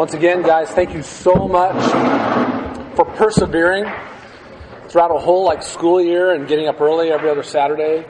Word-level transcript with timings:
Once 0.00 0.14
again, 0.14 0.40
guys, 0.40 0.70
thank 0.70 0.94
you 0.94 1.02
so 1.02 1.46
much 1.46 1.76
for 2.96 3.04
persevering 3.04 3.84
throughout 4.88 5.14
a 5.14 5.18
whole 5.18 5.44
like 5.44 5.62
school 5.62 6.00
year 6.00 6.32
and 6.32 6.48
getting 6.48 6.68
up 6.68 6.80
early 6.80 7.10
every 7.10 7.28
other 7.28 7.42
Saturday 7.42 8.06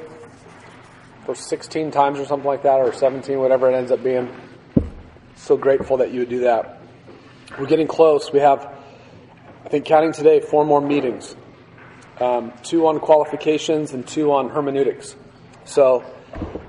for 1.27 1.35
16 1.35 1.91
times 1.91 2.21
or 2.21 2.27
something 2.27 2.47
like 2.47 2.63
that, 2.63 2.77
or 2.77 2.93
17, 2.93 3.41
whatever 3.41 3.69
it 3.69 3.75
ends 3.75 3.91
up 3.91 4.05
being. 4.05 4.33
So 5.35 5.57
grateful 5.57 5.97
that 5.97 6.13
you 6.13 6.21
would 6.21 6.29
do 6.29 6.39
that. 6.43 6.81
We're 7.59 7.67
getting 7.67 7.89
close. 7.89 8.33
We 8.33 8.39
have, 8.39 8.73
I 9.65 9.69
think, 9.69 9.85
counting 9.85 10.13
today, 10.13 10.39
four 10.39 10.65
more 10.65 10.81
meetings. 10.81 11.35
Um, 12.21 12.53
two 12.63 12.87
on 12.87 13.01
qualifications 13.01 13.95
and 13.95 14.07
two 14.07 14.31
on 14.31 14.51
hermeneutics. 14.51 15.17
So, 15.65 16.05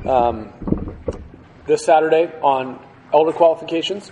um, 0.03 0.51
this 1.67 1.85
Saturday 1.85 2.31
on 2.41 2.83
elder 3.13 3.33
qualifications. 3.33 4.11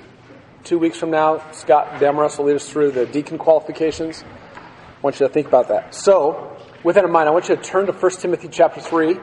Two 0.70 0.78
weeks 0.78 1.00
from 1.00 1.10
now, 1.10 1.42
Scott 1.52 2.00
Demarest 2.00 2.38
will 2.38 2.46
lead 2.46 2.58
us 2.58 2.70
through 2.70 2.92
the 2.92 3.08
deacon 3.08 3.40
qualifications. 3.40 4.24
I 4.24 5.02
want 5.02 5.20
you 5.20 5.26
to 5.26 5.34
think 5.34 5.48
about 5.48 5.70
that. 5.70 5.96
So, 5.96 6.56
with 6.84 6.94
that 6.94 7.04
in 7.04 7.12
mind, 7.12 7.28
I 7.28 7.32
want 7.32 7.50
you 7.50 7.56
to 7.56 7.62
turn 7.64 7.88
to 7.88 7.92
1 7.92 8.12
Timothy 8.20 8.50
chapter 8.50 8.80
3, 8.80 9.18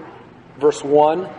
verse 0.59 0.83
1. 0.83 1.31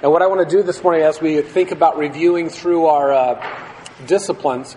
And 0.00 0.10
what 0.10 0.22
I 0.22 0.26
want 0.26 0.48
to 0.48 0.56
do 0.56 0.62
this 0.62 0.82
morning 0.82 1.02
as 1.02 1.20
we 1.20 1.42
think 1.42 1.70
about 1.70 1.98
reviewing 1.98 2.48
through 2.48 2.86
our 2.86 3.12
uh, 3.12 3.76
disciplines 4.06 4.74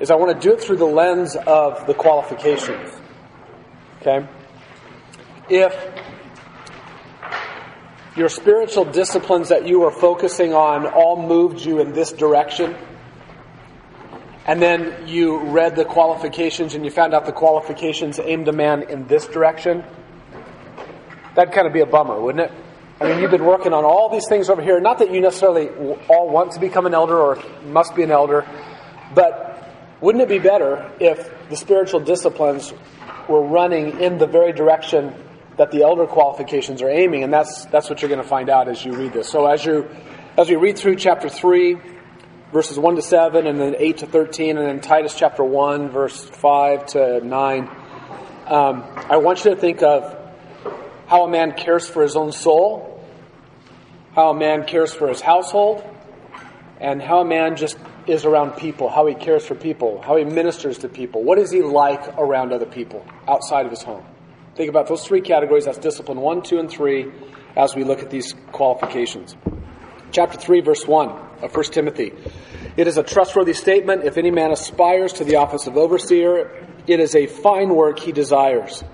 is 0.00 0.10
I 0.10 0.14
want 0.14 0.40
to 0.40 0.48
do 0.48 0.54
it 0.54 0.62
through 0.62 0.78
the 0.78 0.86
lens 0.86 1.36
of 1.36 1.86
the 1.86 1.92
qualifications. 1.92 2.90
Okay? 4.00 4.26
If 5.50 5.76
your 8.16 8.30
spiritual 8.30 8.86
disciplines 8.86 9.50
that 9.50 9.68
you 9.68 9.82
are 9.82 9.90
focusing 9.90 10.54
on 10.54 10.86
all 10.86 11.22
moved 11.22 11.60
you 11.60 11.80
in 11.80 11.92
this 11.92 12.10
direction, 12.10 12.74
and 14.46 14.60
then 14.60 15.08
you 15.08 15.38
read 15.38 15.76
the 15.76 15.84
qualifications 15.84 16.74
and 16.74 16.84
you 16.84 16.90
found 16.90 17.14
out 17.14 17.26
the 17.26 17.32
qualifications 17.32 18.18
aimed 18.18 18.48
a 18.48 18.52
man 18.52 18.84
in 18.90 19.06
this 19.06 19.26
direction, 19.26 19.84
that'd 21.34 21.54
kind 21.54 21.66
of 21.66 21.72
be 21.72 21.80
a 21.80 21.86
bummer, 21.86 22.20
wouldn't 22.20 22.50
it? 22.50 22.58
I 23.00 23.08
mean, 23.08 23.20
you've 23.20 23.30
been 23.30 23.44
working 23.44 23.72
on 23.72 23.84
all 23.84 24.08
these 24.08 24.28
things 24.28 24.48
over 24.48 24.62
here. 24.62 24.78
Not 24.80 24.98
that 24.98 25.10
you 25.10 25.20
necessarily 25.20 25.68
all 26.08 26.30
want 26.30 26.52
to 26.52 26.60
become 26.60 26.86
an 26.86 26.94
elder 26.94 27.18
or 27.18 27.42
must 27.66 27.94
be 27.96 28.02
an 28.02 28.10
elder, 28.10 28.46
but 29.14 29.68
wouldn't 30.00 30.22
it 30.22 30.28
be 30.28 30.38
better 30.38 30.90
if 31.00 31.32
the 31.48 31.56
spiritual 31.56 32.00
disciplines 32.00 32.72
were 33.28 33.42
running 33.42 34.00
in 34.00 34.18
the 34.18 34.26
very 34.26 34.52
direction 34.52 35.12
that 35.56 35.70
the 35.70 35.82
elder 35.82 36.06
qualifications 36.06 36.82
are 36.82 36.90
aiming, 36.90 37.24
and 37.24 37.32
that's 37.32 37.64
that's 37.66 37.88
what 37.88 38.02
you're 38.02 38.08
going 38.08 38.22
to 38.22 38.28
find 38.28 38.48
out 38.48 38.68
as 38.68 38.84
you 38.84 38.92
read 38.92 39.12
this. 39.12 39.28
So 39.28 39.46
as 39.46 39.64
you 39.64 39.88
as 40.36 40.48
we 40.48 40.56
read 40.56 40.78
through 40.78 40.96
chapter 40.96 41.28
three, 41.28 41.78
verses 42.54 42.78
one 42.78 42.94
to 42.94 43.02
seven, 43.02 43.48
and 43.48 43.58
then 43.58 43.74
eight 43.80 43.98
to 43.98 44.06
thirteen, 44.06 44.56
and 44.56 44.64
then 44.64 44.80
Titus 44.80 45.12
chapter 45.16 45.42
one, 45.42 45.88
verse 45.88 46.22
five 46.24 46.86
to 46.86 47.20
nine, 47.20 47.68
um, 48.46 48.84
I 49.10 49.16
want 49.16 49.44
you 49.44 49.50
to 49.50 49.56
think 49.56 49.82
of 49.82 50.16
how 51.08 51.24
a 51.24 51.28
man 51.28 51.52
cares 51.52 51.88
for 51.88 52.00
his 52.00 52.14
own 52.14 52.30
soul, 52.30 53.04
how 54.14 54.30
a 54.30 54.34
man 54.34 54.66
cares 54.66 54.94
for 54.94 55.08
his 55.08 55.20
household, 55.20 55.84
and 56.80 57.02
how 57.02 57.18
a 57.18 57.24
man 57.24 57.56
just 57.56 57.76
is 58.06 58.24
around 58.24 58.52
people, 58.52 58.88
how 58.88 59.06
he 59.06 59.16
cares 59.16 59.44
for 59.44 59.56
people, 59.56 60.00
how 60.00 60.14
he 60.16 60.22
ministers 60.24 60.78
to 60.78 60.88
people. 60.88 61.24
What 61.24 61.38
is 61.38 61.50
he 61.50 61.60
like 61.60 62.06
around 62.16 62.52
other 62.52 62.66
people 62.66 63.04
outside 63.26 63.66
of 63.66 63.72
his 63.72 63.82
home? 63.82 64.04
Think 64.54 64.70
about 64.70 64.86
those 64.86 65.04
three 65.04 65.22
categories. 65.22 65.64
That's 65.64 65.78
discipline 65.78 66.20
one, 66.20 66.42
two, 66.42 66.60
and 66.60 66.70
three 66.70 67.10
as 67.56 67.74
we 67.74 67.82
look 67.82 67.98
at 67.98 68.10
these 68.10 68.32
qualifications. 68.52 69.34
Chapter 70.14 70.38
3, 70.38 70.60
verse 70.60 70.86
1 70.86 71.08
of 71.42 71.56
1 71.56 71.64
Timothy. 71.72 72.12
It 72.76 72.86
is 72.86 72.98
a 72.98 73.02
trustworthy 73.02 73.52
statement. 73.52 74.04
If 74.04 74.16
any 74.16 74.30
man 74.30 74.52
aspires 74.52 75.14
to 75.14 75.24
the 75.24 75.36
office 75.36 75.66
of 75.66 75.76
overseer, 75.76 76.68
it 76.86 77.00
is 77.00 77.16
a 77.16 77.26
fine 77.26 77.74
work 77.74 77.98
he 77.98 78.12
desires. 78.12 78.84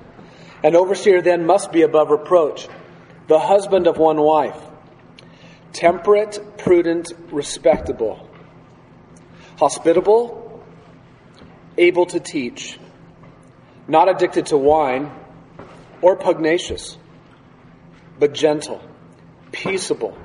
An 0.64 0.74
overseer 0.74 1.20
then 1.20 1.44
must 1.44 1.72
be 1.72 1.82
above 1.82 2.08
reproach, 2.08 2.68
the 3.28 3.38
husband 3.38 3.86
of 3.86 3.98
one 3.98 4.18
wife, 4.18 4.58
temperate, 5.74 6.56
prudent, 6.56 7.12
respectable, 7.30 8.26
hospitable, 9.58 10.64
able 11.76 12.06
to 12.06 12.18
teach, 12.18 12.78
not 13.86 14.08
addicted 14.08 14.46
to 14.46 14.56
wine 14.56 15.12
or 16.00 16.16
pugnacious, 16.16 16.96
but 18.18 18.32
gentle, 18.32 18.80
peaceable, 19.52 20.16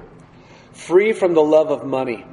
free 0.76 1.14
from 1.14 1.34
the 1.34 1.42
love 1.42 1.72
of 1.72 1.86
money. 1.86 2.26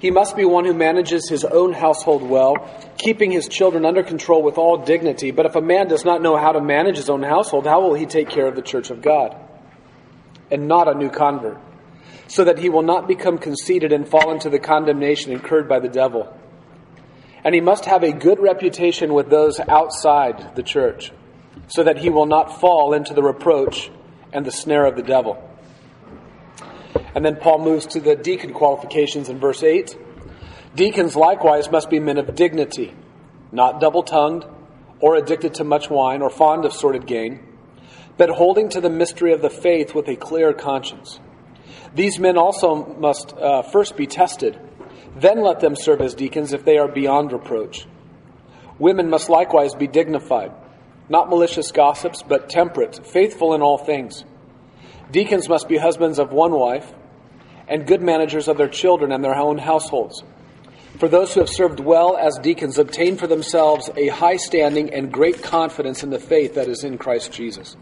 He 0.00 0.10
must 0.10 0.36
be 0.36 0.44
one 0.44 0.64
who 0.64 0.74
manages 0.74 1.28
his 1.28 1.44
own 1.44 1.72
household 1.72 2.22
well, 2.22 2.54
keeping 2.98 3.32
his 3.32 3.48
children 3.48 3.84
under 3.84 4.02
control 4.02 4.42
with 4.42 4.58
all 4.58 4.84
dignity. 4.84 5.32
But 5.32 5.46
if 5.46 5.56
a 5.56 5.60
man 5.60 5.88
does 5.88 6.04
not 6.04 6.22
know 6.22 6.36
how 6.36 6.52
to 6.52 6.60
manage 6.60 6.96
his 6.96 7.10
own 7.10 7.22
household, 7.22 7.66
how 7.66 7.80
will 7.80 7.94
he 7.94 8.06
take 8.06 8.28
care 8.28 8.46
of 8.46 8.54
the 8.54 8.62
church 8.62 8.90
of 8.90 9.02
God? 9.02 9.36
And 10.50 10.68
not 10.68 10.88
a 10.88 10.94
new 10.94 11.10
convert, 11.10 11.58
so 12.28 12.44
that 12.44 12.58
he 12.58 12.68
will 12.68 12.82
not 12.82 13.08
become 13.08 13.38
conceited 13.38 13.92
and 13.92 14.08
fall 14.08 14.30
into 14.30 14.50
the 14.50 14.58
condemnation 14.58 15.32
incurred 15.32 15.68
by 15.68 15.80
the 15.80 15.88
devil. 15.88 16.32
And 17.44 17.54
he 17.54 17.60
must 17.60 17.84
have 17.84 18.02
a 18.02 18.12
good 18.12 18.40
reputation 18.40 19.14
with 19.14 19.30
those 19.30 19.60
outside 19.60 20.54
the 20.54 20.62
church 20.62 21.12
so 21.66 21.82
that 21.84 21.98
he 21.98 22.08
will 22.08 22.26
not 22.26 22.60
fall 22.60 22.94
into 22.94 23.14
the 23.14 23.22
reproach 23.22 23.90
and 24.32 24.44
the 24.44 24.52
snare 24.52 24.86
of 24.86 24.96
the 24.96 25.02
devil. 25.02 25.47
And 27.14 27.24
then 27.24 27.36
Paul 27.36 27.58
moves 27.58 27.86
to 27.88 28.00
the 28.00 28.16
deacon 28.16 28.52
qualifications 28.52 29.28
in 29.28 29.38
verse 29.38 29.62
8. 29.62 29.96
Deacons 30.74 31.16
likewise 31.16 31.70
must 31.70 31.90
be 31.90 31.98
men 31.98 32.18
of 32.18 32.34
dignity, 32.34 32.94
not 33.52 33.80
double 33.80 34.02
tongued, 34.02 34.44
or 35.00 35.16
addicted 35.16 35.54
to 35.54 35.64
much 35.64 35.88
wine, 35.90 36.22
or 36.22 36.30
fond 36.30 36.64
of 36.64 36.72
sordid 36.72 37.06
gain, 37.06 37.40
but 38.16 38.30
holding 38.30 38.68
to 38.68 38.80
the 38.80 38.90
mystery 38.90 39.32
of 39.32 39.42
the 39.42 39.50
faith 39.50 39.94
with 39.94 40.08
a 40.08 40.16
clear 40.16 40.52
conscience. 40.52 41.20
These 41.94 42.18
men 42.18 42.36
also 42.36 42.84
must 42.98 43.32
uh, 43.36 43.62
first 43.62 43.96
be 43.96 44.06
tested, 44.06 44.58
then 45.16 45.40
let 45.42 45.60
them 45.60 45.76
serve 45.76 46.00
as 46.00 46.14
deacons 46.14 46.52
if 46.52 46.64
they 46.64 46.78
are 46.78 46.88
beyond 46.88 47.32
reproach. 47.32 47.86
Women 48.78 49.08
must 49.08 49.28
likewise 49.28 49.74
be 49.74 49.86
dignified 49.86 50.52
not 51.08 51.28
malicious 51.28 51.72
gossips, 51.72 52.22
but 52.22 52.48
temperate, 52.48 53.06
faithful 53.06 53.54
in 53.54 53.62
all 53.62 53.78
things. 53.78 54.24
Deacons 55.10 55.48
must 55.48 55.68
be 55.68 55.76
husbands 55.78 56.18
of 56.18 56.32
one 56.32 56.52
wife, 56.52 56.92
and 57.68 57.86
good 57.86 58.02
managers 58.02 58.48
of 58.48 58.56
their 58.56 58.68
children 58.68 59.12
and 59.12 59.22
their 59.22 59.36
own 59.36 59.58
households. 59.58 60.22
For 60.98 61.08
those 61.08 61.32
who 61.32 61.40
have 61.40 61.48
served 61.48 61.80
well 61.80 62.16
as 62.16 62.38
deacons 62.38 62.78
obtain 62.78 63.16
for 63.16 63.26
themselves 63.26 63.90
a 63.96 64.08
high 64.08 64.36
standing 64.36 64.92
and 64.92 65.12
great 65.12 65.42
confidence 65.42 66.02
in 66.02 66.10
the 66.10 66.18
faith 66.18 66.54
that 66.54 66.66
is 66.66 66.82
in 66.82 66.98
Christ 66.98 67.32
Jesus. 67.32 67.76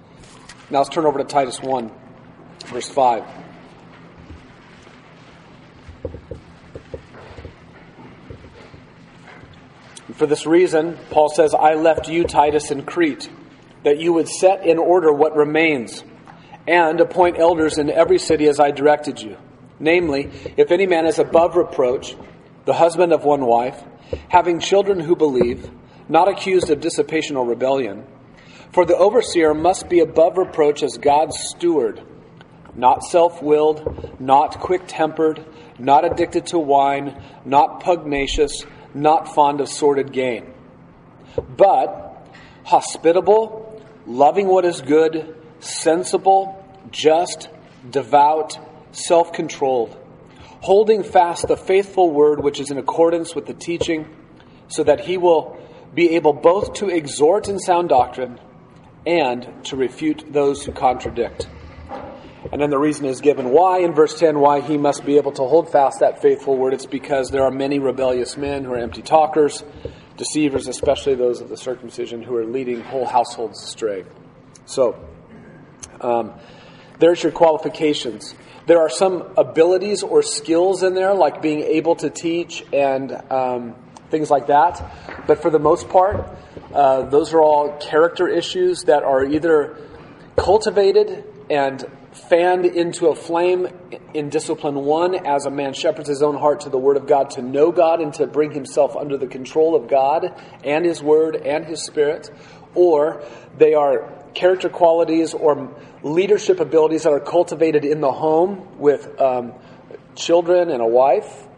Now 0.70 0.78
let's 0.78 0.90
turn 0.90 1.06
over 1.06 1.18
to 1.18 1.24
Titus 1.24 1.62
1, 1.62 1.90
verse 2.66 2.88
5. 2.88 3.24
For 10.14 10.26
this 10.26 10.46
reason, 10.46 10.98
Paul 11.10 11.28
says, 11.28 11.54
I 11.54 11.74
left 11.74 12.08
you, 12.08 12.24
Titus, 12.24 12.70
in 12.70 12.84
Crete, 12.84 13.30
that 13.84 13.98
you 13.98 14.12
would 14.14 14.28
set 14.28 14.66
in 14.66 14.78
order 14.78 15.12
what 15.12 15.36
remains, 15.36 16.02
and 16.66 17.00
appoint 17.00 17.38
elders 17.38 17.78
in 17.78 17.90
every 17.90 18.18
city 18.18 18.48
as 18.48 18.60
I 18.60 18.70
directed 18.70 19.20
you. 19.20 19.36
Namely, 19.78 20.30
if 20.56 20.70
any 20.70 20.86
man 20.86 21.06
is 21.06 21.18
above 21.18 21.56
reproach, 21.56 22.16
the 22.64 22.74
husband 22.74 23.12
of 23.12 23.24
one 23.24 23.44
wife, 23.44 23.82
having 24.28 24.60
children 24.60 25.00
who 25.00 25.16
believe, 25.16 25.70
not 26.08 26.28
accused 26.28 26.70
of 26.70 26.80
dissipation 26.80 27.36
or 27.36 27.46
rebellion. 27.46 28.06
For 28.72 28.84
the 28.84 28.96
overseer 28.96 29.54
must 29.54 29.88
be 29.88 30.00
above 30.00 30.38
reproach 30.38 30.82
as 30.82 30.98
God's 30.98 31.38
steward, 31.38 32.02
not 32.74 33.02
self 33.04 33.42
willed, 33.42 34.20
not 34.20 34.60
quick 34.60 34.82
tempered, 34.86 35.44
not 35.78 36.04
addicted 36.04 36.46
to 36.46 36.58
wine, 36.58 37.22
not 37.44 37.82
pugnacious 37.82 38.64
not 38.96 39.34
fond 39.34 39.60
of 39.60 39.68
sordid 39.68 40.10
gain, 40.10 40.52
but 41.56 42.26
hospitable, 42.64 43.82
loving 44.06 44.48
what 44.48 44.64
is 44.64 44.80
good, 44.80 45.36
sensible, 45.60 46.64
just, 46.96 47.48
devout, 47.88 48.58
self 48.92 49.32
controlled, 49.32 49.96
holding 50.60 51.02
fast 51.02 51.46
the 51.46 51.56
faithful 51.56 52.10
word 52.10 52.42
which 52.42 52.58
is 52.58 52.70
in 52.70 52.78
accordance 52.78 53.34
with 53.34 53.46
the 53.46 53.54
teaching, 53.54 54.08
so 54.68 54.82
that 54.82 55.00
he 55.00 55.16
will 55.16 55.60
be 55.94 56.16
able 56.16 56.32
both 56.32 56.74
to 56.74 56.88
exhort 56.88 57.48
in 57.48 57.58
sound 57.58 57.88
doctrine 57.88 58.40
and 59.06 59.64
to 59.64 59.76
refute 59.76 60.24
those 60.32 60.64
who 60.64 60.72
contradict. 60.72 61.48
And 62.52 62.60
then 62.60 62.70
the 62.70 62.78
reason 62.78 63.06
is 63.06 63.20
given 63.20 63.50
why 63.50 63.80
in 63.80 63.92
verse 63.92 64.18
10 64.18 64.38
why 64.38 64.60
he 64.60 64.78
must 64.78 65.04
be 65.04 65.16
able 65.16 65.32
to 65.32 65.42
hold 65.42 65.70
fast 65.70 66.00
that 66.00 66.22
faithful 66.22 66.56
word. 66.56 66.74
It's 66.74 66.86
because 66.86 67.30
there 67.30 67.42
are 67.42 67.50
many 67.50 67.78
rebellious 67.78 68.36
men 68.36 68.64
who 68.64 68.72
are 68.72 68.78
empty 68.78 69.02
talkers, 69.02 69.64
deceivers, 70.16 70.68
especially 70.68 71.14
those 71.14 71.40
of 71.40 71.48
the 71.48 71.56
circumcision, 71.56 72.22
who 72.22 72.36
are 72.36 72.44
leading 72.44 72.82
whole 72.82 73.06
households 73.06 73.62
astray. 73.62 74.04
So, 74.64 74.96
um, 76.00 76.32
There's 76.98 77.22
your 77.22 77.32
qualifications. 77.32 78.34
There 78.66 78.80
are 78.80 78.90
some 78.90 79.22
abilities 79.36 80.02
or 80.02 80.22
skills 80.22 80.82
in 80.82 80.94
there, 80.94 81.14
like 81.14 81.40
being 81.42 81.60
able 81.60 81.96
to 81.96 82.10
teach 82.10 82.64
and 82.72 83.12
um, 83.30 83.76
things 84.10 84.30
like 84.30 84.48
that. 84.48 85.26
But 85.26 85.42
for 85.42 85.50
the 85.50 85.58
most 85.58 85.88
part, 85.88 86.28
uh, 86.72 87.02
those 87.02 87.32
are 87.32 87.40
all 87.40 87.76
character 87.78 88.28
issues 88.28 88.82
that 88.84 89.02
are 89.02 89.24
either 89.24 89.78
cultivated 90.36 91.24
and 91.48 91.84
fanned 92.12 92.64
into 92.64 93.08
a 93.08 93.14
flame 93.14 93.68
in 94.14 94.30
discipline 94.30 94.74
one 94.74 95.14
as 95.26 95.46
a 95.46 95.50
man 95.50 95.74
shepherds 95.74 96.08
his 96.08 96.22
own 96.22 96.36
heart 96.36 96.60
to 96.60 96.70
the 96.70 96.78
word 96.78 96.96
of 96.96 97.06
God 97.06 97.30
to 97.30 97.42
know 97.42 97.70
God 97.70 98.00
and 98.00 98.12
to 98.14 98.26
bring 98.26 98.52
himself 98.52 98.96
under 98.96 99.16
the 99.16 99.26
control 99.26 99.74
of 99.74 99.88
God 99.88 100.34
and 100.64 100.84
his 100.84 101.02
word 101.02 101.36
and 101.36 101.64
his 101.64 101.84
spirit, 101.84 102.30
or 102.74 103.22
they 103.58 103.74
are 103.74 104.15
character 104.36 104.68
qualities 104.68 105.34
or 105.34 105.74
leadership 106.02 106.60
abilities 106.60 107.02
that 107.04 107.12
are 107.12 107.20
cultivated 107.20 107.84
in 107.84 108.00
the 108.00 108.12
home 108.12 108.78
with 108.78 109.20
um, 109.20 109.54
children 110.14 110.70
and 110.70 110.82
a 110.82 110.86
wife. 110.86 111.48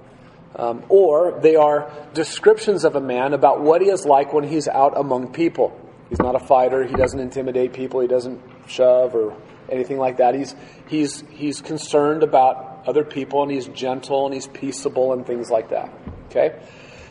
Um, 0.56 0.84
or 0.88 1.38
they 1.42 1.56
are 1.56 1.92
descriptions 2.14 2.84
of 2.84 2.96
a 2.96 3.00
man 3.00 3.34
about 3.34 3.60
what 3.60 3.82
he 3.82 3.88
is 3.88 4.06
like 4.06 4.32
when 4.32 4.44
he's 4.44 4.66
out 4.66 4.96
among 4.96 5.32
people. 5.32 5.78
He's 6.08 6.20
not 6.20 6.34
a 6.34 6.38
fighter. 6.38 6.86
He 6.86 6.94
doesn't 6.94 7.20
intimidate 7.20 7.74
people. 7.74 8.00
He 8.00 8.08
doesn't 8.08 8.40
shove 8.66 9.14
or 9.14 9.36
anything 9.68 9.98
like 9.98 10.16
that. 10.16 10.34
He's, 10.34 10.54
he's, 10.88 11.22
he's 11.30 11.60
concerned 11.60 12.22
about 12.22 12.84
other 12.86 13.04
people 13.04 13.42
and 13.42 13.52
he's 13.52 13.68
gentle 13.68 14.24
and 14.24 14.34
he's 14.34 14.46
peaceable 14.46 15.12
and 15.12 15.26
things 15.26 15.50
like 15.50 15.68
that. 15.68 15.92
Okay? 16.30 16.58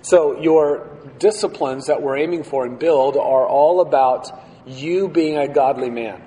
So 0.02 0.40
your 0.42 0.90
disciplines 1.20 1.88
that 1.88 2.02
we're 2.02 2.18
aiming 2.18 2.44
for 2.44 2.66
and 2.66 2.80
build 2.80 3.18
are 3.18 3.46
all 3.46 3.82
about 3.82 4.32
you 4.68 5.08
being 5.08 5.38
a 5.38 5.48
godly 5.48 5.90
man. 5.90 6.22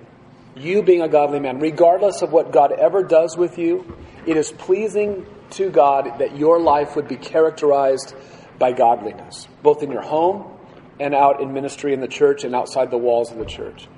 You 0.57 0.83
being 0.83 1.03
a 1.03 1.09
godly 1.09 1.41
man. 1.41 1.61
Regardless 1.61 2.23
of 2.23 2.33
what 2.33 2.53
God 2.53 2.73
ever 2.73 3.03
does 3.03 3.37
with 3.37 3.59
you, 3.59 3.97
it 4.27 4.37
is 4.37 4.51
pleasing 4.51 5.27
to 5.51 5.71
God 5.71 6.19
that 6.19 6.37
your 6.37 6.59
life 6.59 6.97
would 6.97 7.09
be 7.09 7.17
characterized 7.17 8.15
by 8.59 8.73
godliness, 8.73 9.49
both 9.63 9.83
in 9.83 9.91
your 9.91 10.03
home 10.03 10.59
and 10.99 11.15
out 11.15 11.41
in 11.41 11.53
ministry 11.53 11.95
in 11.95 12.01
the 12.01 12.09
church 12.09 12.45
and 12.45 12.55
outside 12.55 12.91
the 12.91 12.99
walls 12.99 13.31
of 13.31 13.39
the 13.39 13.45
church. 13.45 13.89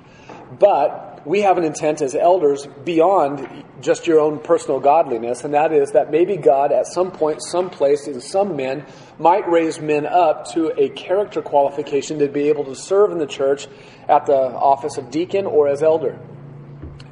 But 0.57 1.12
we 1.25 1.41
have 1.41 1.57
an 1.57 1.63
intent 1.63 2.01
as 2.01 2.15
elders 2.15 2.67
beyond 2.83 3.63
just 3.81 4.07
your 4.07 4.19
own 4.19 4.39
personal 4.39 4.79
godliness, 4.79 5.43
and 5.43 5.53
that 5.53 5.71
is 5.71 5.91
that 5.91 6.11
maybe 6.11 6.35
God, 6.35 6.71
at 6.71 6.87
some 6.87 7.11
point, 7.11 7.41
some 7.41 7.69
place, 7.69 8.07
in 8.07 8.19
some 8.19 8.55
men, 8.55 8.85
might 9.17 9.49
raise 9.49 9.79
men 9.79 10.05
up 10.05 10.51
to 10.53 10.73
a 10.77 10.89
character 10.89 11.41
qualification 11.41 12.19
to 12.19 12.27
be 12.27 12.49
able 12.49 12.65
to 12.65 12.75
serve 12.75 13.11
in 13.11 13.19
the 13.19 13.27
church 13.27 13.67
at 14.07 14.25
the 14.25 14.33
office 14.33 14.97
of 14.97 15.11
deacon 15.11 15.45
or 15.45 15.67
as 15.67 15.81
elder. 15.81 16.19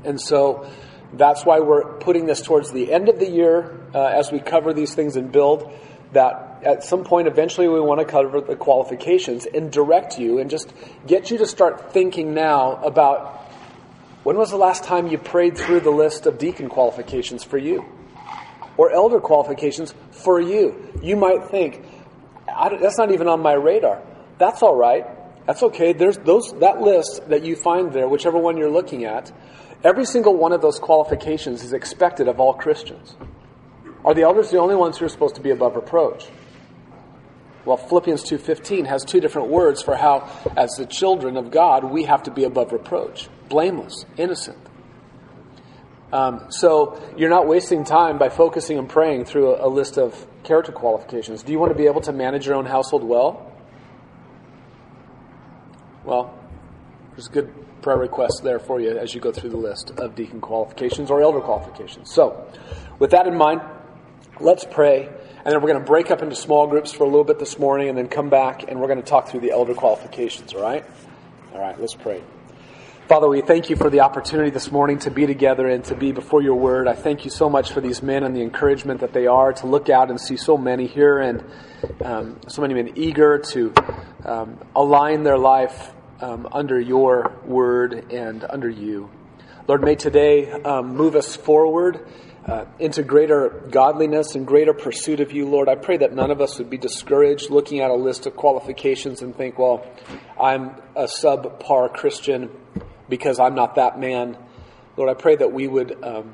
And 0.03 0.19
so 0.19 0.69
that's 1.13 1.45
why 1.45 1.59
we're 1.59 1.93
putting 1.99 2.25
this 2.25 2.41
towards 2.41 2.71
the 2.71 2.91
end 2.91 3.09
of 3.09 3.19
the 3.19 3.29
year 3.29 3.79
uh, 3.93 4.05
as 4.05 4.31
we 4.31 4.39
cover 4.39 4.73
these 4.73 4.93
things 4.93 5.15
and 5.15 5.31
build. 5.31 5.71
That 6.13 6.61
at 6.63 6.83
some 6.83 7.05
point, 7.05 7.27
eventually, 7.27 7.69
we 7.69 7.79
want 7.79 7.99
to 7.99 8.05
cover 8.05 8.41
the 8.41 8.55
qualifications 8.55 9.45
and 9.45 9.71
direct 9.71 10.19
you 10.19 10.39
and 10.39 10.49
just 10.49 10.73
get 11.07 11.31
you 11.31 11.37
to 11.37 11.45
start 11.47 11.93
thinking 11.93 12.33
now 12.33 12.75
about 12.83 13.40
when 14.23 14.37
was 14.37 14.51
the 14.51 14.57
last 14.57 14.83
time 14.83 15.07
you 15.07 15.17
prayed 15.17 15.57
through 15.57 15.79
the 15.79 15.91
list 15.91 16.25
of 16.25 16.37
deacon 16.37 16.69
qualifications 16.69 17.43
for 17.43 17.57
you? 17.57 17.85
Or 18.77 18.91
elder 18.91 19.19
qualifications 19.19 19.93
for 20.11 20.39
you? 20.39 20.91
You 21.01 21.15
might 21.15 21.45
think, 21.45 21.83
that's 22.45 22.97
not 22.97 23.11
even 23.11 23.27
on 23.27 23.41
my 23.41 23.53
radar. 23.53 24.01
That's 24.37 24.61
all 24.61 24.75
right. 24.75 25.05
That's 25.45 25.63
okay. 25.63 25.93
There's 25.93 26.17
those, 26.17 26.53
that 26.59 26.81
list 26.81 27.29
that 27.29 27.43
you 27.43 27.55
find 27.55 27.91
there, 27.91 28.07
whichever 28.07 28.37
one 28.37 28.57
you're 28.57 28.69
looking 28.69 29.05
at, 29.05 29.31
every 29.83 30.05
single 30.05 30.35
one 30.35 30.51
of 30.51 30.61
those 30.61 30.79
qualifications 30.79 31.63
is 31.63 31.73
expected 31.73 32.27
of 32.27 32.39
all 32.39 32.53
Christians. 32.53 33.15
Are 34.05 34.13
the 34.13 34.21
elders 34.23 34.49
the 34.49 34.57
only 34.57 34.75
ones 34.75 34.97
who 34.97 35.05
are 35.05 35.09
supposed 35.09 35.35
to 35.35 35.41
be 35.41 35.51
above 35.51 35.75
reproach? 35.75 36.27
Well, 37.65 37.77
Philippians 37.77 38.23
2:15 38.23 38.85
has 38.85 39.05
two 39.05 39.19
different 39.19 39.49
words 39.49 39.83
for 39.83 39.95
how 39.95 40.27
as 40.57 40.71
the 40.71 40.85
children 40.85 41.37
of 41.37 41.51
God 41.51 41.83
we 41.83 42.05
have 42.05 42.23
to 42.23 42.31
be 42.31 42.43
above 42.43 42.71
reproach, 42.71 43.29
blameless, 43.51 44.05
innocent. 44.17 44.57
Um, 46.11 46.47
so 46.49 46.99
you're 47.15 47.29
not 47.29 47.47
wasting 47.47 47.83
time 47.83 48.17
by 48.17 48.29
focusing 48.29 48.79
and 48.79 48.89
praying 48.89 49.25
through 49.25 49.55
a, 49.55 49.67
a 49.67 49.69
list 49.69 49.97
of 49.97 50.25
character 50.43 50.71
qualifications. 50.71 51.43
Do 51.43 51.51
you 51.51 51.59
want 51.59 51.71
to 51.71 51.77
be 51.77 51.85
able 51.85 52.01
to 52.01 52.11
manage 52.11 52.47
your 52.47 52.55
own 52.55 52.65
household 52.65 53.03
well? 53.03 53.51
Well, 56.03 56.33
there's 57.11 57.27
good 57.27 57.53
prayer 57.83 57.97
requests 57.97 58.39
there 58.41 58.59
for 58.59 58.81
you 58.81 58.97
as 58.97 59.13
you 59.13 59.21
go 59.21 59.31
through 59.31 59.51
the 59.51 59.57
list 59.57 59.91
of 59.91 60.15
deacon 60.15 60.41
qualifications 60.41 61.11
or 61.11 61.21
elder 61.21 61.39
qualifications. 61.39 62.11
So, 62.11 62.51
with 62.97 63.11
that 63.11 63.27
in 63.27 63.37
mind, 63.37 63.61
let's 64.39 64.65
pray 64.65 65.09
and 65.43 65.51
then 65.51 65.61
we're 65.61 65.69
going 65.69 65.81
to 65.81 65.87
break 65.87 66.11
up 66.11 66.21
into 66.21 66.35
small 66.35 66.67
groups 66.67 66.91
for 66.91 67.03
a 67.03 67.07
little 67.07 67.23
bit 67.23 67.39
this 67.39 67.57
morning 67.57 67.89
and 67.89 67.97
then 67.97 68.07
come 68.07 68.29
back 68.29 68.69
and 68.69 68.79
we're 68.79 68.87
going 68.87 69.01
to 69.01 69.07
talk 69.07 69.29
through 69.29 69.39
the 69.39 69.51
elder 69.51 69.73
qualifications, 69.73 70.53
all 70.53 70.61
right? 70.61 70.85
All 71.53 71.59
right, 71.59 71.79
let's 71.79 71.95
pray. 71.95 72.21
Father, 73.11 73.27
we 73.27 73.41
thank 73.41 73.69
you 73.69 73.75
for 73.75 73.89
the 73.89 73.99
opportunity 73.99 74.51
this 74.51 74.71
morning 74.71 74.97
to 74.99 75.11
be 75.11 75.27
together 75.27 75.67
and 75.67 75.83
to 75.83 75.95
be 75.95 76.13
before 76.13 76.41
your 76.41 76.55
word. 76.55 76.87
I 76.87 76.93
thank 76.93 77.25
you 77.25 77.29
so 77.29 77.49
much 77.49 77.73
for 77.73 77.81
these 77.81 78.01
men 78.01 78.23
and 78.23 78.33
the 78.33 78.41
encouragement 78.41 79.01
that 79.01 79.11
they 79.11 79.27
are 79.27 79.51
to 79.51 79.67
look 79.67 79.89
out 79.89 80.09
and 80.09 80.17
see 80.17 80.37
so 80.37 80.57
many 80.57 80.87
here 80.87 81.19
and 81.19 81.43
um, 82.05 82.39
so 82.47 82.61
many 82.61 82.73
men 82.73 82.93
eager 82.95 83.37
to 83.37 83.73
um, 84.23 84.57
align 84.73 85.23
their 85.23 85.37
life 85.37 85.91
um, 86.21 86.47
under 86.53 86.79
your 86.79 87.37
word 87.43 88.13
and 88.13 88.45
under 88.49 88.69
you. 88.69 89.09
Lord, 89.67 89.83
may 89.83 89.95
today 89.95 90.49
um, 90.49 90.95
move 90.95 91.17
us 91.17 91.35
forward 91.35 92.07
uh, 92.45 92.63
into 92.79 93.03
greater 93.03 93.67
godliness 93.71 94.35
and 94.35 94.47
greater 94.47 94.73
pursuit 94.73 95.19
of 95.19 95.33
you, 95.33 95.49
Lord. 95.49 95.67
I 95.67 95.75
pray 95.75 95.97
that 95.97 96.13
none 96.13 96.31
of 96.31 96.39
us 96.39 96.59
would 96.59 96.69
be 96.69 96.77
discouraged 96.77 97.49
looking 97.49 97.81
at 97.81 97.91
a 97.91 97.95
list 97.95 98.25
of 98.25 98.37
qualifications 98.37 99.21
and 99.21 99.35
think, 99.35 99.59
well, 99.59 99.85
I'm 100.41 100.77
a 100.95 101.07
subpar 101.07 101.93
Christian 101.93 102.49
because 103.11 103.39
I'm 103.39 103.53
not 103.53 103.75
that 103.75 103.99
man. 103.99 104.37
Lord, 104.97 105.09
I 105.09 105.13
pray 105.13 105.35
that 105.35 105.51
we 105.51 105.67
would 105.67 106.01
um, 106.03 106.33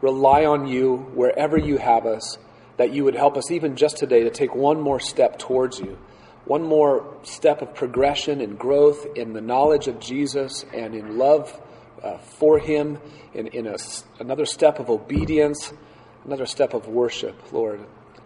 rely 0.00 0.46
on 0.46 0.68
you 0.68 0.96
wherever 1.14 1.58
you 1.58 1.76
have 1.76 2.06
us, 2.06 2.38
that 2.76 2.92
you 2.92 3.04
would 3.04 3.16
help 3.16 3.36
us 3.36 3.50
even 3.50 3.76
just 3.76 3.96
today 3.96 4.22
to 4.22 4.30
take 4.30 4.54
one 4.54 4.80
more 4.80 5.00
step 5.00 5.40
towards 5.40 5.80
you, 5.80 5.98
one 6.44 6.62
more 6.62 7.18
step 7.24 7.62
of 7.62 7.74
progression 7.74 8.40
and 8.40 8.56
growth 8.58 9.04
in 9.16 9.32
the 9.32 9.40
knowledge 9.40 9.88
of 9.88 9.98
Jesus 9.98 10.64
and 10.72 10.94
in 10.94 11.18
love 11.18 11.60
uh, 12.00 12.18
for 12.18 12.60
Him 12.60 12.98
in, 13.34 13.48
in 13.48 13.66
a, 13.66 13.76
another 14.20 14.46
step 14.46 14.78
of 14.78 14.88
obedience, 14.88 15.72
another 16.24 16.46
step 16.46 16.74
of 16.74 16.86
worship, 16.86 17.52
Lord. 17.52 17.80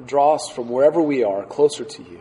Draw 0.04 0.34
us 0.34 0.50
from 0.50 0.68
wherever 0.68 1.00
we 1.00 1.24
are 1.24 1.44
closer 1.46 1.84
to 1.84 2.02
you. 2.02 2.20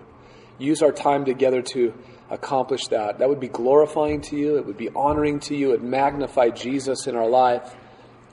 Use 0.57 0.81
our 0.81 0.91
time 0.93 1.25
together 1.25 1.61
to 1.61 1.93
accomplish 2.29 2.87
that. 2.87 3.19
That 3.19 3.29
would 3.29 3.39
be 3.39 3.47
glorifying 3.47 4.21
to 4.21 4.35
you, 4.35 4.57
it 4.57 4.65
would 4.65 4.77
be 4.77 4.89
honoring 4.95 5.39
to 5.41 5.55
you, 5.55 5.73
it 5.73 5.81
magnify 5.81 6.49
Jesus 6.49 7.07
in 7.07 7.15
our 7.15 7.27
life. 7.27 7.75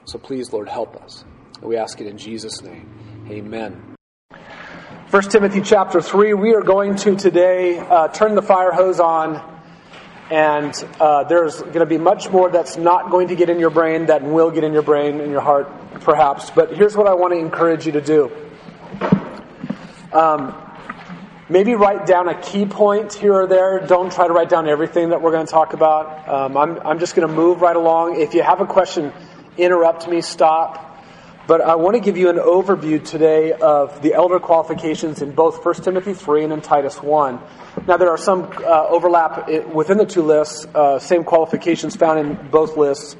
So 0.05 0.17
please, 0.17 0.53
Lord, 0.53 0.69
help 0.69 0.95
us. 1.03 1.25
we 1.61 1.77
ask 1.77 1.99
it 1.99 2.07
in 2.07 2.17
Jesus' 2.17 2.61
name. 2.61 2.89
Amen. 3.29 3.95
1 5.09 5.23
Timothy 5.23 5.61
chapter 5.61 6.01
3, 6.01 6.33
we 6.33 6.53
are 6.53 6.61
going 6.61 6.95
to 6.97 7.15
today 7.15 7.79
uh, 7.79 8.09
turn 8.09 8.35
the 8.35 8.41
fire 8.41 8.71
hose 8.71 8.99
on 8.99 9.57
and 10.29 10.73
uh, 10.99 11.23
there's 11.23 11.61
going 11.61 11.79
to 11.79 11.85
be 11.85 11.97
much 11.97 12.29
more 12.29 12.49
that's 12.49 12.75
not 12.75 13.09
going 13.09 13.29
to 13.29 13.35
get 13.35 13.49
in 13.49 13.59
your 13.59 13.69
brain 13.69 14.07
that 14.07 14.21
will 14.21 14.51
get 14.51 14.63
in 14.63 14.73
your 14.73 14.81
brain 14.81 15.21
and 15.21 15.31
your 15.31 15.41
heart, 15.41 15.69
perhaps. 16.01 16.49
But 16.49 16.73
here's 16.75 16.97
what 16.97 17.07
I 17.07 17.13
want 17.13 17.33
to 17.33 17.39
encourage 17.39 17.85
you 17.85 17.93
to 17.93 18.01
do. 18.01 18.31
Um, 20.11 20.66
maybe 21.49 21.75
write 21.75 22.05
down 22.05 22.27
a 22.27 22.39
key 22.41 22.65
point 22.65 23.13
here 23.13 23.33
or 23.33 23.47
there. 23.47 23.79
Don't 23.85 24.11
try 24.11 24.27
to 24.27 24.33
write 24.33 24.49
down 24.49 24.67
everything 24.67 25.09
that 25.09 25.21
we're 25.21 25.31
going 25.31 25.45
to 25.45 25.51
talk 25.51 25.73
about. 25.73 26.27
Um, 26.27 26.57
I'm, 26.57 26.79
I'm 26.79 26.99
just 26.99 27.15
going 27.15 27.27
to 27.27 27.33
move 27.33 27.61
right 27.61 27.75
along. 27.75 28.19
If 28.19 28.33
you 28.33 28.43
have 28.43 28.61
a 28.61 28.65
question, 28.65 29.13
interrupt 29.57 30.07
me, 30.07 30.21
stop. 30.21 30.83
But 31.47 31.61
I 31.61 31.75
want 31.75 31.95
to 31.95 32.01
give 32.01 32.17
you 32.17 32.29
an 32.29 32.35
overview 32.35 33.03
today 33.03 33.53
of 33.53 34.01
the 34.01 34.13
elder 34.13 34.37
qualifications 34.37 35.21
in 35.21 35.31
both 35.31 35.63
1 35.65 35.75
Timothy 35.75 36.13
3 36.13 36.43
and 36.43 36.51
in 36.51 36.61
Titus 36.61 37.01
1. 37.01 37.39
Now, 37.87 37.95
there 37.95 38.09
are 38.09 38.17
some 38.17 38.51
uh, 38.57 38.87
overlap 38.89 39.47
within 39.71 39.97
the 39.97 40.05
two 40.05 40.23
lists, 40.23 40.65
uh, 40.75 40.99
same 40.99 41.23
qualifications 41.23 41.95
found 41.95 42.19
in 42.19 42.49
both 42.49 42.75
lists, 42.75 43.15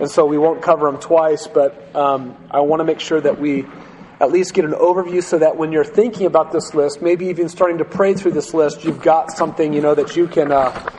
and 0.00 0.10
so 0.10 0.26
we 0.26 0.36
won't 0.36 0.62
cover 0.62 0.90
them 0.90 1.00
twice, 1.00 1.46
but 1.46 1.94
um, 1.94 2.36
I 2.50 2.60
want 2.60 2.80
to 2.80 2.84
make 2.84 2.98
sure 2.98 3.20
that 3.20 3.38
we 3.38 3.66
at 4.20 4.30
least 4.30 4.52
get 4.52 4.66
an 4.66 4.72
overview 4.72 5.22
so 5.22 5.38
that 5.38 5.56
when 5.56 5.72
you're 5.72 5.84
thinking 5.84 6.26
about 6.26 6.52
this 6.52 6.74
list, 6.74 7.00
maybe 7.00 7.26
even 7.26 7.48
starting 7.48 7.78
to 7.78 7.84
pray 7.86 8.12
through 8.12 8.32
this 8.32 8.52
list, 8.52 8.84
you've 8.84 9.02
got 9.02 9.30
something, 9.32 9.72
you 9.72 9.80
know, 9.80 9.94
that 9.94 10.14
you 10.14 10.28
can, 10.28 10.52
uh, 10.52 10.90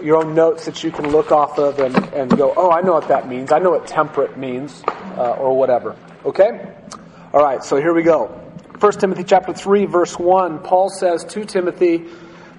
your 0.00 0.18
own 0.18 0.34
notes 0.34 0.64
that 0.66 0.84
you 0.84 0.92
can 0.92 1.10
look 1.10 1.32
off 1.32 1.58
of 1.58 1.80
and, 1.80 1.96
and 2.14 2.36
go, 2.36 2.54
oh, 2.56 2.70
I 2.70 2.80
know 2.80 2.92
what 2.92 3.08
that 3.08 3.28
means. 3.28 3.50
I 3.50 3.58
know 3.58 3.70
what 3.70 3.88
temperate 3.88 4.38
means 4.38 4.84
uh, 5.16 5.32
or 5.32 5.56
whatever. 5.56 5.96
Okay? 6.24 6.72
All 7.32 7.42
right, 7.42 7.64
so 7.64 7.76
here 7.76 7.92
we 7.92 8.04
go. 8.04 8.26
1 8.78 8.92
Timothy 8.92 9.24
chapter 9.24 9.52
3 9.52 9.86
verse 9.86 10.16
1, 10.16 10.60
Paul 10.60 10.90
says 10.90 11.24
to 11.24 11.44
Timothy, 11.44 12.04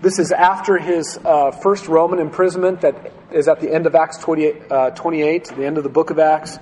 This 0.02 0.20
is 0.20 0.34
after 0.34 0.78
his 0.78 1.18
uh, 1.24 1.52
first 1.52 1.88
Roman 1.88 2.20
imprisonment 2.20 2.82
that 2.82 3.14
is 3.32 3.48
at 3.48 3.62
the 3.62 3.74
end 3.74 3.86
of 3.86 3.96
Acts 3.96 4.18
28, 4.18 4.72
uh, 4.72 4.90
28 4.92 5.46
the 5.56 5.66
end 5.66 5.78
of 5.78 5.84
the 5.84 5.90
book 5.90 6.10
of 6.10 6.20
Acts. 6.20 6.58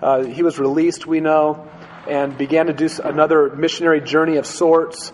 Uh, 0.00 0.24
he 0.24 0.44
was 0.44 0.60
released, 0.60 1.06
we 1.06 1.18
know, 1.18 1.68
and 2.08 2.36
began 2.36 2.66
to 2.66 2.72
do 2.72 2.88
another 3.04 3.54
missionary 3.54 4.00
journey 4.00 4.36
of 4.36 4.46
sorts. 4.46 5.12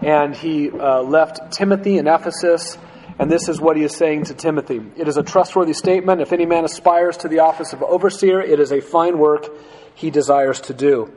And 0.00 0.34
he 0.34 0.70
uh, 0.70 1.02
left 1.02 1.52
Timothy 1.52 1.98
in 1.98 2.06
Ephesus. 2.06 2.76
And 3.18 3.30
this 3.30 3.48
is 3.48 3.60
what 3.60 3.76
he 3.76 3.84
is 3.84 3.96
saying 3.96 4.24
to 4.24 4.34
Timothy. 4.34 4.82
It 4.96 5.06
is 5.06 5.16
a 5.16 5.22
trustworthy 5.22 5.72
statement. 5.72 6.20
If 6.20 6.32
any 6.32 6.46
man 6.46 6.64
aspires 6.64 7.16
to 7.18 7.28
the 7.28 7.40
office 7.40 7.72
of 7.72 7.82
overseer, 7.82 8.40
it 8.40 8.58
is 8.58 8.72
a 8.72 8.80
fine 8.80 9.18
work 9.18 9.46
he 9.94 10.10
desires 10.10 10.60
to 10.62 10.74
do. 10.74 11.12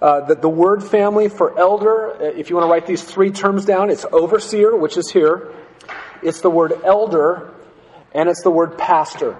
Uh, 0.00 0.20
the, 0.26 0.34
the 0.34 0.48
word 0.48 0.82
family 0.82 1.28
for 1.28 1.58
elder, 1.58 2.12
uh, 2.12 2.24
if 2.24 2.50
you 2.50 2.56
want 2.56 2.66
to 2.66 2.70
write 2.72 2.86
these 2.86 3.02
three 3.02 3.30
terms 3.30 3.64
down, 3.64 3.90
it's 3.90 4.04
overseer, 4.10 4.76
which 4.76 4.96
is 4.96 5.10
here. 5.10 5.52
It's 6.22 6.40
the 6.40 6.50
word 6.50 6.72
elder, 6.84 7.54
and 8.12 8.28
it's 8.28 8.42
the 8.42 8.50
word 8.50 8.78
pastor. 8.78 9.36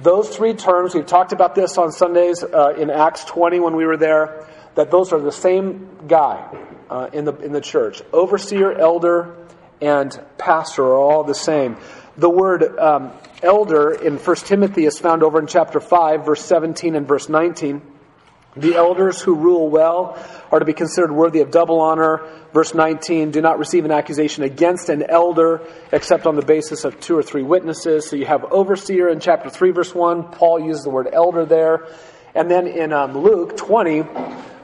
Those 0.00 0.28
three 0.34 0.54
terms, 0.54 0.94
we've 0.94 1.06
talked 1.06 1.32
about 1.32 1.56
this 1.56 1.76
on 1.76 1.90
Sundays 1.90 2.44
uh, 2.44 2.74
in 2.78 2.88
Acts 2.88 3.24
20 3.24 3.58
when 3.58 3.74
we 3.74 3.84
were 3.84 3.96
there, 3.96 4.46
that 4.78 4.92
those 4.92 5.12
are 5.12 5.18
the 5.18 5.32
same 5.32 5.88
guy 6.06 6.56
uh, 6.88 7.10
in, 7.12 7.24
the, 7.24 7.34
in 7.38 7.50
the 7.50 7.60
church. 7.60 8.00
Overseer, 8.12 8.70
elder, 8.78 9.34
and 9.80 10.16
pastor 10.38 10.84
are 10.84 10.96
all 10.96 11.24
the 11.24 11.34
same. 11.34 11.76
The 12.16 12.30
word 12.30 12.78
um, 12.78 13.10
elder 13.42 13.90
in 13.90 14.18
1 14.18 14.36
Timothy 14.36 14.84
is 14.84 15.00
found 15.00 15.24
over 15.24 15.40
in 15.40 15.48
chapter 15.48 15.80
5, 15.80 16.24
verse 16.24 16.44
17 16.44 16.94
and 16.94 17.08
verse 17.08 17.28
19. 17.28 17.82
The 18.56 18.76
elders 18.76 19.20
who 19.20 19.34
rule 19.34 19.68
well 19.68 20.16
are 20.52 20.60
to 20.60 20.64
be 20.64 20.74
considered 20.74 21.10
worthy 21.10 21.40
of 21.40 21.50
double 21.50 21.80
honor. 21.80 22.22
Verse 22.52 22.72
19, 22.72 23.32
do 23.32 23.40
not 23.40 23.58
receive 23.58 23.84
an 23.84 23.90
accusation 23.90 24.44
against 24.44 24.90
an 24.90 25.02
elder 25.02 25.60
except 25.90 26.24
on 26.24 26.36
the 26.36 26.44
basis 26.44 26.84
of 26.84 27.00
two 27.00 27.18
or 27.18 27.24
three 27.24 27.42
witnesses. 27.42 28.08
So 28.08 28.14
you 28.14 28.26
have 28.26 28.44
overseer 28.44 29.08
in 29.08 29.18
chapter 29.18 29.50
3, 29.50 29.72
verse 29.72 29.92
1. 29.92 30.30
Paul 30.30 30.60
uses 30.60 30.84
the 30.84 30.90
word 30.90 31.08
elder 31.12 31.44
there. 31.44 31.88
And 32.36 32.48
then 32.48 32.68
in 32.68 32.92
um, 32.92 33.18
Luke 33.18 33.56
20, 33.56 34.04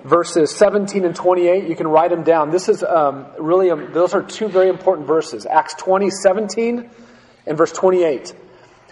verses 0.05 0.55
17 0.55 1.05
and 1.05 1.17
28, 1.17 1.69
you 1.69 1.75
can 1.75 1.89
write 1.89 2.11
them 2.11 2.23
down. 2.23 2.51
This 2.51 2.69
is 2.69 2.85
um, 2.85 3.27
really, 3.39 3.71
um, 3.71 3.93
those 3.93 4.15
are 4.15 4.23
two 4.23 4.49
very 4.49 4.69
important 4.69 5.07
verses. 5.07 5.47
Acts 5.47 5.75
20, 5.75 6.11
17 6.11 6.91
and 7.47 7.59
verse 7.59 7.73
28. 7.73 8.35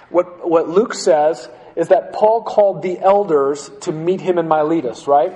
What, 0.09 0.49
what 0.49 0.69
Luke 0.69 0.95
says 0.95 1.49
is 1.77 1.89
that 1.89 2.13
Paul 2.13 2.43
called 2.43 2.83
the 2.83 2.99
elders 2.99 3.71
to 3.83 3.93
meet 3.93 4.21
him 4.21 4.39
in 4.39 4.49
Miletus, 4.49 5.07
right? 5.07 5.35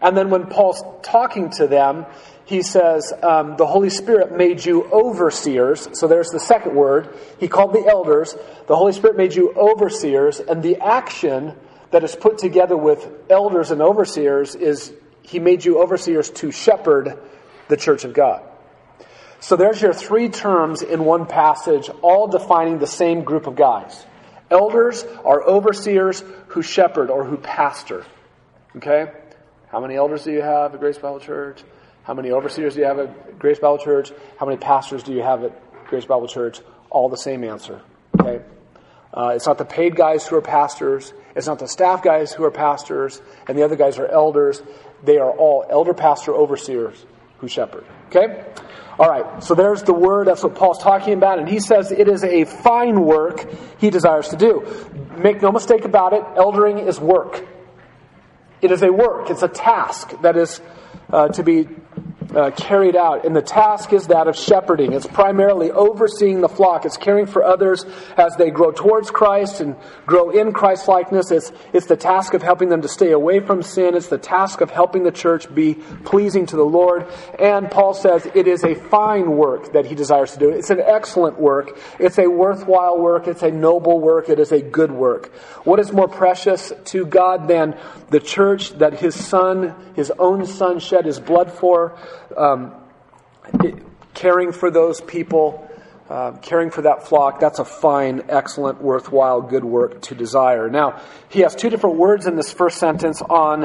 And 0.00 0.16
then 0.16 0.30
when 0.30 0.46
Paul's 0.46 0.82
talking 1.02 1.50
to 1.52 1.66
them, 1.66 2.06
he 2.44 2.62
says, 2.62 3.12
um, 3.22 3.56
The 3.56 3.66
Holy 3.66 3.90
Spirit 3.90 4.36
made 4.36 4.64
you 4.64 4.84
overseers. 4.90 5.88
So 5.98 6.06
there's 6.06 6.30
the 6.30 6.40
second 6.40 6.74
word. 6.74 7.16
He 7.38 7.48
called 7.48 7.72
the 7.72 7.86
elders. 7.86 8.36
The 8.66 8.76
Holy 8.76 8.92
Spirit 8.92 9.16
made 9.16 9.34
you 9.34 9.54
overseers. 9.54 10.40
And 10.40 10.62
the 10.62 10.76
action 10.76 11.54
that 11.90 12.04
is 12.04 12.14
put 12.14 12.38
together 12.38 12.76
with 12.76 13.08
elders 13.30 13.70
and 13.70 13.80
overseers 13.80 14.54
is 14.56 14.92
He 15.24 15.40
made 15.40 15.64
you 15.64 15.82
overseers 15.82 16.30
to 16.30 16.52
shepherd 16.52 17.18
the 17.68 17.76
church 17.76 18.04
of 18.04 18.12
God. 18.12 18.42
So 19.40 19.56
there's 19.56 19.80
your 19.82 19.92
three 19.92 20.28
terms 20.28 20.82
in 20.82 21.04
one 21.04 21.26
passage, 21.26 21.90
all 22.02 22.28
defining 22.28 22.78
the 22.78 22.86
same 22.86 23.24
group 23.24 23.46
of 23.46 23.56
guys. 23.56 24.06
Elders 24.50 25.04
are 25.24 25.42
overseers 25.42 26.22
who 26.48 26.62
shepherd 26.62 27.10
or 27.10 27.24
who 27.24 27.36
pastor. 27.36 28.04
Okay? 28.76 29.10
How 29.68 29.80
many 29.80 29.96
elders 29.96 30.24
do 30.24 30.32
you 30.32 30.42
have 30.42 30.74
at 30.74 30.80
Grace 30.80 30.98
Bible 30.98 31.20
Church? 31.20 31.62
How 32.04 32.14
many 32.14 32.30
overseers 32.30 32.74
do 32.74 32.80
you 32.80 32.86
have 32.86 32.98
at 32.98 33.38
Grace 33.38 33.58
Bible 33.58 33.78
Church? 33.78 34.12
How 34.38 34.46
many 34.46 34.58
pastors 34.58 35.02
do 35.02 35.12
you 35.12 35.22
have 35.22 35.42
at 35.42 35.86
Grace 35.86 36.04
Bible 36.04 36.28
Church? 36.28 36.60
All 36.90 37.08
the 37.08 37.16
same 37.16 37.44
answer. 37.44 37.80
Okay? 38.20 38.42
Uh, 39.12 39.32
it's 39.34 39.46
not 39.46 39.58
the 39.58 39.64
paid 39.64 39.94
guys 39.94 40.26
who 40.26 40.36
are 40.36 40.42
pastors. 40.42 41.12
It's 41.36 41.46
not 41.46 41.60
the 41.60 41.68
staff 41.68 42.02
guys 42.02 42.32
who 42.32 42.44
are 42.44 42.50
pastors, 42.50 43.22
and 43.46 43.56
the 43.56 43.62
other 43.62 43.76
guys 43.76 43.98
are 43.98 44.08
elders. 44.08 44.60
They 45.02 45.18
are 45.18 45.30
all 45.30 45.64
elder, 45.68 45.94
pastor, 45.94 46.34
overseers 46.34 47.04
who 47.38 47.48
shepherd. 47.48 47.84
Okay? 48.08 48.44
All 48.98 49.08
right, 49.08 49.42
so 49.42 49.54
there's 49.54 49.82
the 49.82 49.92
word. 49.92 50.28
That's 50.28 50.44
what 50.44 50.54
Paul's 50.54 50.78
talking 50.78 51.14
about. 51.14 51.40
And 51.40 51.48
he 51.48 51.58
says 51.58 51.90
it 51.90 52.08
is 52.08 52.22
a 52.22 52.44
fine 52.44 53.00
work 53.00 53.44
he 53.78 53.90
desires 53.90 54.28
to 54.28 54.36
do. 54.36 54.64
Make 55.18 55.42
no 55.42 55.50
mistake 55.50 55.84
about 55.84 56.12
it, 56.12 56.22
eldering 56.36 56.86
is 56.86 57.00
work. 57.00 57.44
It 58.62 58.70
is 58.70 58.82
a 58.82 58.92
work, 58.92 59.30
it's 59.30 59.42
a 59.42 59.48
task 59.48 60.20
that 60.22 60.36
is 60.36 60.60
uh, 61.12 61.28
to 61.28 61.42
be 61.42 61.68
uh, 62.34 62.50
carried 62.52 62.96
out. 62.96 63.24
And 63.24 63.34
the 63.34 63.42
task 63.42 63.92
is 63.92 64.08
that 64.08 64.28
of 64.28 64.36
shepherding. 64.36 64.92
It's 64.92 65.06
primarily 65.06 65.70
overseeing 65.70 66.40
the 66.40 66.48
flock. 66.48 66.84
It's 66.84 66.96
caring 66.96 67.26
for 67.26 67.44
others 67.44 67.84
as 68.16 68.36
they 68.36 68.50
grow 68.50 68.70
towards 68.70 69.10
Christ 69.10 69.60
and 69.60 69.76
grow 70.06 70.30
in 70.30 70.52
Christ 70.52 70.88
likeness. 70.88 71.30
It's, 71.30 71.52
it's 71.72 71.86
the 71.86 71.96
task 71.96 72.34
of 72.34 72.42
helping 72.42 72.68
them 72.68 72.82
to 72.82 72.88
stay 72.88 73.10
away 73.12 73.40
from 73.40 73.62
sin. 73.62 73.94
It's 73.94 74.08
the 74.08 74.18
task 74.18 74.60
of 74.60 74.70
helping 74.70 75.02
the 75.02 75.12
church 75.12 75.52
be 75.54 75.74
pleasing 75.74 76.46
to 76.46 76.56
the 76.56 76.64
Lord. 76.64 77.06
And 77.38 77.70
Paul 77.70 77.94
says 77.94 78.26
it 78.34 78.46
is 78.46 78.64
a 78.64 78.74
fine 78.74 79.36
work 79.36 79.72
that 79.72 79.86
he 79.86 79.94
desires 79.94 80.32
to 80.32 80.38
do. 80.38 80.50
It's 80.50 80.70
an 80.70 80.80
excellent 80.80 81.38
work. 81.38 81.78
It's 81.98 82.18
a 82.18 82.26
worthwhile 82.26 82.98
work. 82.98 83.26
It's 83.26 83.42
a 83.42 83.50
noble 83.50 84.00
work. 84.00 84.28
It 84.28 84.38
is 84.38 84.52
a 84.52 84.60
good 84.60 84.90
work. 84.90 85.34
What 85.64 85.80
is 85.80 85.92
more 85.92 86.08
precious 86.08 86.72
to 86.86 87.06
God 87.06 87.48
than 87.48 87.78
the 88.10 88.20
church 88.20 88.70
that 88.78 88.94
his 88.94 89.14
son, 89.14 89.74
his 89.94 90.10
own 90.18 90.46
son, 90.46 90.78
shed 90.78 91.04
his 91.04 91.20
blood 91.20 91.50
for? 91.50 91.96
Um, 92.36 92.74
caring 94.14 94.52
for 94.52 94.70
those 94.70 95.00
people, 95.00 95.68
uh, 96.08 96.32
caring 96.42 96.70
for 96.70 96.82
that 96.82 97.08
flock, 97.08 97.40
that's 97.40 97.58
a 97.58 97.64
fine, 97.64 98.24
excellent, 98.28 98.80
worthwhile, 98.80 99.40
good 99.40 99.64
work 99.64 100.02
to 100.02 100.14
desire. 100.14 100.68
Now, 100.68 101.00
he 101.28 101.40
has 101.40 101.54
two 101.54 101.70
different 101.70 101.96
words 101.96 102.26
in 102.26 102.36
this 102.36 102.52
first 102.52 102.78
sentence 102.78 103.22
on 103.22 103.64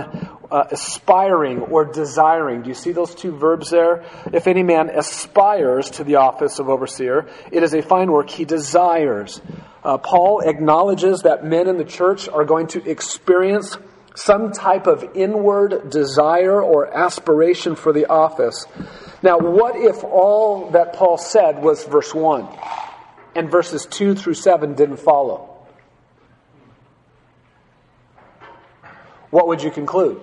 uh, 0.52 0.66
aspiring 0.72 1.60
or 1.60 1.86
desiring. 1.86 2.64
Do 2.64 2.70
you 2.70 2.76
see 2.76 2.92
those 2.92 3.14
two 3.14 3.36
verbs 3.38 3.70
there? 3.70 4.06
If 4.34 4.48
any 4.48 4.64
man 4.64 4.90
aspires 4.90 5.92
to 5.92 6.04
the 6.04 6.16
office 6.16 6.60
of 6.60 6.70
overseer, 6.70 7.28
it 7.52 7.62
is 7.62 7.74
a 7.74 7.82
fine 7.82 8.12
work 8.12 8.30
he 8.30 8.46
desires. 8.46 9.42
Uh, 9.84 9.98
Paul 9.98 10.42
acknowledges 10.42 11.22
that 11.22 11.46
men 11.46 11.68
in 11.68 11.78
the 11.78 11.86
church 11.86 12.28
are 12.28 12.46
going 12.46 12.68
to 12.68 12.90
experience 12.90 13.78
some 14.16 14.52
type 14.52 14.88
of 14.88 15.16
inward 15.16 15.90
desire 15.90 16.62
or 16.62 16.88
aspiration 16.96 17.76
for 17.76 17.94
the 17.94 18.08
office. 18.08 18.66
Now, 19.22 19.38
what 19.38 19.76
if 19.76 20.04
all 20.04 20.72
that 20.72 20.94
Paul 20.94 21.18
said 21.18 21.62
was 21.62 21.84
verse 21.84 22.14
1 22.14 22.48
and 23.36 23.52
verses 23.52 23.86
2 23.86 24.16
through 24.16 24.34
7 24.34 24.74
didn't 24.74 24.98
follow? 24.98 25.58
What 29.30 29.48
would 29.48 29.62
you 29.62 29.72
conclude? 29.72 30.22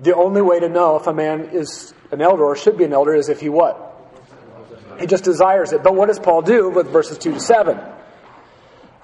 The 0.00 0.14
only 0.14 0.42
way 0.42 0.60
to 0.60 0.68
know 0.68 0.96
if 0.96 1.06
a 1.06 1.12
man 1.12 1.50
is 1.52 1.94
an 2.10 2.20
elder 2.20 2.44
or 2.44 2.56
should 2.56 2.78
be 2.78 2.84
an 2.84 2.92
elder 2.92 3.14
is 3.14 3.28
if 3.28 3.40
he 3.40 3.48
what? 3.48 3.90
He 4.98 5.06
just 5.06 5.24
desires 5.24 5.72
it. 5.72 5.82
But 5.82 5.94
what 5.94 6.06
does 6.06 6.18
Paul 6.18 6.42
do 6.42 6.70
with 6.70 6.88
verses 6.88 7.18
2 7.18 7.34
to 7.34 7.40
7? 7.40 7.78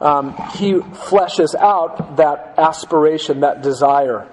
Um, 0.01 0.35
he 0.55 0.75
fleshes 0.75 1.55
out 1.55 2.17
that 2.17 2.55
aspiration, 2.57 3.41
that 3.41 3.63
desire. 3.63 4.27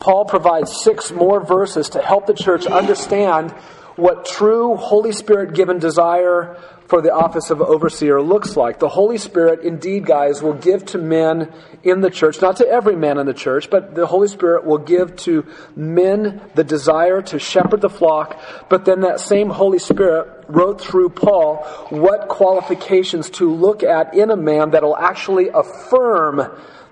Paul 0.00 0.24
provides 0.24 0.82
six 0.82 1.12
more 1.12 1.44
verses 1.44 1.90
to 1.90 2.02
help 2.02 2.26
the 2.26 2.34
church 2.34 2.66
understand 2.66 3.54
what 3.96 4.24
true 4.24 4.76
Holy 4.76 5.12
Spirit 5.12 5.54
given 5.54 5.78
desire 5.78 6.56
for 6.92 7.00
the 7.00 7.14
office 7.14 7.48
of 7.48 7.62
overseer 7.62 8.20
looks 8.20 8.54
like. 8.54 8.78
The 8.78 8.88
Holy 8.88 9.16
Spirit, 9.16 9.60
indeed, 9.60 10.04
guys, 10.04 10.42
will 10.42 10.52
give 10.52 10.84
to 10.86 10.98
men 10.98 11.50
in 11.82 12.02
the 12.02 12.10
church, 12.10 12.42
not 12.42 12.56
to 12.56 12.68
every 12.68 12.96
man 12.96 13.16
in 13.16 13.24
the 13.24 13.32
church, 13.32 13.70
but 13.70 13.94
the 13.94 14.06
Holy 14.06 14.28
Spirit 14.28 14.66
will 14.66 14.76
give 14.76 15.16
to 15.16 15.46
men 15.74 16.42
the 16.54 16.64
desire 16.64 17.22
to 17.22 17.38
shepherd 17.38 17.80
the 17.80 17.88
flock. 17.88 18.38
But 18.68 18.84
then 18.84 19.00
that 19.00 19.20
same 19.20 19.48
Holy 19.48 19.78
Spirit 19.78 20.44
wrote 20.48 20.82
through 20.82 21.08
Paul 21.10 21.64
what 21.88 22.28
qualifications 22.28 23.30
to 23.30 23.50
look 23.50 23.82
at 23.82 24.14
in 24.14 24.30
a 24.30 24.36
man 24.36 24.72
that 24.72 24.82
will 24.82 24.96
actually 24.96 25.48
affirm 25.48 26.42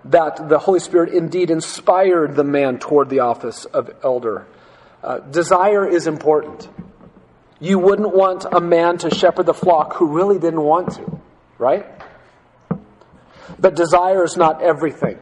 that 0.07 0.49
the 0.49 0.59
Holy 0.59 0.81
Spirit 0.81 1.13
indeed 1.13 1.51
inspired 1.51 2.37
the 2.37 2.45
man 2.45 2.79
toward 2.79 3.11
the 3.11 3.21
office 3.21 3.67
of 3.67 3.91
elder. 4.03 4.47
Uh, 5.03 5.19
desire 5.19 5.87
is 5.87 6.07
important. 6.07 6.69
You 7.61 7.79
wouldn't 7.79 8.15
want 8.15 8.47
a 8.51 8.61
man 8.61 8.99
to 8.99 9.15
shepherd 9.15 9.45
the 9.47 9.55
flock 9.55 9.95
who 9.95 10.07
really 10.07 10.39
didn't 10.39 10.63
want 10.63 10.93
to, 10.95 11.21
right? 11.59 11.87
But 13.59 13.77
desire 13.77 14.25
is 14.25 14.37
not 14.37 14.63
everything. 14.63 15.19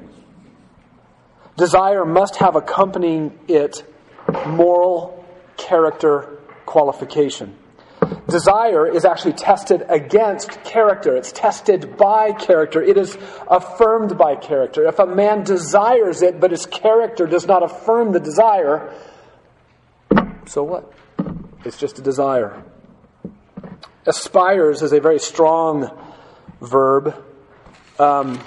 Desire 1.57 2.05
must 2.05 2.37
have 2.37 2.55
accompanying 2.55 3.37
it 3.49 3.85
moral 4.47 5.25
character 5.57 6.39
qualification. 6.65 7.57
Desire 8.29 8.87
is 8.87 9.05
actually 9.05 9.33
tested 9.33 9.85
against 9.89 10.63
character. 10.63 11.17
It's 11.17 11.33
tested 11.33 11.97
by 11.97 12.33
character. 12.33 12.81
It 12.81 12.97
is 12.97 13.19
affirmed 13.49 14.17
by 14.17 14.37
character. 14.37 14.87
If 14.87 15.01
a 15.01 15.07
man 15.07 15.43
desires 15.43 16.23
it, 16.23 16.39
but 16.39 16.53
his 16.53 16.67
character 16.67 17.27
does 17.27 17.47
not 17.47 17.65
affirm 17.65 18.13
the 18.13 18.21
desire, 18.21 18.95
so 20.47 20.63
what? 20.63 20.93
It's 21.65 21.77
just 21.77 21.99
a 21.99 22.03
desire. 22.03 22.63
Aspires 24.07 24.83
is 24.83 24.93
a 24.93 25.01
very 25.01 25.19
strong 25.19 25.91
verb. 26.61 27.15
Um, 27.99 28.41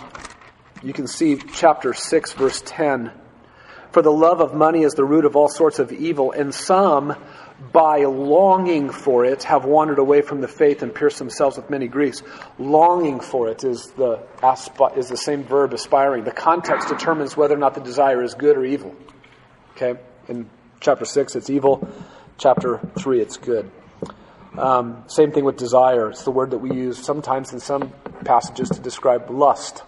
you 0.82 0.94
can 0.94 1.08
see 1.08 1.38
chapter 1.54 1.94
6, 1.94 2.34
verse 2.34 2.64
10. 2.66 3.12
For 3.92 4.02
the 4.02 4.12
love 4.12 4.40
of 4.40 4.54
money 4.54 4.84
is 4.84 4.94
the 4.94 5.04
root 5.04 5.26
of 5.26 5.36
all 5.36 5.50
sorts 5.50 5.80
of 5.80 5.92
evil, 5.92 6.32
and 6.32 6.56
some, 6.56 7.14
by 7.74 8.06
longing 8.06 8.90
for 8.90 9.26
it, 9.26 9.44
have 9.44 9.66
wandered 9.66 10.00
away 10.00 10.22
from 10.22 10.40
the 10.40 10.48
faith 10.48 10.82
and 10.82 10.96
pierced 10.96 11.20
themselves 11.20 11.58
with 11.58 11.70
many 11.70 11.88
griefs. 11.88 12.24
Longing 12.58 13.20
for 13.20 13.50
it 13.50 13.66
is 13.66 13.92
the, 13.98 14.24
is 14.96 15.10
the 15.10 15.18
same 15.18 15.44
verb, 15.44 15.74
aspiring. 15.74 16.24
The 16.24 16.32
context 16.32 16.88
determines 16.88 17.36
whether 17.36 17.56
or 17.56 17.60
not 17.60 17.76
the 17.76 17.82
desire 17.82 18.24
is 18.24 18.34
good 18.36 18.56
or 18.56 18.64
evil. 18.64 18.96
Okay? 19.76 20.00
In 20.30 20.50
chapter 20.80 21.04
6, 21.04 21.36
it's 21.36 21.50
evil. 21.50 21.86
Chapter 22.42 22.80
3, 22.98 23.22
it's 23.22 23.38
good. 23.38 23.70
Um, 24.58 25.04
same 25.06 25.32
thing 25.32 25.46
with 25.46 25.58
desire. 25.58 26.10
It's 26.10 26.24
the 26.24 26.32
word 26.32 26.50
that 26.50 26.58
we 26.58 26.74
use 26.76 26.98
sometimes 26.98 27.54
in 27.54 27.60
some 27.60 27.94
passages 28.26 28.68
to 28.70 28.80
describe 28.80 29.30
lust. 29.30 29.84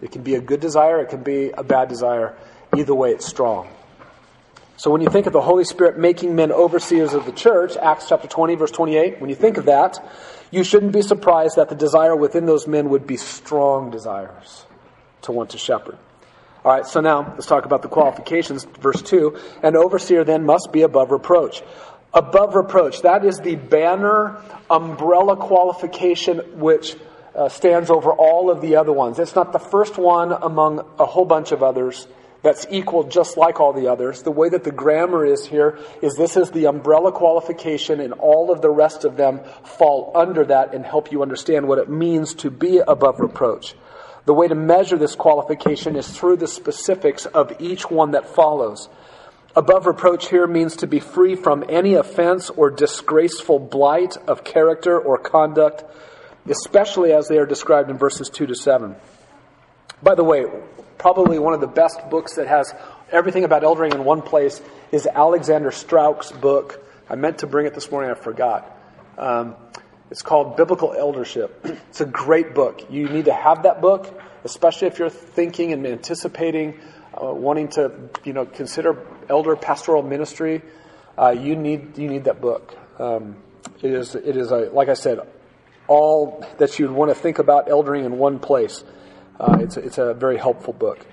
It 0.00 0.12
can 0.12 0.22
be 0.22 0.36
a 0.36 0.40
good 0.40 0.60
desire, 0.60 1.00
it 1.00 1.08
can 1.08 1.24
be 1.24 1.50
a 1.50 1.64
bad 1.64 1.88
desire. 1.88 2.36
Either 2.76 2.94
way, 2.94 3.10
it's 3.10 3.26
strong. 3.26 3.68
So 4.76 4.92
when 4.92 5.00
you 5.00 5.10
think 5.10 5.26
of 5.26 5.32
the 5.32 5.40
Holy 5.40 5.64
Spirit 5.64 5.98
making 5.98 6.36
men 6.36 6.52
overseers 6.52 7.14
of 7.14 7.26
the 7.26 7.32
church, 7.32 7.76
Acts 7.76 8.08
chapter 8.08 8.28
20, 8.28 8.54
verse 8.54 8.70
28, 8.70 9.20
when 9.20 9.28
you 9.28 9.34
think 9.34 9.56
of 9.56 9.64
that, 9.64 9.98
you 10.52 10.62
shouldn't 10.62 10.92
be 10.92 11.02
surprised 11.02 11.56
that 11.56 11.68
the 11.68 11.74
desire 11.74 12.14
within 12.14 12.46
those 12.46 12.68
men 12.68 12.90
would 12.90 13.08
be 13.08 13.16
strong 13.16 13.90
desires 13.90 14.66
to 15.22 15.32
want 15.32 15.50
to 15.50 15.58
shepherd. 15.58 15.98
All 16.64 16.70
right, 16.70 16.86
so 16.86 17.00
now 17.00 17.32
let's 17.32 17.46
talk 17.46 17.64
about 17.64 17.82
the 17.82 17.88
qualifications. 17.88 18.64
Verse 18.64 19.02
2 19.02 19.36
An 19.64 19.76
overseer 19.76 20.22
then 20.22 20.44
must 20.44 20.70
be 20.72 20.82
above 20.82 21.10
reproach. 21.10 21.62
Above 22.14 22.54
reproach, 22.54 23.02
that 23.02 23.24
is 23.24 23.38
the 23.38 23.56
banner 23.56 24.40
umbrella 24.70 25.36
qualification 25.36 26.60
which 26.60 26.94
uh, 27.34 27.48
stands 27.48 27.90
over 27.90 28.12
all 28.12 28.50
of 28.50 28.60
the 28.60 28.76
other 28.76 28.92
ones. 28.92 29.18
It's 29.18 29.34
not 29.34 29.52
the 29.52 29.58
first 29.58 29.96
one 29.96 30.30
among 30.30 30.86
a 30.98 31.06
whole 31.06 31.24
bunch 31.24 31.50
of 31.50 31.62
others 31.62 32.06
that's 32.42 32.66
equal 32.70 33.04
just 33.04 33.36
like 33.36 33.58
all 33.58 33.72
the 33.72 33.88
others. 33.88 34.22
The 34.22 34.30
way 34.30 34.48
that 34.48 34.62
the 34.62 34.72
grammar 34.72 35.24
is 35.24 35.46
here 35.46 35.78
is 36.00 36.14
this 36.14 36.36
is 36.36 36.50
the 36.50 36.66
umbrella 36.66 37.10
qualification, 37.10 38.00
and 38.00 38.12
all 38.12 38.52
of 38.52 38.60
the 38.60 38.70
rest 38.70 39.04
of 39.04 39.16
them 39.16 39.40
fall 39.64 40.12
under 40.14 40.44
that 40.44 40.74
and 40.74 40.84
help 40.84 41.10
you 41.10 41.22
understand 41.22 41.66
what 41.66 41.78
it 41.78 41.88
means 41.88 42.34
to 42.34 42.50
be 42.50 42.78
above 42.78 43.20
reproach. 43.20 43.74
The 44.24 44.34
way 44.34 44.46
to 44.48 44.54
measure 44.54 44.96
this 44.96 45.16
qualification 45.16 45.96
is 45.96 46.08
through 46.08 46.36
the 46.36 46.46
specifics 46.46 47.26
of 47.26 47.60
each 47.60 47.90
one 47.90 48.12
that 48.12 48.28
follows. 48.28 48.88
Above 49.54 49.86
reproach 49.86 50.28
here 50.28 50.46
means 50.46 50.76
to 50.76 50.86
be 50.86 51.00
free 51.00 51.34
from 51.34 51.64
any 51.68 51.94
offense 51.94 52.48
or 52.48 52.70
disgraceful 52.70 53.58
blight 53.58 54.16
of 54.26 54.44
character 54.44 54.98
or 54.98 55.18
conduct, 55.18 55.84
especially 56.48 57.12
as 57.12 57.28
they 57.28 57.36
are 57.36 57.46
described 57.46 57.90
in 57.90 57.98
verses 57.98 58.30
2 58.30 58.46
to 58.46 58.54
7. 58.54 58.94
By 60.02 60.14
the 60.14 60.24
way, 60.24 60.46
probably 60.98 61.38
one 61.38 61.52
of 61.52 61.60
the 61.60 61.66
best 61.66 61.98
books 62.08 62.36
that 62.36 62.46
has 62.46 62.72
everything 63.10 63.44
about 63.44 63.62
eldering 63.62 63.92
in 63.92 64.04
one 64.04 64.22
place 64.22 64.62
is 64.90 65.06
Alexander 65.06 65.70
Strauch's 65.70 66.32
book. 66.32 66.82
I 67.10 67.16
meant 67.16 67.38
to 67.38 67.46
bring 67.46 67.66
it 67.66 67.74
this 67.74 67.90
morning, 67.90 68.10
I 68.10 68.14
forgot. 68.14 68.78
Um, 69.18 69.54
it's 70.12 70.20
called 70.20 70.58
Biblical 70.58 70.92
Eldership. 70.92 71.64
It's 71.88 72.02
a 72.02 72.06
great 72.06 72.54
book. 72.54 72.90
You 72.90 73.08
need 73.08 73.24
to 73.26 73.32
have 73.32 73.62
that 73.62 73.80
book, 73.80 74.20
especially 74.44 74.88
if 74.88 74.98
you're 74.98 75.08
thinking 75.10 75.72
and 75.72 75.86
anticipating 75.86 76.78
uh, 77.14 77.32
wanting 77.32 77.68
to, 77.68 78.10
you 78.24 78.34
know, 78.34 78.44
consider 78.44 79.06
elder 79.30 79.56
pastoral 79.56 80.02
ministry. 80.02 80.60
Uh, 81.18 81.30
you 81.30 81.56
need 81.56 81.96
you 81.96 82.08
need 82.08 82.24
that 82.24 82.42
book. 82.42 82.76
Um, 82.98 83.36
it 83.82 83.90
is 83.90 84.14
it 84.14 84.36
is 84.36 84.50
a 84.50 84.70
like 84.72 84.88
I 84.88 84.94
said, 84.94 85.20
all 85.88 86.46
that 86.58 86.78
you'd 86.78 86.90
want 86.90 87.10
to 87.10 87.14
think 87.14 87.38
about 87.38 87.68
eldering 87.68 88.04
in 88.04 88.18
one 88.18 88.38
place. 88.38 88.84
Uh, 89.40 89.58
it's, 89.60 89.78
a, 89.78 89.80
it's 89.80 89.98
a 89.98 90.12
very 90.12 90.36
helpful 90.36 90.74
book. 90.74 91.06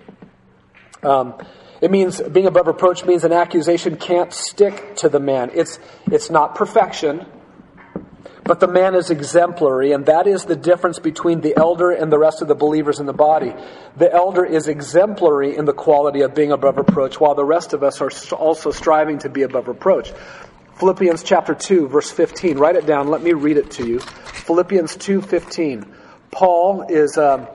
Um, 1.03 1.35
it 1.81 1.89
means 1.89 2.21
being 2.21 2.47
above 2.47 2.67
reproach 2.67 3.05
means 3.05 3.23
an 3.23 3.31
accusation 3.31 3.95
can't 3.95 4.33
stick 4.33 4.97
to 4.97 5.07
the 5.07 5.19
man. 5.19 5.51
It's, 5.53 5.79
it's 6.11 6.29
not 6.29 6.55
perfection, 6.55 7.25
but 8.49 8.59
the 8.59 8.67
man 8.67 8.95
is 8.95 9.11
exemplary, 9.11 9.91
and 9.91 10.07
that 10.07 10.25
is 10.25 10.45
the 10.45 10.55
difference 10.55 10.97
between 10.97 11.39
the 11.39 11.55
elder 11.55 11.91
and 11.91 12.11
the 12.11 12.17
rest 12.17 12.41
of 12.41 12.47
the 12.47 12.55
believers 12.55 12.99
in 12.99 13.05
the 13.05 13.13
body. 13.13 13.53
The 13.95 14.11
elder 14.11 14.43
is 14.43 14.67
exemplary 14.67 15.55
in 15.55 15.65
the 15.65 15.71
quality 15.71 16.21
of 16.21 16.33
being 16.33 16.51
above 16.51 16.77
reproach, 16.77 17.19
while 17.19 17.35
the 17.35 17.45
rest 17.45 17.73
of 17.73 17.83
us 17.83 18.01
are 18.01 18.09
also 18.35 18.71
striving 18.71 19.19
to 19.19 19.29
be 19.29 19.43
above 19.43 19.67
reproach. 19.67 20.11
Philippians 20.79 21.21
chapter 21.21 21.53
2, 21.53 21.89
verse 21.89 22.09
15. 22.09 22.57
Write 22.57 22.75
it 22.75 22.87
down. 22.87 23.09
Let 23.09 23.21
me 23.21 23.33
read 23.33 23.57
it 23.57 23.69
to 23.73 23.87
you. 23.87 23.99
Philippians 23.99 24.95
2, 24.95 25.21
15. 25.21 25.85
Paul 26.31 26.87
is. 26.89 27.19
Um, 27.19 27.45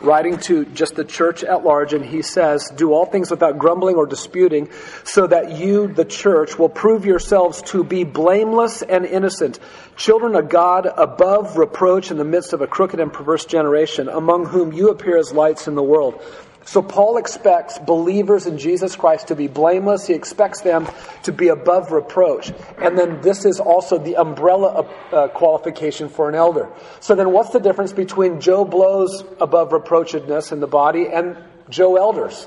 writing 0.00 0.38
to 0.38 0.64
just 0.66 0.94
the 0.94 1.04
church 1.04 1.42
at 1.44 1.64
large, 1.64 1.92
and 1.92 2.04
he 2.04 2.22
says, 2.22 2.70
Do 2.74 2.92
all 2.92 3.06
things 3.06 3.30
without 3.30 3.58
grumbling 3.58 3.96
or 3.96 4.06
disputing, 4.06 4.70
so 5.04 5.26
that 5.26 5.56
you, 5.56 5.88
the 5.88 6.04
church, 6.04 6.58
will 6.58 6.68
prove 6.68 7.04
yourselves 7.04 7.62
to 7.62 7.84
be 7.84 8.04
blameless 8.04 8.82
and 8.82 9.04
innocent, 9.04 9.58
children 9.96 10.34
of 10.34 10.48
God 10.48 10.86
above 10.86 11.56
reproach 11.56 12.10
in 12.10 12.16
the 12.16 12.24
midst 12.24 12.52
of 12.52 12.60
a 12.60 12.66
crooked 12.66 13.00
and 13.00 13.12
perverse 13.12 13.44
generation, 13.44 14.08
among 14.08 14.46
whom 14.46 14.72
you 14.72 14.90
appear 14.90 15.16
as 15.16 15.32
lights 15.32 15.68
in 15.68 15.74
the 15.74 15.82
world. 15.82 16.22
So 16.68 16.82
Paul 16.82 17.16
expects 17.16 17.78
believers 17.78 18.44
in 18.44 18.58
Jesus 18.58 18.94
Christ 18.94 19.28
to 19.28 19.34
be 19.34 19.48
blameless. 19.48 20.06
He 20.06 20.12
expects 20.12 20.60
them 20.60 20.86
to 21.22 21.32
be 21.32 21.48
above 21.48 21.92
reproach. 21.92 22.52
And 22.76 22.98
then 22.98 23.22
this 23.22 23.46
is 23.46 23.58
also 23.58 23.96
the 23.96 24.16
umbrella 24.16 24.86
uh, 25.10 25.28
qualification 25.28 26.10
for 26.10 26.28
an 26.28 26.34
elder. 26.34 26.68
So 27.00 27.14
then 27.14 27.32
what's 27.32 27.54
the 27.54 27.58
difference 27.58 27.94
between 27.94 28.42
Joe 28.42 28.66
Blow's 28.66 29.24
above 29.40 29.72
reproachedness 29.72 30.52
in 30.52 30.60
the 30.60 30.66
body 30.66 31.06
and 31.08 31.38
Joe 31.70 31.96
Elder's? 31.96 32.46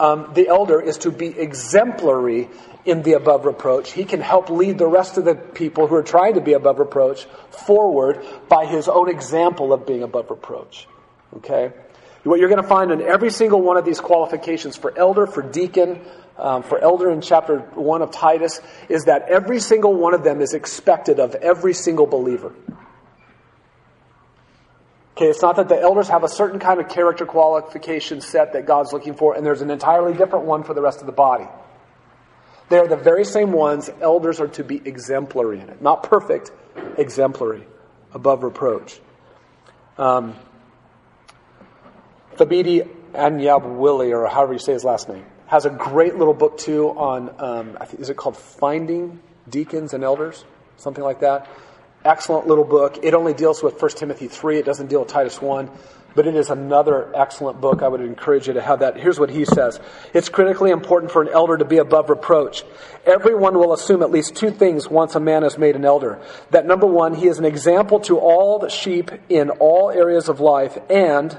Um, 0.00 0.30
the 0.32 0.48
elder 0.48 0.80
is 0.80 0.96
to 0.98 1.10
be 1.10 1.26
exemplary 1.26 2.48
in 2.86 3.02
the 3.02 3.12
above 3.12 3.44
reproach. 3.44 3.92
He 3.92 4.06
can 4.06 4.22
help 4.22 4.48
lead 4.48 4.78
the 4.78 4.88
rest 4.88 5.18
of 5.18 5.26
the 5.26 5.34
people 5.34 5.86
who 5.86 5.96
are 5.96 6.02
trying 6.02 6.34
to 6.36 6.40
be 6.40 6.54
above 6.54 6.78
reproach 6.78 7.26
forward 7.50 8.24
by 8.48 8.64
his 8.64 8.88
own 8.88 9.10
example 9.10 9.74
of 9.74 9.86
being 9.86 10.02
above 10.02 10.30
reproach. 10.30 10.88
Okay? 11.36 11.74
What 12.24 12.40
you're 12.40 12.48
going 12.48 12.62
to 12.62 12.68
find 12.68 12.90
in 12.90 13.02
every 13.02 13.30
single 13.30 13.60
one 13.60 13.76
of 13.76 13.84
these 13.84 14.00
qualifications 14.00 14.76
for 14.76 14.96
elder, 14.98 15.26
for 15.26 15.42
deacon, 15.42 16.00
um, 16.38 16.62
for 16.62 16.78
elder 16.78 17.10
in 17.10 17.20
chapter 17.20 17.58
1 17.58 18.02
of 18.02 18.10
Titus, 18.10 18.60
is 18.88 19.04
that 19.04 19.28
every 19.28 19.60
single 19.60 19.94
one 19.94 20.14
of 20.14 20.24
them 20.24 20.40
is 20.40 20.54
expected 20.54 21.20
of 21.20 21.34
every 21.34 21.74
single 21.74 22.06
believer. 22.06 22.54
Okay, 25.16 25.26
it's 25.26 25.42
not 25.42 25.56
that 25.56 25.68
the 25.68 25.78
elders 25.78 26.08
have 26.08 26.24
a 26.24 26.28
certain 26.28 26.58
kind 26.58 26.80
of 26.80 26.88
character 26.88 27.26
qualification 27.26 28.20
set 28.20 28.54
that 28.54 28.66
God's 28.66 28.92
looking 28.92 29.14
for, 29.14 29.36
and 29.36 29.46
there's 29.46 29.62
an 29.62 29.70
entirely 29.70 30.12
different 30.12 30.46
one 30.46 30.64
for 30.64 30.74
the 30.74 30.82
rest 30.82 31.00
of 31.00 31.06
the 31.06 31.12
body. 31.12 31.46
They're 32.70 32.88
the 32.88 32.96
very 32.96 33.24
same 33.24 33.52
ones. 33.52 33.90
Elders 34.00 34.40
are 34.40 34.48
to 34.48 34.64
be 34.64 34.80
exemplary 34.84 35.60
in 35.60 35.68
it. 35.68 35.82
Not 35.82 36.04
perfect, 36.04 36.50
exemplary, 36.96 37.64
above 38.12 38.42
reproach. 38.42 38.98
Um, 39.98 40.34
Thabiti 42.36 42.88
Anyabwile, 43.12 44.12
or 44.12 44.26
however 44.26 44.54
you 44.54 44.58
say 44.58 44.72
his 44.72 44.84
last 44.84 45.08
name, 45.08 45.24
has 45.46 45.66
a 45.66 45.70
great 45.70 46.16
little 46.16 46.34
book 46.34 46.58
too 46.58 46.88
on, 46.90 47.34
um, 47.38 47.78
I 47.80 47.84
think, 47.84 48.00
is 48.00 48.10
it 48.10 48.16
called 48.16 48.36
Finding 48.36 49.20
Deacons 49.48 49.94
and 49.94 50.02
Elders? 50.02 50.44
Something 50.76 51.04
like 51.04 51.20
that. 51.20 51.48
Excellent 52.04 52.46
little 52.46 52.64
book. 52.64 52.98
It 53.02 53.14
only 53.14 53.34
deals 53.34 53.62
with 53.62 53.80
1 53.80 53.90
Timothy 53.92 54.28
3. 54.28 54.58
It 54.58 54.64
doesn't 54.64 54.88
deal 54.88 55.00
with 55.00 55.08
Titus 55.08 55.40
1 55.40 55.70
but 56.14 56.26
it 56.26 56.34
is 56.34 56.50
another 56.50 57.14
excellent 57.14 57.60
book. 57.60 57.82
I 57.82 57.88
would 57.88 58.00
encourage 58.00 58.46
you 58.46 58.54
to 58.54 58.62
have 58.62 58.80
that. 58.80 58.96
Here's 58.96 59.18
what 59.18 59.30
he 59.30 59.44
says. 59.44 59.80
It's 60.12 60.28
critically 60.28 60.70
important 60.70 61.12
for 61.12 61.22
an 61.22 61.28
elder 61.28 61.56
to 61.56 61.64
be 61.64 61.78
above 61.78 62.08
reproach. 62.08 62.64
Everyone 63.04 63.58
will 63.58 63.72
assume 63.72 64.02
at 64.02 64.10
least 64.10 64.36
two 64.36 64.50
things 64.50 64.88
once 64.88 65.14
a 65.14 65.20
man 65.20 65.44
is 65.44 65.58
made 65.58 65.76
an 65.76 65.84
elder. 65.84 66.20
That 66.50 66.66
number 66.66 66.86
one, 66.86 67.14
he 67.14 67.26
is 67.26 67.38
an 67.38 67.44
example 67.44 68.00
to 68.00 68.18
all 68.18 68.58
the 68.58 68.70
sheep 68.70 69.10
in 69.28 69.50
all 69.50 69.90
areas 69.90 70.28
of 70.28 70.40
life, 70.40 70.78
and 70.88 71.36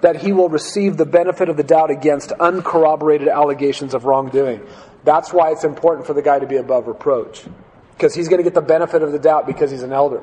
that 0.00 0.16
he 0.16 0.32
will 0.32 0.48
receive 0.48 0.96
the 0.96 1.06
benefit 1.06 1.48
of 1.48 1.56
the 1.56 1.62
doubt 1.62 1.90
against 1.90 2.32
uncorroborated 2.32 3.28
allegations 3.28 3.94
of 3.94 4.04
wrongdoing. 4.04 4.60
That's 5.04 5.32
why 5.32 5.52
it's 5.52 5.64
important 5.64 6.06
for 6.06 6.14
the 6.14 6.22
guy 6.22 6.38
to 6.38 6.46
be 6.46 6.56
above 6.56 6.86
reproach. 6.86 7.44
Because 7.92 8.14
he's 8.14 8.28
going 8.28 8.38
to 8.38 8.44
get 8.44 8.54
the 8.54 8.60
benefit 8.60 9.02
of 9.02 9.12
the 9.12 9.18
doubt 9.18 9.46
because 9.46 9.70
he's 9.70 9.82
an 9.82 9.92
elder. 9.92 10.22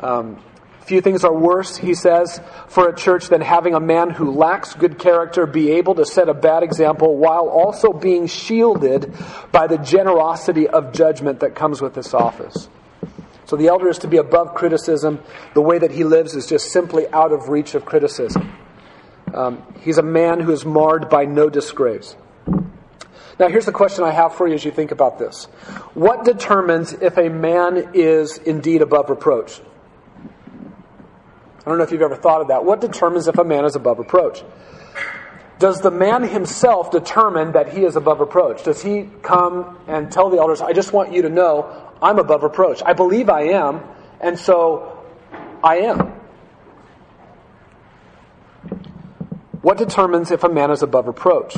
Um, 0.00 0.42
few 0.86 1.00
things 1.00 1.24
are 1.24 1.34
worse, 1.34 1.76
he 1.76 1.94
says, 1.94 2.40
for 2.68 2.88
a 2.88 2.96
church 2.96 3.28
than 3.28 3.40
having 3.40 3.74
a 3.74 3.80
man 3.80 4.10
who 4.10 4.32
lacks 4.32 4.74
good 4.74 4.98
character 4.98 5.46
be 5.46 5.72
able 5.72 5.96
to 5.96 6.04
set 6.04 6.28
a 6.28 6.34
bad 6.34 6.62
example 6.62 7.16
while 7.16 7.48
also 7.48 7.92
being 7.92 8.26
shielded 8.26 9.12
by 9.52 9.66
the 9.66 9.78
generosity 9.78 10.68
of 10.68 10.92
judgment 10.92 11.40
that 11.40 11.54
comes 11.54 11.82
with 11.82 11.94
this 11.94 12.14
office. 12.14 12.68
So 13.46 13.56
the 13.56 13.68
elder 13.68 13.88
is 13.88 13.98
to 13.98 14.08
be 14.08 14.16
above 14.16 14.54
criticism. 14.54 15.20
The 15.54 15.62
way 15.62 15.78
that 15.78 15.92
he 15.92 16.04
lives 16.04 16.34
is 16.34 16.46
just 16.46 16.70
simply 16.70 17.08
out 17.08 17.32
of 17.32 17.48
reach 17.48 17.74
of 17.74 17.84
criticism. 17.84 18.52
Um, 19.32 19.62
he's 19.80 19.98
a 19.98 20.02
man 20.02 20.40
who 20.40 20.52
is 20.52 20.64
marred 20.64 21.08
by 21.08 21.24
no 21.24 21.48
disgrace. 21.48 22.16
Now, 23.38 23.48
here's 23.48 23.66
the 23.66 23.72
question 23.72 24.02
I 24.02 24.12
have 24.12 24.34
for 24.34 24.48
you 24.48 24.54
as 24.54 24.64
you 24.64 24.70
think 24.70 24.90
about 24.90 25.18
this 25.18 25.44
What 25.94 26.24
determines 26.24 26.92
if 26.92 27.16
a 27.18 27.28
man 27.28 27.90
is 27.94 28.38
indeed 28.38 28.82
above 28.82 29.10
reproach? 29.10 29.60
I 31.66 31.68
don't 31.68 31.78
know 31.78 31.84
if 31.84 31.92
you've 31.92 32.02
ever 32.02 32.16
thought 32.16 32.40
of 32.40 32.48
that. 32.48 32.64
What 32.64 32.80
determines 32.80 33.28
if 33.28 33.38
a 33.38 33.44
man 33.44 33.64
is 33.64 33.76
above 33.76 33.98
reproach? 33.98 34.42
Does 35.58 35.80
the 35.80 35.90
man 35.90 36.22
himself 36.22 36.90
determine 36.90 37.52
that 37.52 37.72
he 37.72 37.84
is 37.84 37.96
above 37.96 38.20
reproach? 38.20 38.62
Does 38.62 38.82
he 38.82 39.08
come 39.22 39.78
and 39.88 40.12
tell 40.12 40.30
the 40.30 40.36
elders, 40.38 40.60
I 40.60 40.72
just 40.72 40.92
want 40.92 41.12
you 41.12 41.22
to 41.22 41.28
know 41.28 41.85
I'm 42.02 42.18
above 42.18 42.42
reproach? 42.42 42.82
I 42.84 42.92
believe 42.92 43.28
I 43.28 43.48
am, 43.48 43.82
and 44.20 44.38
so 44.38 45.04
I 45.62 45.78
am. 45.78 46.12
What 49.62 49.78
determines 49.78 50.30
if 50.30 50.44
a 50.44 50.48
man 50.48 50.70
is 50.70 50.82
above 50.82 51.06
reproach? 51.06 51.56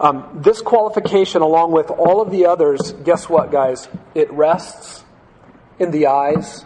Um, 0.00 0.40
this 0.42 0.60
qualification, 0.60 1.42
along 1.42 1.72
with 1.72 1.90
all 1.90 2.20
of 2.20 2.30
the 2.30 2.46
others, 2.46 2.92
guess 3.04 3.28
what, 3.28 3.52
guys? 3.52 3.88
It 4.14 4.32
rests 4.32 5.04
in 5.78 5.90
the 5.92 6.08
eyes 6.08 6.64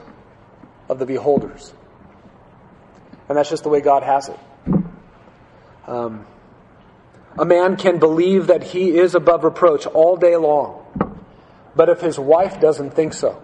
of 0.89 0.99
the 0.99 1.07
beholders. 1.07 1.73
And 3.29 3.37
that's 3.37 3.51
just 3.51 3.65
the 3.65 3.69
way 3.69 3.81
God 3.81 4.03
has 4.03 4.31
it. 4.31 4.39
Um, 5.87 6.27
a 7.39 7.45
man 7.45 7.77
can 7.77 7.99
believe 7.99 8.49
that 8.49 8.63
he 8.63 8.97
is 8.97 9.15
above 9.15 9.45
reproach 9.45 9.87
all 9.87 10.17
day 10.17 10.37
long, 10.37 10.78
but 11.75 11.89
if 11.89 12.01
his 12.01 12.19
wife 12.19 12.61
doesn't 12.61 12.91
think 12.91 13.13
so, 13.13 13.43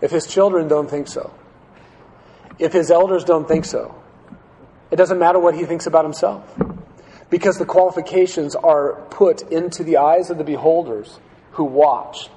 if 0.00 0.10
his 0.10 0.26
children 0.26 0.68
don't 0.68 0.88
think 0.88 1.08
so, 1.08 1.32
if 2.58 2.72
his 2.72 2.90
elders 2.90 3.24
don't 3.24 3.48
think 3.48 3.64
so, 3.64 3.94
it 4.90 4.96
doesn't 4.96 5.18
matter 5.18 5.38
what 5.38 5.54
he 5.54 5.64
thinks 5.64 5.86
about 5.86 6.04
himself. 6.04 6.42
Because 7.30 7.58
the 7.58 7.64
qualifications 7.64 8.54
are 8.54 8.94
put 9.10 9.42
into 9.50 9.82
the 9.82 9.96
eyes 9.96 10.30
of 10.30 10.38
the 10.38 10.44
beholders 10.44 11.18
who 11.52 11.64
watch. 11.64 12.28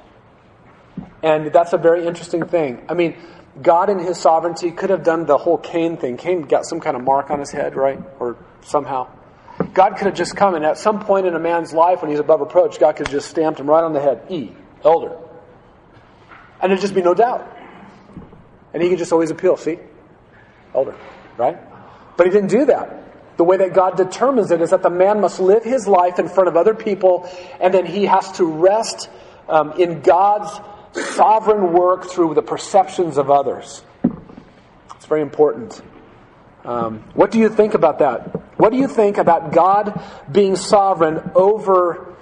And 1.22 1.52
that's 1.52 1.74
a 1.74 1.78
very 1.78 2.08
interesting 2.08 2.46
thing. 2.48 2.84
I 2.90 2.94
mean, 2.94 3.16
God 3.62 3.90
in 3.90 4.00
his 4.00 4.18
sovereignty 4.18 4.72
could 4.72 4.90
have 4.90 5.04
done 5.04 5.26
the 5.26 5.38
whole 5.38 5.58
Cain 5.58 5.98
thing. 5.98 6.18
Cain 6.18 6.44
got 6.44 6.66
some 6.66 6.80
kind 6.80 6.96
of 6.96 7.04
mark 7.04 7.30
on 7.30 7.40
his 7.40 7.52
head, 7.52 7.76
right? 7.76 8.00
Or 8.20 8.38
somehow. 8.62 9.08
God 9.74 9.98
could 9.98 10.08
have 10.08 10.16
just 10.16 10.36
come 10.36 10.56
and 10.56 10.66
at 10.66 10.78
some 10.78 11.00
point 11.00 11.26
in 11.26 11.36
a 11.36 11.40
man's 11.40 11.74
life 11.74 12.02
when 12.02 12.12
he's 12.12 12.20
above 12.20 12.40
reproach, 12.42 12.80
God 12.80 12.96
could 12.96 13.08
have 13.08 13.14
just 13.14 13.30
stamped 13.30 13.60
him 13.60 13.70
right 13.70 13.84
on 13.84 13.94
the 13.94 14.02
head. 14.02 14.22
E, 14.30 14.52
elder. 14.84 15.18
And 16.62 16.72
there'd 16.72 16.82
just 16.82 16.96
be 16.96 17.02
no 17.02 17.14
doubt. 17.14 17.56
And 18.74 18.84
he 18.84 18.90
could 18.90 19.00
just 19.00 19.12
always 19.12 19.32
appeal, 19.32 19.58
see? 19.58 19.80
Elder, 20.74 20.96
right? 21.38 21.58
But 22.18 22.28
he 22.28 22.32
didn't 22.32 22.50
do 22.50 22.66
that. 22.66 23.38
The 23.38 23.44
way 23.44 23.58
that 23.58 23.74
God 23.74 23.98
determines 23.98 24.52
it 24.52 24.62
is 24.62 24.72
that 24.72 24.82
the 24.82 24.90
man 24.90 25.22
must 25.22 25.40
live 25.40 25.64
his 25.64 25.88
life 25.88 26.18
in 26.18 26.28
front 26.28 26.50
of 26.50 26.58
other 26.58 26.74
people, 26.74 27.30
and 27.60 27.74
then 27.74 27.86
he 27.86 28.06
has 28.06 28.32
to 28.34 28.46
rest 28.46 29.10
um, 29.48 29.74
in 29.74 30.02
God's 30.02 30.60
sovereign 31.14 31.74
work 31.74 32.06
through 32.06 32.34
the 32.34 32.42
perceptions 32.42 33.18
of 33.18 33.30
others. 33.30 33.84
It's 34.96 35.06
very 35.06 35.22
important. 35.22 35.80
Um, 36.66 37.00
what 37.14 37.32
do 37.32 37.40
you 37.40 37.50
think 37.50 37.76
about 37.76 38.00
that? 38.00 38.47
What 38.58 38.72
do 38.72 38.78
you 38.78 38.88
think 38.88 39.18
about 39.18 39.52
God 39.52 40.02
being 40.32 40.56
sovereign 40.56 41.32
over 41.36 42.16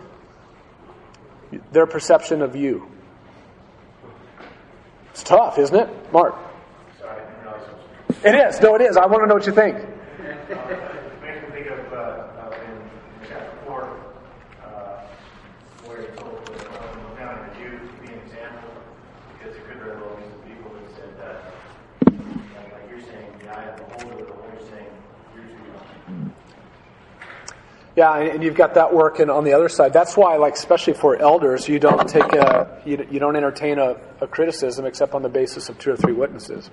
their 1.72 1.88
perception 1.88 2.42
of 2.42 2.56
you? 2.56 2.88
It's 5.12 5.24
tough, 5.24 5.58
isn't 5.58 5.76
it? 5.76 6.12
Mark. 6.12 6.36
Sorry, 7.00 7.24
it 8.24 8.36
is. 8.36 8.60
No, 8.60 8.76
it 8.76 8.82
is. 8.82 8.98
I 8.98 9.06
want 9.06 9.24
to 9.24 9.28
know 9.28 9.36
what 9.36 9.48
you 9.48 9.54
think. 9.54 10.82
Yeah, 27.96 28.14
and 28.18 28.44
you've 28.44 28.56
got 28.56 28.74
that 28.74 28.94
working 28.94 29.30
on 29.30 29.46
the 29.46 29.54
other 29.54 29.70
side. 29.70 29.94
That's 29.94 30.18
why, 30.18 30.36
like, 30.36 30.56
especially 30.56 30.94
for 30.94 31.16
elders, 31.16 31.70
you 31.70 31.80
don't 31.80 32.08
take 32.10 32.34
a, 32.34 32.82
you, 32.86 33.08
you 33.10 33.20
don't 33.20 33.38
entertain 33.38 33.80
a, 33.80 33.96
a 34.20 34.28
criticism 34.28 34.86
except 34.86 35.14
on 35.14 35.22
the 35.22 35.30
basis 35.30 35.70
of 35.70 35.80
two 35.80 35.92
or 35.92 35.96
three 35.96 36.12
witnesses. 36.12 36.70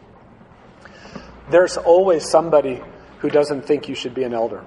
There's 1.48 1.76
always 1.76 2.28
somebody 2.28 2.82
who 3.18 3.30
doesn't 3.30 3.62
think 3.66 3.88
you 3.88 3.94
should 3.94 4.14
be 4.14 4.24
an 4.24 4.34
elder 4.34 4.64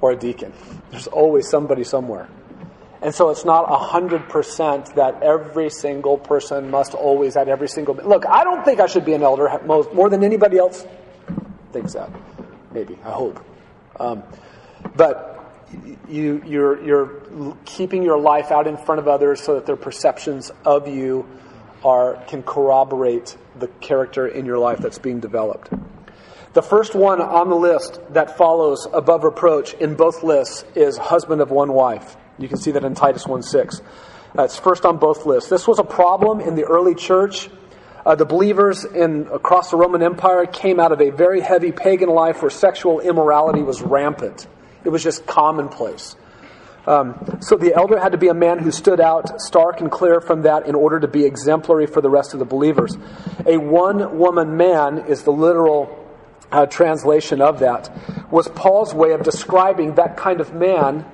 or 0.00 0.12
a 0.12 0.16
deacon. 0.16 0.52
There's 0.90 1.08
always 1.08 1.48
somebody 1.48 1.82
somewhere. 1.82 2.28
And 3.00 3.12
so 3.12 3.30
it's 3.30 3.44
not 3.44 3.66
100% 3.66 4.94
that 4.94 5.22
every 5.24 5.68
single 5.68 6.16
person 6.16 6.70
must 6.70 6.94
always, 6.94 7.36
at 7.36 7.48
every 7.48 7.68
single. 7.68 7.96
Look, 7.96 8.24
I 8.24 8.44
don't 8.44 8.64
think 8.64 8.78
I 8.78 8.86
should 8.86 9.04
be 9.04 9.14
an 9.14 9.24
elder 9.24 9.60
more 9.66 10.08
than 10.08 10.22
anybody 10.22 10.58
else 10.58 10.86
thinks 11.72 11.94
that. 11.94 12.10
Maybe. 12.70 12.96
I 13.04 13.10
hope. 13.10 13.44
Um, 13.98 14.22
but 14.94 15.31
you, 16.08 16.42
you're, 16.46 16.84
you're 16.84 17.56
keeping 17.64 18.02
your 18.02 18.18
life 18.18 18.50
out 18.50 18.66
in 18.66 18.76
front 18.76 18.98
of 18.98 19.08
others 19.08 19.40
so 19.40 19.54
that 19.54 19.66
their 19.66 19.76
perceptions 19.76 20.50
of 20.64 20.88
you 20.88 21.26
are, 21.84 22.22
can 22.26 22.42
corroborate 22.42 23.36
the 23.58 23.68
character 23.80 24.26
in 24.26 24.46
your 24.46 24.58
life 24.58 24.78
that's 24.78 24.98
being 24.98 25.20
developed. 25.20 25.70
The 26.52 26.62
first 26.62 26.94
one 26.94 27.20
on 27.20 27.48
the 27.48 27.56
list 27.56 28.00
that 28.10 28.36
follows 28.36 28.86
above 28.92 29.24
reproach 29.24 29.72
in 29.74 29.94
both 29.94 30.22
lists 30.22 30.64
is 30.74 30.98
husband 30.98 31.40
of 31.40 31.50
one 31.50 31.72
wife. 31.72 32.16
You 32.38 32.48
can 32.48 32.58
see 32.58 32.72
that 32.72 32.84
in 32.84 32.94
Titus 32.94 33.26
1 33.26 33.42
6. 33.42 33.80
That's 34.34 34.58
first 34.58 34.84
on 34.84 34.98
both 34.98 35.26
lists. 35.26 35.48
This 35.48 35.66
was 35.66 35.78
a 35.78 35.84
problem 35.84 36.40
in 36.40 36.54
the 36.54 36.64
early 36.64 36.94
church. 36.94 37.48
Uh, 38.04 38.16
the 38.16 38.24
believers 38.24 38.84
in 38.84 39.28
across 39.28 39.70
the 39.70 39.76
Roman 39.76 40.02
Empire 40.02 40.44
came 40.44 40.80
out 40.80 40.92
of 40.92 41.00
a 41.00 41.10
very 41.10 41.40
heavy 41.40 41.72
pagan 41.72 42.08
life 42.08 42.42
where 42.42 42.50
sexual 42.50 43.00
immorality 43.00 43.62
was 43.62 43.80
rampant. 43.80 44.46
It 44.84 44.88
was 44.88 45.02
just 45.02 45.26
commonplace. 45.26 46.16
Um, 46.86 47.38
so 47.40 47.56
the 47.56 47.74
elder 47.74 47.98
had 47.98 48.12
to 48.12 48.18
be 48.18 48.28
a 48.28 48.34
man 48.34 48.58
who 48.58 48.72
stood 48.72 49.00
out 49.00 49.40
stark 49.40 49.80
and 49.80 49.90
clear 49.90 50.20
from 50.20 50.42
that 50.42 50.66
in 50.66 50.74
order 50.74 50.98
to 50.98 51.06
be 51.06 51.24
exemplary 51.24 51.86
for 51.86 52.00
the 52.00 52.10
rest 52.10 52.32
of 52.32 52.40
the 52.40 52.44
believers. 52.44 52.96
A 53.46 53.56
one 53.56 54.18
woman 54.18 54.56
man 54.56 54.98
is 55.06 55.22
the 55.22 55.30
literal 55.30 55.98
uh, 56.50 56.66
translation 56.66 57.40
of 57.40 57.60
that, 57.60 57.90
was 58.30 58.48
Paul's 58.48 58.92
way 58.94 59.12
of 59.12 59.22
describing 59.22 59.94
that 59.94 60.16
kind 60.16 60.40
of 60.40 60.52
man 60.54 61.06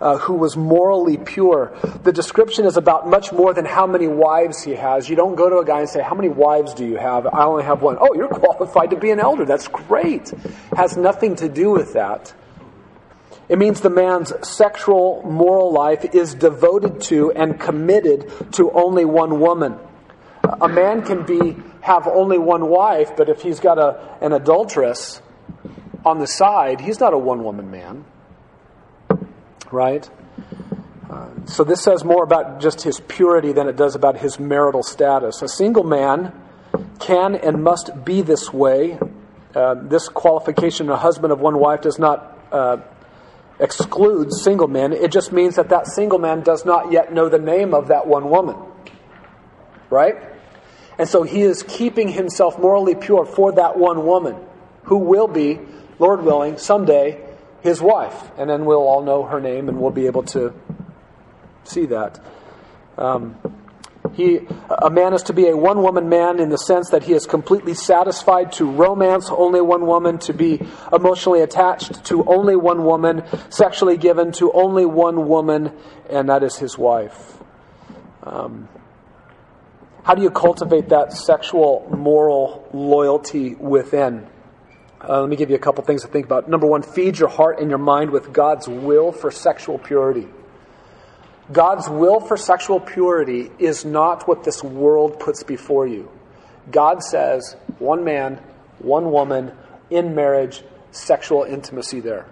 uh, 0.00 0.18
who 0.18 0.34
was 0.34 0.56
morally 0.56 1.16
pure. 1.16 1.72
The 2.02 2.12
description 2.12 2.66
is 2.66 2.76
about 2.76 3.08
much 3.08 3.32
more 3.32 3.54
than 3.54 3.64
how 3.64 3.86
many 3.86 4.08
wives 4.08 4.62
he 4.62 4.72
has. 4.72 5.08
You 5.08 5.14
don't 5.14 5.36
go 5.36 5.48
to 5.48 5.58
a 5.58 5.64
guy 5.64 5.80
and 5.80 5.88
say, 5.88 6.02
How 6.02 6.14
many 6.14 6.28
wives 6.28 6.74
do 6.74 6.84
you 6.84 6.96
have? 6.96 7.26
I 7.26 7.44
only 7.44 7.62
have 7.62 7.80
one. 7.82 7.96
Oh, 8.00 8.12
you're 8.14 8.28
qualified 8.42 8.90
to 8.90 8.96
be 8.96 9.10
an 9.10 9.20
elder. 9.20 9.44
That's 9.44 9.68
great. 9.68 10.32
Has 10.76 10.96
nothing 10.96 11.36
to 11.36 11.48
do 11.48 11.70
with 11.70 11.92
that. 11.92 12.34
It 13.48 13.58
means 13.58 13.80
the 13.80 13.90
man's 13.90 14.32
sexual 14.46 15.22
moral 15.24 15.72
life 15.72 16.14
is 16.14 16.34
devoted 16.34 17.00
to 17.02 17.32
and 17.32 17.58
committed 17.58 18.30
to 18.52 18.70
only 18.72 19.04
one 19.04 19.40
woman. 19.40 19.78
A 20.60 20.68
man 20.68 21.02
can 21.02 21.24
be 21.24 21.56
have 21.82 22.06
only 22.06 22.38
one 22.38 22.68
wife, 22.68 23.16
but 23.16 23.28
if 23.28 23.42
he's 23.42 23.60
got 23.60 23.78
a, 23.78 24.16
an 24.20 24.32
adulteress 24.32 25.20
on 26.04 26.18
the 26.18 26.26
side, 26.26 26.80
he's 26.80 27.00
not 27.00 27.12
a 27.12 27.18
one 27.18 27.42
woman 27.44 27.70
man. 27.70 28.04
Right? 29.70 30.08
Uh, 31.10 31.28
so 31.46 31.64
this 31.64 31.82
says 31.82 32.04
more 32.04 32.22
about 32.22 32.60
just 32.60 32.82
his 32.82 33.00
purity 33.00 33.52
than 33.52 33.68
it 33.68 33.76
does 33.76 33.94
about 33.94 34.16
his 34.18 34.38
marital 34.38 34.82
status. 34.82 35.42
A 35.42 35.48
single 35.48 35.84
man 35.84 36.32
can 37.00 37.34
and 37.34 37.62
must 37.62 38.04
be 38.04 38.22
this 38.22 38.52
way. 38.52 38.98
Uh, 39.54 39.74
this 39.74 40.08
qualification, 40.08 40.88
a 40.88 40.96
husband 40.96 41.32
of 41.32 41.40
one 41.40 41.58
wife, 41.58 41.82
does 41.82 41.98
not 41.98 42.38
uh, 42.50 42.78
excludes 43.62 44.42
single 44.42 44.68
men. 44.68 44.92
It 44.92 45.12
just 45.12 45.32
means 45.32 45.56
that 45.56 45.68
that 45.70 45.86
single 45.86 46.18
man 46.18 46.42
does 46.42 46.64
not 46.64 46.92
yet 46.92 47.12
know 47.12 47.28
the 47.28 47.38
name 47.38 47.72
of 47.72 47.88
that 47.88 48.06
one 48.06 48.28
woman. 48.28 48.56
Right? 49.88 50.16
And 50.98 51.08
so 51.08 51.22
he 51.22 51.42
is 51.42 51.62
keeping 51.62 52.08
himself 52.08 52.58
morally 52.58 52.94
pure 52.94 53.24
for 53.24 53.52
that 53.52 53.78
one 53.78 54.04
woman 54.04 54.36
who 54.84 54.98
will 54.98 55.28
be, 55.28 55.60
Lord 55.98 56.22
willing, 56.22 56.58
someday 56.58 57.22
his 57.62 57.80
wife. 57.80 58.30
And 58.36 58.50
then 58.50 58.64
we'll 58.64 58.86
all 58.86 59.02
know 59.02 59.24
her 59.24 59.40
name 59.40 59.68
and 59.68 59.80
we'll 59.80 59.92
be 59.92 60.06
able 60.06 60.24
to 60.24 60.52
see 61.64 61.86
that. 61.86 62.20
Um, 62.98 63.36
he, 64.14 64.40
a 64.68 64.90
man 64.90 65.14
is 65.14 65.22
to 65.24 65.32
be 65.32 65.48
a 65.48 65.56
one 65.56 65.80
woman 65.80 66.08
man 66.08 66.40
in 66.40 66.48
the 66.48 66.58
sense 66.58 66.90
that 66.90 67.04
he 67.04 67.12
is 67.12 67.24
completely 67.24 67.74
satisfied 67.74 68.52
to 68.52 68.70
romance 68.70 69.30
only 69.30 69.60
one 69.60 69.86
woman, 69.86 70.18
to 70.18 70.34
be 70.34 70.60
emotionally 70.92 71.40
attached 71.40 72.04
to 72.06 72.24
only 72.24 72.56
one 72.56 72.84
woman, 72.84 73.22
sexually 73.48 73.96
given 73.96 74.32
to 74.32 74.52
only 74.52 74.84
one 74.84 75.28
woman, 75.28 75.72
and 76.10 76.28
that 76.28 76.42
is 76.42 76.56
his 76.56 76.76
wife. 76.76 77.38
Um, 78.24 78.68
how 80.02 80.14
do 80.14 80.22
you 80.22 80.30
cultivate 80.30 80.88
that 80.88 81.12
sexual 81.12 81.88
moral 81.96 82.68
loyalty 82.72 83.54
within? 83.54 84.26
Uh, 85.00 85.20
let 85.20 85.28
me 85.28 85.36
give 85.36 85.48
you 85.48 85.56
a 85.56 85.60
couple 85.60 85.82
things 85.84 86.02
to 86.02 86.08
think 86.08 86.26
about. 86.26 86.48
Number 86.48 86.66
one, 86.66 86.82
feed 86.82 87.18
your 87.18 87.28
heart 87.28 87.60
and 87.60 87.70
your 87.70 87.78
mind 87.78 88.10
with 88.10 88.32
God's 88.32 88.68
will 88.68 89.12
for 89.12 89.30
sexual 89.30 89.78
purity. 89.78 90.28
God's 91.52 91.88
will 91.88 92.20
for 92.20 92.36
sexual 92.36 92.80
purity 92.80 93.50
is 93.58 93.84
not 93.84 94.26
what 94.26 94.44
this 94.44 94.62
world 94.62 95.20
puts 95.20 95.42
before 95.42 95.86
you. 95.86 96.10
God 96.70 97.02
says 97.02 97.56
one 97.78 98.04
man, 98.04 98.40
one 98.78 99.10
woman, 99.10 99.52
in 99.90 100.14
marriage, 100.14 100.62
sexual 100.92 101.44
intimacy 101.44 102.00
there. 102.00 102.26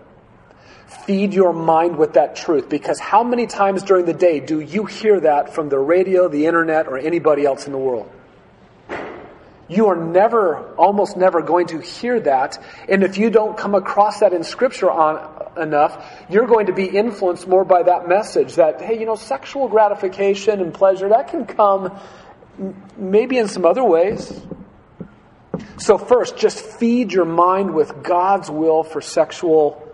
Feed 1.06 1.34
your 1.34 1.52
mind 1.52 1.96
with 1.96 2.14
that 2.14 2.36
truth 2.36 2.68
because 2.68 2.98
how 2.98 3.22
many 3.22 3.46
times 3.46 3.82
during 3.82 4.06
the 4.06 4.14
day 4.14 4.40
do 4.40 4.60
you 4.60 4.86
hear 4.86 5.20
that 5.20 5.54
from 5.54 5.68
the 5.68 5.78
radio, 5.78 6.28
the 6.28 6.46
internet, 6.46 6.88
or 6.88 6.98
anybody 6.98 7.44
else 7.44 7.66
in 7.66 7.72
the 7.72 7.78
world? 7.78 8.10
You 9.70 9.86
are 9.86 9.96
never, 9.96 10.74
almost 10.74 11.16
never 11.16 11.42
going 11.42 11.68
to 11.68 11.78
hear 11.78 12.18
that. 12.20 12.62
And 12.88 13.04
if 13.04 13.18
you 13.18 13.30
don't 13.30 13.56
come 13.56 13.76
across 13.76 14.18
that 14.18 14.32
in 14.32 14.42
scripture 14.42 14.90
on, 14.90 15.40
enough, 15.56 16.04
you're 16.28 16.46
going 16.46 16.66
to 16.66 16.72
be 16.72 16.86
influenced 16.86 17.46
more 17.46 17.64
by 17.64 17.84
that 17.84 18.08
message 18.08 18.56
that, 18.56 18.80
hey, 18.80 18.98
you 18.98 19.06
know, 19.06 19.14
sexual 19.14 19.68
gratification 19.68 20.60
and 20.60 20.74
pleasure, 20.74 21.08
that 21.10 21.28
can 21.28 21.46
come 21.46 21.96
maybe 22.96 23.38
in 23.38 23.46
some 23.46 23.64
other 23.64 23.84
ways. 23.84 24.40
So 25.78 25.98
first, 25.98 26.36
just 26.36 26.60
feed 26.60 27.12
your 27.12 27.24
mind 27.24 27.72
with 27.72 28.02
God's 28.02 28.50
will 28.50 28.82
for 28.82 29.00
sexual 29.00 29.89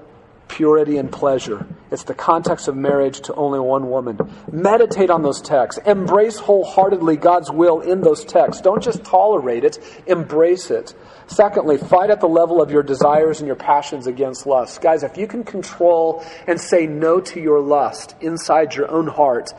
purity 0.48 0.98
and 0.98 1.11
pleasure. 1.11 1.66
It's 1.90 2.04
the 2.04 2.14
context 2.14 2.68
of 2.68 2.76
marriage 2.76 3.20
to 3.22 3.35
only 3.35 3.61
one 3.61 3.88
woman. 3.90 4.18
Meditate 4.50 5.11
on 5.11 5.22
those 5.22 5.40
texts. 5.40 5.80
Embrace 5.87 6.38
wholeheartedly 6.38 7.16
God's 7.16 7.50
will 7.50 7.80
in 7.80 8.00
those 8.00 8.24
texts. 8.24 8.62
Don't 8.62 8.82
just 8.82 9.04
tolerate 9.04 9.64
it, 9.64 9.78
embrace 10.06 10.70
it. 10.70 10.94
Secondly, 11.26 11.76
fight 11.76 12.11
at 12.11 12.20
the 12.20 12.28
level 12.28 12.61
of 12.61 12.70
your 12.70 12.82
desires 12.82 13.40
and 13.40 13.46
your 13.46 13.56
passions 13.56 14.06
against 14.06 14.46
lust. 14.46 14.80
Guys, 14.80 15.02
if 15.02 15.16
you 15.16 15.26
can 15.26 15.44
control 15.44 16.24
and 16.46 16.61
say 16.61 16.87
no 16.87 17.20
to 17.20 17.40
your 17.40 17.61
lust 17.61 18.14
inside 18.20 18.74
your 18.74 18.90
own 18.90 19.06
heart, 19.06 19.52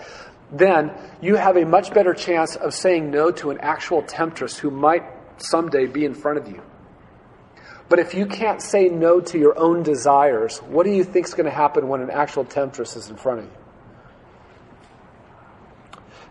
then 0.52 0.92
you 1.22 1.36
have 1.36 1.58
a 1.58 1.66
much 1.66 1.94
better 1.94 2.14
chance 2.14 2.56
of 2.56 2.74
saying 2.74 3.12
no 3.12 3.32
to 3.32 3.52
an 3.52 3.60
actual 3.62 4.02
temptress 4.02 4.58
who 4.58 4.72
might 4.72 5.04
someday 5.38 5.86
be 5.86 6.06
in 6.06 6.14
front 6.14 6.38
of 6.38 6.48
you. 6.48 6.62
But 7.90 8.00
if 8.00 8.14
you 8.14 8.26
can't 8.26 8.62
say 8.62 8.90
no 8.90 9.22
to 9.22 9.38
your 9.38 9.58
own 9.58 9.84
desires, 9.84 10.58
what 10.60 10.86
do 10.86 10.92
you 10.92 11.04
think 11.04 11.26
is 11.26 11.34
going 11.34 11.46
to 11.46 11.56
happen 11.56 11.88
when 11.88 12.02
an 12.02 12.10
actual 12.10 12.44
temptress 12.44 12.96
is 12.96 13.10
in 13.10 13.16
front 13.16 13.40
of 13.40 13.46
you? 13.46 13.52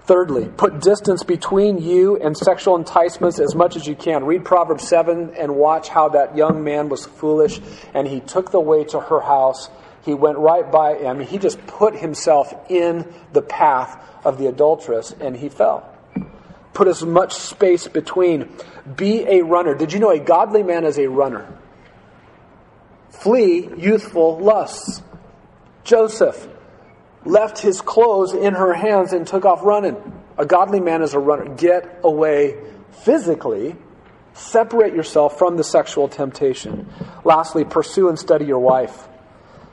Thirdly, 0.07 0.49
put 0.57 0.81
distance 0.81 1.25
between 1.25 1.79
you 1.79 2.17
and 2.19 2.37
sexual 2.37 2.77
enticements 2.77 3.41
as 3.41 3.57
much 3.57 3.75
as 3.75 3.89
you 3.89 3.97
can. 3.97 4.25
Read 4.25 4.45
Proverbs 4.45 4.87
7 4.87 5.35
and 5.37 5.57
watch 5.57 5.89
how 5.89 6.11
that 6.11 6.37
young 6.37 6.63
man 6.63 6.89
was 6.89 7.07
foolish 7.07 7.61
and 7.93 8.07
he 8.07 8.21
took 8.21 8.53
the 8.53 8.61
way 8.61 8.85
to 8.85 9.01
her 9.01 9.21
house. 9.21 9.69
He 10.05 10.15
went 10.15 10.39
right 10.39 10.71
by, 10.71 10.99
I 11.05 11.13
mean, 11.15 11.27
he 11.27 11.39
just 11.39 11.59
put 11.67 11.97
himself 11.97 12.55
in 12.71 13.13
the 13.33 13.43
path 13.43 14.01
of 14.25 14.39
the 14.39 14.47
adulteress 14.47 15.13
and 15.19 15.37
he 15.37 15.49
fell. 15.49 15.93
Put 16.77 16.89
as 16.89 17.03
much 17.03 17.33
space 17.33 17.89
between. 17.89 18.51
Be 18.97 19.23
a 19.27 19.41
runner. 19.41 19.75
Did 19.75 19.95
you 19.95 19.99
know 19.99 20.11
a 20.11 20.19
godly 20.19 20.63
man 20.63 20.85
is 20.85 20.99
a 20.99 21.09
runner? 21.09 21.51
Flee 23.09 23.71
youthful 23.79 24.39
lusts. 24.41 25.03
Joseph 25.85 26.47
left 27.25 27.61
his 27.61 27.81
clothes 27.81 28.35
in 28.35 28.53
her 28.53 28.75
hands 28.75 29.15
and 29.15 29.27
took 29.27 29.47
off 29.47 29.65
running. 29.65 29.97
A 30.37 30.45
godly 30.45 30.81
man 30.81 31.01
is 31.01 31.15
a 31.15 31.19
runner. 31.19 31.49
Get 31.55 32.01
away 32.05 32.59
physically. 33.05 33.75
Separate 34.35 34.93
yourself 34.93 35.39
from 35.39 35.57
the 35.57 35.65
sexual 35.65 36.09
temptation. 36.09 36.93
Lastly, 37.25 37.65
pursue 37.65 38.11
and 38.11 38.19
study 38.19 38.45
your 38.45 38.59
wife. 38.59 39.09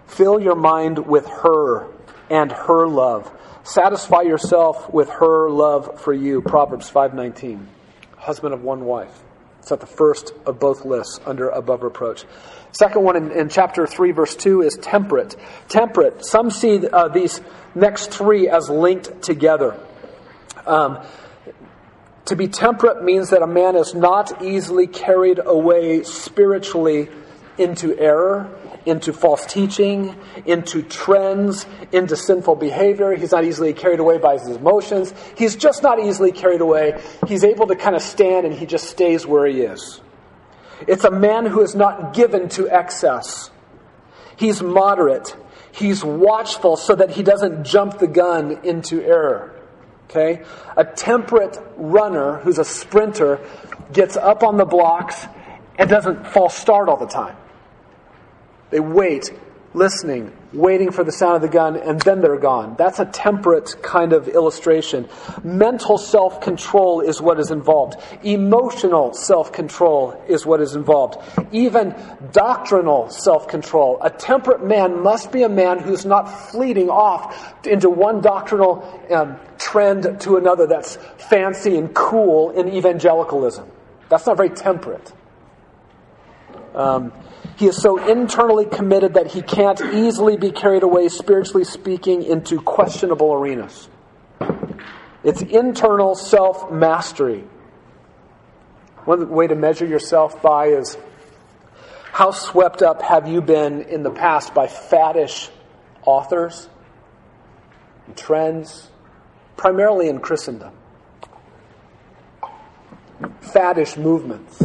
Fill 0.07 0.39
your 0.39 0.55
mind 0.55 1.05
with 1.05 1.27
her 1.27 1.85
and 2.29 2.49
her 2.49 2.87
love. 2.87 3.29
Satisfy 3.63 4.23
yourself 4.23 4.93
with 4.93 5.09
her 5.09 5.49
love 5.49 6.01
for 6.01 6.13
you. 6.13 6.41
Proverbs 6.41 6.89
5:19. 6.89 7.67
Husband 8.17 8.53
of 8.53 8.61
one 8.61 8.85
wife. 8.85 9.23
It's 9.59 9.71
at 9.71 9.79
the 9.79 9.85
first 9.85 10.33
of 10.45 10.59
both 10.59 10.83
lists 10.83 11.21
under 11.25 11.47
above 11.47 11.83
reproach. 11.83 12.25
Second 12.73 13.03
one 13.03 13.15
in, 13.15 13.31
in 13.31 13.47
chapter 13.47 13.87
3, 13.87 14.11
verse 14.11 14.35
2 14.35 14.61
is 14.61 14.77
temperate. 14.81 15.37
Temperate. 15.69 16.25
Some 16.25 16.51
see 16.51 16.85
uh, 16.85 17.07
these 17.07 17.39
next 17.73 18.11
three 18.11 18.49
as 18.49 18.69
linked 18.69 19.21
together. 19.21 19.79
Um, 20.65 20.99
to 22.25 22.35
be 22.35 22.49
temperate 22.49 23.03
means 23.03 23.29
that 23.29 23.41
a 23.41 23.47
man 23.47 23.77
is 23.77 23.93
not 23.93 24.43
easily 24.43 24.87
carried 24.87 25.39
away 25.43 26.03
spiritually 26.03 27.09
into 27.57 27.97
error 27.97 28.49
into 28.85 29.13
false 29.13 29.45
teaching, 29.45 30.15
into 30.45 30.81
trends, 30.81 31.65
into 31.91 32.15
sinful 32.15 32.55
behavior. 32.55 33.15
He's 33.15 33.31
not 33.31 33.43
easily 33.43 33.73
carried 33.73 33.99
away 33.99 34.17
by 34.17 34.33
his 34.33 34.47
emotions. 34.47 35.13
He's 35.37 35.55
just 35.55 35.83
not 35.83 35.99
easily 35.99 36.31
carried 36.31 36.61
away. 36.61 37.01
He's 37.27 37.43
able 37.43 37.67
to 37.67 37.75
kind 37.75 37.95
of 37.95 38.01
stand 38.01 38.45
and 38.45 38.55
he 38.55 38.65
just 38.65 38.89
stays 38.89 39.25
where 39.25 39.45
he 39.45 39.61
is. 39.61 40.01
It's 40.87 41.03
a 41.03 41.11
man 41.11 41.45
who 41.45 41.61
is 41.61 41.75
not 41.75 42.13
given 42.13 42.49
to 42.49 42.69
excess. 42.69 43.51
He's 44.35 44.61
moderate. 44.61 45.35
He's 45.71 46.03
watchful 46.03 46.77
so 46.77 46.95
that 46.95 47.11
he 47.11 47.23
doesn't 47.23 47.63
jump 47.63 47.99
the 47.99 48.07
gun 48.07 48.59
into 48.63 49.01
error. 49.01 49.59
Okay? 50.09 50.43
A 50.77 50.85
temperate 50.85 51.57
runner 51.77 52.37
who's 52.39 52.59
a 52.59 52.65
sprinter 52.65 53.39
gets 53.91 54.17
up 54.17 54.43
on 54.43 54.57
the 54.57 54.65
blocks 54.65 55.25
and 55.77 55.89
doesn't 55.89 56.27
fall 56.27 56.49
start 56.49 56.89
all 56.89 56.97
the 56.97 57.07
time. 57.07 57.35
They 58.73 58.79
wait, 58.79 59.29
listening, 59.75 60.35
waiting 60.51 60.89
for 60.89 61.03
the 61.03 61.11
sound 61.11 61.35
of 61.35 61.41
the 61.43 61.47
gun, 61.47 61.75
and 61.75 62.01
then 62.01 62.21
they're 62.21 62.39
gone. 62.39 62.73
That's 62.75 62.97
a 62.97 63.05
temperate 63.05 63.75
kind 63.83 64.13
of 64.13 64.27
illustration. 64.27 65.07
Mental 65.43 65.99
self 65.99 66.41
control 66.41 66.99
is 66.99 67.21
what 67.21 67.39
is 67.39 67.51
involved. 67.51 68.01
Emotional 68.23 69.13
self 69.13 69.53
control 69.53 70.19
is 70.27 70.43
what 70.43 70.59
is 70.59 70.75
involved. 70.75 71.21
Even 71.51 71.93
doctrinal 72.31 73.11
self 73.11 73.47
control. 73.47 73.99
A 74.01 74.09
temperate 74.09 74.65
man 74.65 75.03
must 75.03 75.31
be 75.31 75.43
a 75.43 75.49
man 75.49 75.77
who's 75.77 76.03
not 76.03 76.23
fleeting 76.49 76.89
off 76.89 77.53
into 77.67 77.91
one 77.91 78.21
doctrinal 78.21 78.81
um, 79.11 79.37
trend 79.59 80.19
to 80.21 80.37
another 80.37 80.65
that's 80.65 80.95
fancy 81.29 81.77
and 81.77 81.93
cool 81.93 82.49
in 82.49 82.73
evangelicalism. 82.73 83.69
That's 84.09 84.25
not 84.25 84.35
very 84.35 84.49
temperate. 84.49 85.13
Um, 86.75 87.13
he 87.57 87.67
is 87.67 87.77
so 87.81 87.97
internally 88.09 88.65
committed 88.65 89.13
that 89.13 89.27
he 89.27 89.41
can't 89.41 89.79
easily 89.93 90.37
be 90.37 90.51
carried 90.51 90.83
away, 90.83 91.09
spiritually 91.09 91.63
speaking, 91.63 92.23
into 92.23 92.61
questionable 92.61 93.33
arenas. 93.33 93.89
It's 95.23 95.41
internal 95.41 96.15
self 96.15 96.71
mastery. 96.71 97.43
One 99.05 99.29
way 99.29 99.47
to 99.47 99.55
measure 99.55 99.85
yourself 99.85 100.41
by 100.41 100.67
is 100.67 100.97
how 102.11 102.31
swept 102.31 102.81
up 102.81 103.01
have 103.01 103.27
you 103.27 103.41
been 103.41 103.83
in 103.83 104.03
the 104.03 104.11
past 104.11 104.53
by 104.53 104.67
faddish 104.67 105.49
authors 106.05 106.69
and 108.07 108.17
trends, 108.17 108.89
primarily 109.57 110.09
in 110.09 110.19
Christendom? 110.19 110.73
Faddish 113.41 113.97
movements 113.97 114.61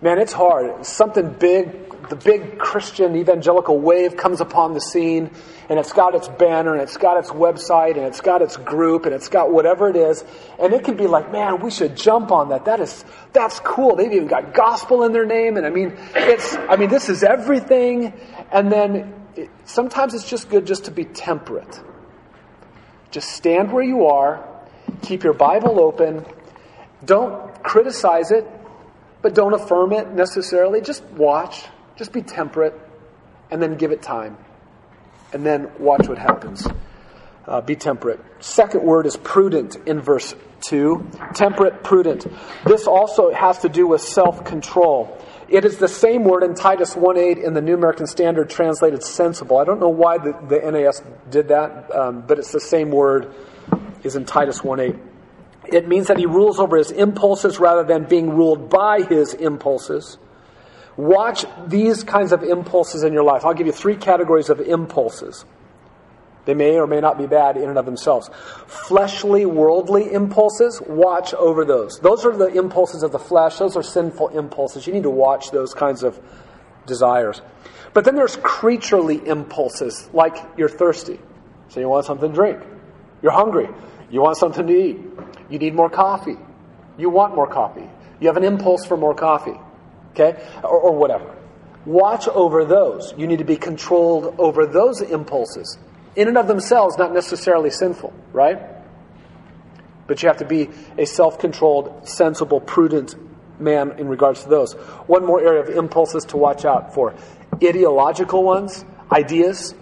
Man, 0.00 0.18
it's 0.18 0.32
hard. 0.32 0.86
Something 0.86 1.32
big, 1.32 2.08
the 2.08 2.14
big 2.14 2.58
Christian 2.58 3.16
evangelical 3.16 3.80
wave 3.80 4.16
comes 4.16 4.40
upon 4.40 4.72
the 4.72 4.80
scene, 4.80 5.30
and 5.68 5.78
it's 5.78 5.92
got 5.92 6.14
its 6.14 6.28
banner, 6.28 6.72
and 6.72 6.80
it's 6.80 6.96
got 6.96 7.18
its 7.18 7.30
website, 7.30 7.96
and 7.96 8.06
it's 8.06 8.20
got 8.20 8.40
its 8.40 8.56
group, 8.56 9.06
and 9.06 9.14
it's 9.14 9.28
got 9.28 9.50
whatever 9.50 9.88
it 9.88 9.96
is, 9.96 10.24
and 10.60 10.72
it 10.72 10.84
can 10.84 10.96
be 10.96 11.08
like, 11.08 11.32
man, 11.32 11.60
we 11.60 11.72
should 11.72 11.96
jump 11.96 12.30
on 12.30 12.50
that. 12.50 12.66
That 12.66 12.78
is, 12.78 13.04
that's 13.32 13.58
cool. 13.60 13.96
They've 13.96 14.12
even 14.12 14.28
got 14.28 14.54
gospel 14.54 15.02
in 15.02 15.12
their 15.12 15.26
name, 15.26 15.56
and 15.56 15.66
I 15.66 15.70
mean, 15.70 15.96
it's, 16.14 16.54
I 16.54 16.76
mean, 16.76 16.90
this 16.90 17.08
is 17.08 17.24
everything. 17.24 18.12
And 18.52 18.70
then 18.70 19.14
it, 19.34 19.50
sometimes 19.64 20.14
it's 20.14 20.30
just 20.30 20.48
good 20.48 20.64
just 20.64 20.84
to 20.84 20.92
be 20.92 21.06
temperate. 21.06 21.80
Just 23.10 23.30
stand 23.30 23.72
where 23.72 23.82
you 23.82 24.06
are, 24.06 24.46
keep 25.02 25.24
your 25.24 25.32
Bible 25.32 25.80
open, 25.80 26.24
don't 27.04 27.62
criticize 27.64 28.30
it, 28.30 28.46
but 29.22 29.34
don't 29.34 29.54
affirm 29.54 29.92
it 29.92 30.10
necessarily. 30.10 30.80
Just 30.80 31.04
watch, 31.04 31.64
just 31.96 32.12
be 32.12 32.22
temperate, 32.22 32.78
and 33.50 33.60
then 33.60 33.76
give 33.76 33.92
it 33.92 34.02
time. 34.02 34.36
And 35.32 35.44
then 35.44 35.70
watch 35.78 36.08
what 36.08 36.18
happens. 36.18 36.66
Uh, 37.46 37.60
be 37.60 37.76
temperate. 37.76 38.20
Second 38.40 38.82
word 38.82 39.06
is 39.06 39.16
prudent 39.16 39.76
in 39.86 40.00
verse 40.00 40.34
2. 40.68 41.10
Temperate, 41.34 41.82
prudent. 41.82 42.26
This 42.66 42.86
also 42.86 43.32
has 43.32 43.58
to 43.60 43.68
do 43.68 43.86
with 43.86 44.02
self 44.02 44.44
control. 44.44 45.18
It 45.48 45.64
is 45.64 45.78
the 45.78 45.88
same 45.88 46.24
word 46.24 46.42
in 46.42 46.54
Titus 46.54 46.94
1.8 46.94 47.42
in 47.42 47.54
the 47.54 47.62
New 47.62 47.74
American 47.74 48.06
Standard 48.06 48.50
translated 48.50 49.02
sensible. 49.02 49.56
I 49.56 49.64
don't 49.64 49.80
know 49.80 49.88
why 49.88 50.18
the, 50.18 50.32
the 50.46 50.70
NAS 50.70 51.02
did 51.30 51.48
that, 51.48 51.94
um, 51.94 52.22
but 52.26 52.38
it's 52.38 52.52
the 52.52 52.60
same 52.60 52.90
word 52.90 53.32
is 54.02 54.14
in 54.14 54.26
Titus 54.26 54.60
1.8. 54.60 54.98
It 55.72 55.88
means 55.88 56.08
that 56.08 56.18
he 56.18 56.26
rules 56.26 56.58
over 56.58 56.76
his 56.76 56.90
impulses 56.90 57.58
rather 57.58 57.84
than 57.84 58.04
being 58.04 58.30
ruled 58.30 58.70
by 58.70 59.02
his 59.02 59.34
impulses. 59.34 60.18
Watch 60.96 61.44
these 61.66 62.02
kinds 62.02 62.32
of 62.32 62.42
impulses 62.42 63.04
in 63.04 63.12
your 63.12 63.22
life. 63.22 63.44
I'll 63.44 63.54
give 63.54 63.66
you 63.66 63.72
three 63.72 63.96
categories 63.96 64.50
of 64.50 64.60
impulses. 64.60 65.44
They 66.44 66.54
may 66.54 66.78
or 66.78 66.86
may 66.86 67.00
not 67.00 67.18
be 67.18 67.26
bad 67.26 67.58
in 67.58 67.68
and 67.68 67.78
of 67.78 67.84
themselves. 67.84 68.30
Fleshly, 68.66 69.44
worldly 69.44 70.10
impulses, 70.10 70.80
watch 70.80 71.34
over 71.34 71.66
those. 71.66 72.00
Those 72.00 72.24
are 72.24 72.34
the 72.34 72.46
impulses 72.46 73.02
of 73.02 73.12
the 73.12 73.18
flesh. 73.18 73.58
Those 73.58 73.76
are 73.76 73.82
sinful 73.82 74.28
impulses. 74.28 74.86
You 74.86 74.94
need 74.94 75.02
to 75.02 75.10
watch 75.10 75.50
those 75.50 75.74
kinds 75.74 76.02
of 76.02 76.18
desires. 76.86 77.42
But 77.92 78.04
then 78.04 78.16
there's 78.16 78.36
creaturely 78.36 79.20
impulses, 79.26 80.08
like 80.12 80.36
you're 80.56 80.70
thirsty. 80.70 81.20
So 81.68 81.80
you 81.80 81.88
want 81.88 82.06
something 82.06 82.30
to 82.30 82.34
drink. 82.34 82.60
You're 83.22 83.32
hungry. 83.32 83.68
You 84.10 84.22
want 84.22 84.38
something 84.38 84.66
to 84.66 84.72
eat. 84.72 84.98
You 85.48 85.58
need 85.58 85.74
more 85.74 85.90
coffee. 85.90 86.36
You 86.96 87.10
want 87.10 87.34
more 87.34 87.46
coffee. 87.46 87.88
You 88.20 88.26
have 88.26 88.36
an 88.36 88.44
impulse 88.44 88.84
for 88.84 88.96
more 88.96 89.14
coffee. 89.14 89.58
Okay? 90.10 90.42
Or, 90.62 90.78
or 90.78 90.96
whatever. 90.96 91.36
Watch 91.86 92.28
over 92.28 92.64
those. 92.64 93.14
You 93.16 93.26
need 93.26 93.38
to 93.38 93.44
be 93.44 93.56
controlled 93.56 94.34
over 94.38 94.66
those 94.66 95.00
impulses. 95.00 95.78
In 96.16 96.28
and 96.28 96.36
of 96.36 96.48
themselves, 96.48 96.98
not 96.98 97.12
necessarily 97.12 97.70
sinful, 97.70 98.12
right? 98.32 98.58
But 100.06 100.22
you 100.22 100.28
have 100.28 100.38
to 100.38 100.44
be 100.44 100.70
a 100.98 101.06
self 101.06 101.38
controlled, 101.38 102.08
sensible, 102.08 102.60
prudent 102.60 103.14
man 103.60 103.92
in 103.98 104.08
regards 104.08 104.42
to 104.42 104.48
those. 104.48 104.72
One 105.06 105.24
more 105.24 105.40
area 105.40 105.62
of 105.62 105.68
impulses 105.68 106.24
to 106.26 106.36
watch 106.36 106.64
out 106.64 106.94
for 106.94 107.14
ideological 107.62 108.42
ones, 108.42 108.84
ideas, 109.12 109.74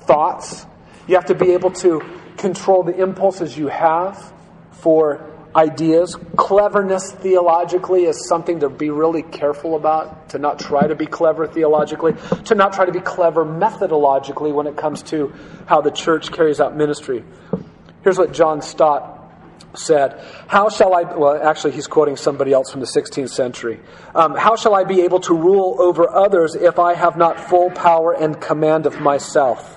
thoughts. 0.00 0.66
You 1.06 1.16
have 1.16 1.26
to 1.26 1.34
be 1.34 1.52
able 1.52 1.70
to 1.72 2.02
control 2.36 2.82
the 2.82 2.96
impulses 2.96 3.56
you 3.56 3.68
have 3.68 4.32
for 4.86 5.28
ideas. 5.56 6.16
Cleverness 6.36 7.10
theologically 7.10 8.04
is 8.04 8.28
something 8.28 8.60
to 8.60 8.68
be 8.68 8.88
really 8.88 9.22
careful 9.22 9.74
about, 9.74 10.28
to 10.28 10.38
not 10.38 10.60
try 10.60 10.86
to 10.86 10.94
be 10.94 11.06
clever 11.06 11.48
theologically, 11.48 12.14
to 12.44 12.54
not 12.54 12.72
try 12.72 12.84
to 12.84 12.92
be 12.92 13.00
clever 13.00 13.44
methodologically 13.44 14.54
when 14.54 14.68
it 14.68 14.76
comes 14.76 15.02
to 15.02 15.34
how 15.66 15.80
the 15.80 15.90
church 15.90 16.30
carries 16.30 16.60
out 16.60 16.76
ministry. 16.76 17.24
Here's 18.04 18.16
what 18.16 18.32
John 18.32 18.62
Stott 18.62 19.28
said, 19.74 20.22
How 20.46 20.68
shall 20.68 20.94
I, 20.94 21.02
well, 21.02 21.36
actually, 21.42 21.72
he's 21.72 21.88
quoting 21.88 22.14
somebody 22.14 22.52
else 22.52 22.70
from 22.70 22.80
the 22.80 22.86
16th 22.86 23.30
century. 23.30 23.80
Um, 24.14 24.36
How 24.36 24.54
shall 24.54 24.76
I 24.76 24.84
be 24.84 25.00
able 25.00 25.18
to 25.22 25.34
rule 25.34 25.78
over 25.80 26.08
others 26.08 26.54
if 26.54 26.78
I 26.78 26.94
have 26.94 27.16
not 27.16 27.40
full 27.40 27.72
power 27.72 28.12
and 28.12 28.40
command 28.40 28.86
of 28.86 29.00
myself? 29.00 29.75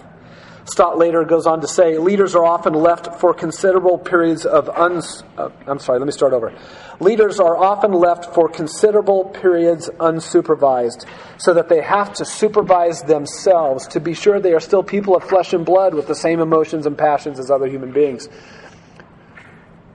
Stott 0.69 0.99
later 0.99 1.23
goes 1.23 1.47
on 1.47 1.62
to 1.62 1.67
say, 1.67 1.97
leaders 1.97 2.36
are 2.36 2.45
often 2.45 2.73
left 2.73 3.19
for 3.19 3.34
considerable 3.34 3.97
periods 3.97 4.45
of 4.45 4.69
uns. 4.69 5.23
Uh, 5.36 5.49
I'm 5.65 5.79
sorry, 5.79 5.97
let 5.97 6.05
me 6.05 6.12
start 6.12 6.32
over. 6.32 6.53
Leaders 6.99 7.39
are 7.39 7.58
often 7.58 7.91
left 7.91 8.36
for 8.36 8.47
considerable 8.47 9.25
periods 9.25 9.89
unsupervised, 9.99 11.08
so 11.38 11.55
that 11.55 11.69
they 11.69 11.82
have 11.82 12.13
to 12.13 12.25
supervise 12.25 13.01
themselves 13.01 13.88
to 13.88 13.99
be 13.99 14.13
sure 14.13 14.39
they 14.39 14.53
are 14.53 14.60
still 14.60 14.84
people 14.84 15.15
of 15.15 15.23
flesh 15.23 15.53
and 15.53 15.65
blood 15.65 15.95
with 15.95 16.08
the 16.08 16.15
same 16.15 16.39
emotions 16.39 16.86
and 16.86 16.95
passions 16.95 17.39
as 17.39 17.49
other 17.49 17.67
human 17.67 17.91
beings. 17.91 18.27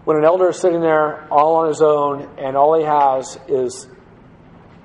When 0.05 0.17
an 0.17 0.25
elder 0.25 0.49
is 0.49 0.59
sitting 0.59 0.81
there 0.81 1.27
all 1.33 1.55
on 1.55 1.69
his 1.69 1.83
own 1.83 2.29
and 2.37 2.57
all 2.57 2.77
he 2.77 2.85
has 2.85 3.39
is 3.47 3.87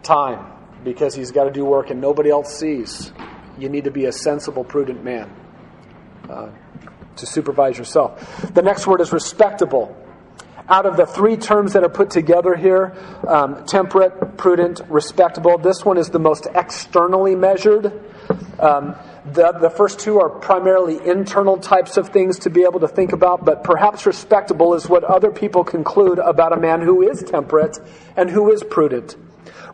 time 0.03 0.53
because 0.83 1.15
he's 1.15 1.31
got 1.31 1.45
to 1.45 1.51
do 1.51 1.65
work 1.65 1.89
and 1.89 1.99
nobody 1.99 2.29
else 2.29 2.57
sees, 2.59 3.11
you 3.57 3.69
need 3.69 3.85
to 3.85 3.91
be 3.91 4.05
a 4.05 4.11
sensible, 4.11 4.63
prudent 4.63 5.03
man 5.03 5.29
uh, 6.29 6.49
to 7.15 7.25
supervise 7.25 7.77
yourself. 7.77 8.53
The 8.53 8.61
next 8.61 8.87
word 8.87 9.01
is 9.01 9.11
respectable. 9.11 9.95
Out 10.67 10.85
of 10.85 10.97
the 10.97 11.07
three 11.07 11.35
terms 11.35 11.73
that 11.73 11.83
are 11.83 11.89
put 11.89 12.11
together 12.11 12.55
here 12.55 12.95
um, 13.27 13.65
temperate, 13.65 14.37
prudent, 14.37 14.81
respectable 14.87 15.57
this 15.57 15.83
one 15.83 15.97
is 15.97 16.09
the 16.09 16.19
most 16.19 16.47
externally 16.53 17.35
measured. 17.35 17.87
Um, 18.59 18.95
the, 19.25 19.51
the 19.59 19.69
first 19.69 19.99
two 19.99 20.19
are 20.19 20.29
primarily 20.29 21.03
internal 21.03 21.57
types 21.57 21.97
of 21.97 22.09
things 22.09 22.39
to 22.39 22.49
be 22.49 22.63
able 22.63 22.81
to 22.81 22.87
think 22.87 23.13
about, 23.13 23.43
but 23.43 23.63
perhaps 23.63 24.05
respectable 24.05 24.75
is 24.75 24.87
what 24.87 25.03
other 25.03 25.31
people 25.31 25.63
conclude 25.63 26.19
about 26.19 26.53
a 26.53 26.57
man 26.57 26.81
who 26.81 27.01
is 27.01 27.23
temperate 27.23 27.79
and 28.15 28.29
who 28.29 28.51
is 28.51 28.63
prudent. 28.63 29.15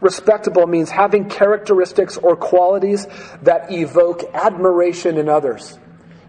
Respectable 0.02 0.68
means 0.68 0.89
having 0.89 1.30
characteristics 1.30 2.18
or 2.18 2.36
qualities 2.36 3.08
that 3.41 3.72
evoke 3.72 4.24
admiration 4.34 5.18
in 5.18 5.30
others. 5.30 5.78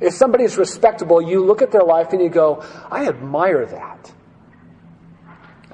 If 0.01 0.15
somebody 0.15 0.45
is 0.45 0.57
respectable, 0.59 1.23
you 1.23 1.45
look 1.45 1.63
at 1.63 1.71
their 1.71 1.85
life 1.85 2.13
and 2.13 2.21
you 2.21 2.29
go, 2.29 2.65
I 2.91 3.07
admire 3.07 3.67
that. 3.67 4.13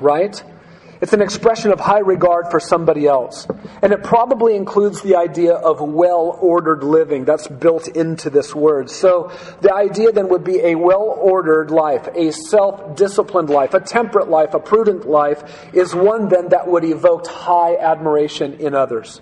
Right? 0.01 0.43
It's 1.03 1.13
an 1.13 1.21
expression 1.21 1.73
of 1.73 1.81
high 1.81 1.99
regard 1.99 2.53
for 2.53 2.61
somebody 2.61 3.09
else. 3.09 3.49
And 3.83 3.93
it 3.93 4.05
probably 4.05 4.55
includes 4.55 5.03
the 5.03 5.17
idea 5.17 5.55
of 5.55 5.81
well 5.81 6.39
ordered 6.41 6.85
living. 6.85 7.25
That's 7.25 7.49
built 7.49 7.89
into 7.89 8.31
this 8.31 8.55
word. 8.55 8.89
So 8.89 9.33
the 9.63 9.75
idea 9.75 10.13
then 10.13 10.29
would 10.29 10.45
be 10.45 10.61
a 10.61 10.77
well 10.77 11.03
ordered 11.03 11.73
life, 11.73 12.09
a 12.15 12.31
self 12.31 12.95
disciplined 12.95 13.51
life, 13.51 13.75
a 13.75 13.81
temperate 13.81 14.31
life, 14.31 14.55
a 14.55 14.61
prudent 14.61 15.05
life 15.05 15.43
is 15.73 15.93
one 15.93 16.29
then 16.29 16.51
that 16.51 16.69
would 16.69 16.85
evoke 16.85 17.27
high 17.27 17.77
admiration 17.77 18.55
in 18.61 18.73
others. 18.77 19.21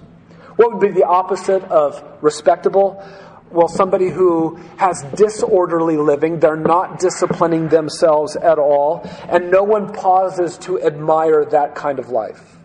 What 0.57 0.75
would 0.75 0.81
be 0.87 0.93
the 0.93 1.07
opposite 1.07 1.65
of 1.65 2.05
respectable? 2.21 3.03
Well, 3.51 3.69
somebody 3.69 4.09
who 4.09 4.57
has 4.77 5.03
disorderly 5.15 5.97
living, 5.97 6.39
they're 6.39 6.57
not 6.57 7.01
disciplining 7.01 7.69
themselves 7.69 8.37
at 8.37 8.59
all, 8.59 9.03
and 9.29 9.51
no 9.51 9.65
one 9.65 9.93
pauses 9.93 10.57
to 10.59 10.81
admire 10.81 11.45
that 11.47 11.75
kind 11.75 11.99
of 11.99 12.11
life, 12.11 12.59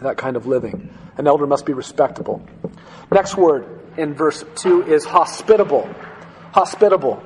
that 0.00 0.16
kind 0.16 0.36
of 0.36 0.46
living. 0.46 0.92
An 1.18 1.26
elder 1.26 1.46
must 1.46 1.66
be 1.66 1.74
respectable. 1.74 2.42
Next 3.12 3.36
word 3.36 3.80
in 3.98 4.14
verse 4.14 4.42
2 4.56 4.84
is 4.84 5.04
hospitable. 5.04 5.88
Hospitable. 6.52 7.22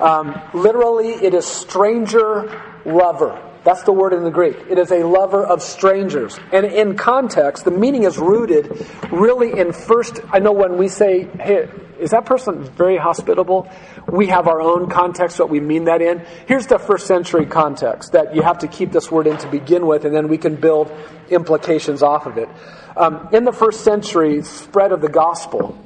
Um, 0.00 0.38
literally, 0.52 1.10
it 1.10 1.34
is 1.34 1.46
stranger 1.46 2.62
lover. 2.84 3.40
That's 3.64 3.82
the 3.82 3.92
word 3.92 4.12
in 4.12 4.24
the 4.24 4.30
Greek. 4.30 4.56
It 4.68 4.78
is 4.78 4.92
a 4.92 5.04
lover 5.04 5.42
of 5.42 5.62
strangers. 5.62 6.38
And 6.52 6.66
in 6.66 6.96
context, 6.96 7.64
the 7.64 7.70
meaning 7.70 8.04
is 8.04 8.18
rooted 8.18 8.86
really 9.10 9.58
in 9.58 9.72
first. 9.72 10.20
I 10.30 10.38
know 10.38 10.52
when 10.52 10.76
we 10.76 10.88
say, 10.88 11.24
hey, 11.40 11.68
is 11.98 12.10
that 12.10 12.26
person 12.26 12.64
very 12.64 12.98
hospitable? 12.98 13.70
We 14.06 14.26
have 14.26 14.48
our 14.48 14.60
own 14.60 14.90
context, 14.90 15.38
what 15.38 15.48
we 15.48 15.60
mean 15.60 15.84
that 15.84 16.02
in. 16.02 16.26
Here's 16.46 16.66
the 16.66 16.78
first 16.78 17.06
century 17.06 17.46
context 17.46 18.12
that 18.12 18.34
you 18.34 18.42
have 18.42 18.58
to 18.58 18.68
keep 18.68 18.92
this 18.92 19.10
word 19.10 19.26
in 19.26 19.38
to 19.38 19.48
begin 19.48 19.86
with, 19.86 20.04
and 20.04 20.14
then 20.14 20.28
we 20.28 20.36
can 20.36 20.56
build 20.56 20.92
implications 21.30 22.02
off 22.02 22.26
of 22.26 22.36
it. 22.36 22.48
Um, 22.96 23.28
in 23.32 23.44
the 23.44 23.52
first 23.52 23.82
century 23.82 24.42
spread 24.42 24.92
of 24.92 25.00
the 25.00 25.08
gospel, 25.08 25.78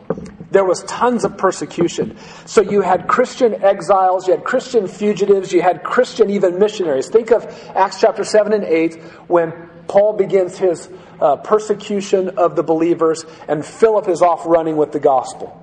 there 0.51 0.65
was 0.65 0.83
tons 0.85 1.25
of 1.25 1.37
persecution. 1.37 2.17
So 2.47 2.63
you 2.63 2.81
had 2.81 3.07
Christian 3.07 3.63
exiles, 3.63 4.27
you 4.27 4.35
had 4.35 4.45
Christian 4.45 4.89
fugitives, 4.89 5.53
you 5.53 5.63
had 5.63 5.83
Christian 5.83 6.31
even 6.31 6.59
missionaries. 6.59 7.09
Think 7.09 7.31
of 7.31 7.45
Acts 7.75 8.01
chapter 8.01 8.25
7 8.25 8.53
and 8.53 8.65
8 8.65 8.95
when 9.29 9.53
Paul 9.89 10.15
begins 10.15 10.59
his 10.59 10.89
uh, 11.21 11.37
persecution 11.37 12.31
of 12.39 12.57
the 12.57 12.63
believers 12.63 13.25
and 13.47 13.65
Philip 13.65 14.09
is 14.09 14.23
off 14.23 14.47
running 14.47 14.77
with 14.77 14.93
the 14.93 15.01
gospel. 15.01 15.55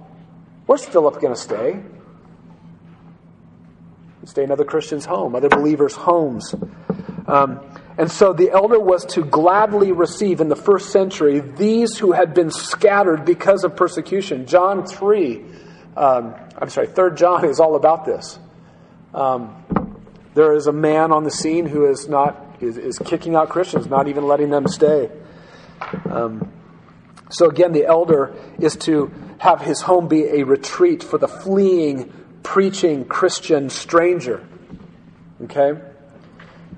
Where's 0.65 0.85
Philip 0.85 1.21
going 1.21 1.33
to 1.33 1.39
stay? 1.39 1.81
Stay 4.25 4.43
in 4.43 4.51
other 4.51 4.65
Christians' 4.65 5.05
home, 5.05 5.35
other 5.35 5.49
believers' 5.49 5.93
homes. 5.93 6.55
Um, 7.27 7.59
and 7.97 8.11
so 8.11 8.33
the 8.33 8.51
elder 8.51 8.79
was 8.79 9.05
to 9.13 9.23
gladly 9.23 9.91
receive 9.91 10.41
in 10.41 10.49
the 10.49 10.55
first 10.55 10.89
century 10.89 11.39
these 11.39 11.97
who 11.97 12.11
had 12.11 12.33
been 12.33 12.51
scattered 12.51 13.23
because 13.23 13.63
of 13.63 13.75
persecution. 13.75 14.45
John 14.47 14.85
3, 14.85 15.45
um, 15.95 16.35
I'm 16.57 16.69
sorry, 16.69 16.87
3rd 16.87 17.17
John 17.17 17.45
is 17.45 17.59
all 17.59 17.75
about 17.75 18.05
this. 18.05 18.37
Um, 19.13 19.63
there 20.33 20.53
is 20.53 20.67
a 20.67 20.73
man 20.73 21.13
on 21.13 21.23
the 21.23 21.31
scene 21.31 21.65
who 21.65 21.89
is 21.89 22.09
not 22.09 22.41
is, 22.59 22.77
is 22.77 22.99
kicking 22.99 23.35
out 23.35 23.49
Christians, 23.49 23.87
not 23.87 24.07
even 24.07 24.27
letting 24.27 24.49
them 24.49 24.67
stay. 24.67 25.09
Um, 26.09 26.51
so 27.29 27.49
again, 27.49 27.71
the 27.71 27.85
elder 27.85 28.35
is 28.59 28.75
to 28.77 29.11
have 29.39 29.61
his 29.61 29.81
home 29.81 30.07
be 30.07 30.23
a 30.23 30.43
retreat 30.43 31.03
for 31.03 31.17
the 31.17 31.27
fleeing, 31.27 32.11
preaching 32.43 33.05
Christian 33.05 33.69
stranger. 33.69 34.45
Okay? 35.43 35.79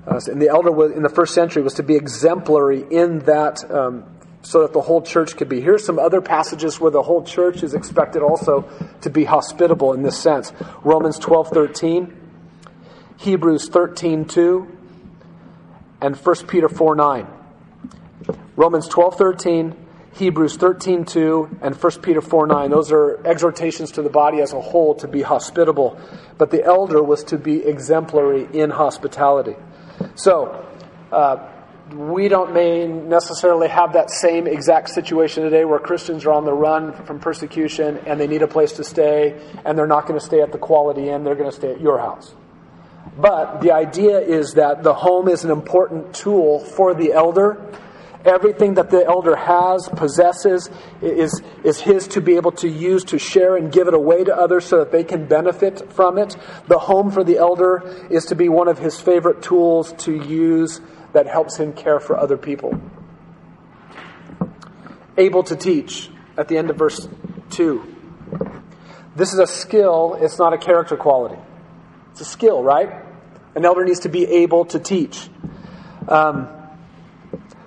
Uh, 0.06 0.20
and 0.26 0.40
the 0.40 0.48
elder 0.48 0.70
was, 0.70 0.92
in 0.92 1.02
the 1.02 1.08
first 1.08 1.34
century 1.34 1.62
was 1.62 1.74
to 1.74 1.82
be 1.82 1.96
exemplary 1.96 2.84
in 2.90 3.20
that 3.20 3.58
um, 3.70 4.04
so 4.42 4.62
that 4.62 4.72
the 4.72 4.80
whole 4.80 5.02
church 5.02 5.36
could 5.36 5.48
be. 5.48 5.60
Here's 5.60 5.84
some 5.84 5.98
other 5.98 6.20
passages 6.20 6.80
where 6.80 6.90
the 6.90 7.02
whole 7.02 7.22
church 7.22 7.62
is 7.62 7.74
expected 7.74 8.22
also 8.22 8.68
to 9.02 9.10
be 9.10 9.24
hospitable 9.24 9.92
in 9.92 10.02
this 10.02 10.18
sense. 10.18 10.52
Romans 10.82 11.18
12:13, 11.18 12.14
Hebrews 13.18 13.68
13:2, 13.68 14.66
and 16.00 16.16
1 16.16 16.46
Peter 16.46 16.68
4:9. 16.68 17.26
Romans 18.56 18.88
12:13, 18.88 19.74
Hebrews 20.12 20.56
13:2, 20.56 21.58
and 21.60 21.74
1 21.74 22.02
Peter 22.02 22.20
4:9. 22.20 22.70
Those 22.70 22.90
are 22.90 23.20
exhortations 23.24 23.92
to 23.92 24.02
the 24.02 24.10
body 24.10 24.40
as 24.40 24.52
a 24.52 24.60
whole 24.60 24.94
to 24.96 25.08
be 25.08 25.22
hospitable, 25.22 25.96
but 26.38 26.50
the 26.50 26.64
elder 26.64 27.02
was 27.02 27.24
to 27.24 27.38
be 27.38 27.64
exemplary 27.64 28.48
in 28.52 28.70
hospitality. 28.70 29.56
So, 30.14 30.66
uh, 31.12 31.52
we 31.94 32.28
don't 32.28 32.52
necessarily 33.08 33.68
have 33.68 33.94
that 33.94 34.10
same 34.10 34.46
exact 34.46 34.90
situation 34.90 35.42
today 35.42 35.64
where 35.64 35.78
Christians 35.78 36.26
are 36.26 36.32
on 36.32 36.44
the 36.44 36.52
run 36.52 36.92
from 37.06 37.18
persecution 37.18 37.98
and 38.06 38.20
they 38.20 38.26
need 38.26 38.42
a 38.42 38.48
place 38.48 38.72
to 38.72 38.84
stay 38.84 39.40
and 39.64 39.78
they're 39.78 39.86
not 39.86 40.06
going 40.06 40.18
to 40.18 40.24
stay 40.24 40.42
at 40.42 40.52
the 40.52 40.58
quality 40.58 41.08
inn, 41.08 41.24
they're 41.24 41.34
going 41.34 41.50
to 41.50 41.56
stay 41.56 41.72
at 41.72 41.80
your 41.80 41.98
house. 41.98 42.34
But 43.16 43.62
the 43.62 43.72
idea 43.72 44.18
is 44.20 44.54
that 44.54 44.82
the 44.82 44.92
home 44.92 45.28
is 45.28 45.44
an 45.44 45.50
important 45.50 46.14
tool 46.14 46.60
for 46.60 46.94
the 46.94 47.12
elder. 47.12 47.72
Everything 48.24 48.74
that 48.74 48.90
the 48.90 49.04
elder 49.04 49.36
has, 49.36 49.88
possesses, 49.88 50.68
is, 51.00 51.40
is 51.62 51.80
his 51.80 52.08
to 52.08 52.20
be 52.20 52.36
able 52.36 52.50
to 52.52 52.68
use 52.68 53.04
to 53.04 53.18
share 53.18 53.56
and 53.56 53.70
give 53.70 53.86
it 53.86 53.94
away 53.94 54.24
to 54.24 54.36
others 54.36 54.64
so 54.64 54.78
that 54.78 54.90
they 54.90 55.04
can 55.04 55.26
benefit 55.26 55.92
from 55.92 56.18
it. 56.18 56.36
The 56.66 56.78
home 56.78 57.10
for 57.10 57.22
the 57.22 57.38
elder 57.38 58.08
is 58.10 58.26
to 58.26 58.34
be 58.34 58.48
one 58.48 58.66
of 58.66 58.78
his 58.78 59.00
favorite 59.00 59.42
tools 59.42 59.92
to 59.98 60.12
use 60.12 60.80
that 61.12 61.26
helps 61.26 61.56
him 61.56 61.72
care 61.72 62.00
for 62.00 62.18
other 62.18 62.36
people. 62.36 62.80
Able 65.16 65.44
to 65.44 65.56
teach 65.56 66.10
at 66.36 66.48
the 66.48 66.58
end 66.58 66.70
of 66.70 66.76
verse 66.76 67.08
2. 67.50 67.96
This 69.14 69.32
is 69.32 69.38
a 69.38 69.46
skill, 69.46 70.16
it's 70.20 70.38
not 70.38 70.52
a 70.52 70.58
character 70.58 70.96
quality. 70.96 71.40
It's 72.12 72.20
a 72.20 72.24
skill, 72.24 72.62
right? 72.62 73.04
An 73.54 73.64
elder 73.64 73.84
needs 73.84 74.00
to 74.00 74.08
be 74.08 74.24
able 74.26 74.64
to 74.66 74.78
teach. 74.78 75.28
Um, 76.06 76.48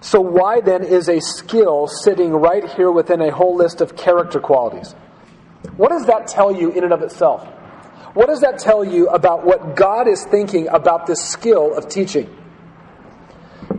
so, 0.02 0.20
why 0.20 0.62
then 0.62 0.84
is 0.84 1.08
a 1.08 1.20
skill 1.22 1.88
sitting 1.88 2.32
right 2.32 2.68
here 2.72 2.92
within 2.92 3.22
a 3.22 3.32
whole 3.32 3.56
list 3.56 3.82
of 3.82 3.96
character 3.96 4.40
qualities? 4.40 4.94
What 5.78 5.90
does 5.90 6.08
that 6.08 6.28
tell 6.28 6.54
you 6.54 6.72
in 6.72 6.84
and 6.84 6.92
of 6.92 7.04
itself? 7.04 7.48
What 8.16 8.26
does 8.26 8.42
that 8.42 8.58
tell 8.60 8.84
you 8.84 9.08
about 9.10 9.46
what 9.46 9.76
God 9.76 10.08
is 10.08 10.26
thinking 10.26 10.68
about 10.68 11.06
this 11.06 11.24
skill 11.24 11.76
of 11.76 11.88
teaching? 11.88 12.36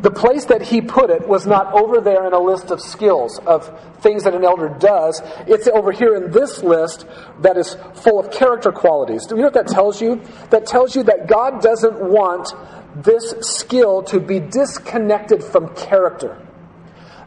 the 0.03 0.11
place 0.11 0.47
that 0.47 0.63
he 0.63 0.81
put 0.81 1.11
it 1.11 1.27
was 1.29 1.47
not 1.47 1.73
over 1.73 2.01
there 2.01 2.27
in 2.27 2.33
a 2.33 2.39
list 2.39 2.71
of 2.71 2.81
skills, 2.81 3.39
of 3.47 3.71
things 4.01 4.25
that 4.25 4.35
an 4.35 4.45
elder 4.45 4.69
does. 4.69 5.23
It's 5.47 5.69
over 5.69 5.93
here 5.93 6.17
in 6.17 6.33
this 6.33 6.63
list 6.63 7.07
that 7.41 7.57
is 7.57 7.77
full 7.95 8.19
of 8.19 8.33
character 8.33 8.73
qualities. 8.73 9.27
Do 9.27 9.37
you 9.37 9.43
know 9.43 9.47
what 9.47 9.55
that 9.55 9.69
tells 9.69 10.03
you? 10.03 10.21
That 10.51 10.67
tells 10.67 10.97
you 10.97 11.05
that 11.05 11.29
God 11.29 11.63
doesn't 11.63 12.01
want 12.01 12.53
this 12.97 13.35
skill 13.41 14.03
to 14.05 14.21
be 14.21 14.41
disconnected 14.41 15.43
from 15.43 15.75
character. 15.75 16.39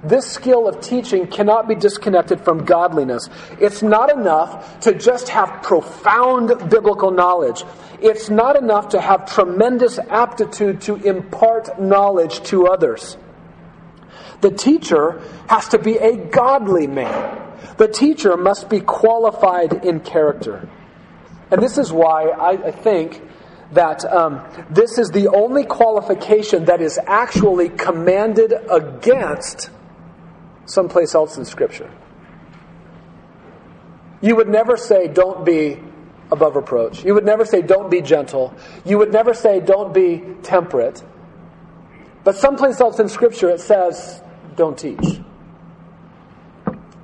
This 0.04 0.32
skill 0.32 0.68
of 0.68 0.82
teaching 0.82 1.26
cannot 1.28 1.68
be 1.68 1.74
disconnected 1.74 2.42
from 2.42 2.64
godliness. 2.66 3.28
It's 3.60 3.82
not 3.82 4.12
enough 4.12 4.82
to 4.82 4.94
just 4.94 5.30
have 5.30 5.64
profound 5.64 6.70
biblical 6.70 7.10
knowledge. 7.10 7.64
It's 8.00 8.30
not 8.30 8.56
enough 8.56 8.90
to 8.90 9.02
have 9.02 9.26
tremendous 9.26 9.98
aptitude 9.98 10.82
to 10.82 10.96
impart 10.98 11.82
knowledge 11.82 12.44
to 12.44 12.68
others. 12.68 13.18
The 14.42 14.52
teacher 14.52 15.22
has 15.48 15.70
to 15.70 15.80
be 15.80 15.98
a 15.98 16.16
godly 16.16 16.86
man. 16.86 17.42
The 17.78 17.88
teacher 17.88 18.38
must 18.38 18.70
be 18.70 18.82
qualified 18.82 19.86
in 19.86 20.02
character. 20.02 20.70
And 21.50 21.62
this 21.62 21.80
is 21.80 21.92
why 21.92 22.30
I, 22.30 22.72
think 22.72 23.22
that 23.72 24.06
um, 24.06 24.42
this 24.70 24.98
is 24.98 25.10
the 25.10 25.28
only 25.30 25.66
qualification 25.66 26.66
that 26.66 26.82
is 26.82 27.00
actually 27.06 27.70
commanded 27.70 28.54
against 28.70 29.70
someplace 30.66 31.16
else 31.16 31.38
in 31.38 31.46
Scripture. 31.46 31.92
You 34.22 34.36
would 34.36 34.48
never 34.48 34.78
say, 34.78 35.08
don't 35.08 35.46
be 35.46 35.80
above 36.32 36.56
reproach. 36.56 37.04
You 37.04 37.14
would 37.14 37.26
never 37.26 37.46
say, 37.46 37.62
don't 37.62 37.90
be 37.90 38.02
gentle. 38.02 38.56
You 38.86 38.98
would 38.98 39.12
never 39.12 39.34
say, 39.34 39.60
don't 39.60 39.94
be 39.94 40.24
temperate. 40.42 41.04
But 42.24 42.36
someplace 42.36 42.80
else 42.82 43.00
in 43.00 43.08
Scripture 43.10 43.50
it 43.50 43.62
says, 43.62 44.22
don't 44.56 44.78
teach. 44.78 45.22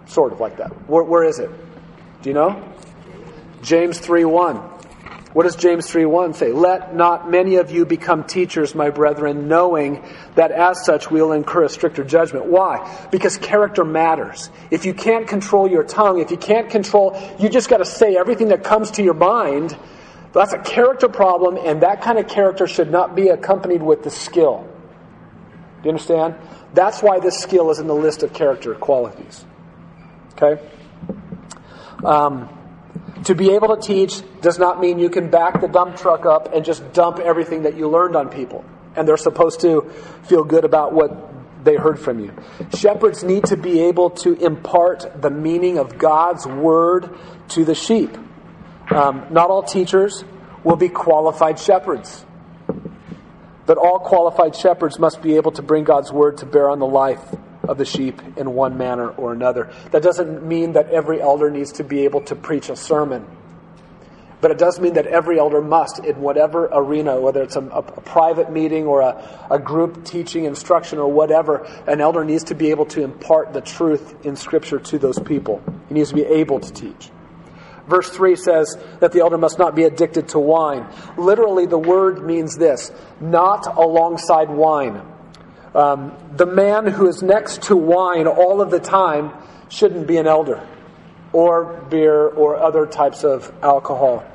Sort 0.08 0.34
of 0.34 0.40
like 0.40 0.58
that. 0.58 0.72
where, 0.90 1.04
where 1.04 1.24
is 1.24 1.40
it? 1.40 1.50
Do 2.22 2.30
you 2.30 2.34
know? 2.34 2.74
James 3.62 4.00
3 4.00 4.26
1. 4.26 4.71
What 5.34 5.44
does 5.44 5.56
James 5.56 5.88
3:1 5.88 6.34
say? 6.34 6.52
Let 6.52 6.94
not 6.94 7.30
many 7.30 7.56
of 7.56 7.72
you 7.72 7.86
become 7.86 8.26
teachers, 8.26 8.76
my 8.76 8.90
brethren, 8.90 9.48
knowing 9.48 10.04
that 10.36 10.52
as 10.52 10.84
such 10.84 11.10
we'll 11.10 11.32
incur 11.32 11.64
a 11.64 11.70
stricter 11.70 12.04
judgment. 12.04 12.48
Why? 12.48 12.90
Because 13.12 13.38
character 13.38 13.86
matters. 13.86 14.50
If 14.72 14.86
you 14.86 14.94
can't 14.94 15.28
control 15.28 15.70
your 15.70 15.84
tongue, 15.84 16.20
if 16.20 16.32
you 16.32 16.38
can't 16.38 16.70
control, 16.70 17.18
you 17.40 17.48
just 17.48 17.70
got 17.70 17.78
to 17.78 17.86
say 17.86 18.18
everything 18.18 18.50
that 18.50 18.64
comes 18.64 18.92
to 18.92 19.04
your 19.04 19.14
mind. 19.14 19.78
That's 20.34 20.54
a 20.54 20.60
character 20.60 21.08
problem, 21.08 21.58
and 21.58 21.82
that 21.82 22.02
kind 22.02 22.18
of 22.18 22.28
character 22.28 22.68
should 22.68 22.92
not 22.92 23.16
be 23.16 23.30
accompanied 23.30 23.84
with 23.84 24.04
the 24.04 24.10
skill. 24.10 24.66
Do 25.82 25.88
you 25.88 25.90
understand? 25.92 26.36
That's 26.74 27.02
why 27.02 27.20
this 27.20 27.38
skill 27.40 27.70
is 27.72 27.80
in 27.80 27.88
the 27.88 27.96
list 27.96 28.24
of 28.24 28.34
character 28.34 28.76
qualities. 28.76 29.46
Okay? 30.34 30.62
Um, 32.04 32.50
to 33.26 33.36
be 33.36 33.52
able 33.52 33.76
to 33.76 33.82
teach 33.82 34.22
does 34.42 34.58
not 34.58 34.80
mean 34.80 35.00
you 35.00 35.10
can 35.10 35.30
back 35.30 35.62
the 35.62 35.68
dump 35.68 35.98
truck 35.98 36.26
up 36.26 36.54
and 36.54 36.66
just 36.66 36.94
dump 36.94 37.20
everything 37.20 37.64
that 37.64 37.76
you 37.78 37.88
learned 37.88 38.16
on 38.16 38.30
people. 38.30 38.66
And 38.96 39.08
they're 39.08 39.18
supposed 39.18 39.62
to 39.62 39.92
feel 40.24 40.44
good 40.44 40.66
about 40.66 40.94
what 40.94 41.64
they 41.64 41.76
heard 41.76 42.00
from 42.00 42.20
you. 42.20 42.34
Shepherds 42.76 43.24
need 43.24 43.46
to 43.46 43.58
be 43.58 43.82
able 43.82 44.10
to 44.10 44.34
impart 44.34 45.22
the 45.22 45.30
meaning 45.30 45.78
of 45.78 45.98
God's 45.98 46.48
word 46.48 47.16
to 47.50 47.64
the 47.64 47.76
sheep. 47.76 48.18
Um, 48.90 49.28
not 49.30 49.50
all 49.50 49.64
teachers 49.64 50.24
will 50.64 50.76
be 50.76 50.90
qualified 50.90 51.60
shepherds. 51.60 52.26
But 53.66 53.78
all 53.78 54.00
qualified 54.00 54.56
shepherds 54.56 54.98
must 55.00 55.22
be 55.22 55.36
able 55.36 55.52
to 55.54 55.62
bring 55.62 55.84
God's 55.84 56.12
word 56.12 56.40
to 56.40 56.46
bear 56.46 56.70
on 56.70 56.80
the 56.80 56.88
life 56.88 57.24
of 57.64 57.78
the 57.78 57.86
sheep 57.86 58.22
in 58.38 58.54
one 58.54 58.78
manner 58.78 59.10
or 59.10 59.34
another. 59.34 59.72
That 59.92 60.04
doesn't 60.04 60.46
mean 60.46 60.74
that 60.74 60.90
every 60.90 61.22
elder 61.22 61.50
needs 61.50 61.74
to 61.74 61.84
be 61.84 62.06
able 62.06 62.22
to 62.22 62.36
preach 62.36 62.70
a 62.70 62.76
sermon. 62.76 63.26
But 64.42 64.50
it 64.50 64.58
does 64.58 64.80
mean 64.80 64.94
that 64.94 65.06
every 65.06 65.38
elder 65.38 65.62
must, 65.62 66.00
in 66.00 66.20
whatever 66.20 66.66
arena, 66.66 67.22
whether 67.22 67.44
it's 67.44 67.56
a, 67.56 67.62
a, 67.62 67.80
a 67.80 68.02
private 68.02 68.52
meeting 68.52 68.88
or 68.88 69.02
a, 69.02 69.48
a 69.52 69.60
group 69.60 70.04
teaching 70.04 70.46
instruction 70.46 70.98
or 70.98 71.12
whatever, 71.12 71.58
an 71.86 72.02
elder 72.02 72.26
needs 72.26 72.46
to 72.46 72.56
be 72.56 72.72
able 72.72 72.88
to 72.88 73.04
impart 73.04 73.54
the 73.54 73.62
truth 73.62 74.26
in 74.26 74.36
Scripture 74.36 74.80
to 74.80 74.98
those 74.98 75.20
people. 75.20 75.62
He 75.88 75.94
needs 75.94 76.10
to 76.10 76.16
be 76.16 76.26
able 76.26 76.60
to 76.60 76.74
teach. 76.74 77.12
Verse 77.88 78.10
3 78.10 78.36
says 78.36 78.78
that 79.00 79.12
the 79.12 79.20
elder 79.20 79.38
must 79.38 79.60
not 79.60 79.76
be 79.76 79.84
addicted 79.84 80.30
to 80.30 80.40
wine. 80.40 80.88
Literally, 81.18 81.68
the 81.68 81.78
word 81.78 82.26
means 82.26 82.58
this 82.58 82.92
not 83.20 83.68
alongside 83.68 84.50
wine. 84.50 85.02
Um, 85.74 86.18
the 86.36 86.46
man 86.46 86.86
who 86.88 87.08
is 87.08 87.24
next 87.24 87.64
to 87.64 87.78
wine 87.78 88.28
all 88.28 88.62
of 88.62 88.72
the 88.72 88.80
time 88.80 89.32
shouldn't 89.70 90.06
be 90.06 90.18
an 90.18 90.28
elder, 90.28 90.68
or 91.32 91.86
beer, 91.90 92.28
or 92.28 92.58
other 92.58 92.86
types 92.86 93.24
of 93.24 93.52
alcohol. 93.64 94.26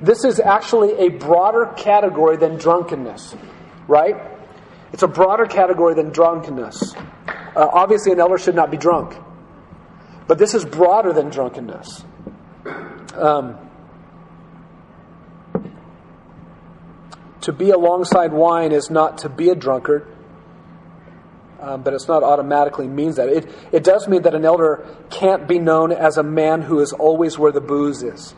This 0.00 0.24
is 0.24 0.38
actually 0.38 0.92
a 0.98 1.08
broader 1.08 1.72
category 1.76 2.36
than 2.36 2.56
drunkenness, 2.56 3.34
right? 3.88 4.16
It's 4.92 5.02
a 5.02 5.08
broader 5.08 5.46
category 5.46 5.94
than 5.94 6.10
drunkenness. 6.10 6.94
Uh, 6.94 7.68
obviously, 7.72 8.12
an 8.12 8.20
elder 8.20 8.38
should 8.38 8.54
not 8.54 8.70
be 8.70 8.76
drunk, 8.76 9.16
but 10.28 10.38
this 10.38 10.54
is 10.54 10.64
broader 10.64 11.12
than 11.12 11.30
drunkenness. 11.30 12.04
Um, 13.14 13.58
to 17.40 17.52
be 17.52 17.70
alongside 17.70 18.32
wine 18.32 18.70
is 18.70 18.90
not 18.90 19.18
to 19.18 19.28
be 19.28 19.50
a 19.50 19.54
drunkard 19.56 20.13
um, 21.60 21.82
but 21.82 21.94
it's 21.94 22.08
not 22.08 22.22
automatically 22.22 22.86
means 22.86 23.16
that. 23.16 23.28
It, 23.28 23.48
it 23.72 23.84
does 23.84 24.08
mean 24.08 24.22
that 24.22 24.34
an 24.34 24.44
elder 24.44 24.86
can't 25.10 25.46
be 25.48 25.58
known 25.58 25.92
as 25.92 26.16
a 26.16 26.22
man 26.22 26.62
who 26.62 26.80
is 26.80 26.92
always 26.92 27.38
where 27.38 27.52
the 27.52 27.60
booze 27.60 28.02
is. 28.02 28.34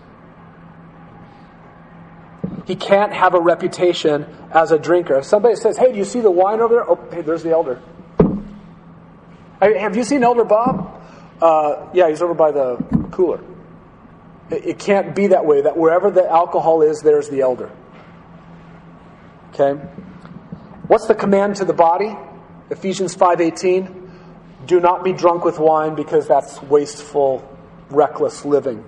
He 2.67 2.75
can't 2.75 3.12
have 3.12 3.35
a 3.35 3.41
reputation 3.41 4.27
as 4.51 4.73
a 4.73 4.79
drinker. 4.79 5.19
If 5.19 5.25
somebody 5.25 5.57
says, 5.57 5.79
Hey, 5.79 5.93
do 5.93 5.99
you 5.99 6.05
see 6.05 6.21
the 6.21 6.31
wine 6.31 6.61
over 6.61 6.75
there? 6.75 6.91
Oh, 6.91 7.09
hey, 7.12 7.23
there's 7.23 7.43
the 7.43 7.51
elder. 7.51 7.81
Have 9.61 9.97
you 9.97 10.05
seen 10.05 10.23
Elder 10.23 10.45
Bob? 10.45 11.03
Uh, 11.41 11.89
yeah, 11.95 12.09
he's 12.09 12.21
over 12.23 12.35
by 12.35 12.51
the 12.51 12.77
cooler. 13.11 13.41
It, 14.51 14.67
it 14.67 14.79
can't 14.79 15.14
be 15.14 15.29
that 15.29 15.47
way, 15.47 15.62
that 15.62 15.77
wherever 15.77 16.11
the 16.11 16.29
alcohol 16.29 16.83
is, 16.83 17.01
there's 17.01 17.29
the 17.29 17.41
elder. 17.41 17.71
Okay? 19.55 19.81
What's 20.89 21.07
the 21.07 21.14
command 21.14 21.57
to 21.57 21.64
the 21.64 21.73
body? 21.73 22.17
Ephesians 22.71 23.14
5:18, 23.14 24.11
do 24.67 24.81
not 24.81 25.05
be 25.05 25.12
drunk 25.12 25.45
with 25.45 25.59
wine 25.59 25.95
because 25.95 26.27
that's 26.27 26.61
wasteful, 26.62 27.43
reckless 27.91 28.45
living. 28.45 28.85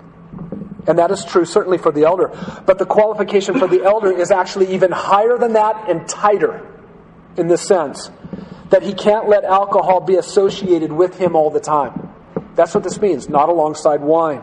And 0.87 0.99
that 0.99 1.11
is 1.11 1.24
true 1.24 1.45
certainly 1.45 1.79
for 1.79 1.93
the 1.93 2.05
elder, 2.05 2.31
but 2.66 2.79
the 2.79 2.87
qualification 2.87 3.59
for 3.59 3.68
the 3.68 3.85
elder 3.85 4.11
is 4.11 4.31
actually 4.31 4.74
even 4.74 4.91
higher 4.91 5.37
than 5.37 5.53
that 5.53 5.89
and 5.89 6.09
tighter 6.09 6.66
in 7.37 7.49
the 7.49 7.59
sense 7.59 8.11
that 8.70 8.83
he 8.83 8.95
can't 8.95 9.29
let 9.29 9.45
alcohol 9.45 10.01
be 10.01 10.16
associated 10.16 10.93
with 10.93 11.18
him 11.18 11.37
all 11.37 11.51
the 11.51 11.61
time. 11.61 12.11
That's 12.55 12.74
what 12.74 12.85
this 12.85 13.01
means, 13.01 13.29
not 13.29 13.49
alongside 13.49 14.01
wine. 14.01 14.43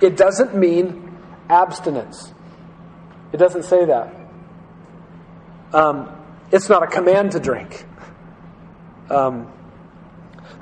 It 0.00 0.16
doesn't 0.16 0.56
mean 0.56 1.18
abstinence. 1.48 2.32
It 3.32 3.36
doesn't 3.36 3.64
say 3.64 3.84
that. 3.84 4.14
Um, 5.72 6.08
it's 6.50 6.68
not 6.68 6.82
a 6.82 6.86
command 6.86 7.32
to 7.32 7.40
drink. 7.40 7.86
Um, 9.12 9.52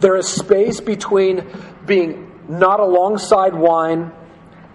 there 0.00 0.16
is 0.16 0.28
space 0.28 0.80
between 0.80 1.46
being 1.86 2.30
not 2.48 2.80
alongside 2.80 3.54
wine 3.54 4.12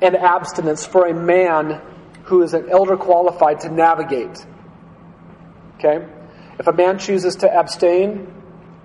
and 0.02 0.16
abstinence 0.16 0.86
for 0.86 1.08
a 1.08 1.14
man 1.14 1.82
who 2.26 2.42
is 2.42 2.54
an 2.54 2.70
elder 2.70 2.98
qualified 2.98 3.62
to 3.62 3.70
navigate. 3.70 4.46
Okay? 5.78 6.06
If 6.60 6.68
a 6.68 6.74
man 6.74 7.00
chooses 7.00 7.38
to 7.38 7.54
abstain, 7.54 8.34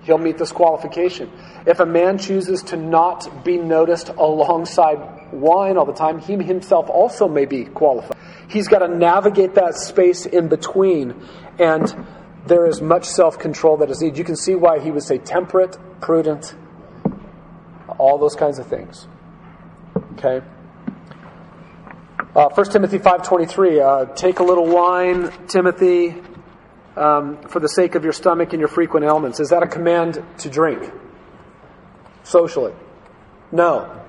he'll 0.03 0.17
meet 0.17 0.37
this 0.37 0.51
qualification. 0.51 1.31
If 1.65 1.79
a 1.79 1.85
man 1.85 2.17
chooses 2.17 2.63
to 2.63 2.77
not 2.77 3.43
be 3.45 3.57
noticed 3.57 4.09
alongside 4.09 5.31
wine 5.31 5.77
all 5.77 5.85
the 5.85 5.93
time, 5.93 6.19
he 6.19 6.35
himself 6.43 6.89
also 6.89 7.27
may 7.27 7.45
be 7.45 7.65
qualified. 7.65 8.17
He's 8.49 8.67
got 8.67 8.79
to 8.79 8.87
navigate 8.87 9.55
that 9.55 9.75
space 9.75 10.25
in 10.25 10.49
between, 10.49 11.15
and 11.57 12.05
there 12.45 12.65
is 12.65 12.81
much 12.81 13.05
self 13.05 13.37
control 13.37 13.77
that 13.77 13.89
is 13.89 14.01
needed. 14.01 14.17
You 14.17 14.23
can 14.23 14.35
see 14.35 14.55
why 14.55 14.79
he 14.79 14.91
would 14.91 15.03
say 15.03 15.17
temperate, 15.17 15.77
prudent, 16.01 16.55
all 17.97 18.17
those 18.17 18.35
kinds 18.35 18.59
of 18.59 18.67
things. 18.67 19.07
Okay? 20.13 20.41
Uh, 22.35 22.49
1 22.49 22.71
Timothy 22.71 22.97
5.23, 22.97 23.81
uh, 23.81 24.13
take 24.15 24.39
a 24.39 24.43
little 24.43 24.65
wine, 24.65 25.31
Timothy, 25.47 26.15
um, 26.95 27.41
for 27.49 27.59
the 27.59 27.67
sake 27.67 27.95
of 27.95 28.03
your 28.03 28.13
stomach 28.13 28.53
and 28.53 28.59
your 28.59 28.69
frequent 28.69 29.05
ailments. 29.05 29.39
Is 29.39 29.49
that 29.49 29.63
a 29.63 29.67
command 29.67 30.23
to 30.39 30.49
drink? 30.49 30.91
Socially? 32.23 32.73
No. 33.51 34.01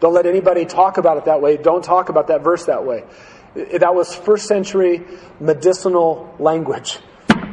Don't 0.00 0.12
let 0.12 0.26
anybody 0.26 0.66
talk 0.66 0.98
about 0.98 1.16
it 1.16 1.24
that 1.24 1.40
way. 1.40 1.56
Don't 1.56 1.82
talk 1.82 2.08
about 2.08 2.26
that 2.28 2.42
verse 2.42 2.66
that 2.66 2.84
way. 2.84 3.04
That 3.54 3.94
was 3.94 4.14
first 4.14 4.46
century 4.46 5.02
medicinal 5.40 6.34
language. 6.38 6.98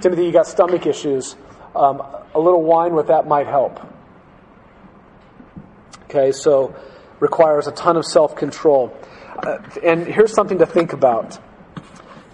Timothy, 0.02 0.26
you 0.26 0.32
got 0.32 0.48
stomach 0.48 0.86
issues. 0.86 1.36
Um, 1.76 2.02
a 2.34 2.40
little 2.40 2.64
wine 2.64 2.94
with 2.94 3.08
that 3.08 3.28
might 3.28 3.48
help. 3.48 3.80
Okay, 6.06 6.32
so 6.32 6.76
requires 7.20 7.68
a 7.68 7.72
ton 7.72 7.98
of 7.98 8.06
self 8.06 8.36
control. 8.36 8.96
Uh, 9.38 9.60
and 9.84 10.08
here's 10.08 10.34
something 10.34 10.60
to 10.60 10.66
think 10.66 10.94
about. 10.94 11.40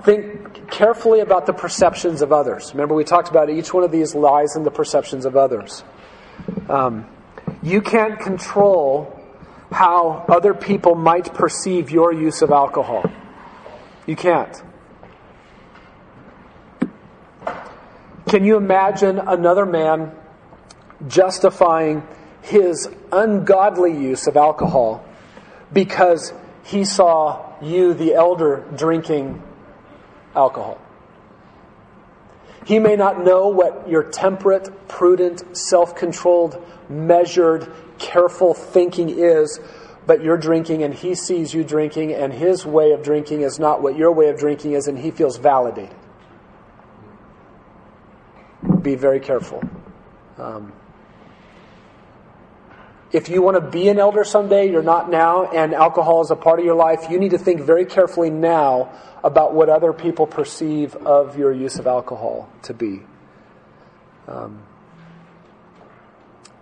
Think 0.04 0.70
carefully 0.70 1.22
about 1.22 1.46
the 1.46 1.54
perceptions 1.54 2.22
of 2.22 2.32
others. 2.34 2.72
Remember, 2.74 2.94
we 2.94 3.04
talked 3.04 3.30
about 3.30 3.50
each 3.50 3.74
one 3.74 3.84
of 3.84 3.92
these 3.92 4.14
lies 4.16 4.56
in 4.56 4.64
the 4.64 4.72
perceptions 4.72 5.26
of 5.26 5.36
others. 5.36 5.84
Um, 6.68 7.08
you 7.62 7.82
can't 7.82 8.20
control 8.20 9.20
how 9.72 10.26
other 10.30 10.54
people 10.54 10.96
might 10.96 11.34
perceive 11.34 11.90
your 11.90 12.14
use 12.14 12.42
of 12.42 12.52
alcohol. 12.52 13.04
You 14.06 14.16
can't. 14.16 14.62
Can 18.28 18.46
you 18.46 18.56
imagine 18.58 19.20
another 19.20 19.66
man 19.66 20.12
justifying 21.08 22.08
his 22.42 22.90
ungodly 23.12 23.92
use 23.92 24.28
of 24.28 24.38
alcohol 24.38 25.04
because 25.72 26.34
he 26.64 26.86
saw 26.86 27.54
you, 27.62 27.94
the 27.94 28.14
elder, 28.14 28.66
drinking 28.76 29.42
alcohol? 30.36 30.80
He 32.66 32.80
may 32.80 32.96
not 32.96 33.24
know 33.24 33.50
what 33.50 33.90
your 33.90 34.04
temperate, 34.04 34.88
prudent, 34.88 35.58
self 35.58 35.96
controlled, 35.96 36.66
measured, 36.90 37.70
careful 38.00 38.54
thinking 38.54 39.10
is, 39.10 39.60
but 40.08 40.24
you're 40.24 40.38
drinking 40.38 40.84
and 40.84 40.94
he 40.94 41.14
sees 41.16 41.54
you 41.54 41.66
drinking, 41.66 42.14
and 42.14 42.32
his 42.32 42.66
way 42.66 42.92
of 42.92 43.04
drinking 43.04 43.42
is 43.42 43.60
not 43.60 43.82
what 43.82 43.98
your 43.98 44.14
way 44.14 44.30
of 44.30 44.40
drinking 44.40 44.74
is, 44.74 44.88
and 44.88 44.98
he 44.98 45.12
feels 45.12 45.38
validated. 45.38 45.96
Be 48.82 48.96
very 48.96 49.20
careful. 49.20 49.62
Um, 50.38 50.74
if 53.12 53.30
you 53.30 53.44
want 53.44 53.56
to 53.56 53.62
be 53.62 53.90
an 53.90 54.00
elder 54.00 54.24
someday, 54.24 54.72
you're 54.72 54.82
not 54.82 55.10
now, 55.10 55.46
and 55.46 55.74
alcohol 55.74 56.22
is 56.22 56.32
a 56.32 56.36
part 56.36 56.60
of 56.60 56.66
your 56.66 56.76
life, 56.76 57.12
you 57.12 57.20
need 57.20 57.32
to 57.32 57.38
think 57.38 57.62
very 57.62 57.86
carefully 57.86 58.32
now 58.32 58.92
about 59.24 59.54
what 59.54 59.70
other 59.70 59.94
people 59.94 60.26
perceive 60.26 60.96
of 60.96 61.38
your 61.38 61.54
use 61.54 61.78
of 61.78 61.86
alcohol 61.86 62.50
to 62.64 62.74
be. 62.74 63.02
Um, 64.28 64.64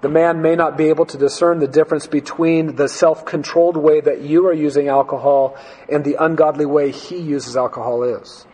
the 0.01 0.09
man 0.09 0.41
may 0.41 0.55
not 0.55 0.77
be 0.77 0.89
able 0.89 1.05
to 1.05 1.17
discern 1.17 1.59
the 1.59 1.67
difference 1.67 2.07
between 2.07 2.75
the 2.75 2.89
self 2.89 3.23
controlled 3.23 3.77
way 3.77 4.01
that 4.01 4.21
you 4.21 4.47
are 4.47 4.53
using 4.53 4.87
alcohol 4.87 5.55
and 5.89 6.03
the 6.03 6.15
ungodly 6.21 6.65
way 6.65 6.91
he 6.91 7.17
uses 7.17 7.55
alcohol 7.55 8.03
is. 8.03 8.45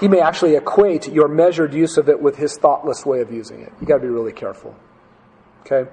He 0.00 0.08
may 0.08 0.20
actually 0.20 0.56
equate 0.56 1.08
your 1.08 1.28
measured 1.28 1.72
use 1.72 1.96
of 1.96 2.08
it 2.08 2.20
with 2.20 2.36
his 2.36 2.56
thoughtless 2.56 3.06
way 3.06 3.20
of 3.20 3.32
using 3.32 3.62
it. 3.62 3.72
You've 3.80 3.88
got 3.88 3.96
to 3.96 4.02
be 4.02 4.08
really 4.08 4.32
careful. 4.32 4.76
Okay? 5.62 5.90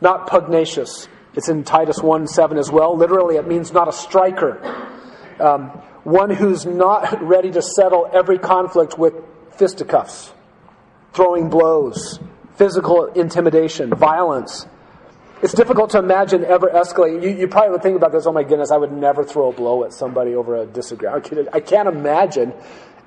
Not 0.00 0.26
pugnacious. 0.26 1.08
It's 1.34 1.48
in 1.48 1.64
Titus 1.64 2.00
1 2.00 2.26
7 2.26 2.58
as 2.58 2.70
well. 2.70 2.96
Literally, 2.96 3.36
it 3.36 3.46
means 3.46 3.72
not 3.72 3.88
a 3.88 3.92
striker. 3.92 4.60
Um, 5.40 5.70
one 6.04 6.30
who's 6.30 6.66
not 6.66 7.22
ready 7.22 7.50
to 7.50 7.62
settle 7.62 8.08
every 8.12 8.38
conflict 8.38 8.98
with 8.98 9.14
fisticuffs, 9.56 10.32
throwing 11.12 11.48
blows, 11.48 12.20
physical 12.56 13.06
intimidation, 13.06 13.90
violence. 13.90 14.66
It's 15.42 15.54
difficult 15.54 15.90
to 15.90 15.98
imagine 15.98 16.44
ever 16.44 16.68
escalating. 16.68 17.22
You, 17.22 17.30
you, 17.30 17.48
probably 17.48 17.70
would 17.72 17.82
think 17.82 17.96
about 17.96 18.12
this, 18.12 18.26
oh 18.26 18.32
my 18.32 18.44
goodness, 18.44 18.70
I 18.70 18.76
would 18.76 18.92
never 18.92 19.24
throw 19.24 19.50
a 19.50 19.52
blow 19.52 19.84
at 19.84 19.92
somebody 19.92 20.34
over 20.34 20.56
a 20.56 20.66
disagreement. 20.66 21.48
I 21.52 21.60
can't 21.60 21.88
imagine 21.88 22.52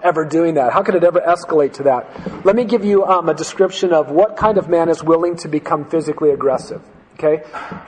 ever 0.04 0.26
doing 0.26 0.56
that. 0.56 0.74
How 0.74 0.84
could 0.84 0.96
it 0.96 1.04
ever 1.04 1.20
escalate 1.20 1.74
to 1.74 1.84
that? 1.84 2.46
Let 2.46 2.56
me 2.56 2.66
give 2.66 2.86
you 2.86 3.06
um, 3.06 3.30
a 3.30 3.34
description 3.34 3.94
of 3.94 4.12
what 4.12 4.38
kind 4.38 4.58
of 4.58 4.70
man 4.70 4.90
is 4.90 5.04
willing 5.04 5.36
to 5.38 5.48
become 5.48 5.90
physically 5.90 6.32
aggressive. 6.32 6.82
Okay? 7.16 7.44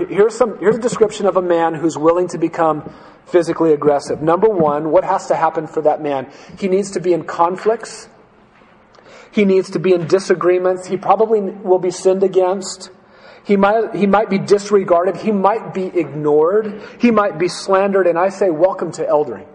Here's, 0.09 0.35
some, 0.35 0.57
here's 0.59 0.77
a 0.77 0.81
description 0.81 1.25
of 1.25 1.37
a 1.37 1.41
man 1.41 1.75
who's 1.75 1.97
willing 1.97 2.27
to 2.29 2.37
become 2.37 2.93
physically 3.27 3.73
aggressive. 3.73 4.21
Number 4.21 4.49
one, 4.49 4.89
what 4.89 5.03
has 5.03 5.27
to 5.27 5.35
happen 5.35 5.67
for 5.67 5.81
that 5.83 6.01
man? 6.01 6.31
He 6.57 6.67
needs 6.67 6.91
to 6.91 6.99
be 6.99 7.13
in 7.13 7.25
conflicts 7.25 8.09
he 9.31 9.45
needs 9.45 9.69
to 9.71 9.79
be 9.79 9.93
in 9.93 10.07
disagreements. 10.07 10.87
He 10.87 10.97
probably 10.97 11.41
will 11.41 11.79
be 11.79 11.91
sinned 11.91 12.23
against. 12.23 12.91
He 13.43 13.57
might, 13.57 13.95
he 13.95 14.07
might 14.07 14.29
be 14.29 14.39
disregarded. 14.39 15.17
He 15.17 15.31
might 15.31 15.73
be 15.73 15.85
ignored. 15.85 16.81
He 16.99 17.11
might 17.11 17.37
be 17.37 17.47
slandered. 17.47 18.07
And 18.07 18.17
I 18.17 18.29
say, 18.29 18.49
welcome 18.49 18.91
to 18.93 19.03
eldering. 19.05 19.47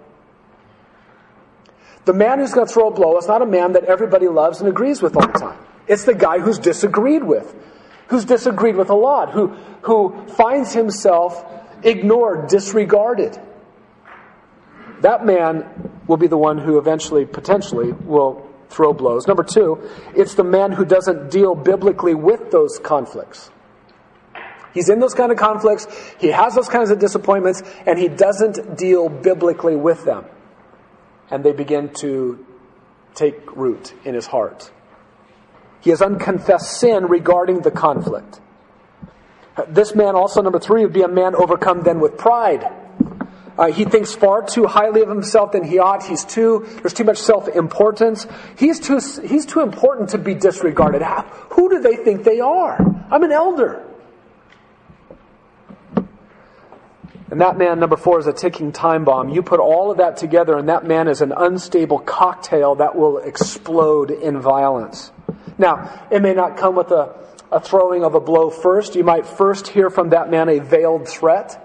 The 2.04 2.12
man 2.12 2.38
who's 2.38 2.52
going 2.52 2.66
to 2.66 2.72
throw 2.72 2.88
a 2.88 2.90
blow 2.90 3.16
is 3.18 3.26
not 3.26 3.40
a 3.40 3.46
man 3.46 3.72
that 3.72 3.84
everybody 3.84 4.28
loves 4.28 4.60
and 4.60 4.68
agrees 4.68 5.00
with 5.00 5.16
all 5.16 5.26
the 5.26 5.38
time. 5.38 5.58
It's 5.86 6.04
the 6.04 6.14
guy 6.14 6.38
who's 6.38 6.58
disagreed 6.58 7.24
with, 7.24 7.54
who's 8.08 8.24
disagreed 8.24 8.76
with 8.76 8.90
a 8.90 8.94
lot, 8.94 9.32
who, 9.32 9.48
who 9.82 10.26
finds 10.28 10.72
himself 10.74 11.44
ignored, 11.82 12.48
disregarded. 12.48 13.38
That 15.00 15.24
man 15.24 16.00
will 16.06 16.16
be 16.16 16.26
the 16.26 16.36
one 16.36 16.58
who 16.58 16.78
eventually, 16.78 17.26
potentially, 17.26 17.92
will 17.92 18.48
throw 18.68 18.92
blows. 18.92 19.26
Number 19.26 19.42
two, 19.42 19.88
it's 20.14 20.34
the 20.34 20.44
man 20.44 20.72
who 20.72 20.84
doesn't 20.84 21.30
deal 21.30 21.54
biblically 21.54 22.14
with 22.14 22.50
those 22.50 22.78
conflicts. 22.78 23.50
He's 24.72 24.88
in 24.88 24.98
those 24.98 25.14
kind 25.14 25.30
of 25.30 25.38
conflicts, 25.38 25.86
he 26.18 26.28
has 26.28 26.54
those 26.54 26.68
kinds 26.68 26.90
of 26.90 26.98
disappointments, 26.98 27.62
and 27.86 27.98
he 27.98 28.08
doesn't 28.08 28.76
deal 28.76 29.08
biblically 29.08 29.76
with 29.76 30.04
them. 30.04 30.24
And 31.30 31.44
they 31.44 31.52
begin 31.52 31.92
to 32.00 32.44
take 33.14 33.56
root 33.56 33.94
in 34.04 34.14
his 34.14 34.26
heart. 34.26 34.70
He 35.80 35.90
has 35.90 36.02
unconfessed 36.02 36.80
sin 36.80 37.06
regarding 37.06 37.60
the 37.60 37.70
conflict. 37.70 38.40
This 39.68 39.94
man, 39.94 40.16
also, 40.16 40.42
number 40.42 40.58
three, 40.58 40.82
would 40.82 40.92
be 40.92 41.02
a 41.02 41.08
man 41.08 41.34
overcome 41.34 41.82
then 41.82 42.00
with 42.00 42.18
pride. 42.18 42.66
Uh, 43.56 43.70
he 43.70 43.84
thinks 43.84 44.12
far 44.12 44.42
too 44.42 44.66
highly 44.66 45.00
of 45.00 45.08
himself 45.08 45.52
than 45.52 45.62
he 45.62 45.78
ought. 45.78 46.02
He's 46.04 46.24
too, 46.24 46.66
there's 46.80 46.92
too 46.92 47.04
much 47.04 47.18
self-importance. 47.18 48.26
He's 48.58 48.80
too, 48.80 48.98
he's 49.24 49.46
too 49.46 49.60
important 49.60 50.10
to 50.10 50.18
be 50.18 50.34
disregarded. 50.34 51.02
How, 51.02 51.22
who 51.50 51.70
do 51.70 51.80
they 51.80 51.94
think 51.94 52.24
they 52.24 52.40
are? 52.40 52.76
I'm 53.12 53.22
an 53.22 53.30
elder. 53.30 53.86
And 57.34 57.40
that 57.40 57.58
man, 57.58 57.80
number 57.80 57.96
four, 57.96 58.20
is 58.20 58.28
a 58.28 58.32
ticking 58.32 58.70
time 58.70 59.04
bomb. 59.04 59.28
You 59.28 59.42
put 59.42 59.58
all 59.58 59.90
of 59.90 59.96
that 59.96 60.16
together, 60.18 60.56
and 60.56 60.68
that 60.68 60.86
man 60.86 61.08
is 61.08 61.20
an 61.20 61.32
unstable 61.36 61.98
cocktail 61.98 62.76
that 62.76 62.94
will 62.94 63.18
explode 63.18 64.12
in 64.12 64.38
violence. 64.40 65.10
Now, 65.58 66.06
it 66.12 66.22
may 66.22 66.32
not 66.32 66.56
come 66.56 66.76
with 66.76 66.92
a, 66.92 67.12
a 67.50 67.58
throwing 67.58 68.04
of 68.04 68.14
a 68.14 68.20
blow 68.20 68.50
first. 68.50 68.94
You 68.94 69.02
might 69.02 69.26
first 69.26 69.66
hear 69.66 69.90
from 69.90 70.10
that 70.10 70.30
man 70.30 70.48
a 70.48 70.60
veiled 70.60 71.08
threat. 71.08 71.60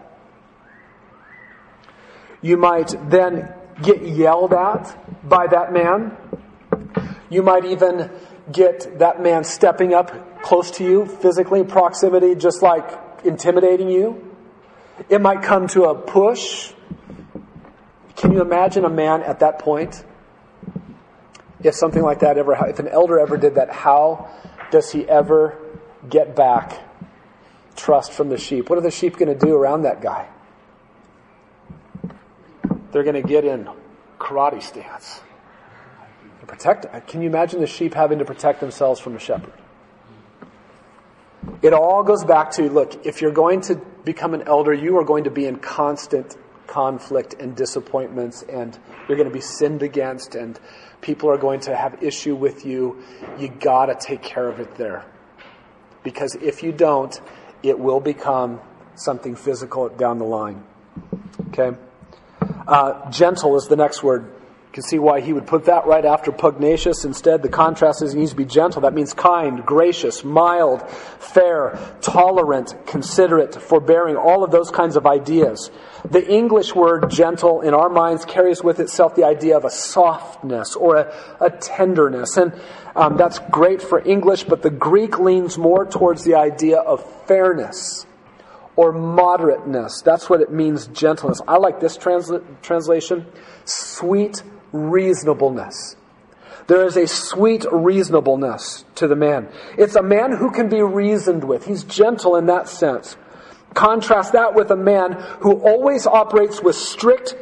You 2.41 2.57
might 2.57 2.95
then 3.07 3.53
get 3.79 4.01
yelled 4.01 4.53
at 4.53 4.97
by 5.23 5.45
that 5.51 5.71
man. 5.71 6.17
You 7.29 7.43
might 7.43 7.65
even 7.65 8.09
get 8.51 8.97
that 8.97 9.21
man 9.21 9.43
stepping 9.43 9.93
up 9.93 10.41
close 10.41 10.71
to 10.71 10.83
you, 10.83 11.05
physically 11.05 11.63
proximity, 11.63 12.33
just 12.33 12.63
like 12.63 12.89
intimidating 13.23 13.91
you. 13.91 14.28
It 15.07 15.21
might 15.21 15.41
come 15.41 15.67
to 15.69 15.85
a 15.85 15.95
push. 15.95 16.73
Can 18.15 18.33
you 18.33 18.41
imagine 18.41 18.83
a 18.83 18.89
man 18.89 19.23
at 19.23 19.39
that 19.39 19.59
point? 19.59 20.03
If 21.63 21.75
something 21.75 22.01
like 22.01 22.19
that 22.19 22.37
ever, 22.37 22.53
if 22.67 22.79
an 22.79 22.87
elder 22.87 23.19
ever 23.19 23.37
did 23.37 23.55
that, 23.55 23.69
how 23.69 24.29
does 24.71 24.91
he 24.91 25.07
ever 25.07 25.57
get 26.09 26.35
back 26.35 26.79
trust 27.75 28.11
from 28.11 28.29
the 28.29 28.37
sheep? 28.37 28.69
What 28.69 28.77
are 28.77 28.81
the 28.81 28.91
sheep 28.91 29.17
going 29.17 29.37
to 29.37 29.45
do 29.45 29.55
around 29.55 29.83
that 29.83 30.01
guy? 30.01 30.27
They're 32.91 33.03
going 33.03 33.21
to 33.21 33.27
get 33.27 33.45
in 33.45 33.69
karate 34.19 34.61
stance. 34.61 35.21
Protect. 36.47 37.07
Can 37.07 37.21
you 37.21 37.27
imagine 37.27 37.61
the 37.61 37.67
sheep 37.67 37.93
having 37.93 38.19
to 38.19 38.25
protect 38.25 38.59
themselves 38.59 38.99
from 38.99 39.15
a 39.15 39.19
shepherd? 39.19 39.53
It 41.61 41.73
all 41.73 42.03
goes 42.03 42.23
back 42.23 42.51
to 42.51 42.69
look, 42.69 43.05
if 43.05 43.21
you're 43.21 43.31
going 43.31 43.61
to 43.61 43.75
become 44.03 44.33
an 44.33 44.43
elder, 44.43 44.73
you 44.73 44.97
are 44.97 45.05
going 45.05 45.25
to 45.25 45.31
be 45.31 45.45
in 45.45 45.57
constant 45.57 46.35
conflict 46.67 47.35
and 47.39 47.55
disappointments, 47.55 48.43
and 48.43 48.77
you're 49.07 49.17
going 49.17 49.27
to 49.27 49.33
be 49.33 49.41
sinned 49.41 49.81
against, 49.81 50.35
and 50.35 50.59
people 51.01 51.29
are 51.29 51.37
going 51.37 51.59
to 51.61 51.75
have 51.75 52.03
issue 52.03 52.35
with 52.35 52.65
you. 52.65 53.03
You 53.37 53.49
got 53.49 53.87
to 53.87 53.95
take 53.95 54.21
care 54.21 54.47
of 54.47 54.59
it 54.59 54.75
there. 54.75 55.05
Because 56.03 56.35
if 56.35 56.63
you 56.63 56.71
don't, 56.71 57.19
it 57.63 57.77
will 57.79 57.99
become 57.99 58.61
something 58.95 59.35
physical 59.35 59.89
down 59.89 60.19
the 60.19 60.25
line. 60.25 60.63
Okay? 61.49 61.77
Uh, 62.67 63.09
gentle 63.09 63.55
is 63.57 63.67
the 63.67 63.75
next 63.75 64.03
word. 64.03 64.31
You 64.69 64.73
can 64.73 64.83
see 64.83 64.99
why 64.99 65.21
he 65.21 65.33
would 65.33 65.47
put 65.47 65.65
that 65.65 65.87
right 65.87 66.05
after 66.05 66.31
pugnacious. 66.31 67.03
Instead, 67.03 67.41
the 67.41 67.49
contrast 67.49 68.03
is 68.03 68.13
he 68.13 68.19
needs 68.19 68.31
to 68.31 68.37
be 68.37 68.45
gentle. 68.45 68.83
That 68.83 68.93
means 68.93 69.15
kind, 69.15 69.65
gracious, 69.65 70.23
mild, 70.23 70.87
fair, 70.91 71.79
tolerant, 72.01 72.75
considerate, 72.85 73.59
forbearing, 73.59 74.15
all 74.15 74.43
of 74.43 74.51
those 74.51 74.69
kinds 74.69 74.95
of 74.95 75.07
ideas. 75.07 75.71
The 76.07 76.23
English 76.31 76.75
word 76.75 77.09
gentle 77.09 77.61
in 77.61 77.73
our 77.73 77.89
minds 77.89 78.25
carries 78.25 78.63
with 78.63 78.79
itself 78.79 79.15
the 79.15 79.23
idea 79.23 79.57
of 79.57 79.65
a 79.65 79.71
softness 79.71 80.75
or 80.75 80.97
a, 80.97 81.35
a 81.41 81.49
tenderness. 81.49 82.37
And 82.37 82.53
um, 82.95 83.17
that's 83.17 83.39
great 83.49 83.81
for 83.81 84.07
English, 84.07 84.43
but 84.43 84.61
the 84.61 84.69
Greek 84.69 85.17
leans 85.17 85.57
more 85.57 85.83
towards 85.83 86.23
the 86.25 86.35
idea 86.35 86.77
of 86.77 87.03
fairness 87.25 88.05
or 88.75 88.93
moderateness. 88.93 90.03
That's 90.03 90.29
what 90.29 90.41
it 90.41 90.51
means, 90.51 90.85
gentleness. 90.85 91.41
I 91.47 91.57
like 91.57 91.79
this 91.79 91.97
transla- 91.97 92.43
translation 92.61 93.25
sweet 93.65 94.43
reasonableness. 94.71 95.95
There 96.67 96.85
is 96.85 96.97
a 96.97 97.07
sweet 97.07 97.65
reasonableness 97.71 98.85
to 98.95 99.07
the 99.07 99.15
man. 99.15 99.49
It's 99.77 99.95
a 99.95 100.03
man 100.03 100.31
who 100.31 100.51
can 100.51 100.69
be 100.69 100.81
reasoned 100.81 101.43
with. 101.43 101.65
He's 101.65 101.83
gentle 101.83 102.35
in 102.35 102.45
that 102.45 102.69
sense. 102.69 103.17
Contrast 103.73 104.33
that 104.33 104.53
with 104.53 104.69
a 104.71 104.75
man 104.75 105.13
who 105.41 105.53
always 105.53 106.05
operates 106.05 106.61
with 106.61 106.75
strict 106.75 107.35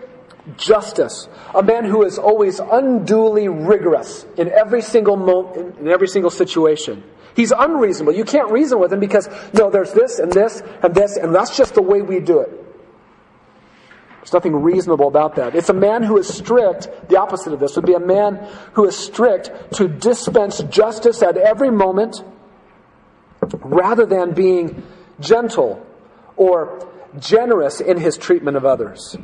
justice. 0.55 1.27
A 1.53 1.61
man 1.61 1.83
who 1.83 2.03
is 2.03 2.17
always 2.17 2.59
unduly 2.59 3.49
rigorous 3.49 4.25
in 4.37 4.49
every 4.49 4.81
single 4.81 5.17
moment, 5.17 5.77
in 5.79 5.87
every 5.87 6.07
single 6.07 6.31
situation. 6.31 7.03
He's 7.35 7.51
unreasonable. 7.51 8.13
You 8.13 8.23
can't 8.23 8.51
reason 8.51 8.79
with 8.79 8.91
him 8.91 8.99
because, 8.99 9.29
no, 9.53 9.69
there's 9.69 9.93
this 9.93 10.19
and 10.19 10.31
this 10.31 10.61
and 10.81 10.95
this, 10.95 11.17
and 11.17 11.35
that's 11.35 11.55
just 11.55 11.75
the 11.75 11.81
way 11.81 12.01
we 12.01 12.19
do 12.19 12.39
it. 12.39 12.66
There's 14.27 14.43
nothing 14.43 14.61
reasonable 14.61 15.07
about 15.07 15.35
that. 15.35 15.55
It's 15.55 15.69
a 15.69 15.73
man 15.73 16.03
who 16.03 16.17
is 16.17 16.27
strict, 16.27 16.89
the 17.07 17.17
opposite 17.17 17.53
of 17.53 17.61
this 17.61 17.77
would 17.77 17.85
be 17.85 17.93
a 17.93 17.99
man 17.99 18.45
who 18.73 18.85
is 18.85 18.93
strict 18.93 19.51
to 19.75 19.87
dispense 19.87 20.61
justice 20.63 21.23
at 21.23 21.37
every 21.37 21.71
moment 21.71 22.21
rather 23.59 24.05
than 24.05 24.33
being 24.33 24.83
gentle 25.21 25.81
or 26.35 26.85
generous 27.17 27.79
in 27.79 28.01
his 28.01 28.17
treatment 28.17 28.57
of 28.57 28.65
others. 28.65 29.15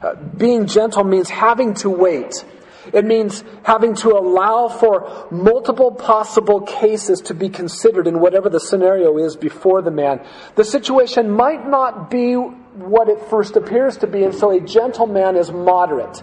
Uh, 0.00 0.14
being 0.14 0.68
gentle 0.68 1.02
means 1.02 1.30
having 1.30 1.74
to 1.74 1.90
wait. 1.90 2.44
It 2.92 3.04
means 3.04 3.42
having 3.64 3.96
to 3.96 4.10
allow 4.10 4.68
for 4.68 5.26
multiple 5.32 5.90
possible 5.90 6.60
cases 6.60 7.22
to 7.22 7.34
be 7.34 7.48
considered 7.48 8.06
in 8.06 8.20
whatever 8.20 8.48
the 8.48 8.60
scenario 8.60 9.18
is 9.18 9.34
before 9.34 9.82
the 9.82 9.90
man. 9.90 10.24
The 10.54 10.64
situation 10.64 11.32
might 11.32 11.66
not 11.66 12.08
be 12.08 12.36
what 12.74 13.08
it 13.08 13.20
first 13.30 13.56
appears 13.56 13.96
to 13.98 14.06
be. 14.06 14.24
And 14.24 14.34
so 14.34 14.50
a 14.50 14.60
gentle 14.60 15.06
man 15.06 15.36
is 15.36 15.50
moderate. 15.50 16.22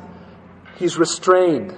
He's 0.77 0.97
restrained. 0.97 1.75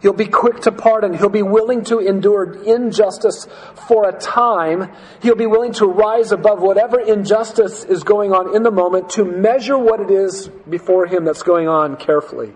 He'll 0.00 0.12
be 0.12 0.26
quick 0.26 0.60
to 0.60 0.72
pardon. 0.72 1.12
He'll 1.12 1.28
be 1.28 1.42
willing 1.42 1.84
to 1.84 1.98
endure 1.98 2.62
injustice 2.62 3.48
for 3.88 4.08
a 4.08 4.12
time. 4.12 4.92
He'll 5.22 5.34
be 5.34 5.46
willing 5.46 5.72
to 5.74 5.86
rise 5.86 6.30
above 6.30 6.60
whatever 6.60 7.00
injustice 7.00 7.84
is 7.84 8.04
going 8.04 8.32
on 8.32 8.54
in 8.54 8.62
the 8.62 8.70
moment 8.70 9.10
to 9.10 9.24
measure 9.24 9.76
what 9.76 10.00
it 10.00 10.10
is 10.10 10.48
before 10.68 11.06
him 11.06 11.24
that's 11.24 11.42
going 11.42 11.66
on 11.66 11.96
carefully. 11.96 12.54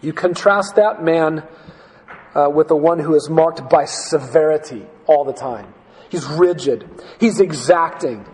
You 0.00 0.12
contrast 0.12 0.76
that 0.76 1.02
man 1.02 1.42
uh, 2.34 2.48
with 2.48 2.68
the 2.68 2.76
one 2.76 3.00
who 3.00 3.16
is 3.16 3.28
marked 3.28 3.68
by 3.68 3.86
severity 3.86 4.86
all 5.06 5.24
the 5.24 5.32
time. 5.32 5.74
He's 6.10 6.26
rigid. 6.26 6.88
He's 7.18 7.40
exacting. 7.40 8.24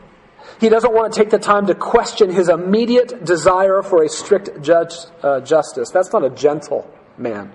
He 0.63 0.69
doesn't 0.69 0.95
want 0.95 1.13
to 1.13 1.19
take 1.19 1.31
the 1.31 1.41
time 1.41 1.67
to 1.67 1.75
question 1.75 2.31
his 2.31 2.49
immediate 2.49 3.25
desire 3.25 3.83
for 3.83 4.05
a 4.05 4.09
strict 4.09 4.63
judge, 4.63 4.95
uh, 5.21 5.41
justice. 5.41 5.91
That's 5.91 6.13
not 6.13 6.23
a 6.23 6.31
gentle 6.31 6.89
man. 7.19 7.53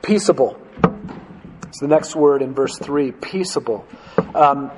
Peaceable. 0.00 0.56
It's 1.66 1.80
the 1.80 1.88
next 1.88 2.14
word 2.14 2.40
in 2.40 2.54
verse 2.54 2.78
3 2.78 3.10
peaceable. 3.10 3.84
Um, 4.32 4.70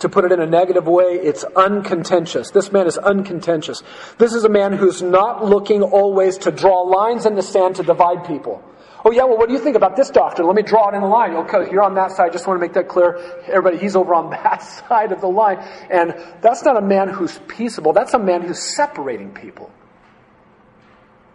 to 0.00 0.08
put 0.08 0.24
it 0.24 0.32
in 0.32 0.40
a 0.40 0.46
negative 0.46 0.88
way, 0.88 1.20
it's 1.22 1.44
uncontentious. 1.44 2.50
This 2.50 2.72
man 2.72 2.88
is 2.88 2.98
uncontentious. 2.98 3.84
This 4.18 4.34
is 4.34 4.42
a 4.42 4.48
man 4.48 4.72
who's 4.72 5.02
not 5.02 5.44
looking 5.44 5.82
always 5.82 6.36
to 6.38 6.50
draw 6.50 6.80
lines 6.80 7.26
in 7.26 7.36
the 7.36 7.42
sand 7.42 7.76
to 7.76 7.84
divide 7.84 8.26
people. 8.26 8.60
Oh 9.06 9.10
yeah, 9.10 9.24
well 9.24 9.36
what 9.36 9.48
do 9.48 9.54
you 9.54 9.60
think 9.60 9.76
about 9.76 9.96
this 9.96 10.08
doctor? 10.08 10.44
Let 10.44 10.56
me 10.56 10.62
draw 10.62 10.88
it 10.88 10.94
in 10.94 11.02
the 11.02 11.06
line. 11.06 11.34
Okay, 11.34 11.70
you're 11.70 11.82
on 11.82 11.94
that 11.94 12.12
side. 12.12 12.32
Just 12.32 12.46
want 12.46 12.58
to 12.58 12.60
make 12.60 12.72
that 12.72 12.88
clear. 12.88 13.18
Everybody, 13.46 13.76
he's 13.76 13.96
over 13.96 14.14
on 14.14 14.30
that 14.42 14.62
side 14.62 15.12
of 15.12 15.20
the 15.20 15.28
line. 15.28 15.58
And 15.90 16.14
that's 16.40 16.64
not 16.64 16.78
a 16.78 16.80
man 16.80 17.08
who's 17.08 17.38
peaceable. 17.46 17.92
That's 17.92 18.14
a 18.14 18.18
man 18.18 18.40
who's 18.40 18.74
separating 18.74 19.32
people. 19.32 19.70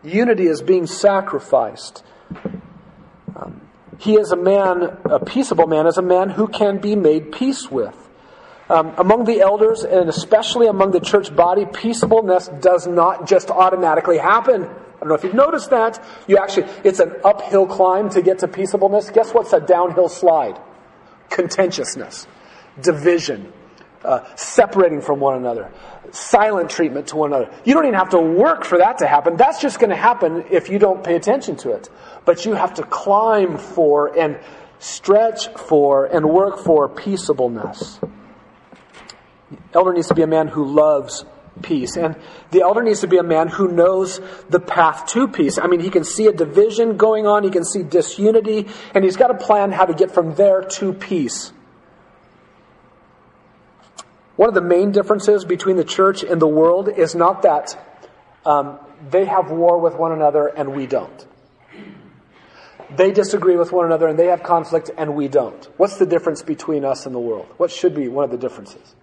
Unity 0.03 0.47
is 0.47 0.61
being 0.63 0.87
sacrificed. 0.87 2.03
Um, 3.35 3.61
he 3.99 4.15
is 4.15 4.31
a 4.31 4.37
man, 4.37 4.97
a 5.05 5.19
peaceable 5.19 5.67
man, 5.67 5.85
is 5.85 5.97
a 5.97 6.01
man 6.01 6.29
who 6.29 6.47
can 6.47 6.79
be 6.79 6.95
made 6.95 7.31
peace 7.31 7.69
with. 7.69 7.95
Um, 8.69 8.93
among 8.97 9.25
the 9.25 9.41
elders, 9.41 9.83
and 9.83 10.09
especially 10.09 10.67
among 10.67 10.91
the 10.91 10.99
church 10.99 11.35
body, 11.35 11.65
peaceableness 11.65 12.47
does 12.47 12.87
not 12.87 13.27
just 13.27 13.51
automatically 13.51 14.17
happen. 14.17 14.69
I 14.99 15.03
don't 15.03 15.09
know 15.09 15.15
if 15.15 15.23
you've 15.23 15.33
noticed 15.33 15.69
that. 15.69 16.03
You 16.27 16.37
actually, 16.37 16.67
it's 16.83 16.99
an 16.99 17.15
uphill 17.23 17.65
climb 17.65 18.09
to 18.09 18.21
get 18.21 18.39
to 18.39 18.49
peaceableness. 18.49 19.11
Guess 19.11 19.33
what's 19.33 19.53
a 19.53 19.61
downhill 19.61 20.09
slide? 20.09 20.59
Contentiousness, 21.29 22.27
division, 22.81 23.53
uh, 24.03 24.25
separating 24.35 24.99
from 24.99 25.21
one 25.21 25.37
another, 25.37 25.71
silent 26.11 26.69
treatment 26.69 27.07
to 27.07 27.15
one 27.15 27.31
another. 27.31 27.49
You 27.63 27.75
don't 27.75 27.85
even 27.85 27.97
have 27.97 28.09
to 28.09 28.19
work 28.19 28.65
for 28.65 28.77
that 28.79 28.97
to 28.97 29.07
happen. 29.07 29.37
That's 29.37 29.61
just 29.61 29.79
going 29.79 29.91
to 29.91 29.95
happen 29.95 30.43
if 30.51 30.69
you 30.69 30.79
don't 30.79 31.01
pay 31.01 31.15
attention 31.15 31.55
to 31.57 31.71
it. 31.71 31.89
But 32.25 32.45
you 32.45 32.53
have 32.55 32.73
to 32.73 32.83
climb 32.83 33.57
for 33.57 34.17
and 34.17 34.37
stretch 34.79 35.47
for 35.49 36.07
and 36.07 36.29
work 36.29 36.59
for 36.59 36.89
peaceableness. 36.89 38.01
Elder 39.73 39.93
needs 39.93 40.07
to 40.09 40.13
be 40.13 40.23
a 40.23 40.27
man 40.27 40.49
who 40.49 40.65
loves 40.65 41.25
peace. 41.61 41.95
And 41.97 42.15
the 42.51 42.61
elder 42.61 42.81
needs 42.81 43.01
to 43.01 43.07
be 43.07 43.17
a 43.17 43.23
man 43.23 43.47
who 43.47 43.71
knows 43.71 44.19
the 44.49 44.59
path 44.59 45.07
to 45.07 45.27
peace. 45.27 45.57
I 45.57 45.67
mean, 45.67 45.79
he 45.79 45.89
can 45.89 46.03
see 46.03 46.27
a 46.27 46.33
division 46.33 46.97
going 46.97 47.27
on, 47.27 47.43
he 47.43 47.49
can 47.49 47.65
see 47.65 47.83
disunity, 47.83 48.67
and 48.93 49.03
he's 49.03 49.17
got 49.17 49.31
a 49.31 49.37
plan 49.37 49.71
how 49.71 49.85
to 49.85 49.93
get 49.93 50.11
from 50.11 50.35
there 50.35 50.61
to 50.61 50.93
peace. 50.93 51.51
One 54.35 54.47
of 54.47 54.55
the 54.55 54.61
main 54.61 54.91
differences 54.91 55.43
between 55.43 55.75
the 55.75 55.83
church 55.83 56.23
and 56.23 56.41
the 56.41 56.47
world 56.47 56.87
is 56.87 57.13
not 57.13 57.41
that 57.41 57.77
um, 58.45 58.79
they 59.09 59.25
have 59.25 59.51
war 59.51 59.77
with 59.79 59.95
one 59.95 60.13
another 60.13 60.47
and 60.47 60.73
we 60.73 60.87
don't. 60.87 61.25
They 62.95 63.11
disagree 63.11 63.55
with 63.55 63.71
one 63.71 63.85
another 63.85 64.07
and 64.07 64.17
they 64.17 64.27
have 64.27 64.41
conflict 64.41 64.89
and 64.97 65.15
we 65.15 65.27
don't. 65.27 65.63
What's 65.77 65.97
the 65.97 66.05
difference 66.05 66.41
between 66.41 66.85
us 66.85 67.05
and 67.05 67.13
the 67.13 67.19
world? 67.19 67.47
What 67.57 67.69
should 67.69 67.93
be 67.93 68.07
one 68.07 68.23
of 68.23 68.31
the 68.31 68.37
differences? 68.37 68.95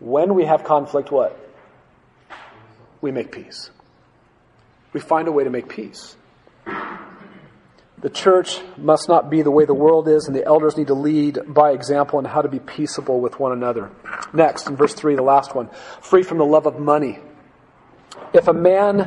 When 0.00 0.34
we 0.34 0.44
have 0.44 0.64
conflict, 0.64 1.10
what? 1.10 1.36
We 3.00 3.10
make 3.10 3.32
peace. 3.32 3.70
We 4.92 5.00
find 5.00 5.28
a 5.28 5.32
way 5.32 5.44
to 5.44 5.50
make 5.50 5.68
peace. 5.68 6.16
The 8.00 8.10
church 8.10 8.60
must 8.76 9.08
not 9.08 9.28
be 9.28 9.42
the 9.42 9.50
way 9.50 9.64
the 9.64 9.74
world 9.74 10.06
is, 10.06 10.26
and 10.26 10.36
the 10.36 10.44
elders 10.44 10.76
need 10.76 10.86
to 10.86 10.94
lead 10.94 11.40
by 11.48 11.72
example 11.72 12.18
on 12.18 12.24
how 12.24 12.42
to 12.42 12.48
be 12.48 12.60
peaceable 12.60 13.20
with 13.20 13.40
one 13.40 13.50
another. 13.50 13.90
Next, 14.32 14.68
in 14.68 14.76
verse 14.76 14.94
3, 14.94 15.16
the 15.16 15.22
last 15.22 15.54
one 15.54 15.68
free 16.00 16.22
from 16.22 16.38
the 16.38 16.44
love 16.44 16.66
of 16.66 16.78
money. 16.78 17.18
If 18.32 18.46
a 18.46 18.52
man, 18.52 19.00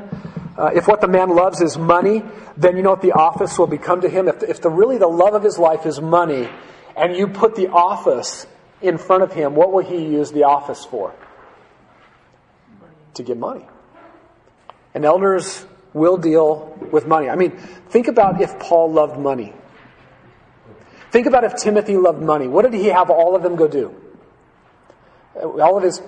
uh, 0.58 0.72
if 0.76 0.90
what 0.90 1.00
the 1.00 1.08
man 1.08 1.30
loves 1.30 1.62
is 1.62 1.78
money, 1.78 2.24
then 2.58 2.76
you 2.76 2.84
know 2.84 2.92
what 2.92 3.02
the 3.02 3.14
office 3.14 3.58
will 3.58 3.68
become 3.68 4.02
to 4.02 4.10
him? 4.10 4.28
If, 4.28 4.44
if 4.44 4.62
the, 4.62 4.70
really 4.70 4.98
the 4.98 5.08
love 5.08 5.36
of 5.36 5.44
his 5.44 5.58
life 5.58 5.86
is 5.86 6.02
money, 6.02 6.50
and 6.98 7.16
you 7.16 7.28
put 7.28 7.56
the 7.56 7.70
office 7.70 8.46
in 8.82 8.98
front 8.98 9.24
of 9.24 9.34
him, 9.34 9.56
what 9.56 9.72
will 9.72 9.84
he 9.84 10.06
use 10.06 10.32
the 10.32 10.44
office 10.44 10.86
for? 10.86 11.14
To 13.16 13.24
get 13.24 13.38
money. 13.38 13.66
And 14.94 15.06
elders 15.06 15.66
will 15.94 16.18
deal 16.18 16.78
with 16.92 17.08
money. 17.08 17.30
I 17.30 17.36
mean, 17.36 17.52
think 17.52 18.08
about 18.08 18.42
if 18.42 18.60
Paul 18.60 18.92
loved 18.92 19.20
money. 19.20 19.54
Think 21.12 21.28
about 21.28 21.44
if 21.44 21.56
Timothy 21.56 21.98
loved 21.98 22.22
money. 22.22 22.48
What 22.48 22.64
did 22.64 22.74
he 22.74 22.88
have 22.88 23.10
all 23.10 23.36
of 23.36 23.44
them 23.44 23.56
go 23.56 23.68
do? 23.68 23.94
Uh, 25.36 25.62
all 25.62 25.78
of 25.78 25.84
his 25.84 26.02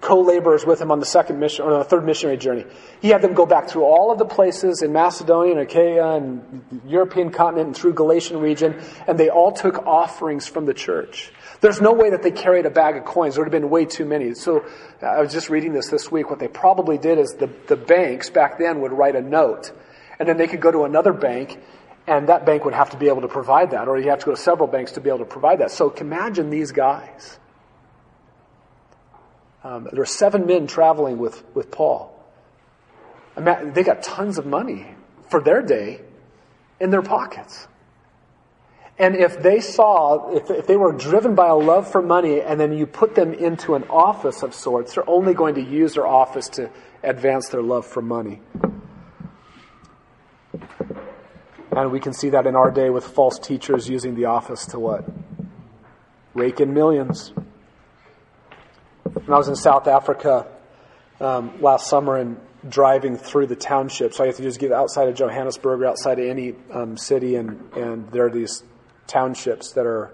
co-laborers 0.00 0.66
with 0.66 0.80
him 0.80 0.90
on 0.90 1.00
the 1.00 1.06
second 1.06 1.40
mission 1.40 1.64
or 1.64 1.78
the 1.78 1.84
third 1.84 2.04
missionary 2.04 2.36
journey. 2.36 2.64
He 3.00 3.08
had 3.08 3.22
them 3.22 3.32
go 3.32 3.46
back 3.46 3.68
through 3.68 3.84
all 3.84 4.12
of 4.12 4.18
the 4.18 4.26
places 4.26 4.82
in 4.82 4.92
Macedonia 4.92 5.52
and 5.52 5.60
Achaia 5.60 6.16
and 6.16 6.82
European 6.86 7.30
continent 7.30 7.68
and 7.68 7.76
through 7.76 7.94
Galatian 7.94 8.38
region, 8.38 8.80
and 9.06 9.18
they 9.18 9.30
all 9.30 9.50
took 9.50 9.86
offerings 9.86 10.46
from 10.46 10.66
the 10.66 10.74
church. 10.74 11.32
There's 11.64 11.80
no 11.80 11.94
way 11.94 12.10
that 12.10 12.22
they 12.22 12.30
carried 12.30 12.66
a 12.66 12.70
bag 12.70 12.98
of 12.98 13.06
coins. 13.06 13.34
There 13.34 13.42
would 13.42 13.50
have 13.50 13.62
been 13.62 13.70
way 13.70 13.86
too 13.86 14.04
many. 14.04 14.34
So 14.34 14.66
I 15.00 15.22
was 15.22 15.32
just 15.32 15.48
reading 15.48 15.72
this 15.72 15.88
this 15.88 16.12
week. 16.12 16.28
What 16.28 16.38
they 16.38 16.46
probably 16.46 16.98
did 16.98 17.18
is 17.18 17.32
the, 17.32 17.48
the 17.68 17.76
banks 17.76 18.28
back 18.28 18.58
then 18.58 18.82
would 18.82 18.92
write 18.92 19.16
a 19.16 19.22
note, 19.22 19.72
and 20.18 20.28
then 20.28 20.36
they 20.36 20.46
could 20.46 20.60
go 20.60 20.70
to 20.70 20.84
another 20.84 21.14
bank, 21.14 21.58
and 22.06 22.28
that 22.28 22.44
bank 22.44 22.66
would 22.66 22.74
have 22.74 22.90
to 22.90 22.98
be 22.98 23.08
able 23.08 23.22
to 23.22 23.28
provide 23.28 23.70
that, 23.70 23.88
or 23.88 23.98
you 23.98 24.10
have 24.10 24.18
to 24.18 24.26
go 24.26 24.32
to 24.32 24.40
several 24.40 24.68
banks 24.68 24.92
to 24.92 25.00
be 25.00 25.08
able 25.08 25.20
to 25.20 25.24
provide 25.24 25.60
that. 25.60 25.70
So 25.70 25.90
imagine 25.90 26.50
these 26.50 26.70
guys 26.70 27.38
um, 29.64 29.88
there 29.90 30.02
are 30.02 30.06
seven 30.06 30.46
men 30.46 30.66
traveling 30.66 31.16
with, 31.16 31.42
with 31.54 31.70
Paul. 31.70 32.14
they 33.36 33.82
got 33.82 34.02
tons 34.02 34.36
of 34.36 34.44
money 34.44 34.86
for 35.30 35.40
their 35.40 35.62
day 35.62 36.02
in 36.78 36.90
their 36.90 37.02
pockets. 37.02 37.66
And 38.96 39.16
if 39.16 39.42
they 39.42 39.60
saw, 39.60 40.30
if, 40.30 40.50
if 40.50 40.66
they 40.66 40.76
were 40.76 40.92
driven 40.92 41.34
by 41.34 41.48
a 41.48 41.54
love 41.54 41.90
for 41.90 42.00
money 42.00 42.40
and 42.40 42.60
then 42.60 42.72
you 42.76 42.86
put 42.86 43.16
them 43.16 43.34
into 43.34 43.74
an 43.74 43.84
office 43.90 44.42
of 44.42 44.54
sorts, 44.54 44.94
they're 44.94 45.08
only 45.10 45.34
going 45.34 45.56
to 45.56 45.62
use 45.62 45.94
their 45.94 46.06
office 46.06 46.48
to 46.50 46.70
advance 47.02 47.48
their 47.48 47.62
love 47.62 47.84
for 47.84 48.00
money. 48.00 48.40
And 51.72 51.90
we 51.90 51.98
can 51.98 52.12
see 52.12 52.30
that 52.30 52.46
in 52.46 52.54
our 52.54 52.70
day 52.70 52.88
with 52.88 53.04
false 53.04 53.36
teachers 53.40 53.88
using 53.88 54.14
the 54.14 54.26
office 54.26 54.64
to 54.66 54.78
what? 54.78 55.04
Rake 56.34 56.60
in 56.60 56.72
millions. 56.72 57.32
When 59.02 59.32
I 59.32 59.36
was 59.36 59.48
in 59.48 59.56
South 59.56 59.88
Africa 59.88 60.46
um, 61.20 61.60
last 61.60 61.88
summer 61.88 62.16
and 62.16 62.38
driving 62.68 63.16
through 63.16 63.48
the 63.48 63.56
townships, 63.56 64.20
all 64.20 64.26
you 64.26 64.30
have 64.30 64.36
to 64.36 64.42
just 64.44 64.60
get 64.60 64.70
outside 64.70 65.08
of 65.08 65.16
Johannesburg 65.16 65.80
or 65.80 65.86
outside 65.86 66.20
of 66.20 66.26
any 66.26 66.54
um, 66.72 66.96
city, 66.96 67.34
and, 67.34 67.72
and 67.74 68.08
there 68.10 68.26
are 68.26 68.30
these 68.30 68.62
townships 69.06 69.72
that 69.72 69.86
are 69.86 70.10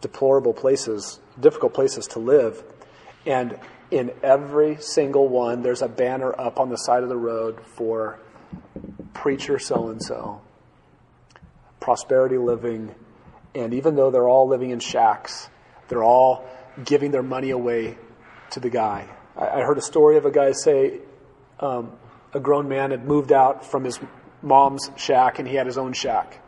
deplorable 0.00 0.52
places, 0.52 1.20
difficult 1.38 1.74
places 1.74 2.06
to 2.08 2.18
live. 2.18 2.62
And 3.26 3.58
in 3.90 4.12
every 4.22 4.76
single 4.80 5.28
one, 5.28 5.62
there's 5.62 5.82
a 5.82 5.88
banner 5.88 6.38
up 6.38 6.60
on 6.60 6.68
the 6.68 6.76
side 6.76 7.02
of 7.02 7.08
the 7.08 7.16
road 7.16 7.60
for 7.76 8.18
preacher 9.14 9.58
so 9.58 9.88
and 9.88 10.02
so, 10.02 10.40
prosperity 11.80 12.38
living. 12.38 12.94
And 13.54 13.74
even 13.74 13.96
though 13.96 14.10
they're 14.10 14.28
all 14.28 14.46
living 14.46 14.70
in 14.70 14.80
shacks, 14.80 15.48
they're 15.88 16.04
all 16.04 16.44
giving 16.84 17.10
their 17.10 17.22
money 17.22 17.50
away 17.50 17.98
to 18.50 18.60
the 18.60 18.70
guy. 18.70 19.08
I, 19.36 19.60
heard 19.60 19.78
a 19.78 19.82
story 19.82 20.16
of 20.16 20.24
a 20.24 20.30
guy 20.30 20.52
say 20.52 20.98
um, 21.60 21.92
a 22.32 22.40
grown 22.40 22.68
man 22.68 22.90
had 22.90 23.04
moved 23.04 23.32
out 23.32 23.64
from 23.64 23.84
his 23.84 23.98
mom's 24.42 24.90
shack 24.96 25.38
and 25.38 25.46
he 25.46 25.54
had 25.54 25.66
his 25.66 25.78
own 25.78 25.92
shack. 25.92 26.42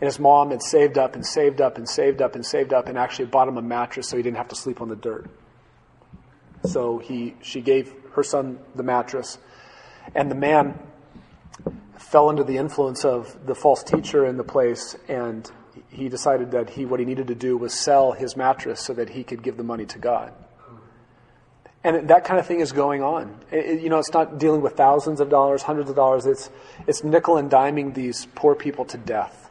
And 0.00 0.04
his 0.04 0.20
mom 0.20 0.50
had 0.50 0.62
saved 0.62 0.96
up 0.96 1.16
and 1.16 1.26
saved 1.26 1.60
up 1.60 1.76
and 1.76 1.88
saved 1.88 2.22
up 2.22 2.36
and 2.36 2.46
saved 2.46 2.72
up 2.72 2.86
and 2.86 2.96
actually 2.96 3.26
bought 3.26 3.48
him 3.48 3.56
a 3.56 3.62
mattress 3.62 4.08
so 4.08 4.16
he 4.16 4.22
didn't 4.22 4.36
have 4.36 4.48
to 4.48 4.54
sleep 4.54 4.80
on 4.80 4.88
the 4.88 4.96
dirt. 4.96 5.28
So 6.64 6.98
he, 6.98 7.34
she 7.42 7.60
gave 7.60 7.92
her 8.12 8.22
son 8.22 8.60
the 8.76 8.84
mattress. 8.84 9.38
And 10.14 10.30
the 10.30 10.36
man 10.36 10.78
fell 11.96 12.28
under 12.28 12.44
the 12.44 12.58
influence 12.58 13.04
of 13.04 13.46
the 13.46 13.56
false 13.56 13.82
teacher 13.82 14.24
in 14.24 14.36
the 14.36 14.44
place 14.44 14.96
and 15.08 15.50
he 15.90 16.08
decided 16.08 16.52
that 16.52 16.70
he, 16.70 16.84
what 16.84 17.00
he 17.00 17.06
needed 17.06 17.26
to 17.28 17.34
do 17.34 17.56
was 17.56 17.72
sell 17.72 18.12
his 18.12 18.36
mattress 18.36 18.80
so 18.80 18.92
that 18.94 19.08
he 19.08 19.24
could 19.24 19.42
give 19.42 19.56
the 19.56 19.64
money 19.64 19.86
to 19.86 19.98
God. 19.98 20.32
And 21.84 22.08
that 22.08 22.24
kind 22.24 22.38
of 22.38 22.46
thing 22.46 22.60
is 22.60 22.72
going 22.72 23.02
on. 23.02 23.38
It, 23.50 23.80
you 23.80 23.88
know, 23.88 23.98
it's 23.98 24.12
not 24.12 24.38
dealing 24.38 24.60
with 24.60 24.76
thousands 24.76 25.20
of 25.20 25.30
dollars, 25.30 25.62
hundreds 25.62 25.88
of 25.88 25.96
dollars. 25.96 26.26
It's, 26.26 26.50
it's 26.86 27.04
nickel 27.04 27.36
and 27.36 27.50
diming 27.50 27.94
these 27.94 28.26
poor 28.34 28.54
people 28.54 28.84
to 28.86 28.98
death. 28.98 29.47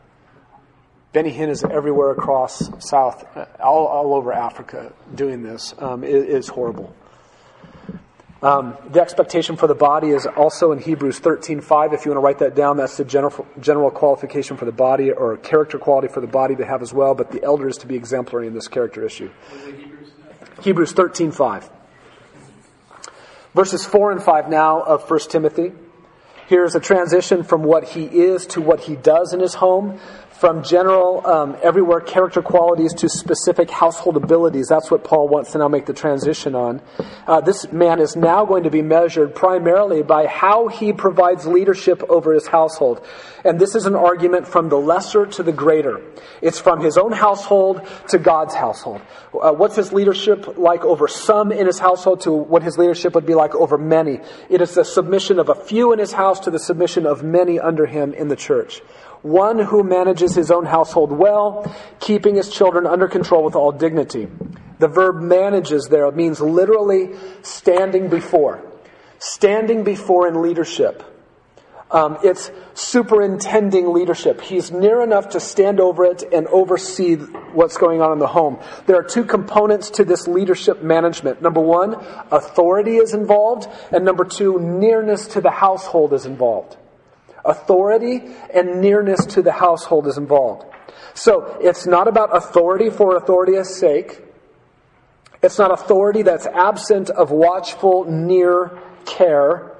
Benny 1.14 1.32
Hinn 1.32 1.49
is 1.49 1.64
everywhere 1.64 2.12
across 2.12 2.70
South, 2.86 3.26
all, 3.60 3.88
all 3.88 4.14
over 4.14 4.34
Africa 4.34 4.91
doing 5.16 5.41
this. 5.41 5.74
Um, 5.80 6.03
it 6.03 6.12
is 6.12 6.47
horrible. 6.49 6.93
Um, 8.43 8.78
the 8.91 9.01
expectation 9.01 9.55
for 9.55 9.66
the 9.66 9.74
body 9.74 10.10
is 10.10 10.28
also 10.28 10.72
in 10.72 10.80
Hebrews 10.80 11.20
13:5. 11.20 11.93
If 11.93 12.05
you 12.05 12.12
want 12.12 12.18
to 12.18 12.26
write 12.26 12.39
that 12.39 12.55
down, 12.55 12.78
that's 12.78 12.97
the 12.97 13.05
general, 13.05 13.47
general 13.60 13.89
qualification 13.89 14.58
for 14.58 14.66
the 14.66 14.72
body 14.72 15.12
or 15.12 15.38
character 15.38 15.80
quality 15.80 16.08
for 16.08 16.22
the 16.22 16.28
body 16.28 16.55
to 16.55 16.66
have 16.66 16.84
as 16.84 16.93
well. 16.93 17.16
But 17.16 17.32
the 17.32 17.43
elder 17.43 17.68
is 17.68 17.78
to 17.80 17.88
be 17.88 17.95
exemplary 17.95 18.45
in 18.45 18.53
this 18.53 18.68
character 18.68 19.03
issue. 19.03 19.32
Hebrews 20.62 20.93
13:5. 20.93 21.70
Verses 23.55 23.86
4 23.86 24.12
and 24.12 24.22
5 24.22 24.49
now 24.49 24.82
of 24.82 25.10
1 25.10 25.32
Timothy. 25.32 25.72
Here's 26.47 26.76
a 26.76 26.80
transition 26.80 27.43
from 27.43 27.64
what 27.64 27.84
he 27.89 28.05
is 28.05 28.45
to 28.47 28.62
what 28.62 28.82
he 28.82 28.95
does 28.95 29.34
in 29.34 29.39
his 29.39 29.55
home 29.55 29.99
from 30.39 30.63
general, 30.63 31.25
um, 31.25 31.57
everywhere 31.63 31.99
character 31.99 32.43
qualities 32.43 32.93
to 32.93 33.09
specific 33.09 33.71
household 33.71 34.17
abilities. 34.17 34.67
That's 34.67 34.91
what 34.91 35.03
Paul 35.03 35.27
wants 35.27 35.53
to 35.53 35.57
now 35.57 35.67
make 35.67 35.88
the 35.88 35.93
transition 35.93 36.53
on. 36.53 36.81
Uh, 37.25 37.41
this 37.41 37.71
man 37.71 37.99
is 37.99 38.15
now 38.15 38.45
going 38.45 38.63
to 38.63 38.69
be 38.69 38.83
measured 38.83 39.33
primarily 39.33 40.03
by 40.03 40.27
how 40.27 40.67
he 40.67 40.93
provides 40.93 41.47
leadership 41.47 42.03
over 42.07 42.33
his 42.33 42.45
household. 42.45 43.03
And 43.43 43.59
this 43.59 43.73
is 43.73 43.85
an 43.88 43.95
argument 43.95 44.47
from 44.47 44.69
the 44.69 44.77
lesser 44.77 45.25
to 45.25 45.43
the 45.43 45.51
greater. 45.51 46.01
It's 46.41 46.59
from 46.59 46.81
his 46.81 46.97
own 46.97 47.13
household 47.13 47.81
to 48.09 48.19
God's 48.19 48.53
household. 48.53 49.01
Uh, 49.33 49.53
what's 49.53 49.75
his 49.75 49.91
leadership 49.91 50.57
like 50.57 50.83
over 50.83 51.07
some 51.07 51.51
in 51.51 51.65
his 51.65 51.79
household 51.79 52.21
to 52.21 52.31
what 52.31 52.61
his 52.61 52.77
leadership 52.77 53.15
would 53.15 53.25
be 53.25 53.33
like 53.33 53.55
over 53.55 53.77
many? 53.77 54.19
It 54.49 54.61
is 54.61 54.75
the 54.75 54.85
submission 54.85 55.39
of 55.39 55.49
a 55.49 55.55
few 55.55 55.93
in 55.93 55.99
his 55.99 56.13
house 56.13 56.41
to 56.41 56.51
the 56.51 56.59
submission 56.59 57.07
of 57.07 57.23
many 57.23 57.59
under 57.59 57.88
him 57.88 58.13
in 58.13 58.27
the 58.27 58.35
church 58.35 58.81
one 59.22 59.59
who 59.59 59.84
manages 59.84 60.36
his 60.36 60.51
own 60.51 60.65
household 60.65 61.11
well, 61.11 61.74
keeping 61.99 62.36
his 62.36 62.49
children 62.49 62.86
under 62.86 63.07
control 63.07 63.43
with 63.43 63.55
all 63.55 63.72
dignity. 63.72 64.28
The 64.80 64.88
verb 64.88 65.22
manages 65.22 65.88
there 65.88 66.09
means 66.11 66.39
literally 66.39 67.15
standing 67.41 68.09
before. 68.09 68.63
Standing 69.20 69.84
before 69.84 70.28
in 70.28 70.41
leadership. 70.41 71.03
Um, 71.89 72.18
it's 72.22 72.51
superintending 72.74 73.93
leadership. 73.93 74.41
He's 74.41 74.72
near 74.72 75.01
enough 75.01 75.30
to 75.30 75.39
stand 75.39 75.80
over 75.80 76.03
it 76.03 76.22
and 76.34 76.45
oversee 76.47 77.15
what's 77.15 77.78
going 77.78 78.01
on 78.01 78.11
in 78.11 78.20
the 78.20 78.28
home. 78.28 78.59
There 78.88 78.97
are 78.97 79.03
two 79.03 79.24
components 79.24 79.91
to 79.91 80.03
this 80.03 80.28
leadership 80.28 80.84
management. 80.84 81.41
Number 81.41 81.61
one, 81.61 81.93
authority 82.30 82.97
is 82.97 83.13
involved, 83.13 83.70
and 83.91 84.03
number 84.03 84.26
two, 84.26 84.59
nearness 84.59 85.28
to 85.30 85.41
the 85.41 85.51
household 85.51 86.11
is 86.11 86.26
involved. 86.26 86.76
Authority 87.48 88.22
and 88.54 88.82
nearness 88.82 89.26
to 89.28 89.41
the 89.41 89.54
household 89.54 90.06
is 90.06 90.18
involved. 90.18 90.66
So 91.14 91.58
it's 91.62 91.88
not 91.88 92.08
about 92.08 92.36
authority 92.36 92.89
for 92.89 93.16
authority's 93.16 93.76
sake. 93.76 94.22
It's 95.41 95.58
not 95.58 95.72
authority 95.72 96.24
that's 96.24 96.45
absent 96.45 97.10
of 97.10 97.32
watchful, 97.32 98.04
near 98.04 98.80
care. 99.06 99.78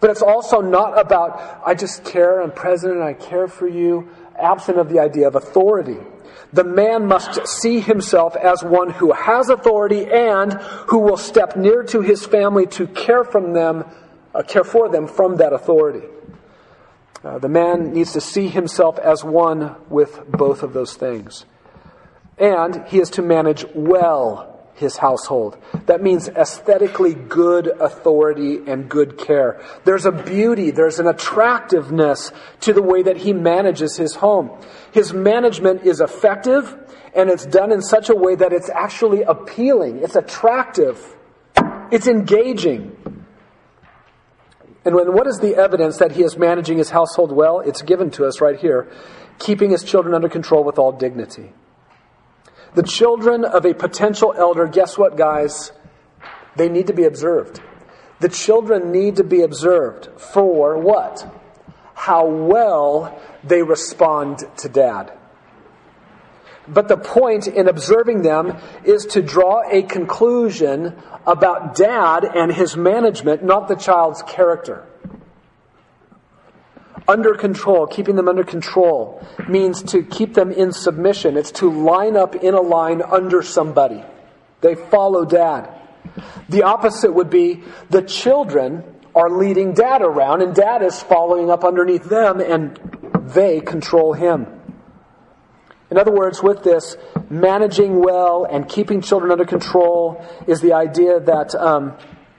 But 0.00 0.10
it's 0.10 0.22
also 0.22 0.60
not 0.60 0.98
about, 0.98 1.62
I 1.66 1.74
just 1.74 2.04
care, 2.04 2.40
I'm 2.40 2.52
present 2.52 2.92
and 2.92 3.02
I 3.02 3.14
care 3.14 3.48
for 3.48 3.66
you, 3.66 4.08
absent 4.38 4.78
of 4.78 4.88
the 4.88 5.00
idea 5.00 5.26
of 5.26 5.34
authority. 5.34 5.98
The 6.52 6.64
man 6.64 7.06
must 7.06 7.46
see 7.46 7.80
himself 7.80 8.36
as 8.36 8.62
one 8.62 8.90
who 8.90 9.12
has 9.12 9.48
authority 9.48 10.06
and 10.06 10.52
who 10.88 10.98
will 10.98 11.16
step 11.16 11.56
near 11.56 11.82
to 11.84 12.00
his 12.00 12.24
family 12.24 12.66
to 12.68 12.86
care 12.86 13.24
from 13.24 13.52
them, 13.52 13.84
uh, 14.34 14.42
care 14.42 14.64
for 14.64 14.88
them 14.88 15.06
from 15.08 15.36
that 15.36 15.52
authority. 15.52 16.06
Uh, 17.24 17.38
the 17.38 17.48
man 17.48 17.92
needs 17.92 18.12
to 18.12 18.20
see 18.20 18.48
himself 18.48 18.98
as 18.98 19.24
one 19.24 19.74
with 19.88 20.22
both 20.28 20.62
of 20.62 20.72
those 20.72 20.94
things. 20.94 21.44
And 22.38 22.84
he 22.86 23.00
is 23.00 23.10
to 23.10 23.22
manage 23.22 23.64
well 23.74 24.58
his 24.78 24.96
household. 24.96 25.58
That 25.86 26.02
means 26.02 26.28
aesthetically 26.28 27.14
good 27.14 27.66
authority 27.66 28.60
and 28.66 28.88
good 28.88 29.18
care. 29.18 29.60
There's 29.84 30.06
a 30.06 30.12
beauty, 30.12 30.70
there's 30.70 31.00
an 31.00 31.08
attractiveness 31.08 32.32
to 32.60 32.72
the 32.72 32.82
way 32.82 33.02
that 33.02 33.16
he 33.16 33.32
manages 33.32 33.96
his 33.96 34.14
home. 34.14 34.50
His 34.92 35.12
management 35.12 35.82
is 35.82 36.00
effective 36.00 36.76
and 37.14 37.28
it's 37.28 37.46
done 37.46 37.72
in 37.72 37.82
such 37.82 38.08
a 38.08 38.14
way 38.14 38.36
that 38.36 38.52
it's 38.52 38.70
actually 38.70 39.22
appealing, 39.22 39.98
it's 39.98 40.14
attractive, 40.14 41.16
it's 41.90 42.06
engaging. 42.06 42.96
And 44.84 44.94
when, 44.94 45.12
what 45.12 45.26
is 45.26 45.40
the 45.40 45.56
evidence 45.56 45.98
that 45.98 46.12
he 46.12 46.22
is 46.22 46.36
managing 46.36 46.78
his 46.78 46.90
household 46.90 47.32
well? 47.32 47.60
It's 47.60 47.82
given 47.82 48.10
to 48.12 48.26
us 48.26 48.40
right 48.40 48.58
here. 48.58 48.90
Keeping 49.38 49.70
his 49.70 49.84
children 49.84 50.14
under 50.14 50.28
control 50.28 50.64
with 50.64 50.78
all 50.78 50.92
dignity. 50.92 51.52
The 52.74 52.82
children 52.82 53.44
of 53.44 53.64
a 53.64 53.74
potential 53.74 54.34
elder, 54.36 54.66
guess 54.66 54.96
what, 54.98 55.16
guys? 55.16 55.72
They 56.56 56.68
need 56.68 56.86
to 56.88 56.92
be 56.92 57.04
observed. 57.04 57.60
The 58.20 58.28
children 58.28 58.90
need 58.90 59.16
to 59.16 59.24
be 59.24 59.42
observed 59.42 60.08
for 60.20 60.78
what? 60.78 61.26
How 61.94 62.26
well 62.26 63.20
they 63.44 63.62
respond 63.62 64.44
to 64.58 64.68
dad. 64.68 65.12
But 66.68 66.88
the 66.88 66.96
point 66.96 67.46
in 67.46 67.68
observing 67.68 68.22
them 68.22 68.56
is 68.84 69.06
to 69.06 69.22
draw 69.22 69.62
a 69.70 69.82
conclusion 69.82 70.94
about 71.26 71.74
dad 71.74 72.24
and 72.24 72.52
his 72.52 72.76
management, 72.76 73.42
not 73.42 73.68
the 73.68 73.74
child's 73.74 74.22
character. 74.22 74.84
Under 77.06 77.34
control, 77.34 77.86
keeping 77.86 78.16
them 78.16 78.28
under 78.28 78.44
control, 78.44 79.26
means 79.48 79.82
to 79.84 80.02
keep 80.02 80.34
them 80.34 80.52
in 80.52 80.72
submission. 80.72 81.38
It's 81.38 81.52
to 81.52 81.70
line 81.70 82.16
up 82.16 82.36
in 82.36 82.52
a 82.52 82.60
line 82.60 83.00
under 83.00 83.42
somebody. 83.42 84.04
They 84.60 84.74
follow 84.74 85.24
dad. 85.24 85.70
The 86.50 86.64
opposite 86.64 87.12
would 87.14 87.30
be 87.30 87.62
the 87.88 88.02
children 88.02 88.84
are 89.14 89.30
leading 89.30 89.72
dad 89.72 90.02
around 90.02 90.42
and 90.42 90.54
dad 90.54 90.82
is 90.82 91.02
following 91.02 91.50
up 91.50 91.64
underneath 91.64 92.04
them 92.04 92.40
and 92.40 92.78
they 93.30 93.60
control 93.60 94.12
him. 94.12 94.57
In 95.90 95.96
other 95.96 96.12
words, 96.12 96.42
with 96.42 96.62
this, 96.62 96.96
managing 97.30 98.02
well 98.02 98.44
and 98.44 98.68
keeping 98.68 99.00
children 99.00 99.32
under 99.32 99.46
control 99.46 100.24
is 100.46 100.60
the 100.60 100.74
idea 100.74 101.18
that 101.20 101.54
um, 101.54 101.96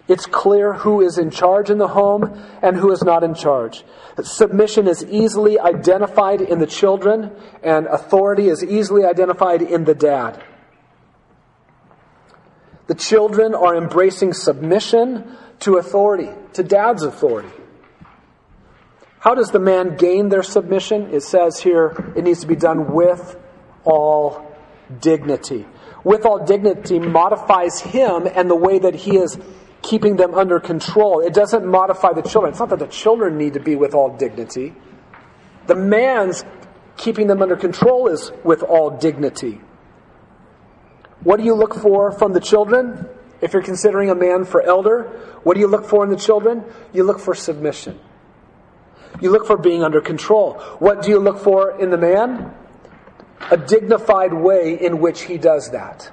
it's 0.07 0.25
clear 0.25 0.73
who 0.73 1.01
is 1.01 1.17
in 1.17 1.29
charge 1.29 1.69
in 1.69 1.77
the 1.77 1.87
home 1.87 2.39
and 2.61 2.75
who 2.75 2.91
is 2.91 3.03
not 3.03 3.23
in 3.23 3.33
charge. 3.33 3.83
Submission 4.21 4.87
is 4.87 5.03
easily 5.05 5.59
identified 5.59 6.41
in 6.41 6.59
the 6.59 6.67
children, 6.67 7.31
and 7.63 7.85
authority 7.87 8.49
is 8.49 8.63
easily 8.63 9.05
identified 9.05 9.61
in 9.61 9.83
the 9.85 9.95
dad. 9.95 10.43
The 12.87 12.95
children 12.95 13.53
are 13.53 13.75
embracing 13.75 14.33
submission 14.33 15.37
to 15.59 15.77
authority, 15.77 16.29
to 16.53 16.63
dad's 16.63 17.03
authority. 17.03 17.58
How 19.19 19.35
does 19.35 19.51
the 19.51 19.59
man 19.59 19.97
gain 19.97 20.29
their 20.29 20.43
submission? 20.43 21.13
It 21.13 21.23
says 21.23 21.59
here 21.59 22.13
it 22.15 22.23
needs 22.23 22.39
to 22.41 22.47
be 22.47 22.55
done 22.55 22.93
with 22.93 23.37
all 23.83 24.55
dignity. 25.01 25.65
With 26.03 26.25
all 26.25 26.45
dignity 26.45 26.99
modifies 26.99 27.81
him 27.81 28.27
and 28.33 28.49
the 28.49 28.55
way 28.55 28.79
that 28.79 28.95
he 28.95 29.17
is 29.17 29.37
keeping 29.81 30.15
them 30.15 30.33
under 30.33 30.59
control. 30.59 31.19
It 31.19 31.33
doesn't 31.33 31.65
modify 31.65 32.13
the 32.13 32.21
children. 32.21 32.51
It's 32.51 32.59
not 32.59 32.69
that 32.69 32.79
the 32.79 32.87
children 32.87 33.37
need 33.37 33.53
to 33.53 33.59
be 33.59 33.75
with 33.75 33.93
all 33.93 34.15
dignity. 34.15 34.73
The 35.67 35.75
man's 35.75 36.45
keeping 36.95 37.27
them 37.27 37.41
under 37.41 37.57
control 37.57 38.07
is 38.07 38.31
with 38.43 38.63
all 38.63 38.97
dignity. 38.97 39.59
What 41.23 41.37
do 41.37 41.43
you 41.43 41.53
look 41.53 41.75
for 41.75 42.11
from 42.11 42.31
the 42.31 42.39
children? 42.39 43.07
If 43.41 43.51
you're 43.53 43.63
considering 43.63 44.09
a 44.09 44.15
man 44.15 44.45
for 44.45 44.61
elder, 44.61 45.03
what 45.43 45.55
do 45.55 45.59
you 45.59 45.67
look 45.67 45.85
for 45.85 46.03
in 46.05 46.09
the 46.09 46.17
children? 46.17 46.63
You 46.93 47.03
look 47.03 47.19
for 47.19 47.35
submission. 47.35 47.99
You 49.21 49.31
look 49.31 49.45
for 49.45 49.57
being 49.57 49.83
under 49.83 50.01
control. 50.01 50.53
What 50.79 51.01
do 51.01 51.09
you 51.09 51.19
look 51.19 51.39
for 51.39 51.79
in 51.79 51.89
the 51.89 51.97
man? 51.97 52.53
A 53.51 53.57
dignified 53.57 54.33
way 54.33 54.77
in 54.79 54.99
which 54.99 55.21
he 55.21 55.37
does 55.37 55.71
that 55.71 56.11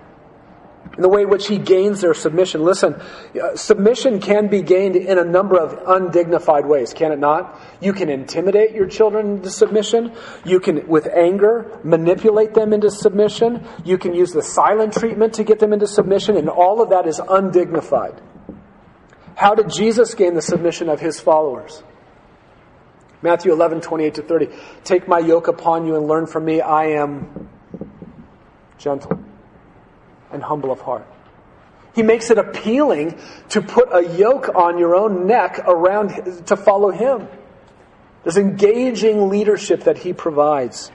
in 0.97 1.03
the 1.03 1.09
way 1.09 1.23
in 1.23 1.29
which 1.29 1.47
he 1.47 1.59
gains 1.59 2.01
their 2.01 2.15
submission. 2.15 2.63
Listen, 2.63 2.95
uh, 2.95 3.55
submission 3.55 4.21
can 4.21 4.49
be 4.49 4.63
gained 4.63 4.97
in 4.97 5.19
a 5.19 5.25
number 5.25 5.59
of 5.59 5.79
undignified 5.87 6.67
ways, 6.67 6.95
can 6.95 7.13
it 7.13 7.19
not? 7.19 7.61
You 7.81 7.93
can 7.93 8.09
intimidate 8.09 8.73
your 8.75 8.87
children 8.87 9.37
into 9.37 9.51
submission. 9.51 10.13
You 10.45 10.61
can, 10.61 10.89
with 10.89 11.07
anger, 11.07 11.81
manipulate 11.85 12.55
them 12.55 12.73
into 12.73 12.91
submission. 12.91 13.67
You 13.85 13.99
can 13.99 14.15
use 14.15 14.33
the 14.33 14.43
silent 14.43 14.95
treatment 14.95 15.35
to 15.35 15.45
get 15.45 15.59
them 15.59 15.73
into 15.73 15.87
submission, 15.87 16.37
and 16.37 16.49
all 16.49 16.81
of 16.81 16.91
that 16.91 17.07
is 17.07 17.21
undignified. 17.21 18.21
How 19.35 19.55
did 19.55 19.69
Jesus 19.69 20.15
gain 20.15 20.35
the 20.35 20.43
submission 20.43 20.89
of 20.89 21.01
his 21.01 21.21
followers? 21.21 21.83
Matthew 23.23 23.53
11, 23.53 23.81
28 23.81 24.15
to 24.15 24.23
30. 24.23 24.49
Take 24.85 25.09
my 25.09 25.19
yoke 25.19 25.49
upon 25.49 25.87
you 25.87 25.97
and 25.97 26.07
learn 26.07 26.27
from 26.27 26.45
me. 26.45 26.61
I 26.61 26.87
am 26.89 27.49
gentle 28.79 29.19
and 30.31 30.43
humble 30.43 30.71
of 30.71 30.81
heart. 30.81 31.07
He 31.95 32.03
makes 32.03 32.31
it 32.31 32.37
appealing 32.37 33.19
to 33.51 33.63
put 33.63 33.89
a 33.91 34.07
yoke 34.17 34.55
on 34.55 34.79
your 34.79 34.95
own 34.95 35.27
neck 35.27 35.61
around 35.67 36.47
to 36.47 36.57
follow 36.57 36.91
him. 36.91 37.27
There's 38.23 38.37
engaging 38.37 39.31
leadership 39.31 39.85
that 39.85 39.99
he 39.99 40.13
provides. 40.13 40.93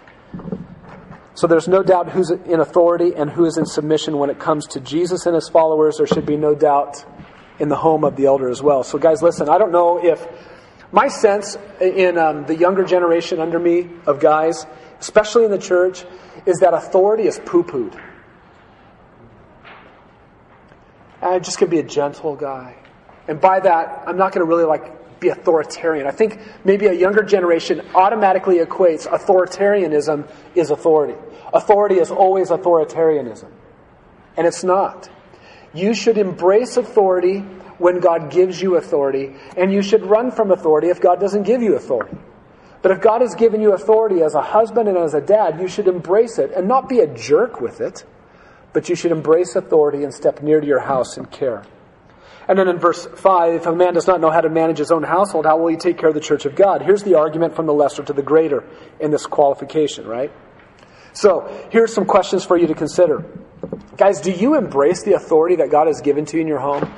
So 1.34 1.48
there's 1.48 1.68
no 1.68 1.82
doubt 1.82 2.10
who's 2.10 2.30
in 2.30 2.60
authority 2.60 3.16
and 3.16 3.32
who 3.32 3.46
is 3.46 3.58
in 3.58 3.66
submission 3.66 4.18
when 4.18 4.30
it 4.30 4.38
comes 4.38 4.68
to 4.68 4.80
Jesus 4.80 5.26
and 5.26 5.34
his 5.34 5.50
followers. 5.50 5.98
There 5.98 6.06
should 6.06 6.26
be 6.26 6.38
no 6.38 6.54
doubt 6.54 7.04
in 7.58 7.70
the 7.70 7.78
home 7.78 8.04
of 8.04 8.16
the 8.16 8.26
elder 8.26 8.50
as 8.50 8.62
well. 8.62 8.84
So, 8.84 9.00
guys, 9.00 9.24
listen, 9.24 9.50
I 9.50 9.58
don't 9.58 9.72
know 9.72 10.04
if 10.04 10.28
my 10.92 11.08
sense 11.08 11.58
in 11.80 12.18
um, 12.18 12.46
the 12.46 12.56
younger 12.56 12.84
generation 12.84 13.40
under 13.40 13.60
me 13.60 13.90
of 14.06 14.20
guys, 14.20 14.66
especially 15.00 15.46
in 15.46 15.52
the 15.52 15.58
church, 15.58 16.04
is 16.46 16.60
that 16.60 16.74
authority 16.74 17.24
is 17.24 17.40
poo 17.46 17.64
pooed. 17.64 18.00
I'm 21.22 21.44
just 21.44 21.60
going 21.60 21.70
to 21.70 21.76
be 21.76 21.80
a 21.80 21.88
gentle 21.88 22.36
guy. 22.36 22.76
And 23.28 23.40
by 23.40 23.60
that, 23.60 24.04
I'm 24.08 24.18
not 24.18 24.34
going 24.34 24.46
to 24.46 24.50
really 24.50 24.66
like 24.66 25.20
be 25.20 25.30
authoritarian. 25.30 26.08
I 26.08 26.12
think 26.12 26.40
maybe 26.66 26.88
a 26.88 26.94
younger 26.94 27.22
generation 27.22 27.82
automatically 27.94 28.58
equates 28.58 29.08
authoritarianism 29.08 30.30
is 30.56 30.72
authority. 30.72 31.14
Authority 31.54 32.00
is 32.00 32.10
always 32.10 32.50
authoritarianism. 32.50 33.50
And 34.36 34.48
it's 34.48 34.64
not. 34.64 35.10
You 35.74 35.94
should 35.94 36.18
embrace 36.18 36.76
authority 36.76 37.46
when 37.82 38.00
God 38.00 38.32
gives 38.32 38.62
you 38.62 38.76
authority, 38.76 39.36
and 39.58 39.74
you 39.74 39.82
should 39.82 40.06
run 40.06 40.32
from 40.32 40.52
authority 40.52 40.88
if 40.88 41.02
God 41.02 41.20
doesn't 41.20 41.44
give 41.44 41.62
you 41.62 41.76
authority. 41.76 42.18
But 42.82 42.92
if 42.92 43.02
God 43.02 43.22
has 43.22 43.36
given 43.36 43.62
you 43.62 43.74
authority 43.74 44.22
as 44.24 44.34
a 44.34 44.42
husband 44.42 44.88
and 44.88 44.98
as 44.98 45.14
a 45.14 45.22
dad, 45.22 45.60
you 45.60 45.68
should 45.68 45.88
embrace 45.88 46.40
it 46.40 46.52
and 46.56 46.68
not 46.68 46.90
be 46.90 47.00
a 47.00 47.08
jerk 47.08 47.62
with 47.62 47.82
it 47.82 48.06
but 48.74 48.90
you 48.90 48.96
should 48.96 49.12
embrace 49.12 49.56
authority 49.56 50.04
and 50.04 50.14
step 50.14 50.42
near 50.42 50.62
to 50.62 50.68
your 50.68 50.80
house 50.80 51.18
in 51.18 51.26
care. 51.26 51.64
And 52.48 52.58
then 52.58 52.68
in 52.68 52.80
verse 52.80 53.06
5, 53.06 53.54
if 53.54 53.66
a 53.66 53.76
man 53.76 53.94
does 53.94 54.08
not 54.08 54.20
know 54.20 54.32
how 54.32 54.42
to 54.42 54.50
manage 54.50 54.80
his 54.80 54.92
own 54.92 55.04
household, 55.04 55.46
how 55.46 55.58
will 55.58 55.68
he 55.68 55.78
take 55.78 55.98
care 55.98 56.10
of 56.10 56.16
the 56.16 56.22
church 56.22 56.46
of 56.46 56.56
God? 56.56 56.82
Here's 56.82 57.04
the 57.04 57.16
argument 57.16 57.56
from 57.56 57.66
the 57.66 57.74
lesser 57.74 58.04
to 58.04 58.14
the 58.14 58.24
greater 58.24 58.64
in 59.00 59.12
this 59.12 59.26
qualification, 59.26 60.08
right? 60.08 60.32
So, 61.14 61.68
here's 61.72 61.94
some 61.94 62.06
questions 62.06 62.44
for 62.44 62.58
you 62.58 62.68
to 62.68 62.74
consider. 62.74 63.26
Guys, 63.98 64.22
do 64.22 64.32
you 64.32 64.56
embrace 64.56 65.04
the 65.04 65.14
authority 65.14 65.58
that 65.58 65.70
God 65.70 65.88
has 65.88 66.02
given 66.02 66.26
to 66.26 66.38
you 66.38 66.42
in 66.42 66.48
your 66.48 66.60
home? 66.60 66.92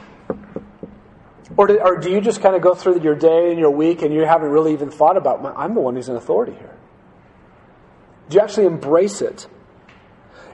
Or 1.56 1.68
do, 1.68 1.80
or 1.80 1.98
do 1.98 2.10
you 2.10 2.20
just 2.20 2.42
kind 2.42 2.56
of 2.56 2.62
go 2.62 2.74
through 2.74 3.02
your 3.02 3.16
day 3.16 3.52
and 3.52 3.60
your 3.60 3.72
week 3.72 4.02
and 4.02 4.14
you 4.14 4.26
haven't 4.26 4.50
really 4.50 4.74
even 4.74 4.90
thought 4.90 5.18
about, 5.18 5.46
I'm 5.56 5.76
the 5.76 5.82
one 5.82 5.96
who's 5.96 6.10
in 6.10 6.16
authority 6.16 6.54
here? 6.54 6.76
Do 8.30 8.36
you 8.36 8.42
actually 8.42 8.66
embrace 8.66 9.22
it? 9.22 9.48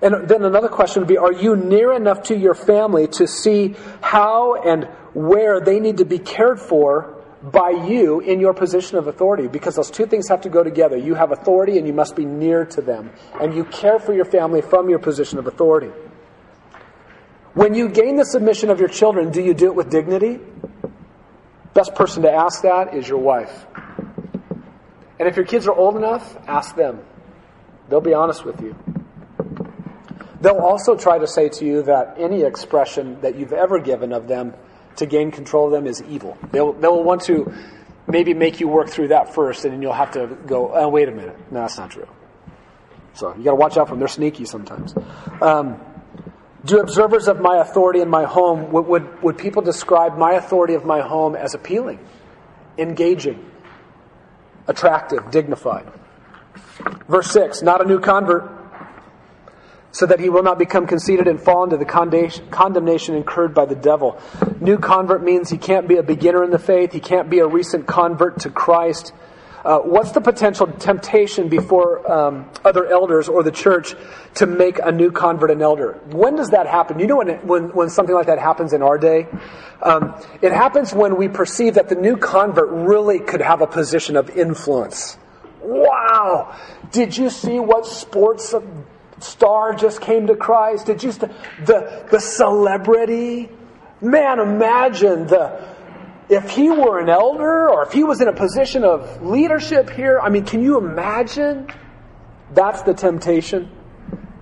And 0.01 0.27
then 0.27 0.43
another 0.43 0.69
question 0.69 1.01
would 1.01 1.07
be 1.07 1.17
Are 1.17 1.31
you 1.31 1.55
near 1.55 1.93
enough 1.93 2.23
to 2.23 2.37
your 2.37 2.55
family 2.55 3.07
to 3.07 3.27
see 3.27 3.75
how 4.01 4.55
and 4.55 4.85
where 5.13 5.59
they 5.59 5.79
need 5.79 5.97
to 5.97 6.05
be 6.05 6.19
cared 6.19 6.59
for 6.59 7.15
by 7.41 7.69
you 7.69 8.19
in 8.19 8.39
your 8.39 8.53
position 8.53 8.97
of 8.97 9.07
authority? 9.07 9.47
Because 9.47 9.75
those 9.75 9.91
two 9.91 10.05
things 10.05 10.27
have 10.29 10.41
to 10.41 10.49
go 10.49 10.63
together. 10.63 10.97
You 10.97 11.15
have 11.15 11.31
authority 11.31 11.77
and 11.77 11.85
you 11.85 11.93
must 11.93 12.15
be 12.15 12.25
near 12.25 12.65
to 12.65 12.81
them. 12.81 13.11
And 13.39 13.53
you 13.53 13.65
care 13.65 13.99
for 13.99 14.13
your 14.13 14.25
family 14.25 14.61
from 14.61 14.89
your 14.89 14.99
position 14.99 15.37
of 15.37 15.47
authority. 15.47 15.91
When 17.53 17.73
you 17.73 17.89
gain 17.89 18.15
the 18.15 18.25
submission 18.25 18.69
of 18.69 18.79
your 18.79 18.89
children, 18.89 19.31
do 19.31 19.41
you 19.41 19.53
do 19.53 19.65
it 19.65 19.75
with 19.75 19.89
dignity? 19.89 20.39
Best 21.73 21.95
person 21.95 22.23
to 22.23 22.31
ask 22.31 22.63
that 22.63 22.93
is 22.93 23.07
your 23.07 23.19
wife. 23.19 23.65
And 25.19 25.27
if 25.27 25.35
your 25.35 25.45
kids 25.45 25.67
are 25.67 25.75
old 25.75 25.95
enough, 25.95 26.37
ask 26.47 26.75
them. 26.75 27.01
They'll 27.89 28.01
be 28.01 28.13
honest 28.13 28.45
with 28.45 28.61
you. 28.61 28.75
They'll 30.41 30.57
also 30.57 30.95
try 30.95 31.17
to 31.19 31.27
say 31.27 31.49
to 31.49 31.65
you 31.65 31.83
that 31.83 32.15
any 32.17 32.43
expression 32.43 33.19
that 33.21 33.35
you've 33.35 33.53
ever 33.53 33.79
given 33.79 34.13
of 34.13 34.27
them 34.27 34.53
to 34.95 35.05
gain 35.05 35.31
control 35.31 35.65
of 35.65 35.71
them 35.71 35.85
is 35.85 36.01
evil. 36.03 36.37
They'll, 36.51 36.73
they'll 36.73 37.03
want 37.03 37.23
to 37.23 37.53
maybe 38.07 38.33
make 38.33 38.59
you 38.59 38.67
work 38.67 38.89
through 38.89 39.09
that 39.09 39.33
first, 39.33 39.65
and 39.65 39.73
then 39.73 39.81
you'll 39.81 39.93
have 39.93 40.11
to 40.11 40.27
go, 40.45 40.73
oh, 40.73 40.87
wait 40.87 41.09
a 41.09 41.11
minute. 41.11 41.37
No, 41.51 41.61
that's 41.61 41.77
not 41.77 41.91
true. 41.91 42.07
So 43.13 43.35
you 43.35 43.43
got 43.43 43.51
to 43.51 43.55
watch 43.55 43.77
out 43.77 43.87
for 43.87 43.93
them. 43.93 43.99
They're 43.99 44.07
sneaky 44.07 44.45
sometimes. 44.45 44.93
Um, 45.41 45.79
do 46.65 46.79
observers 46.79 47.27
of 47.27 47.39
my 47.39 47.57
authority 47.57 48.01
in 48.01 48.09
my 48.09 48.25
home, 48.25 48.71
would, 48.71 48.85
would, 48.87 49.23
would 49.23 49.37
people 49.37 49.61
describe 49.61 50.17
my 50.17 50.33
authority 50.33 50.73
of 50.73 50.85
my 50.85 51.01
home 51.01 51.35
as 51.35 51.53
appealing, 51.53 51.99
engaging, 52.77 53.45
attractive, 54.67 55.31
dignified? 55.31 55.89
Verse 57.07 57.31
6 57.31 57.61
Not 57.61 57.81
a 57.81 57.87
new 57.87 57.99
convert 57.99 58.59
so 59.91 60.05
that 60.05 60.19
he 60.19 60.29
will 60.29 60.43
not 60.43 60.59
become 60.59 60.85
conceited 60.85 61.27
and 61.27 61.41
fall 61.41 61.63
into 61.63 61.77
the 61.77 61.85
condemnation 61.85 63.15
incurred 63.15 63.53
by 63.53 63.65
the 63.65 63.75
devil. 63.75 64.19
New 64.59 64.77
convert 64.77 65.23
means 65.23 65.49
he 65.49 65.57
can't 65.57 65.87
be 65.87 65.97
a 65.97 66.03
beginner 66.03 66.43
in 66.43 66.51
the 66.51 66.59
faith, 66.59 66.91
he 66.91 66.99
can't 66.99 67.29
be 67.29 67.39
a 67.39 67.47
recent 67.47 67.87
convert 67.87 68.41
to 68.41 68.49
Christ. 68.49 69.13
Uh, 69.63 69.79
what's 69.79 70.11
the 70.11 70.21
potential 70.21 70.67
temptation 70.67 71.49
before 71.49 72.09
um, 72.11 72.49
other 72.63 72.85
elders 72.87 73.27
or 73.27 73.43
the 73.43 73.51
church 73.51 73.95
to 74.35 74.45
make 74.45 74.79
a 74.79 74.91
new 74.91 75.11
convert 75.11 75.51
an 75.51 75.61
elder? 75.61 75.99
When 76.11 76.35
does 76.35 76.49
that 76.51 76.67
happen? 76.67 76.99
You 76.99 77.07
know 77.07 77.17
when, 77.17 77.29
when, 77.47 77.63
when 77.69 77.89
something 77.89 78.15
like 78.15 78.27
that 78.27 78.39
happens 78.39 78.73
in 78.73 78.81
our 78.81 78.97
day? 78.97 79.27
Um, 79.81 80.15
it 80.41 80.51
happens 80.51 80.93
when 80.93 81.17
we 81.17 81.27
perceive 81.27 81.75
that 81.75 81.89
the 81.89 81.95
new 81.95 82.17
convert 82.17 82.69
really 82.69 83.19
could 83.19 83.41
have 83.41 83.61
a 83.61 83.67
position 83.67 84.15
of 84.15 84.29
influence. 84.29 85.17
Wow! 85.61 86.57
Did 86.91 87.17
you 87.17 87.29
see 87.29 87.59
what 87.59 87.85
sports 87.85 88.53
star 89.23 89.73
just 89.73 90.01
came 90.01 90.27
to 90.27 90.35
Christ. 90.35 90.85
Did 90.85 91.03
you 91.03 91.11
st- 91.11 91.31
the 91.65 92.05
the 92.11 92.19
celebrity? 92.19 93.49
Man, 94.01 94.39
imagine 94.39 95.27
the 95.27 95.68
if 96.29 96.51
he 96.51 96.69
were 96.69 96.99
an 96.99 97.09
elder 97.09 97.69
or 97.69 97.83
if 97.83 97.91
he 97.91 98.03
was 98.03 98.21
in 98.21 98.27
a 98.27 98.33
position 98.33 98.83
of 98.83 99.25
leadership 99.25 99.89
here. 99.89 100.19
I 100.19 100.29
mean, 100.29 100.45
can 100.45 100.61
you 100.61 100.77
imagine? 100.77 101.67
That's 102.53 102.83
the 102.83 102.93
temptation 102.93 103.69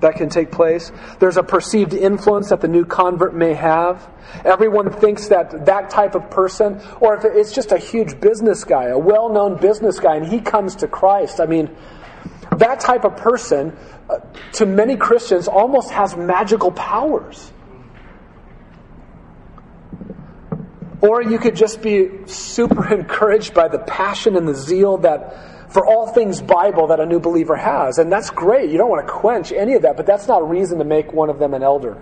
that 0.01 0.15
can 0.15 0.29
take 0.29 0.51
place. 0.51 0.91
There's 1.19 1.37
a 1.37 1.43
perceived 1.43 1.93
influence 1.93 2.49
that 2.49 2.61
the 2.61 2.67
new 2.67 2.85
convert 2.85 3.33
may 3.33 3.53
have. 3.53 4.07
Everyone 4.45 4.91
thinks 4.91 5.27
that 5.29 5.65
that 5.65 5.89
type 5.89 6.13
of 6.13 6.29
person, 6.29 6.81
or 6.99 7.15
if 7.15 7.25
it's 7.25 7.51
just 7.51 7.71
a 7.71 7.77
huge 7.77 8.19
business 8.19 8.63
guy, 8.63 8.85
a 8.85 8.97
well 8.97 9.29
known 9.29 9.57
business 9.57 9.99
guy, 9.99 10.15
and 10.15 10.27
he 10.27 10.39
comes 10.39 10.75
to 10.77 10.87
Christ, 10.87 11.39
I 11.39 11.45
mean, 11.45 11.75
that 12.57 12.79
type 12.79 13.05
of 13.05 13.17
person, 13.17 13.75
uh, 14.09 14.19
to 14.53 14.65
many 14.65 14.97
Christians, 14.97 15.47
almost 15.47 15.89
has 15.91 16.15
magical 16.15 16.71
powers. 16.71 17.51
Or 21.01 21.21
you 21.21 21.37
could 21.37 21.55
just 21.55 21.81
be 21.81 22.09
super 22.25 22.93
encouraged 22.93 23.53
by 23.53 23.67
the 23.67 23.79
passion 23.79 24.35
and 24.35 24.47
the 24.47 24.55
zeal 24.55 24.97
that 24.99 25.71
for 25.71 25.85
all 25.85 26.07
things 26.07 26.41
Bible 26.41 26.87
that 26.87 26.99
a 26.99 27.05
new 27.05 27.19
believer 27.19 27.55
has. 27.55 27.97
And 27.97 28.11
that's 28.11 28.29
great. 28.29 28.69
You 28.69 28.77
don't 28.77 28.89
want 28.89 29.05
to 29.05 29.13
quench 29.13 29.51
any 29.51 29.73
of 29.73 29.81
that, 29.83 29.97
but 29.97 30.05
that's 30.05 30.27
not 30.27 30.41
a 30.41 30.45
reason 30.45 30.79
to 30.79 30.85
make 30.85 31.13
one 31.13 31.29
of 31.29 31.39
them 31.39 31.53
an 31.53 31.61
elder 31.61 32.01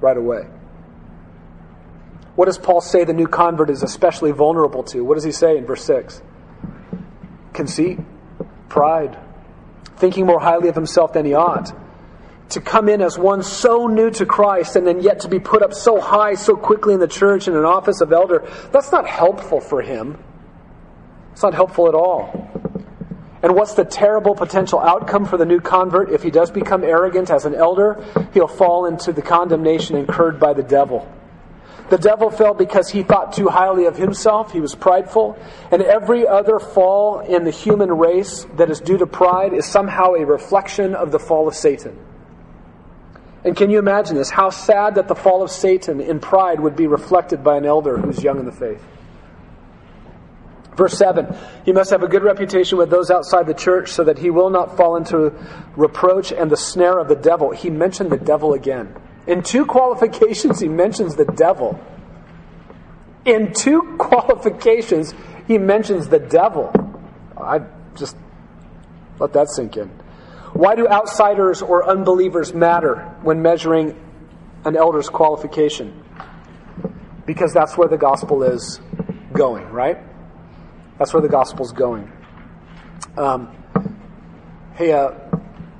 right 0.00 0.16
away. 0.16 0.48
What 2.34 2.46
does 2.46 2.58
Paul 2.58 2.82
say 2.82 3.04
the 3.04 3.14
new 3.14 3.26
convert 3.26 3.70
is 3.70 3.82
especially 3.82 4.32
vulnerable 4.32 4.82
to? 4.84 5.00
What 5.02 5.14
does 5.14 5.24
he 5.24 5.32
say 5.32 5.56
in 5.56 5.64
verse 5.64 5.84
6? 5.84 6.20
Conceit, 7.54 7.98
pride, 8.68 9.18
thinking 9.96 10.26
more 10.26 10.38
highly 10.38 10.68
of 10.68 10.74
himself 10.74 11.14
than 11.14 11.24
he 11.24 11.32
ought. 11.32 11.74
To 12.50 12.60
come 12.60 12.88
in 12.88 13.02
as 13.02 13.18
one 13.18 13.42
so 13.42 13.86
new 13.86 14.10
to 14.12 14.24
Christ 14.24 14.76
and 14.76 14.86
then 14.86 15.02
yet 15.02 15.20
to 15.20 15.28
be 15.28 15.40
put 15.40 15.62
up 15.62 15.74
so 15.74 16.00
high 16.00 16.34
so 16.34 16.56
quickly 16.56 16.94
in 16.94 17.00
the 17.00 17.08
church 17.08 17.48
in 17.48 17.56
an 17.56 17.64
office 17.64 18.00
of 18.00 18.12
elder, 18.12 18.48
that's 18.72 18.92
not 18.92 19.06
helpful 19.06 19.60
for 19.60 19.82
him. 19.82 20.16
It's 21.32 21.42
not 21.42 21.54
helpful 21.54 21.88
at 21.88 21.94
all. 21.94 22.50
And 23.42 23.54
what's 23.54 23.74
the 23.74 23.84
terrible 23.84 24.34
potential 24.34 24.80
outcome 24.80 25.24
for 25.24 25.36
the 25.36 25.44
new 25.44 25.60
convert 25.60 26.10
if 26.10 26.22
he 26.22 26.30
does 26.30 26.50
become 26.50 26.82
arrogant 26.82 27.30
as 27.30 27.44
an 27.44 27.54
elder? 27.54 28.02
He'll 28.32 28.48
fall 28.48 28.86
into 28.86 29.12
the 29.12 29.22
condemnation 29.22 29.96
incurred 29.96 30.40
by 30.40 30.52
the 30.54 30.62
devil. 30.62 31.06
The 31.90 31.98
devil 31.98 32.30
fell 32.30 32.54
because 32.54 32.88
he 32.88 33.04
thought 33.04 33.32
too 33.32 33.48
highly 33.48 33.84
of 33.84 33.96
himself. 33.96 34.52
He 34.52 34.60
was 34.60 34.74
prideful. 34.74 35.38
And 35.70 35.82
every 35.82 36.26
other 36.26 36.58
fall 36.58 37.20
in 37.20 37.44
the 37.44 37.50
human 37.50 37.92
race 37.92 38.46
that 38.56 38.70
is 38.70 38.80
due 38.80 38.98
to 38.98 39.06
pride 39.06 39.52
is 39.52 39.66
somehow 39.66 40.14
a 40.14 40.24
reflection 40.24 40.94
of 40.94 41.12
the 41.12 41.20
fall 41.20 41.46
of 41.46 41.54
Satan. 41.54 41.96
And 43.46 43.56
can 43.56 43.70
you 43.70 43.78
imagine 43.78 44.16
this? 44.16 44.28
How 44.28 44.50
sad 44.50 44.96
that 44.96 45.06
the 45.06 45.14
fall 45.14 45.40
of 45.40 45.52
Satan 45.52 46.00
in 46.00 46.18
pride 46.18 46.58
would 46.58 46.74
be 46.74 46.88
reflected 46.88 47.44
by 47.44 47.56
an 47.56 47.64
elder 47.64 47.96
who's 47.96 48.20
young 48.20 48.40
in 48.40 48.44
the 48.44 48.50
faith. 48.50 48.84
Verse 50.74 50.98
7 50.98 51.32
He 51.64 51.72
must 51.72 51.90
have 51.90 52.02
a 52.02 52.08
good 52.08 52.24
reputation 52.24 52.76
with 52.76 52.90
those 52.90 53.08
outside 53.08 53.46
the 53.46 53.54
church 53.54 53.92
so 53.92 54.02
that 54.02 54.18
he 54.18 54.30
will 54.30 54.50
not 54.50 54.76
fall 54.76 54.96
into 54.96 55.32
reproach 55.76 56.32
and 56.32 56.50
the 56.50 56.56
snare 56.56 56.98
of 56.98 57.06
the 57.06 57.14
devil. 57.14 57.52
He 57.52 57.70
mentioned 57.70 58.10
the 58.10 58.18
devil 58.18 58.52
again. 58.52 58.92
In 59.28 59.44
two 59.44 59.64
qualifications, 59.76 60.58
he 60.58 60.66
mentions 60.68 61.14
the 61.14 61.24
devil. 61.24 61.80
In 63.24 63.52
two 63.52 63.94
qualifications, 63.98 65.14
he 65.46 65.56
mentions 65.56 66.08
the 66.08 66.18
devil. 66.18 66.72
I 67.40 67.60
just 67.94 68.16
let 69.20 69.32
that 69.34 69.48
sink 69.50 69.76
in. 69.76 69.88
Why 70.56 70.74
do 70.74 70.88
outsiders 70.88 71.60
or 71.60 71.86
unbelievers 71.86 72.54
matter 72.54 73.14
when 73.20 73.42
measuring 73.42 73.94
an 74.64 74.74
elder's 74.74 75.10
qualification? 75.10 76.02
Because 77.26 77.52
that's 77.52 77.76
where 77.76 77.88
the 77.88 77.98
gospel 77.98 78.42
is 78.42 78.80
going, 79.34 79.68
right? 79.68 79.98
That's 80.98 81.12
where 81.12 81.20
the 81.20 81.28
gospel's 81.28 81.72
going. 81.72 82.10
Um, 83.18 83.54
hey, 84.76 84.92
uh, 84.92 85.10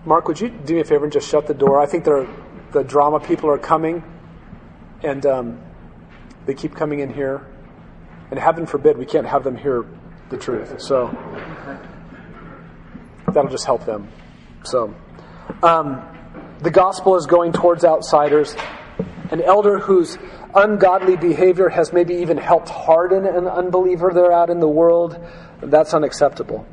Mark, 0.05 0.29
would 0.29 0.39
you 0.39 0.51
do 0.51 0.74
me 0.74 0.81
a 0.81 0.85
favor 0.85 1.05
and 1.05 1.12
just 1.12 1.31
shut 1.31 1.47
the 1.47 1.55
door? 1.55 1.81
I 1.81 1.87
think 1.87 2.05
the 2.05 2.85
drama 2.87 3.18
people 3.18 3.49
are 3.49 3.57
coming, 3.57 4.05
and 5.03 5.24
um, 5.24 5.61
they 6.45 6.53
keep 6.53 6.74
coming 6.74 6.99
in 6.99 7.14
here. 7.14 7.47
And 8.31 8.39
heaven 8.39 8.66
forbid 8.66 8.99
we 8.99 9.07
can't 9.07 9.27
have 9.27 9.43
them 9.43 9.57
hear 9.57 9.87
the 10.29 10.37
truth. 10.37 10.83
So 10.83 11.07
that'll 13.33 13.51
just 13.51 13.64
help 13.64 13.87
them. 13.87 14.11
So 14.66 14.94
um, 15.62 16.02
the 16.60 16.70
gospel 16.70 17.16
is 17.16 17.26
going 17.26 17.52
towards 17.52 17.84
outsiders. 17.84 18.54
An 19.30 19.42
elder 19.42 19.78
whose 19.78 20.18
ungodly 20.54 21.16
behavior 21.16 21.68
has 21.68 21.92
maybe 21.92 22.14
even 22.16 22.36
helped 22.36 22.68
harden 22.68 23.26
an 23.26 23.46
unbeliever 23.46 24.12
there 24.12 24.32
out 24.32 24.50
in 24.50 24.60
the 24.60 24.68
world, 24.68 25.18
that's 25.60 25.94
unacceptable. 25.94 26.66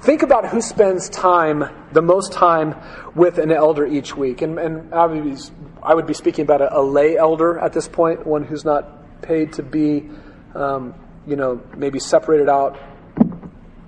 Think 0.00 0.22
about 0.22 0.48
who 0.48 0.60
spends 0.60 1.08
time, 1.08 1.64
the 1.92 2.02
most 2.02 2.32
time, 2.32 2.74
with 3.14 3.38
an 3.38 3.50
elder 3.50 3.86
each 3.86 4.16
week. 4.16 4.42
And, 4.42 4.58
and 4.58 4.94
I, 4.94 5.06
would 5.06 6.06
be, 6.06 6.14
speaking 6.14 6.42
about 6.42 6.60
a, 6.60 6.78
a, 6.78 6.82
lay 6.82 7.16
elder 7.16 7.58
at 7.58 7.72
this 7.72 7.88
point, 7.88 8.26
one 8.26 8.44
who's 8.44 8.64
not 8.64 9.22
paid 9.22 9.54
to 9.54 9.62
be, 9.62 10.08
um, 10.54 10.94
you 11.26 11.36
know, 11.36 11.62
maybe 11.76 11.98
separated 11.98 12.48
out 12.48 12.78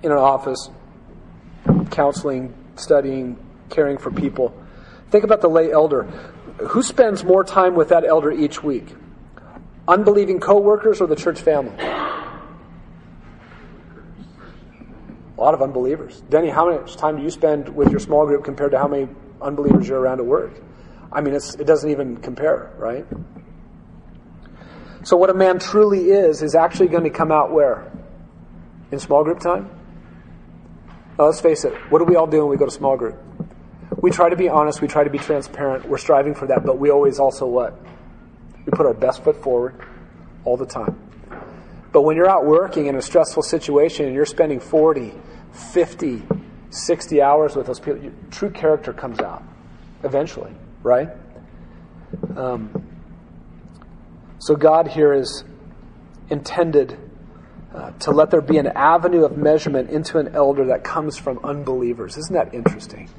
in 0.03 0.11
an 0.11 0.17
office, 0.17 0.69
counseling, 1.91 2.53
studying, 2.75 3.37
caring 3.69 3.97
for 3.97 4.11
people. 4.11 4.53
Think 5.09 5.23
about 5.23 5.41
the 5.41 5.49
lay 5.49 5.71
elder. 5.71 6.03
Who 6.69 6.83
spends 6.83 7.23
more 7.23 7.43
time 7.43 7.75
with 7.75 7.89
that 7.89 8.03
elder 8.03 8.31
each 8.31 8.63
week? 8.63 8.95
Unbelieving 9.87 10.39
coworkers 10.39 11.01
or 11.01 11.07
the 11.07 11.15
church 11.15 11.41
family? 11.41 11.75
A 15.37 15.39
lot 15.39 15.53
of 15.53 15.61
unbelievers. 15.61 16.21
Denny, 16.29 16.49
how 16.49 16.69
much 16.69 16.97
time 16.97 17.15
do 17.17 17.23
you 17.23 17.29
spend 17.29 17.69
with 17.69 17.89
your 17.89 17.99
small 17.99 18.25
group 18.25 18.43
compared 18.43 18.71
to 18.71 18.77
how 18.77 18.87
many 18.87 19.07
unbelievers 19.41 19.87
you're 19.87 19.99
around 19.99 20.19
at 20.19 20.25
work? 20.25 20.51
I 21.11 21.21
mean, 21.21 21.33
it 21.33 21.65
doesn't 21.65 21.89
even 21.89 22.17
compare, 22.17 22.71
right? 22.77 23.05
So, 25.03 25.15
what 25.17 25.29
a 25.29 25.33
man 25.33 25.59
truly 25.59 26.11
is, 26.11 26.43
is 26.43 26.55
actually 26.55 26.89
going 26.89 27.05
to 27.05 27.09
come 27.09 27.31
out 27.31 27.51
where? 27.51 27.89
In 28.91 28.99
small 28.99 29.23
group 29.23 29.39
time? 29.39 29.69
Now, 31.17 31.25
let's 31.25 31.41
face 31.41 31.63
it, 31.63 31.73
what 31.89 31.99
do 31.99 32.05
we 32.05 32.15
all 32.15 32.27
do 32.27 32.39
when 32.41 32.49
we 32.49 32.57
go 32.57 32.65
to 32.65 32.71
small 32.71 32.97
group? 32.97 33.17
We 34.01 34.11
try 34.11 34.29
to 34.29 34.35
be 34.35 34.47
honest, 34.47 34.81
we 34.81 34.87
try 34.87 35.03
to 35.03 35.09
be 35.09 35.17
transparent, 35.17 35.87
we're 35.87 35.97
striving 35.97 36.33
for 36.33 36.47
that, 36.47 36.65
but 36.65 36.79
we 36.79 36.89
always 36.89 37.19
also 37.19 37.45
what? 37.45 37.77
We 38.65 38.71
put 38.71 38.85
our 38.85 38.93
best 38.93 39.23
foot 39.23 39.41
forward 39.41 39.75
all 40.45 40.57
the 40.57 40.65
time. 40.65 40.97
But 41.91 42.03
when 42.03 42.15
you're 42.15 42.29
out 42.29 42.45
working 42.45 42.85
in 42.85 42.95
a 42.95 43.01
stressful 43.01 43.43
situation 43.43 44.05
and 44.05 44.13
you're 44.13 44.25
spending 44.25 44.59
40, 44.59 45.13
50, 45.51 46.23
60 46.69 47.21
hours 47.21 47.55
with 47.55 47.67
those 47.67 47.79
people, 47.79 48.01
your 48.01 48.13
true 48.31 48.51
character 48.51 48.93
comes 48.93 49.19
out 49.19 49.43
eventually, 50.03 50.53
right? 50.83 51.09
Um, 52.37 52.85
so 54.39 54.55
God 54.55 54.87
here 54.87 55.13
is 55.13 55.43
intended 56.29 56.97
uh, 57.73 57.91
to 57.91 58.11
let 58.11 58.31
there 58.31 58.41
be 58.41 58.57
an 58.57 58.67
avenue 58.67 59.25
of 59.25 59.37
measurement 59.37 59.89
into 59.89 60.19
an 60.19 60.35
elder 60.35 60.67
that 60.67 60.83
comes 60.83 61.17
from 61.17 61.39
unbelievers. 61.43 62.17
Isn't 62.17 62.33
that 62.33 62.53
interesting? 62.53 63.09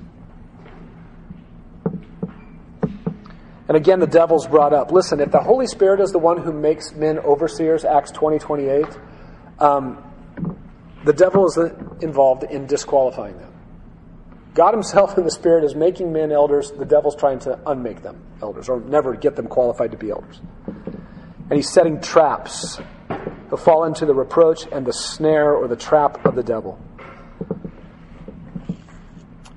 And 3.71 3.77
again, 3.77 4.01
the 4.01 4.09
devil's 4.09 4.49
brought 4.49 4.73
up. 4.73 4.91
Listen, 4.91 5.21
if 5.21 5.31
the 5.31 5.39
Holy 5.39 5.69
Spirit 5.69 6.01
is 6.01 6.11
the 6.11 6.19
one 6.19 6.43
who 6.43 6.53
makes 6.53 6.93
men 6.93 7.21
overseers, 7.21 7.85
Acts 7.85 8.11
20, 8.11 8.41
28, 8.41 8.85
um, 9.61 10.03
the 11.05 11.13
devil 11.13 11.47
is 11.47 11.57
involved 12.03 12.43
in 12.43 12.67
disqualifying 12.67 13.39
them. 13.39 13.53
God 14.55 14.75
Himself 14.75 15.17
in 15.19 15.23
the 15.23 15.31
Spirit 15.31 15.63
is 15.63 15.77
making 15.77 16.13
men 16.13 16.33
elders. 16.33 16.73
The 16.73 16.85
devil's 16.85 17.15
trying 17.15 17.39
to 17.41 17.61
unmake 17.65 18.03
them 18.03 18.21
elders 18.43 18.69
or 18.69 18.81
never 18.81 19.15
get 19.15 19.37
them 19.37 19.47
qualified 19.47 19.93
to 19.93 19.97
be 19.97 20.11
elders. 20.11 20.41
And 20.67 21.53
he's 21.53 21.73
setting 21.73 22.01
traps. 22.01 22.81
He'll 23.51 23.57
fall 23.57 23.85
into 23.85 24.05
the 24.05 24.15
reproach 24.15 24.67
and 24.73 24.85
the 24.85 24.93
snare 24.93 25.55
or 25.55 25.69
the 25.69 25.77
trap 25.77 26.27
of 26.27 26.35
the 26.35 26.43
devil. 26.43 26.77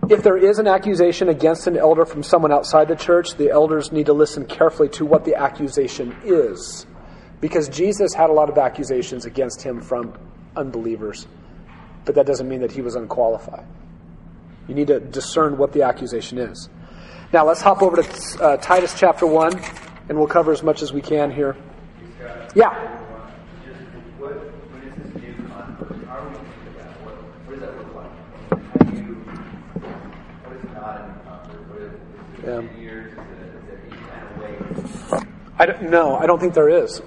If 0.09 0.21
there 0.21 0.37
is 0.37 0.59
an 0.59 0.67
accusation 0.67 1.29
against 1.29 1.67
an 1.67 1.77
elder 1.77 2.05
from 2.05 2.23
someone 2.23 2.51
outside 2.51 2.87
the 2.87 2.95
church, 2.95 3.35
the 3.35 3.49
elders 3.49 3.91
need 3.91 4.07
to 4.07 4.13
listen 4.13 4.45
carefully 4.45 4.89
to 4.89 5.05
what 5.05 5.23
the 5.23 5.35
accusation 5.35 6.15
is. 6.25 6.85
Because 7.39 7.69
Jesus 7.69 8.13
had 8.13 8.29
a 8.29 8.33
lot 8.33 8.49
of 8.49 8.57
accusations 8.57 9.25
against 9.25 9.61
him 9.61 9.81
from 9.81 10.13
unbelievers, 10.55 11.27
but 12.05 12.15
that 12.15 12.25
doesn't 12.25 12.47
mean 12.47 12.61
that 12.61 12.71
he 12.71 12.81
was 12.81 12.95
unqualified. 12.95 13.65
You 14.67 14.75
need 14.75 14.87
to 14.87 14.99
discern 14.99 15.57
what 15.57 15.73
the 15.73 15.83
accusation 15.83 16.37
is. 16.37 16.69
Now, 17.31 17.45
let's 17.45 17.61
hop 17.61 17.81
over 17.81 18.01
to 18.01 18.43
uh, 18.43 18.57
Titus 18.57 18.93
chapter 18.97 19.25
1, 19.25 19.59
and 20.09 20.17
we'll 20.17 20.27
cover 20.27 20.51
as 20.51 20.63
much 20.63 20.81
as 20.81 20.93
we 20.93 21.01
can 21.01 21.31
here. 21.31 21.55
Yeah. 22.55 23.02
Yeah. 32.43 32.61
I 35.57 35.65
don't, 35.65 35.83
no, 35.83 36.15
I 36.15 36.25
don't 36.25 36.39
think 36.39 36.53
there 36.53 36.69
is. 36.69 37.01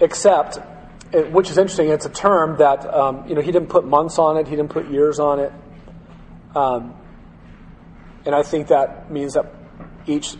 Except, 0.00 0.58
which 1.30 1.50
is 1.50 1.58
interesting, 1.58 1.88
it's 1.88 2.06
a 2.06 2.10
term 2.10 2.56
that, 2.58 2.86
um, 2.92 3.28
you 3.28 3.34
know, 3.34 3.40
he 3.40 3.52
didn't 3.52 3.68
put 3.68 3.84
months 3.84 4.18
on 4.18 4.36
it, 4.36 4.46
he 4.46 4.56
didn't 4.56 4.70
put 4.70 4.88
years 4.90 5.18
on 5.18 5.40
it. 5.40 5.52
Um, 6.54 6.94
and 8.24 8.34
I 8.34 8.42
think 8.42 8.68
that 8.68 9.10
means 9.10 9.34
that 9.34 9.52
each 10.06 10.36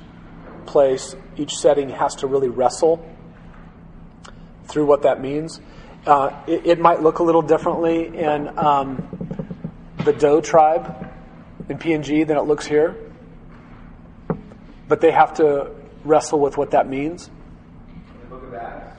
place, 0.66 1.16
each 1.36 1.54
setting 1.56 1.90
has 1.90 2.14
to 2.16 2.26
really 2.26 2.48
wrestle 2.48 3.04
through 4.64 4.86
what 4.86 5.02
that 5.02 5.20
means. 5.20 5.60
Uh, 6.06 6.30
it, 6.46 6.66
it, 6.66 6.78
might 6.80 7.02
look 7.02 7.18
a 7.18 7.22
little 7.22 7.42
differently 7.42 8.06
in 8.06 8.58
um, 8.58 9.86
the 10.04 10.12
Doe 10.12 10.40
tribe 10.40 11.12
in 11.68 11.78
PNG 11.78 12.26
than 12.26 12.36
it 12.36 12.42
looks 12.42 12.66
here, 12.66 12.96
but 14.92 15.00
they 15.00 15.10
have 15.10 15.32
to 15.32 15.70
wrestle 16.04 16.38
with 16.38 16.58
what 16.58 16.72
that 16.72 16.86
means. 16.86 17.28
In 17.28 18.20
the 18.20 18.26
book 18.26 18.42
of 18.42 18.52
Acts, 18.52 18.94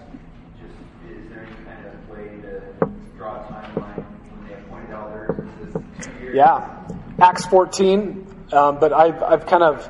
just 0.60 0.74
is 1.08 1.30
there 1.30 1.46
any 1.46 1.54
kind 1.66 1.86
of 1.86 2.10
way 2.10 2.42
to 2.42 2.90
draw 3.16 3.36
a 3.36 3.44
timeline 3.44 4.04
when 4.04 4.48
they 4.48 4.56
appointed 4.56 4.90
elders? 4.90 5.48
Is 5.62 5.74
this 5.76 6.06
two 6.08 6.24
years? 6.24 6.36
Yeah, 6.36 6.88
Acts 7.22 7.46
14. 7.46 8.26
Um, 8.52 8.80
but 8.80 8.92
I've, 8.92 9.22
I've 9.22 9.46
kind 9.46 9.62
of 9.62 9.88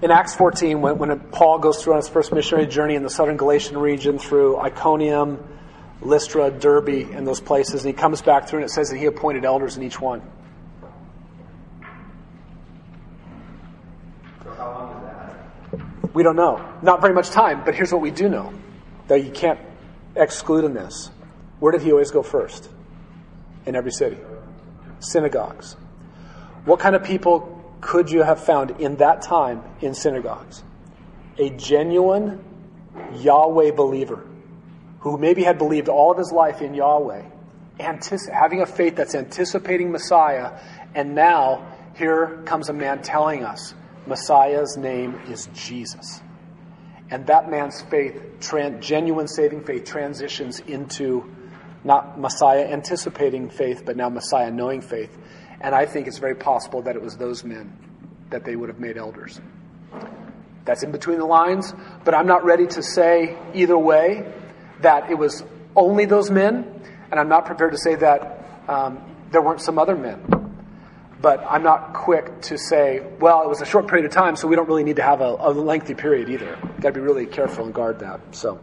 in 0.00 0.10
Acts 0.10 0.34
14, 0.34 0.80
when, 0.80 0.96
when 0.96 1.20
Paul 1.20 1.58
goes 1.58 1.84
through 1.84 1.92
on 1.92 1.98
his 1.98 2.08
first 2.08 2.32
missionary 2.32 2.66
journey 2.66 2.94
in 2.94 3.02
the 3.02 3.10
southern 3.10 3.36
Galatian 3.36 3.76
region 3.76 4.18
through 4.18 4.56
Iconium, 4.56 5.46
Lystra, 6.00 6.50
Derbe, 6.50 7.10
and 7.12 7.26
those 7.26 7.42
places, 7.42 7.84
and 7.84 7.94
he 7.94 8.00
comes 8.00 8.22
back 8.22 8.48
through 8.48 8.60
and 8.60 8.64
it 8.66 8.72
says 8.72 8.88
that 8.88 8.96
he 8.96 9.04
appointed 9.04 9.44
elders 9.44 9.76
in 9.76 9.82
each 9.82 10.00
one. 10.00 10.22
So 14.48 14.54
how 14.54 14.70
long 14.70 14.94
was 14.94 15.02
that? 15.02 16.07
We 16.18 16.24
don't 16.24 16.34
know. 16.34 16.60
Not 16.82 17.00
very 17.00 17.14
much 17.14 17.30
time, 17.30 17.62
but 17.64 17.76
here's 17.76 17.92
what 17.92 18.00
we 18.00 18.10
do 18.10 18.28
know 18.28 18.52
that 19.06 19.24
you 19.24 19.30
can't 19.30 19.60
exclude 20.16 20.64
in 20.64 20.74
this. 20.74 21.12
Where 21.60 21.70
did 21.70 21.82
he 21.82 21.92
always 21.92 22.10
go 22.10 22.24
first? 22.24 22.68
In 23.66 23.76
every 23.76 23.92
city? 23.92 24.18
Synagogues. 24.98 25.76
What 26.64 26.80
kind 26.80 26.96
of 26.96 27.04
people 27.04 27.62
could 27.80 28.10
you 28.10 28.24
have 28.24 28.42
found 28.42 28.80
in 28.80 28.96
that 28.96 29.22
time 29.22 29.62
in 29.80 29.94
synagogues? 29.94 30.64
A 31.38 31.50
genuine 31.50 32.44
Yahweh 33.14 33.70
believer 33.70 34.26
who 34.98 35.18
maybe 35.18 35.44
had 35.44 35.56
believed 35.56 35.88
all 35.88 36.10
of 36.10 36.18
his 36.18 36.32
life 36.32 36.60
in 36.60 36.74
Yahweh, 36.74 37.22
having 37.78 38.60
a 38.60 38.66
faith 38.66 38.96
that's 38.96 39.14
anticipating 39.14 39.92
Messiah, 39.92 40.58
and 40.96 41.14
now 41.14 41.64
here 41.96 42.42
comes 42.44 42.68
a 42.70 42.72
man 42.72 43.02
telling 43.02 43.44
us 43.44 43.72
Messiah's 44.08 44.76
name 44.76 45.20
is 45.28 45.48
Jesus. 45.54 46.20
And 47.10 47.26
that 47.26 47.50
man's 47.50 47.80
faith, 47.82 48.20
tran- 48.40 48.80
genuine 48.80 49.28
saving 49.28 49.64
faith, 49.64 49.84
transitions 49.84 50.60
into 50.60 51.30
not 51.84 52.20
Messiah 52.20 52.66
anticipating 52.66 53.48
faith, 53.48 53.82
but 53.84 53.96
now 53.96 54.08
Messiah 54.08 54.50
knowing 54.50 54.80
faith. 54.80 55.16
And 55.60 55.74
I 55.74 55.86
think 55.86 56.06
it's 56.06 56.18
very 56.18 56.34
possible 56.34 56.82
that 56.82 56.96
it 56.96 57.02
was 57.02 57.16
those 57.16 57.44
men 57.44 57.72
that 58.30 58.44
they 58.44 58.56
would 58.56 58.68
have 58.68 58.78
made 58.78 58.98
elders. 58.98 59.40
That's 60.64 60.82
in 60.82 60.92
between 60.92 61.18
the 61.18 61.24
lines, 61.24 61.72
but 62.04 62.14
I'm 62.14 62.26
not 62.26 62.44
ready 62.44 62.66
to 62.66 62.82
say 62.82 63.38
either 63.54 63.78
way 63.78 64.30
that 64.82 65.10
it 65.10 65.14
was 65.14 65.42
only 65.74 66.04
those 66.04 66.30
men, 66.30 66.82
and 67.10 67.18
I'm 67.18 67.28
not 67.28 67.46
prepared 67.46 67.72
to 67.72 67.78
say 67.78 67.94
that 67.94 68.44
um, 68.68 69.00
there 69.30 69.40
weren't 69.40 69.62
some 69.62 69.78
other 69.78 69.96
men. 69.96 70.37
But 71.20 71.44
I'm 71.48 71.62
not 71.64 71.94
quick 71.94 72.42
to 72.42 72.58
say, 72.58 73.02
well, 73.18 73.42
it 73.42 73.48
was 73.48 73.60
a 73.60 73.66
short 73.66 73.88
period 73.88 74.06
of 74.06 74.12
time, 74.12 74.36
so 74.36 74.46
we 74.46 74.54
don't 74.54 74.68
really 74.68 74.84
need 74.84 74.96
to 74.96 75.02
have 75.02 75.20
a, 75.20 75.36
a 75.38 75.50
lengthy 75.50 75.94
period 75.94 76.30
either. 76.30 76.56
Got 76.80 76.90
to 76.90 76.92
be 76.92 77.00
really 77.00 77.26
careful 77.26 77.64
and 77.64 77.74
guard 77.74 78.00
that. 78.00 78.20
So. 78.32 78.60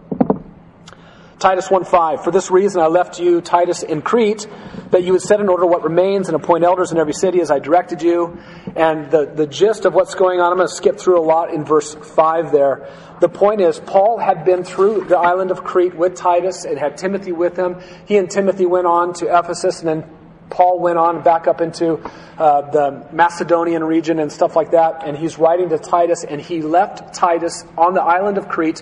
Titus 1.38 1.68
1.5, 1.68 2.24
For 2.24 2.32
this 2.32 2.50
reason 2.50 2.82
I 2.82 2.88
left 2.88 3.20
you, 3.20 3.42
Titus, 3.42 3.84
in 3.84 4.02
Crete, 4.02 4.48
that 4.92 5.04
you 5.04 5.12
would 5.12 5.22
set 5.22 5.42
in 5.42 5.50
order 5.50 5.66
what 5.66 5.84
remains 5.84 6.30
and 6.30 6.36
appoint 6.36 6.64
elders 6.64 6.94
in 6.94 6.98
every 6.98 7.12
city 7.12 7.42
as 7.42 7.52
I 7.52 7.60
directed 7.60 8.02
you. 8.02 8.40
And 8.78 9.12
the, 9.12 9.26
the 9.26 9.46
gist 9.46 9.84
of 9.84 9.94
what's 9.94 10.16
going 10.16 10.40
on, 10.40 10.52
I'm 10.52 10.58
going 10.58 10.70
to 10.70 10.74
skip 10.74 10.98
through 10.98 11.20
a 11.20 11.26
lot 11.26 11.54
in 11.54 11.66
verse 11.66 11.94
5 11.94 12.54
there. 12.54 12.90
The 13.20 13.28
point 13.28 13.60
is, 13.60 13.80
Paul 13.82 14.18
had 14.18 14.46
been 14.46 14.64
through 14.64 15.06
the 15.06 15.18
island 15.18 15.52
of 15.52 15.64
Crete 15.66 15.94
with 15.94 16.16
Titus 16.16 16.64
and 16.64 16.80
had 16.80 16.98
Timothy 16.98 17.34
with 17.34 17.58
him. 17.58 17.82
He 18.06 18.16
and 18.16 18.30
Timothy 18.30 18.66
went 18.66 18.88
on 18.88 19.14
to 19.16 19.38
Ephesus 19.38 19.82
and 19.82 19.90
then 19.90 20.10
Paul 20.50 20.80
went 20.80 20.98
on 20.98 21.24
back 21.24 21.48
up 21.48 21.62
into 21.62 21.98
uh, 22.38 22.70
the 22.72 23.08
Macedonian 23.12 23.84
region 23.84 24.20
and 24.20 24.32
stuff 24.32 24.56
like 24.56 24.72
that. 24.72 25.08
And 25.08 25.18
he's 25.18 25.38
writing 25.38 25.70
to 25.70 25.78
Titus 25.78 26.24
and 26.24 26.42
he 26.42 26.62
left 26.62 27.14
Titus 27.14 27.64
on 27.78 27.94
the 27.94 28.02
island 28.02 28.38
of 28.38 28.48
Crete 28.48 28.82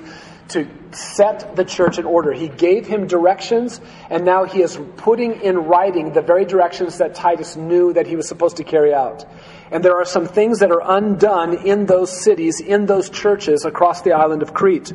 to 0.49 0.67
set 0.91 1.55
the 1.55 1.63
church 1.63 1.97
in 1.97 2.05
order. 2.05 2.33
He 2.33 2.47
gave 2.47 2.85
him 2.85 3.07
directions, 3.07 3.79
and 4.09 4.25
now 4.25 4.43
he 4.43 4.61
is 4.61 4.77
putting 4.97 5.41
in 5.41 5.57
writing 5.57 6.13
the 6.13 6.21
very 6.21 6.45
directions 6.45 6.97
that 6.97 7.15
Titus 7.15 7.55
knew 7.55 7.93
that 7.93 8.07
he 8.07 8.15
was 8.15 8.27
supposed 8.27 8.57
to 8.57 8.63
carry 8.63 8.93
out. 8.93 9.25
And 9.71 9.83
there 9.83 9.95
are 9.95 10.05
some 10.05 10.27
things 10.27 10.59
that 10.59 10.71
are 10.71 10.81
undone 10.83 11.65
in 11.65 11.85
those 11.85 12.11
cities, 12.11 12.59
in 12.59 12.85
those 12.85 13.09
churches 13.09 13.65
across 13.65 14.01
the 14.01 14.11
island 14.11 14.41
of 14.41 14.53
Crete. 14.53 14.93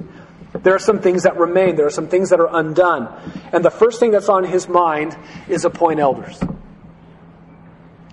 There 0.53 0.75
are 0.75 0.79
some 0.79 1.01
things 1.01 1.25
that 1.25 1.37
remain. 1.37 1.77
There 1.77 1.87
are 1.87 1.91
some 1.91 2.09
things 2.09 2.31
that 2.31 2.41
are 2.41 2.49
undone. 2.51 3.09
And 3.53 3.65
the 3.65 3.71
first 3.71 4.01
thing 4.01 4.11
that's 4.11 4.29
on 4.29 4.45
his 4.45 4.69
mind 4.69 5.17
is 5.49 5.65
appoint 5.65 6.01
elders. 6.01 6.41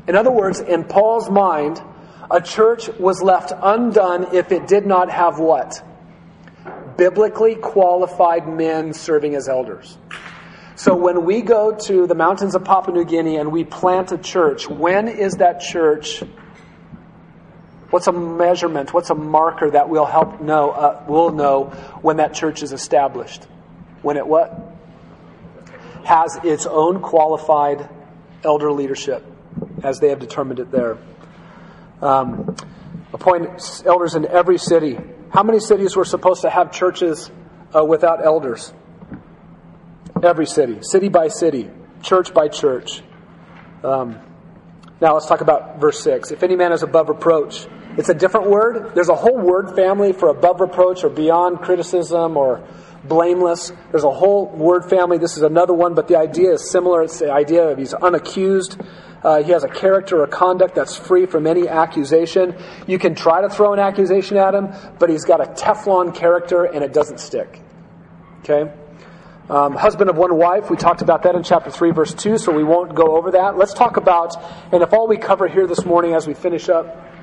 In 0.07 0.15
other 0.15 0.31
words, 0.31 0.59
in 0.59 0.83
Paul's 0.83 1.29
mind, 1.29 1.81
a 2.29 2.41
church 2.41 2.89
was 2.99 3.21
left 3.21 3.53
undone 3.55 4.35
if 4.35 4.51
it 4.51 4.67
did 4.67 4.85
not 4.85 5.09
have 5.09 5.39
what? 5.39 5.81
biblically 6.97 7.55
qualified 7.55 8.47
men 8.47 8.93
serving 8.93 9.35
as 9.35 9.49
elders. 9.49 9.97
So 10.75 10.95
when 10.95 11.25
we 11.25 11.41
go 11.41 11.73
to 11.73 12.05
the 12.05 12.15
mountains 12.15 12.55
of 12.55 12.65
Papua 12.65 12.95
New 12.95 13.05
Guinea 13.05 13.37
and 13.37 13.51
we 13.51 13.63
plant 13.63 14.11
a 14.11 14.17
church, 14.17 14.69
when 14.69 15.07
is 15.07 15.35
that 15.35 15.61
church? 15.61 16.21
What's 17.95 18.07
a 18.07 18.11
measurement? 18.11 18.93
What's 18.93 19.09
a 19.09 19.15
marker 19.15 19.71
that 19.71 19.87
we'll 19.87 20.03
help 20.03 20.41
know? 20.41 20.71
Uh, 20.71 21.01
we'll 21.07 21.31
know 21.31 21.67
when 22.01 22.17
that 22.17 22.33
church 22.33 22.61
is 22.61 22.73
established. 22.73 23.45
When 24.01 24.17
it 24.17 24.27
what 24.27 24.75
has 26.03 26.37
its 26.43 26.65
own 26.65 26.99
qualified 26.99 27.87
elder 28.43 28.69
leadership, 28.73 29.23
as 29.81 30.01
they 30.01 30.09
have 30.09 30.19
determined 30.19 30.59
it 30.59 30.71
there. 30.71 30.97
Um, 32.01 32.57
appoint 33.13 33.81
elders 33.85 34.15
in 34.15 34.25
every 34.25 34.57
city 34.57 34.99
how 35.29 35.43
many 35.43 35.61
cities 35.61 35.95
were 35.95 36.03
supposed 36.03 36.41
to 36.41 36.49
have 36.49 36.73
churches 36.73 37.31
uh, 37.73 37.85
without 37.85 38.21
elders? 38.21 38.73
Every 40.21 40.47
city, 40.47 40.79
city 40.81 41.07
by 41.07 41.29
city, 41.29 41.71
church 42.01 42.33
by 42.33 42.49
church. 42.49 43.01
Um, 43.85 44.19
now 44.99 45.13
let's 45.13 45.27
talk 45.27 45.39
about 45.39 45.79
verse 45.79 46.03
6. 46.03 46.31
If 46.31 46.43
any 46.43 46.57
man 46.57 46.73
is 46.73 46.83
above 46.83 47.07
reproach, 47.07 47.67
it's 47.97 48.09
a 48.09 48.13
different 48.13 48.49
word. 48.49 48.93
There's 48.95 49.09
a 49.09 49.15
whole 49.15 49.37
word 49.37 49.75
family 49.75 50.13
for 50.13 50.29
above 50.29 50.59
reproach 50.59 51.03
or 51.03 51.09
beyond 51.09 51.59
criticism 51.59 52.37
or 52.37 52.63
blameless. 53.03 53.71
There's 53.91 54.03
a 54.03 54.11
whole 54.11 54.47
word 54.47 54.89
family. 54.89 55.17
This 55.17 55.37
is 55.37 55.43
another 55.43 55.73
one, 55.73 55.93
but 55.93 56.07
the 56.07 56.17
idea 56.17 56.51
is 56.53 56.69
similar. 56.69 57.03
It's 57.03 57.19
the 57.19 57.31
idea 57.31 57.69
of 57.69 57.77
he's 57.77 57.93
unaccused, 57.93 58.85
uh, 59.23 59.41
he 59.41 59.51
has 59.51 59.63
a 59.63 59.67
character 59.67 60.21
or 60.21 60.27
conduct 60.27 60.75
that's 60.75 60.95
free 60.95 61.25
from 61.25 61.47
any 61.47 61.67
accusation. 61.67 62.55
You 62.85 62.99
can 62.99 63.15
try 63.15 63.41
to 63.41 63.49
throw 63.49 63.73
an 63.73 63.79
accusation 63.79 64.37
at 64.37 64.53
him, 64.53 64.69
but 64.99 65.09
he's 65.09 65.25
got 65.25 65.41
a 65.41 65.51
Teflon 65.51 66.13
character 66.13 66.65
and 66.65 66.83
it 66.83 66.93
doesn't 66.93 67.19
stick. 67.19 67.59
Okay? 68.41 68.71
Um, 69.49 69.75
husband 69.75 70.09
of 70.09 70.17
one 70.17 70.37
wife, 70.37 70.69
we 70.69 70.77
talked 70.77 71.01
about 71.01 71.23
that 71.23 71.35
in 71.35 71.41
chapter 71.43 71.71
3, 71.71 71.91
verse 71.91 72.13
2, 72.13 72.37
so 72.37 72.51
we 72.51 72.63
won't 72.63 72.93
go 72.93 73.15
over 73.15 73.31
that. 73.31 73.57
Let's 73.57 73.73
talk 73.73 73.97
about, 73.97 74.35
and 74.71 74.83
if 74.83 74.93
all 74.93 75.07
we 75.07 75.17
cover 75.17 75.47
here 75.47 75.65
this 75.65 75.85
morning 75.85 76.13
as 76.13 76.27
we 76.27 76.33
finish 76.33 76.69
up 76.69 77.14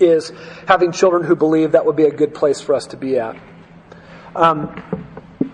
is 0.00 0.32
having 0.66 0.92
children 0.92 1.24
who 1.24 1.36
believe, 1.36 1.72
that 1.72 1.86
would 1.86 1.96
be 1.96 2.04
a 2.04 2.10
good 2.10 2.34
place 2.34 2.60
for 2.60 2.74
us 2.74 2.86
to 2.88 2.96
be 2.96 3.18
at. 3.18 3.36
Um, 4.34 4.82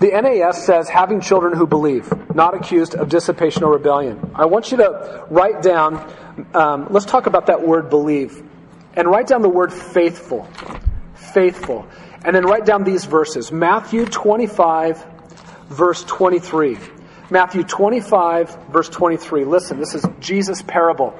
the 0.00 0.08
NAS 0.08 0.64
says 0.64 0.88
having 0.88 1.20
children 1.20 1.56
who 1.56 1.66
believe, 1.66 2.12
not 2.34 2.54
accused 2.54 2.94
of 2.94 3.08
dissipation 3.08 3.62
or 3.62 3.72
rebellion. 3.72 4.32
I 4.34 4.46
want 4.46 4.70
you 4.70 4.78
to 4.78 5.24
write 5.30 5.62
down, 5.62 6.12
um, 6.52 6.88
let's 6.90 7.06
talk 7.06 7.26
about 7.26 7.46
that 7.46 7.66
word 7.66 7.90
believe, 7.90 8.42
and 8.94 9.08
write 9.08 9.26
down 9.26 9.42
the 9.42 9.48
word 9.48 9.72
faithful. 9.72 10.48
Faithful. 11.14 11.86
And 12.24 12.34
then 12.34 12.44
write 12.44 12.64
down 12.64 12.84
these 12.84 13.04
verses 13.04 13.52
Matthew 13.52 14.06
25, 14.06 15.04
verse 15.68 16.02
23. 16.04 16.78
Matthew 17.30 17.62
25, 17.62 18.68
verse 18.70 18.88
23. 18.88 19.44
Listen, 19.44 19.78
this 19.78 19.94
is 19.94 20.04
Jesus' 20.20 20.62
parable. 20.62 21.14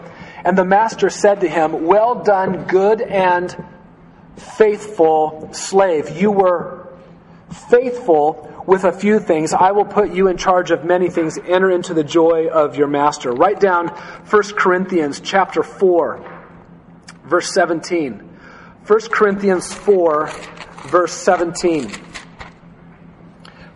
And 0.45 0.59
the 0.59 0.65
master 0.65 1.09
said 1.09 1.41
to 1.41 1.49
him, 1.49 1.87
Well 1.87 2.23
done, 2.23 2.65
good 2.67 3.01
and 3.01 3.57
faithful 4.37 5.49
slave. 5.53 6.21
You 6.21 6.31
were 6.31 6.89
faithful 7.71 8.51
with 8.67 8.85
a 8.85 8.93
few 8.93 9.21
things. 9.21 9.55
I 9.55 9.73
will 9.73 9.85
put 9.85 10.13
you 10.13 10.29
in 10.29 10.37
charge 10.37 10.71
of 10.71 10.85
many 10.85 11.09
things. 11.09 11.39
Enter 11.39 11.71
into 11.71 11.95
the 11.95 12.05
joy 12.05 12.49
of 12.49 12.77
your 12.77 12.89
master. 12.89 13.33
Write 13.33 13.61
down 13.61 13.89
1 13.89 14.43
Corinthians 14.57 15.21
chapter 15.21 15.63
4. 15.63 16.31
verse 17.25 17.53
17. 17.55 18.31
1 18.87 19.01
Corinthians 19.11 19.73
4, 19.73 20.27
verse 20.89 21.15
17. 21.15 21.91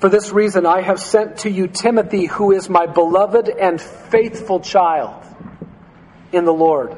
For 0.00 0.10
this 0.10 0.30
reason, 0.32 0.66
I 0.66 0.82
have 0.82 1.00
sent 1.00 1.38
to 1.38 1.50
you 1.50 1.66
Timothy, 1.66 2.26
who 2.26 2.52
is 2.52 2.68
my 2.68 2.86
beloved 2.86 3.48
and 3.48 3.80
faithful 3.80 4.60
child 4.60 5.24
in 6.32 6.44
the 6.44 6.52
Lord. 6.52 6.96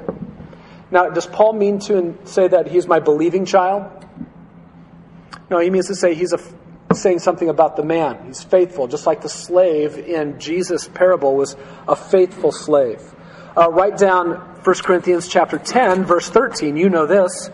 Now, 0.90 1.09
does 1.09 1.27
Paul 1.27 1.52
mean 1.52 1.78
to 1.81 2.19
say 2.24 2.48
that 2.48 2.66
he's 2.66 2.86
my 2.86 2.98
believing 2.98 3.44
child? 3.44 3.90
No, 5.48 5.59
he 5.59 5.70
means 5.70 5.86
to 5.86 5.94
say 5.94 6.15
he's 6.15 6.32
a, 6.32 6.40
saying 6.94 7.20
something 7.20 7.48
about 7.48 7.77
the 7.77 7.85
man. 7.85 8.27
He's 8.27 8.43
faithful, 8.43 8.89
just 8.89 9.07
like 9.07 9.23
the 9.23 9.28
slave 9.28 9.98
in 9.98 10.40
Jesus' 10.40 10.89
parable 10.89 11.36
was 11.36 11.57
a 11.86 11.94
faithful 11.94 12.52
slave. 12.52 13.02
Uh, 13.57 13.70
write 13.70 13.98
down 13.98 14.31
1 14.62 14.74
Corinthians 14.82 15.28
chapter 15.28 15.59
10, 15.59 16.05
verse 16.05 16.28
13. 16.28 16.77
You 16.77 16.89
know 16.89 17.07
this. 17.07 17.51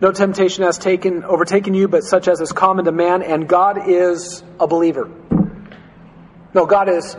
No 0.00 0.12
temptation 0.12 0.62
has 0.62 0.78
taken 0.78 1.24
overtaken 1.24 1.74
you, 1.74 1.88
but 1.88 2.04
such 2.04 2.28
as 2.28 2.40
is 2.40 2.52
common 2.52 2.84
to 2.84 2.92
man, 2.92 3.22
and 3.22 3.48
God 3.48 3.88
is 3.88 4.44
a 4.60 4.66
believer. 4.66 5.10
No, 6.54 6.66
God 6.66 6.88
is 6.88 7.16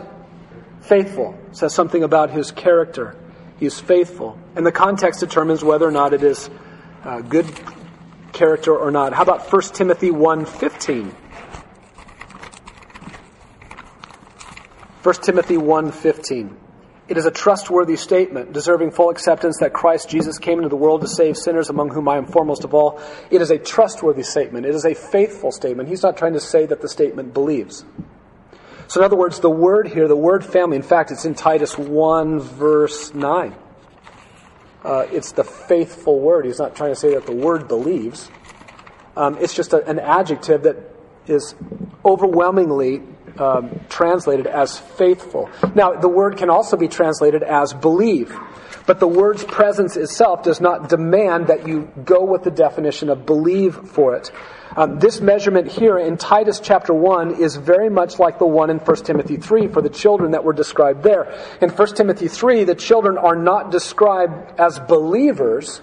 faithful. 0.80 1.38
It 1.50 1.56
says 1.56 1.74
something 1.74 2.02
about 2.02 2.30
his 2.30 2.52
character. 2.52 3.16
He 3.60 3.66
is 3.66 3.78
faithful. 3.78 4.38
And 4.56 4.66
the 4.66 4.72
context 4.72 5.20
determines 5.20 5.62
whether 5.62 5.86
or 5.86 5.92
not 5.92 6.14
it 6.14 6.22
is 6.22 6.48
uh, 7.04 7.20
good 7.20 7.46
character 8.32 8.74
or 8.74 8.90
not. 8.90 9.12
How 9.12 9.22
about 9.22 9.52
1 9.52 9.62
Timothy 9.74 10.10
1.15? 10.10 11.12
1 15.02 15.14
Timothy 15.16 15.56
1.15. 15.56 16.56
It 17.08 17.18
is 17.18 17.26
a 17.26 17.30
trustworthy 17.30 17.96
statement, 17.96 18.52
deserving 18.52 18.92
full 18.92 19.10
acceptance 19.10 19.58
that 19.58 19.72
Christ 19.72 20.08
Jesus 20.08 20.38
came 20.38 20.58
into 20.58 20.68
the 20.68 20.76
world 20.76 21.00
to 21.02 21.08
save 21.08 21.36
sinners, 21.36 21.68
among 21.68 21.90
whom 21.90 22.08
I 22.08 22.16
am 22.16 22.26
foremost 22.26 22.64
of 22.64 22.72
all. 22.72 23.02
It 23.30 23.42
is 23.42 23.50
a 23.50 23.58
trustworthy 23.58 24.22
statement. 24.22 24.64
It 24.64 24.74
is 24.74 24.86
a 24.86 24.94
faithful 24.94 25.52
statement. 25.52 25.88
He's 25.88 26.02
not 26.02 26.16
trying 26.16 26.34
to 26.34 26.40
say 26.40 26.66
that 26.66 26.80
the 26.80 26.88
statement 26.88 27.34
believes. 27.34 27.84
So, 28.90 28.98
in 28.98 29.04
other 29.04 29.14
words, 29.14 29.38
the 29.38 29.48
word 29.48 29.86
here, 29.86 30.08
the 30.08 30.16
word 30.16 30.44
family, 30.44 30.74
in 30.74 30.82
fact, 30.82 31.12
it's 31.12 31.24
in 31.24 31.36
Titus 31.36 31.78
1, 31.78 32.40
verse 32.40 33.14
9. 33.14 33.54
Uh, 34.82 35.06
it's 35.12 35.30
the 35.30 35.44
faithful 35.44 36.18
word. 36.18 36.44
He's 36.44 36.58
not 36.58 36.74
trying 36.74 36.90
to 36.90 36.96
say 36.96 37.14
that 37.14 37.24
the 37.24 37.32
word 37.32 37.68
believes. 37.68 38.28
Um, 39.16 39.38
it's 39.38 39.54
just 39.54 39.74
a, 39.74 39.86
an 39.86 40.00
adjective 40.00 40.64
that 40.64 40.76
is 41.28 41.54
overwhelmingly 42.04 43.02
um, 43.38 43.78
translated 43.88 44.48
as 44.48 44.80
faithful. 44.80 45.48
Now, 45.76 45.92
the 45.92 46.08
word 46.08 46.36
can 46.36 46.50
also 46.50 46.76
be 46.76 46.88
translated 46.88 47.44
as 47.44 47.72
believe, 47.72 48.36
but 48.90 48.98
the 48.98 49.06
word's 49.06 49.44
presence 49.44 49.96
itself 49.96 50.42
does 50.42 50.60
not 50.60 50.88
demand 50.88 51.46
that 51.46 51.68
you 51.68 51.88
go 52.04 52.24
with 52.24 52.42
the 52.42 52.50
definition 52.50 53.08
of 53.08 53.24
believe 53.24 53.76
for 53.76 54.16
it. 54.16 54.32
Um, 54.76 54.98
this 54.98 55.20
measurement 55.20 55.70
here 55.70 55.96
in 55.96 56.16
Titus 56.16 56.58
chapter 56.58 56.92
1 56.92 57.40
is 57.40 57.54
very 57.54 57.88
much 57.88 58.18
like 58.18 58.40
the 58.40 58.46
one 58.46 58.68
in 58.68 58.78
1 58.78 58.96
Timothy 59.04 59.36
3 59.36 59.68
for 59.68 59.80
the 59.80 59.90
children 59.90 60.32
that 60.32 60.42
were 60.42 60.52
described 60.52 61.04
there. 61.04 61.32
In 61.62 61.70
1 61.70 61.94
Timothy 61.94 62.26
3, 62.26 62.64
the 62.64 62.74
children 62.74 63.16
are 63.16 63.36
not 63.36 63.70
described 63.70 64.58
as 64.58 64.80
believers, 64.80 65.80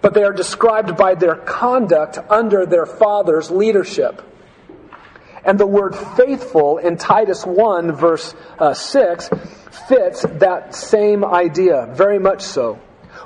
but 0.00 0.14
they 0.14 0.22
are 0.22 0.32
described 0.32 0.96
by 0.96 1.16
their 1.16 1.34
conduct 1.34 2.16
under 2.28 2.64
their 2.64 2.86
father's 2.86 3.50
leadership. 3.50 4.22
And 5.44 5.58
the 5.58 5.66
word 5.66 5.96
faithful 6.16 6.78
in 6.78 6.96
Titus 6.96 7.44
1, 7.44 7.92
verse 7.92 8.34
uh, 8.58 8.74
6, 8.74 9.30
fits 9.88 10.22
that 10.22 10.74
same 10.74 11.24
idea, 11.24 11.88
very 11.94 12.18
much 12.18 12.42
so. 12.42 12.78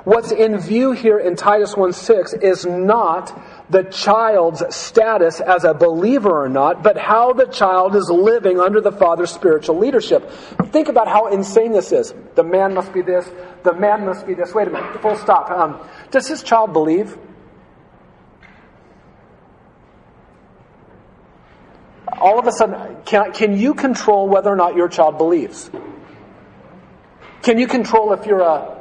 What's 0.05 0.33
in 0.33 0.59
view 0.59 0.93
here 0.93 1.19
in 1.19 1.35
Titus 1.35 1.75
1 1.75 1.95
6 1.95 2.35
is 2.35 2.67
not 2.67 3.33
the 3.71 3.85
child's 3.85 4.63
status 4.75 5.41
as 5.41 5.65
a 5.65 5.73
believer 5.73 6.45
or 6.45 6.49
not, 6.51 6.83
but 6.83 6.99
how 6.99 7.33
the 7.33 7.47
child 7.47 7.97
is 7.97 8.11
living 8.11 8.61
under 8.61 8.83
the 8.83 8.93
father's 8.93 9.31
spiritual 9.31 9.79
leadership. 9.79 10.31
Think 10.71 10.89
about 10.89 11.09
how 11.09 11.29
insane 11.29 11.73
this 11.73 11.91
is. 11.91 12.13
The 12.35 12.45
man 12.45 12.75
must 12.75 12.93
be 12.93 13.01
this, 13.01 13.31
the 13.63 13.73
man 13.73 14.05
must 14.05 14.27
be 14.27 14.35
this. 14.35 14.53
Wait 14.53 14.69
a 14.69 14.71
minute, 14.71 15.01
full 15.01 15.17
stop. 15.17 15.51
Um, 15.51 15.81
does 16.11 16.29
this 16.29 16.43
child 16.43 16.75
believe? 16.75 17.17
All 22.21 22.39
of 22.39 22.47
a 22.47 22.53
sudden, 22.53 22.97
can, 23.05 23.33
can 23.33 23.57
you 23.59 23.75
control 23.75 24.29
whether 24.29 24.51
or 24.51 24.57
not 24.57 24.77
your 24.77 24.89
child 24.89 25.19
believes? 25.19 25.71
Can 27.43 27.59
you 27.59 27.67
control 27.67 28.13
if 28.13 28.27
you're 28.27 28.41
a 28.41 28.81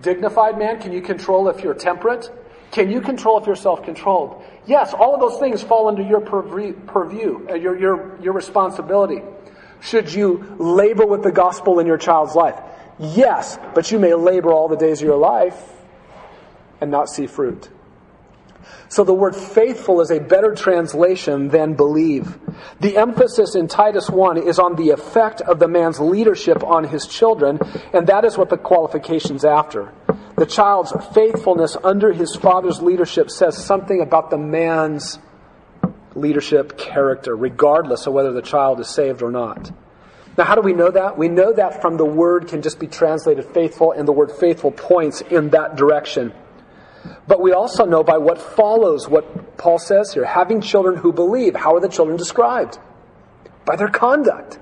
dignified 0.00 0.58
man? 0.58 0.80
Can 0.80 0.92
you 0.92 1.02
control 1.02 1.48
if 1.48 1.62
you're 1.62 1.74
temperate? 1.74 2.30
Can 2.70 2.90
you 2.90 3.00
control 3.00 3.38
if 3.40 3.46
you're 3.46 3.56
self 3.56 3.82
controlled? 3.84 4.42
Yes, 4.66 4.92
all 4.92 5.14
of 5.14 5.20
those 5.20 5.38
things 5.40 5.62
fall 5.62 5.88
under 5.88 6.02
your 6.02 6.20
purview, 6.20 7.46
uh, 7.48 7.54
your, 7.54 7.78
your, 7.78 8.20
your 8.20 8.32
responsibility. 8.32 9.22
Should 9.80 10.12
you 10.12 10.56
labor 10.58 11.06
with 11.06 11.22
the 11.22 11.32
gospel 11.32 11.78
in 11.78 11.86
your 11.86 11.98
child's 11.98 12.34
life? 12.34 12.58
Yes, 12.98 13.58
but 13.74 13.90
you 13.92 13.98
may 13.98 14.14
labor 14.14 14.52
all 14.52 14.68
the 14.68 14.76
days 14.76 15.00
of 15.02 15.06
your 15.06 15.18
life 15.18 15.60
and 16.80 16.90
not 16.90 17.08
see 17.08 17.26
fruit. 17.26 17.68
So 18.88 19.02
the 19.02 19.14
word 19.14 19.34
faithful 19.34 20.00
is 20.00 20.10
a 20.10 20.20
better 20.20 20.54
translation 20.54 21.48
than 21.48 21.74
believe. 21.74 22.38
The 22.80 22.96
emphasis 22.96 23.54
in 23.54 23.66
Titus 23.66 24.08
1 24.08 24.38
is 24.38 24.58
on 24.58 24.76
the 24.76 24.90
effect 24.90 25.40
of 25.40 25.58
the 25.58 25.68
man's 25.68 25.98
leadership 25.98 26.62
on 26.62 26.84
his 26.84 27.06
children, 27.06 27.58
and 27.92 28.06
that 28.06 28.24
is 28.24 28.38
what 28.38 28.48
the 28.48 28.56
qualification's 28.56 29.44
after. 29.44 29.92
The 30.36 30.46
child's 30.46 30.92
faithfulness 31.14 31.76
under 31.82 32.12
his 32.12 32.36
father's 32.36 32.80
leadership 32.80 33.30
says 33.30 33.56
something 33.56 34.00
about 34.00 34.30
the 34.30 34.38
man's 34.38 35.18
leadership 36.14 36.78
character, 36.78 37.34
regardless 37.34 38.06
of 38.06 38.12
whether 38.12 38.32
the 38.32 38.42
child 38.42 38.78
is 38.80 38.88
saved 38.88 39.22
or 39.22 39.30
not. 39.30 39.70
Now, 40.38 40.44
how 40.44 40.54
do 40.54 40.60
we 40.60 40.74
know 40.74 40.90
that? 40.90 41.16
We 41.16 41.28
know 41.28 41.52
that 41.54 41.80
from 41.80 41.96
the 41.96 42.04
word 42.04 42.48
can 42.48 42.60
just 42.62 42.78
be 42.78 42.86
translated 42.86 43.46
faithful, 43.46 43.92
and 43.92 44.06
the 44.06 44.12
word 44.12 44.30
faithful 44.30 44.70
points 44.70 45.22
in 45.22 45.50
that 45.50 45.76
direction. 45.76 46.32
But 47.26 47.40
we 47.40 47.52
also 47.52 47.84
know 47.84 48.02
by 48.02 48.18
what 48.18 48.38
follows 48.38 49.08
what 49.08 49.56
Paul 49.56 49.78
says 49.78 50.12
here 50.12 50.24
having 50.24 50.60
children 50.60 50.96
who 50.96 51.12
believe. 51.12 51.54
How 51.54 51.74
are 51.74 51.80
the 51.80 51.88
children 51.88 52.16
described? 52.16 52.78
By 53.64 53.76
their 53.76 53.88
conduct. 53.88 54.58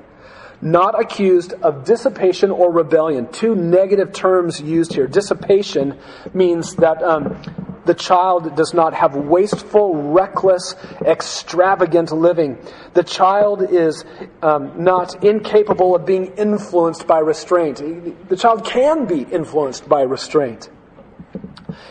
Not 0.61 0.99
accused 0.99 1.53
of 1.53 1.85
dissipation 1.85 2.51
or 2.51 2.73
rebellion. 2.73 3.29
Two 3.31 3.55
negative 3.55 4.13
terms 4.13 4.61
used 4.61 4.95
here. 4.95 5.07
Dissipation 5.07 5.99
means 6.33 6.77
that 6.77 7.03
um, 7.03 7.37
the 7.85 7.95
child 7.95 8.57
does 8.57 8.73
not 8.73 8.95
have 8.95 9.15
wasteful, 9.15 10.13
reckless, 10.13 10.75
extravagant 11.03 12.13
living. 12.13 12.59
The 12.95 13.03
child 13.03 13.63
is 13.63 14.05
um, 14.43 14.83
not 14.83 15.23
incapable 15.23 15.95
of 15.95 16.07
being 16.07 16.35
influenced 16.37 17.07
by 17.07 17.19
restraint. 17.19 18.29
The 18.29 18.37
child 18.37 18.65
can 18.65 19.07
be 19.07 19.23
influenced 19.23 19.89
by 19.89 20.03
restraint. 20.03 20.71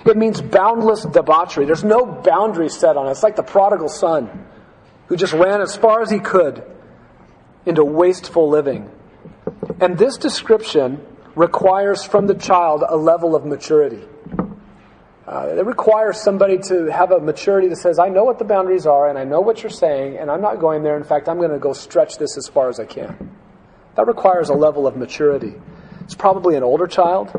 It 0.06 0.18
means 0.18 0.42
boundless 0.42 1.04
debauchery. 1.06 1.66
There's 1.66 1.84
no 1.84 2.06
boundary 2.06 2.70
set 2.70 2.98
on 2.98 3.08
it. 3.08 3.12
It's 3.12 3.24
like 3.24 3.36
the 3.36 3.44
prodigal 3.44 3.90
son 3.90 4.46
who 5.08 5.16
just 5.16 5.34
ran 5.34 5.62
as 5.62 5.76
far 5.76 6.02
as 6.02 6.10
he 6.10 6.20
could 6.20 6.64
into 7.66 7.84
wasteful 7.86 8.50
living. 8.50 8.90
And 9.80 9.98
this 9.98 10.18
description 10.18 11.06
requires 11.36 12.04
from 12.04 12.28
the 12.28 12.36
child 12.36 12.84
a 12.88 12.96
level 12.96 13.36
of 13.36 13.46
maturity. 13.46 14.04
Uh, 15.26 15.56
it 15.58 15.66
requires 15.66 16.22
somebody 16.22 16.58
to 16.58 16.92
have 16.92 17.12
a 17.12 17.20
maturity 17.20 17.70
that 17.70 17.78
says, 17.78 17.98
I 17.98 18.10
know 18.10 18.26
what 18.26 18.40
the 18.40 18.46
boundaries 18.46 18.86
are 18.86 19.08
and 19.08 19.18
I 19.18 19.24
know 19.24 19.40
what 19.40 19.64
you're 19.64 19.70
saying, 19.70 20.18
and 20.18 20.30
I'm 20.30 20.42
not 20.42 20.60
going 20.60 20.84
there. 20.84 20.98
In 20.98 21.04
fact, 21.04 21.30
I'm 21.30 21.38
going 21.38 21.52
to 21.52 21.60
go 21.60 21.72
stretch 21.72 22.18
this 22.18 22.38
as 22.38 22.48
far 22.48 22.68
as 22.68 22.80
I 22.80 22.86
can. 22.86 23.32
That 23.96 24.08
requires 24.08 24.50
a 24.50 24.54
level 24.54 24.86
of 24.86 24.98
maturity. 24.98 25.54
It's 26.02 26.16
probably 26.16 26.56
an 26.56 26.64
older 26.64 26.88
child 26.88 27.32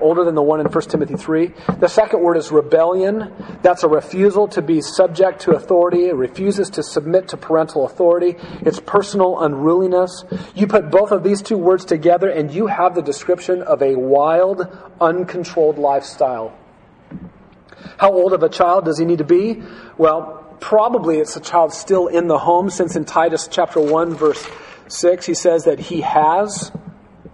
older 0.00 0.24
than 0.24 0.34
the 0.34 0.42
one 0.42 0.60
in 0.60 0.66
1 0.66 0.82
Timothy 0.84 1.16
3. 1.16 1.52
The 1.78 1.88
second 1.88 2.22
word 2.22 2.36
is 2.36 2.50
rebellion. 2.50 3.32
That's 3.62 3.82
a 3.82 3.88
refusal 3.88 4.48
to 4.48 4.62
be 4.62 4.80
subject 4.80 5.40
to 5.42 5.52
authority. 5.52 6.06
It 6.06 6.14
refuses 6.14 6.70
to 6.70 6.82
submit 6.82 7.28
to 7.28 7.36
parental 7.36 7.86
authority. 7.86 8.36
It's 8.60 8.80
personal 8.80 9.40
unruliness. 9.40 10.24
You 10.54 10.66
put 10.66 10.90
both 10.90 11.12
of 11.12 11.22
these 11.22 11.42
two 11.42 11.58
words 11.58 11.84
together 11.84 12.28
and 12.28 12.52
you 12.52 12.66
have 12.66 12.94
the 12.94 13.02
description 13.02 13.62
of 13.62 13.82
a 13.82 13.94
wild, 13.94 14.66
uncontrolled 15.00 15.78
lifestyle. 15.78 16.56
How 17.98 18.12
old 18.12 18.32
of 18.32 18.42
a 18.42 18.48
child 18.48 18.84
does 18.84 18.98
he 18.98 19.04
need 19.04 19.18
to 19.18 19.24
be? 19.24 19.62
Well, 19.96 20.56
probably 20.60 21.18
it's 21.18 21.36
a 21.36 21.40
child 21.40 21.72
still 21.72 22.06
in 22.06 22.26
the 22.26 22.38
home 22.38 22.70
since 22.70 22.96
in 22.96 23.04
Titus 23.04 23.48
chapter 23.50 23.80
1 23.80 24.14
verse 24.14 24.46
6 24.88 25.26
he 25.26 25.34
says 25.34 25.64
that 25.64 25.78
he 25.78 26.00
has 26.00 26.72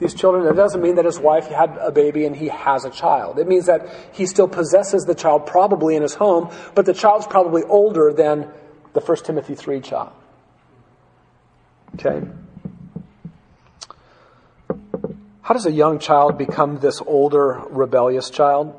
these 0.02 0.14
children, 0.14 0.46
it 0.46 0.56
doesn't 0.56 0.82
mean 0.82 0.96
that 0.96 1.04
his 1.04 1.18
wife 1.18 1.46
had 1.46 1.78
a 1.80 1.92
baby 1.92 2.26
and 2.26 2.34
he 2.34 2.48
has 2.48 2.84
a 2.84 2.90
child. 2.90 3.38
It 3.38 3.46
means 3.46 3.66
that 3.66 3.86
he 4.12 4.26
still 4.26 4.48
possesses 4.48 5.04
the 5.04 5.14
child 5.14 5.46
probably 5.46 5.94
in 5.94 6.02
his 6.02 6.14
home, 6.14 6.52
but 6.74 6.84
the 6.84 6.92
child's 6.92 7.26
probably 7.26 7.62
older 7.62 8.12
than 8.12 8.50
the 8.92 9.00
1 9.00 9.16
Timothy 9.24 9.54
3 9.54 9.80
child. 9.80 10.12
Okay? 11.94 12.22
How 15.42 15.54
does 15.54 15.66
a 15.66 15.72
young 15.72 15.98
child 15.98 16.38
become 16.38 16.78
this 16.78 17.00
older, 17.06 17.62
rebellious 17.70 18.30
child? 18.30 18.78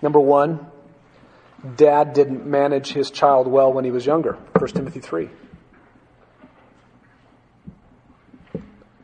Number 0.00 0.20
one, 0.20 0.66
dad 1.76 2.12
didn't 2.12 2.46
manage 2.46 2.92
his 2.92 3.10
child 3.10 3.46
well 3.46 3.72
when 3.72 3.84
he 3.84 3.90
was 3.90 4.06
younger. 4.06 4.38
1 4.58 4.68
Timothy 4.68 5.00
3. 5.00 5.28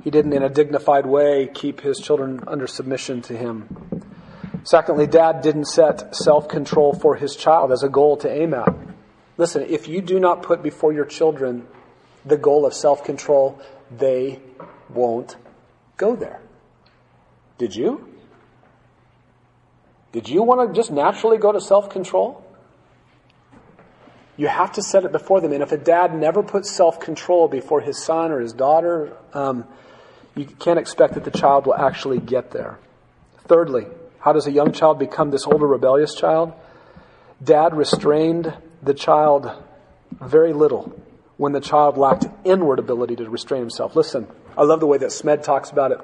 He 0.03 0.11
didn't, 0.11 0.33
in 0.33 0.43
a 0.43 0.49
dignified 0.49 1.07
way, 1.07 1.49
keep 1.53 1.81
his 1.81 1.99
children 1.99 2.41
under 2.47 2.67
submission 2.67 3.23
to 3.23 3.37
him. 3.37 4.03
Secondly, 4.65 5.07
dad 5.07 5.43
didn't 5.43 5.67
set 5.67 6.15
self 6.15 6.49
control 6.49 6.93
for 6.93 7.17
his 7.17 7.37
child 7.37 7.73
as 7.73 7.83
a 7.83 7.89
goal 7.89 8.17
to 8.19 8.31
aim 8.31 8.55
at. 8.55 8.75
Listen, 9.37 9.63
if 9.69 9.89
you 9.89 10.01
do 10.01 10.21
not 10.21 10.43
put 10.43 10.63
before 10.63 10.93
your 10.93 11.05
children 11.05 11.67
the 12.25 12.37
goal 12.37 12.67
of 12.67 12.75
self 12.75 13.05
control, 13.05 13.61
they 13.91 14.41
won't 14.89 15.37
go 15.97 16.17
there. 16.17 16.41
Did 17.59 17.75
you? 17.75 18.09
Did 20.13 20.29
you 20.29 20.43
want 20.43 20.69
to 20.69 20.79
just 20.79 20.91
naturally 20.91 21.39
go 21.39 21.53
to 21.53 21.61
self 21.61 21.91
control? 21.91 22.45
You 24.37 24.49
have 24.49 24.73
to 24.73 24.83
set 24.83 25.05
it 25.05 25.13
before 25.13 25.41
them. 25.41 25.53
And 25.53 25.63
if 25.63 25.73
a 25.73 25.77
dad 25.77 26.15
never 26.15 26.43
puts 26.43 26.71
self 26.71 27.01
control 27.01 27.49
before 27.49 27.81
his 27.81 28.03
son 28.03 28.31
or 28.31 28.41
his 28.41 28.53
daughter, 28.53 29.17
um, 29.33 29.65
you 30.35 30.47
can't 30.47 30.79
expect 30.79 31.15
that 31.15 31.25
the 31.25 31.31
child 31.31 31.67
will 31.67 31.75
actually 31.75 32.19
get 32.19 32.51
there. 32.53 32.79
Thirdly, 33.47 33.87
how 34.21 34.33
does 34.33 34.47
a 34.47 34.53
young 34.53 34.73
child 34.73 34.99
become 34.99 35.31
this 35.31 35.47
older 35.47 35.67
rebellious 35.67 36.15
child? 36.15 36.53
Dad 37.43 37.77
restrained 37.77 38.55
the 38.83 38.95
child 38.95 39.51
very 40.21 40.53
little 40.53 40.93
when 41.37 41.53
the 41.53 41.61
child 41.61 41.97
lacked 41.97 42.27
inward 42.45 42.79
ability 42.79 43.17
to 43.17 43.29
restrain 43.29 43.61
himself. 43.61 43.97
Listen, 43.97 44.27
I 44.57 44.63
love 44.63 44.81
the 44.81 44.87
way 44.87 44.99
that 44.99 45.11
Smed 45.11 45.43
talks 45.43 45.71
about 45.71 45.93
it. 45.93 45.99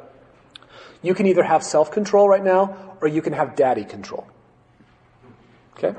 You 1.01 1.15
can 1.15 1.27
either 1.27 1.45
have 1.45 1.63
self 1.63 1.93
control 1.93 2.29
right 2.29 2.43
now 2.43 2.97
or 3.01 3.09
you 3.09 3.23
can 3.23 3.33
have 3.33 3.55
daddy 3.55 3.85
control. 3.85 4.27
Okay? 5.77 5.97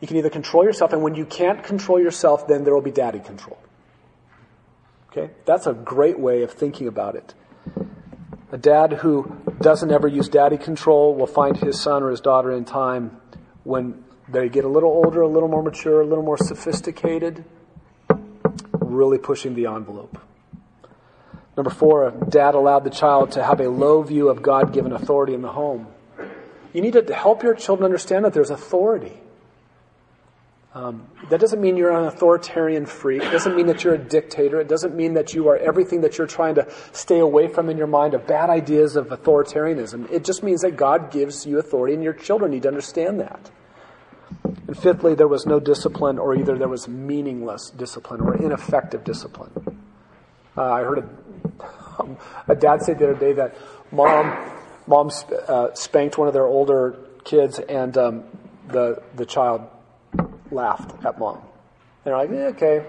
You 0.00 0.06
can 0.08 0.16
either 0.16 0.30
control 0.30 0.64
yourself, 0.64 0.92
and 0.92 1.02
when 1.02 1.14
you 1.14 1.26
can't 1.26 1.62
control 1.62 2.00
yourself, 2.00 2.46
then 2.46 2.64
there 2.64 2.72
will 2.72 2.80
be 2.80 2.92
daddy 2.92 3.18
control. 3.18 3.58
Okay? 5.10 5.30
That's 5.44 5.66
a 5.66 5.74
great 5.74 6.18
way 6.18 6.42
of 6.42 6.52
thinking 6.52 6.86
about 6.86 7.16
it. 7.16 7.34
A 8.52 8.58
dad 8.58 8.94
who 8.94 9.36
doesn't 9.60 9.92
ever 9.92 10.08
use 10.08 10.28
daddy 10.28 10.58
control 10.58 11.14
will 11.14 11.26
find 11.26 11.56
his 11.56 11.80
son 11.80 12.02
or 12.02 12.10
his 12.10 12.20
daughter 12.20 12.50
in 12.52 12.64
time 12.64 13.20
when 13.62 14.04
they 14.28 14.48
get 14.48 14.64
a 14.64 14.68
little 14.68 14.90
older, 14.90 15.20
a 15.22 15.28
little 15.28 15.48
more 15.48 15.62
mature, 15.62 16.00
a 16.00 16.06
little 16.06 16.24
more 16.24 16.38
sophisticated, 16.38 17.44
really 18.74 19.18
pushing 19.18 19.54
the 19.54 19.66
envelope. 19.66 20.18
Number 21.56 21.70
four, 21.70 22.08
a 22.08 22.30
dad 22.30 22.54
allowed 22.54 22.84
the 22.84 22.90
child 22.90 23.32
to 23.32 23.44
have 23.44 23.60
a 23.60 23.68
low 23.68 24.02
view 24.02 24.28
of 24.28 24.42
God 24.42 24.72
given 24.72 24.92
authority 24.92 25.34
in 25.34 25.42
the 25.42 25.52
home. 25.52 25.88
You 26.72 26.80
need 26.80 26.92
to 26.94 27.14
help 27.14 27.42
your 27.42 27.54
children 27.54 27.84
understand 27.84 28.24
that 28.24 28.32
there's 28.32 28.50
authority. 28.50 29.20
Um, 30.72 31.08
that 31.30 31.40
doesn't 31.40 31.60
mean 31.60 31.76
you're 31.76 31.90
an 31.90 32.04
authoritarian 32.04 32.86
freak. 32.86 33.22
It 33.22 33.32
doesn't 33.32 33.56
mean 33.56 33.66
that 33.66 33.82
you're 33.82 33.94
a 33.94 33.98
dictator. 33.98 34.60
It 34.60 34.68
doesn't 34.68 34.94
mean 34.94 35.14
that 35.14 35.34
you 35.34 35.48
are 35.48 35.56
everything 35.56 36.02
that 36.02 36.16
you're 36.16 36.28
trying 36.28 36.54
to 36.54 36.72
stay 36.92 37.18
away 37.18 37.48
from 37.48 37.68
in 37.68 37.76
your 37.76 37.88
mind 37.88 38.14
of 38.14 38.24
bad 38.26 38.50
ideas 38.50 38.94
of 38.94 39.08
authoritarianism. 39.08 40.08
It 40.12 40.24
just 40.24 40.44
means 40.44 40.60
that 40.60 40.76
God 40.76 41.10
gives 41.10 41.44
you 41.44 41.58
authority 41.58 41.94
and 41.94 42.04
your 42.04 42.12
children 42.12 42.52
need 42.52 42.62
to 42.62 42.68
understand 42.68 43.18
that. 43.18 43.50
And 44.44 44.78
fifthly, 44.78 45.16
there 45.16 45.26
was 45.26 45.44
no 45.44 45.58
discipline, 45.58 46.20
or 46.20 46.36
either 46.36 46.56
there 46.56 46.68
was 46.68 46.86
meaningless 46.86 47.70
discipline 47.70 48.20
or 48.20 48.36
ineffective 48.36 49.02
discipline. 49.02 49.50
Uh, 50.56 50.62
I 50.62 50.82
heard 50.82 50.98
a, 50.98 52.52
a, 52.52 52.54
dad 52.54 52.82
say 52.82 52.94
the 52.94 53.10
other 53.10 53.18
day 53.18 53.32
that 53.32 53.56
mom, 53.90 54.36
mom 54.86 55.10
uh, 55.48 55.74
spanked 55.74 56.18
one 56.18 56.28
of 56.28 56.34
their 56.34 56.46
older 56.46 56.96
kids, 57.24 57.58
and 57.58 57.96
um, 57.98 58.24
the 58.68 59.02
the 59.16 59.26
child 59.26 59.62
laughed 60.50 61.04
at 61.04 61.18
mom. 61.18 61.40
They're 62.04 62.16
like, 62.16 62.30
eh, 62.30 62.46
okay, 62.48 62.86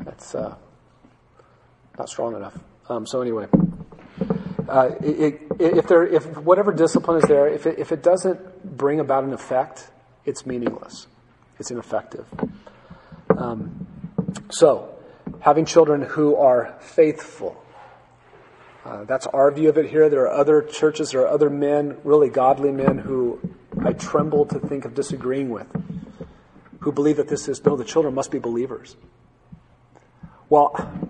that's 0.00 0.34
uh, 0.34 0.54
not 1.98 2.08
strong 2.08 2.36
enough. 2.36 2.58
Um, 2.88 3.06
so 3.06 3.22
anyway, 3.22 3.46
uh, 4.68 4.90
it, 5.00 5.40
it, 5.58 5.78
if 5.78 5.86
there, 5.88 6.06
if 6.06 6.36
whatever 6.38 6.72
discipline 6.72 7.18
is 7.18 7.24
there, 7.24 7.48
if 7.48 7.66
it, 7.66 7.78
if 7.78 7.92
it 7.92 8.02
doesn't 8.02 8.76
bring 8.76 9.00
about 9.00 9.24
an 9.24 9.32
effect, 9.32 9.88
it's 10.24 10.46
meaningless. 10.46 11.06
It's 11.58 11.70
ineffective. 11.70 12.26
Um, 13.36 13.86
so, 14.50 14.94
having 15.40 15.64
children 15.64 16.02
who 16.02 16.36
are 16.36 16.76
faithful. 16.80 17.63
Uh, 18.84 19.04
that's 19.04 19.26
our 19.28 19.50
view 19.50 19.70
of 19.70 19.78
it 19.78 19.88
here. 19.88 20.10
There 20.10 20.24
are 20.24 20.32
other 20.32 20.60
churches, 20.60 21.12
there 21.12 21.22
are 21.22 21.28
other 21.28 21.48
men, 21.48 21.96
really 22.04 22.28
godly 22.28 22.70
men, 22.70 22.98
who 22.98 23.40
I 23.82 23.94
tremble 23.94 24.44
to 24.46 24.58
think 24.58 24.84
of 24.84 24.94
disagreeing 24.94 25.48
with, 25.48 25.66
who 26.80 26.92
believe 26.92 27.16
that 27.16 27.28
this 27.28 27.48
is, 27.48 27.64
no, 27.64 27.76
the 27.76 27.84
children 27.84 28.14
must 28.14 28.30
be 28.30 28.38
believers. 28.38 28.96
Well, 30.50 31.08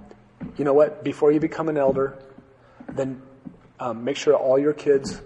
you 0.57 0.65
know 0.65 0.73
what? 0.73 1.03
Before 1.03 1.33
you 1.33 1.41
become 1.41 1.69
an 1.69 1.77
elder, 1.77 2.17
then 2.89 3.21
um, 3.81 4.05
make 4.05 4.17
sure 4.17 4.35
all 4.35 4.59
your 4.59 4.73
kids 4.73 5.21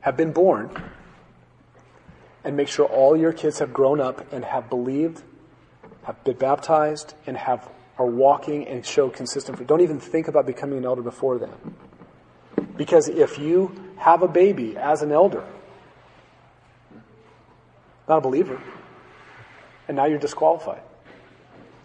have 0.00 0.16
been 0.16 0.32
born 0.32 0.70
and 2.44 2.56
make 2.56 2.68
sure 2.68 2.86
all 2.86 3.14
your 3.14 3.34
kids 3.34 3.58
have 3.58 3.74
grown 3.74 4.00
up 4.00 4.32
and 4.32 4.42
have 4.46 4.70
believed, 4.70 5.22
have 6.04 6.24
been 6.24 6.36
baptized, 6.36 7.12
and 7.26 7.36
have 7.36 7.68
are 7.98 8.06
walking 8.06 8.66
and 8.66 8.86
show 8.86 9.10
consistent. 9.10 9.66
Don't 9.66 9.82
even 9.82 10.00
think 10.00 10.26
about 10.26 10.46
becoming 10.46 10.78
an 10.78 10.86
elder 10.86 11.02
before 11.02 11.38
then. 11.38 11.50
Because 12.80 13.08
if 13.08 13.38
you 13.38 13.92
have 13.98 14.22
a 14.22 14.26
baby 14.26 14.74
as 14.74 15.02
an 15.02 15.12
elder, 15.12 15.44
not 18.08 18.16
a 18.16 18.20
believer, 18.22 18.58
and 19.86 19.98
now 19.98 20.06
you're 20.06 20.18
disqualified. 20.18 20.80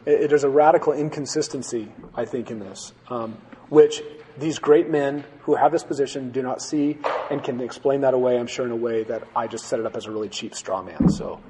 It, 0.05 0.29
there's 0.29 0.45
a 0.45 0.49
radical 0.49 0.93
inconsistency, 0.93 1.91
I 2.15 2.23
think, 2.23 2.49
in 2.49 2.59
this, 2.59 2.93
um, 3.09 3.33
which 3.67 4.03
these 4.37 4.57
great 4.57 4.89
men 4.89 5.25
who 5.41 5.55
have 5.55 5.73
this 5.73 5.83
position 5.83 6.31
do 6.31 6.41
not 6.41 6.61
see 6.61 6.97
and 7.29 7.43
can 7.43 7.59
explain 7.59 7.99
that 7.99 8.13
away, 8.13 8.39
I'm 8.39 8.47
sure, 8.47 8.65
in 8.65 8.71
a 8.71 8.77
way 8.77 9.03
that 9.03 9.27
I 9.35 9.47
just 9.47 9.65
set 9.65 9.81
it 9.81 9.85
up 9.85 9.97
as 9.97 10.05
a 10.05 10.11
really 10.11 10.29
cheap 10.29 10.55
straw 10.55 10.81
man. 10.81 11.09
So, 11.09 11.41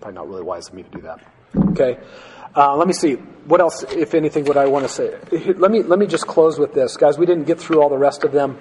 probably 0.00 0.16
not 0.16 0.28
really 0.28 0.42
wise 0.42 0.66
of 0.66 0.74
me 0.74 0.82
to 0.82 0.90
do 0.90 1.02
that. 1.02 1.20
Okay. 1.70 1.98
Uh, 2.54 2.76
let 2.76 2.86
me 2.86 2.92
see. 2.92 3.14
What 3.14 3.60
else, 3.60 3.82
if 3.84 4.14
anything, 4.14 4.44
would 4.44 4.56
I 4.56 4.66
want 4.66 4.84
to 4.84 4.88
say? 4.88 5.16
Let 5.54 5.70
me, 5.70 5.82
let 5.82 5.98
me 5.98 6.06
just 6.06 6.26
close 6.26 6.58
with 6.58 6.74
this. 6.74 6.96
Guys, 6.96 7.18
we 7.18 7.26
didn't 7.26 7.44
get 7.44 7.58
through 7.58 7.80
all 7.80 7.88
the 7.88 7.98
rest 7.98 8.24
of 8.24 8.32
them. 8.32 8.58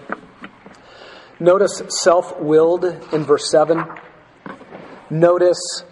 Notice 1.39 1.83
self 1.89 2.39
willed 2.39 2.85
in 2.85 3.23
verse 3.23 3.49
7. 3.51 3.83
Notice 5.09 5.83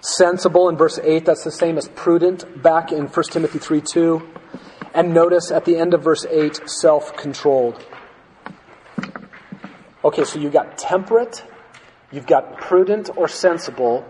sensible 0.00 0.68
in 0.68 0.76
verse 0.76 0.98
8. 1.02 1.24
That's 1.24 1.42
the 1.44 1.50
same 1.50 1.76
as 1.78 1.88
prudent 1.88 2.62
back 2.62 2.92
in 2.92 3.06
1 3.06 3.24
Timothy 3.30 3.58
3 3.58 3.80
2. 3.80 4.28
And 4.94 5.12
notice 5.12 5.50
at 5.50 5.64
the 5.64 5.76
end 5.76 5.94
of 5.94 6.02
verse 6.02 6.24
8, 6.24 6.68
self 6.68 7.16
controlled. 7.16 7.84
Okay, 10.04 10.24
so 10.24 10.38
you 10.38 10.48
got 10.50 10.78
temperate, 10.78 11.44
you've 12.12 12.26
got 12.26 12.58
prudent 12.58 13.10
or 13.16 13.26
sensible, 13.26 14.06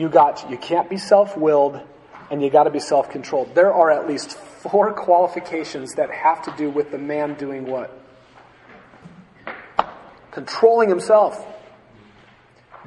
you 0.00 0.08
got 0.08 0.50
you 0.50 0.56
can't 0.56 0.88
be 0.88 0.96
self-willed, 0.96 1.78
and 2.30 2.42
you 2.42 2.48
got 2.48 2.64
to 2.64 2.70
be 2.70 2.80
self-controlled. 2.80 3.54
There 3.54 3.72
are 3.72 3.90
at 3.90 4.08
least 4.08 4.30
four 4.32 4.94
qualifications 4.94 5.94
that 5.94 6.10
have 6.10 6.42
to 6.44 6.54
do 6.56 6.70
with 6.70 6.90
the 6.90 6.98
man 6.98 7.34
doing 7.34 7.66
what? 7.66 7.96
Controlling 10.30 10.88
himself. 10.88 11.46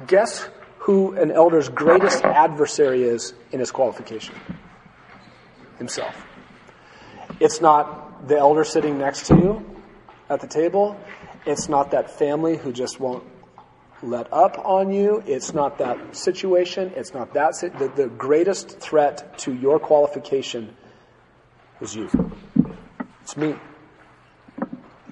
Guess 0.08 0.48
who 0.78 1.14
an 1.14 1.30
elder's 1.30 1.68
greatest 1.68 2.24
adversary 2.24 3.04
is 3.04 3.32
in 3.52 3.60
his 3.60 3.70
qualification? 3.70 4.34
Himself. 5.78 6.14
It's 7.38 7.60
not 7.60 8.26
the 8.26 8.38
elder 8.38 8.64
sitting 8.64 8.98
next 8.98 9.26
to 9.26 9.36
you 9.36 9.80
at 10.28 10.40
the 10.40 10.48
table. 10.48 10.98
It's 11.46 11.68
not 11.68 11.92
that 11.92 12.10
family 12.10 12.56
who 12.56 12.72
just 12.72 12.98
won't 12.98 13.24
let 14.04 14.32
up 14.32 14.58
on 14.64 14.92
you. 14.92 15.22
It's 15.26 15.54
not 15.54 15.78
that 15.78 16.16
situation. 16.16 16.92
It's 16.96 17.14
not 17.14 17.34
that. 17.34 17.54
The, 17.60 17.88
the 17.88 18.08
greatest 18.08 18.78
threat 18.78 19.38
to 19.38 19.54
your 19.54 19.78
qualification 19.78 20.76
is 21.80 21.94
you. 21.94 22.08
It's 23.22 23.36
me. 23.36 23.54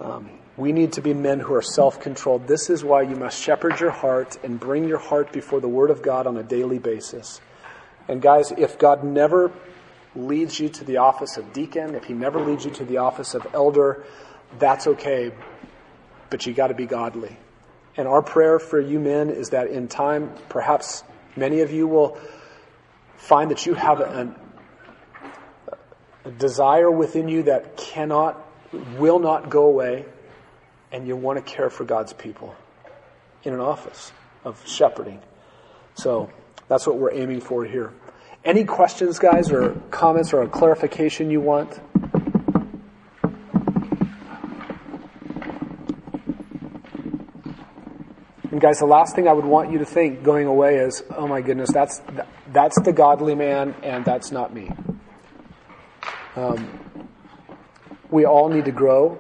Um, 0.01 0.31
we 0.57 0.73
need 0.73 0.93
to 0.93 1.03
be 1.03 1.15
men 1.15 1.41
who 1.41 1.55
are 1.55 1.63
self 1.63 2.01
controlled. 2.01 2.47
This 2.47 2.69
is 2.69 2.85
why 2.85 3.03
you 3.03 3.17
must 3.17 3.41
shepherd 3.41 3.81
your 3.81 3.91
heart 3.91 4.39
and 4.45 4.61
bring 4.61 4.87
your 4.87 4.99
heart 4.99 5.33
before 5.33 5.61
the 5.61 5.69
Word 5.69 5.91
of 5.91 6.03
God 6.03 6.27
on 6.27 6.37
a 6.37 6.43
daily 6.43 6.79
basis. 6.79 7.41
And 8.09 8.21
guys, 8.21 8.53
if 8.53 8.79
God 8.79 9.05
never 9.05 9.53
leads 10.15 10.61
you 10.61 10.69
to 10.69 10.85
the 10.85 10.99
office 10.99 11.37
of 11.37 11.53
deacon, 11.53 11.95
if 11.95 12.05
he 12.05 12.13
never 12.13 12.41
leads 12.41 12.65
you 12.65 12.71
to 12.73 12.85
the 12.85 12.99
office 12.99 13.35
of 13.35 13.47
elder, 13.55 14.05
that's 14.59 14.87
okay, 14.87 15.33
but 16.29 16.45
you 16.45 16.53
got 16.53 16.69
to 16.69 16.75
be 16.75 16.87
godly. 16.87 17.37
And 17.97 18.09
our 18.09 18.23
prayer 18.23 18.59
for 18.59 18.81
you 18.81 18.99
men 18.99 19.31
is 19.31 19.51
that 19.51 19.69
in 19.69 19.89
time, 19.89 20.33
perhaps 20.49 21.05
many 21.37 21.61
of 21.61 21.71
you 21.71 21.87
will 21.87 22.19
find 23.17 23.51
that 23.51 23.67
you 23.67 23.75
have 23.75 24.01
a, 24.01 24.35
a 26.25 26.31
desire 26.31 26.91
within 26.91 27.29
you 27.29 27.45
that 27.45 27.77
cannot, 27.77 28.47
will 28.99 29.19
not 29.19 29.51
go 29.51 29.67
away, 29.67 30.07
and 30.91 31.07
you 31.07 31.17
want 31.17 31.45
to 31.45 31.53
care 31.53 31.71
for 31.71 31.85
God's 31.85 32.13
people 32.13 32.55
in 33.45 33.53
an 33.53 33.61
office. 33.61 34.13
of 34.45 34.67
shepherding. 34.67 35.21
So 35.95 36.31
that's 36.69 36.87
what 36.87 36.97
we're 36.97 37.13
aiming 37.13 37.41
for 37.41 37.65
here. 37.65 37.93
Any 38.45 38.65
questions, 38.65 39.19
guys, 39.19 39.53
or 39.53 39.81
comments 39.91 40.33
or 40.33 40.43
a 40.43 40.49
clarification 40.49 41.31
you 41.31 41.41
want? 41.41 41.79
Guys, 48.63 48.79
the 48.79 48.87
last 48.87 49.17
thing 49.17 49.27
I 49.27 49.33
would 49.33 49.45
want 49.45 49.73
you 49.73 49.79
to 49.79 49.85
think 49.85 50.23
going 50.23 50.47
away 50.47 50.77
is, 50.77 51.03
oh 51.17 51.27
my 51.27 51.41
goodness, 51.41 51.73
that's 51.73 52.01
that's 52.47 52.81
the 52.83 52.93
godly 52.93 53.35
man, 53.35 53.75
and 53.83 54.05
that's 54.05 54.31
not 54.31 54.55
me. 54.55 54.71
Um, 56.37 56.79
we 58.09 58.25
all 58.25 58.49
need 58.49 58.67
to 58.67 58.73
grow, 58.73 59.19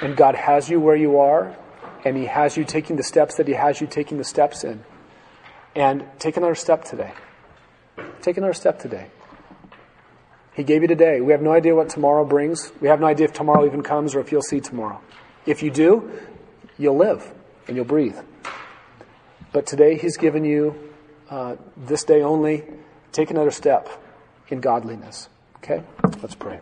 and 0.00 0.16
God 0.16 0.34
has 0.34 0.70
you 0.70 0.80
where 0.80 0.96
you 0.96 1.18
are, 1.18 1.54
and 2.02 2.16
He 2.16 2.24
has 2.24 2.56
you 2.56 2.64
taking 2.64 2.96
the 2.96 3.02
steps 3.02 3.36
that 3.36 3.46
He 3.46 3.52
has 3.52 3.80
you 3.80 3.86
taking 3.86 4.16
the 4.16 4.24
steps 4.24 4.64
in. 4.64 4.82
And 5.74 6.06
take 6.18 6.38
another 6.38 6.54
step 6.54 6.84
today. 6.84 7.12
Take 8.22 8.38
another 8.38 8.54
step 8.54 8.78
today. 8.78 9.10
He 10.54 10.64
gave 10.64 10.80
you 10.80 10.88
today. 10.88 11.20
We 11.20 11.32
have 11.32 11.42
no 11.42 11.52
idea 11.52 11.74
what 11.74 11.90
tomorrow 11.90 12.24
brings. 12.24 12.72
We 12.80 12.88
have 12.88 12.98
no 12.98 13.06
idea 13.06 13.26
if 13.26 13.34
tomorrow 13.34 13.66
even 13.66 13.82
comes 13.82 14.14
or 14.14 14.20
if 14.20 14.32
you'll 14.32 14.40
see 14.40 14.60
tomorrow. 14.60 15.02
If 15.44 15.62
you 15.62 15.70
do, 15.70 16.10
you'll 16.78 16.96
live 16.96 17.30
and 17.68 17.76
you'll 17.76 17.84
breathe. 17.84 18.16
But 19.56 19.64
today, 19.64 19.96
He's 19.96 20.18
given 20.18 20.44
you 20.44 20.78
uh, 21.30 21.56
this 21.78 22.04
day 22.04 22.20
only. 22.20 22.62
Take 23.10 23.30
another 23.30 23.50
step 23.50 23.88
in 24.50 24.60
godliness. 24.60 25.30
Okay? 25.56 25.82
Let's 26.20 26.34
pray. 26.34 26.60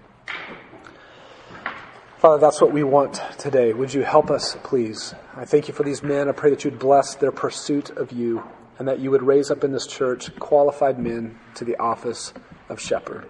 Father, 2.18 2.38
that's 2.38 2.60
what 2.60 2.70
we 2.70 2.84
want 2.84 3.20
today. 3.36 3.72
Would 3.72 3.92
you 3.92 4.04
help 4.04 4.30
us, 4.30 4.56
please? 4.62 5.12
I 5.34 5.44
thank 5.44 5.66
you 5.66 5.74
for 5.74 5.82
these 5.82 6.04
men. 6.04 6.28
I 6.28 6.32
pray 6.32 6.50
that 6.50 6.62
you'd 6.62 6.78
bless 6.78 7.16
their 7.16 7.32
pursuit 7.32 7.90
of 7.90 8.12
you 8.12 8.44
and 8.78 8.86
that 8.86 9.00
you 9.00 9.10
would 9.10 9.24
raise 9.24 9.50
up 9.50 9.64
in 9.64 9.72
this 9.72 9.88
church 9.88 10.32
qualified 10.36 10.96
men 10.96 11.36
to 11.56 11.64
the 11.64 11.76
office 11.78 12.32
of 12.68 12.80
shepherd. 12.80 13.28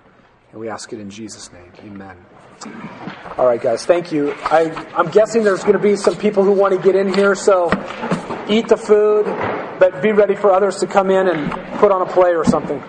And 0.52 0.60
we 0.60 0.68
ask 0.68 0.92
it 0.92 1.00
in 1.00 1.08
Jesus' 1.08 1.50
name. 1.50 1.72
Amen. 1.78 2.18
All 3.36 3.46
right, 3.46 3.60
guys, 3.60 3.84
thank 3.84 4.12
you. 4.12 4.32
I, 4.44 4.70
I'm 4.96 5.10
guessing 5.10 5.42
there's 5.42 5.62
going 5.62 5.74
to 5.74 5.78
be 5.78 5.96
some 5.96 6.16
people 6.16 6.44
who 6.44 6.52
want 6.52 6.74
to 6.74 6.80
get 6.80 6.94
in 6.94 7.12
here, 7.12 7.34
so 7.34 7.66
eat 8.48 8.68
the 8.68 8.76
food, 8.76 9.24
but 9.78 10.00
be 10.02 10.12
ready 10.12 10.36
for 10.36 10.52
others 10.52 10.78
to 10.78 10.86
come 10.86 11.10
in 11.10 11.28
and 11.28 11.50
put 11.78 11.90
on 11.90 12.02
a 12.02 12.06
play 12.06 12.34
or 12.34 12.44
something. 12.44 12.82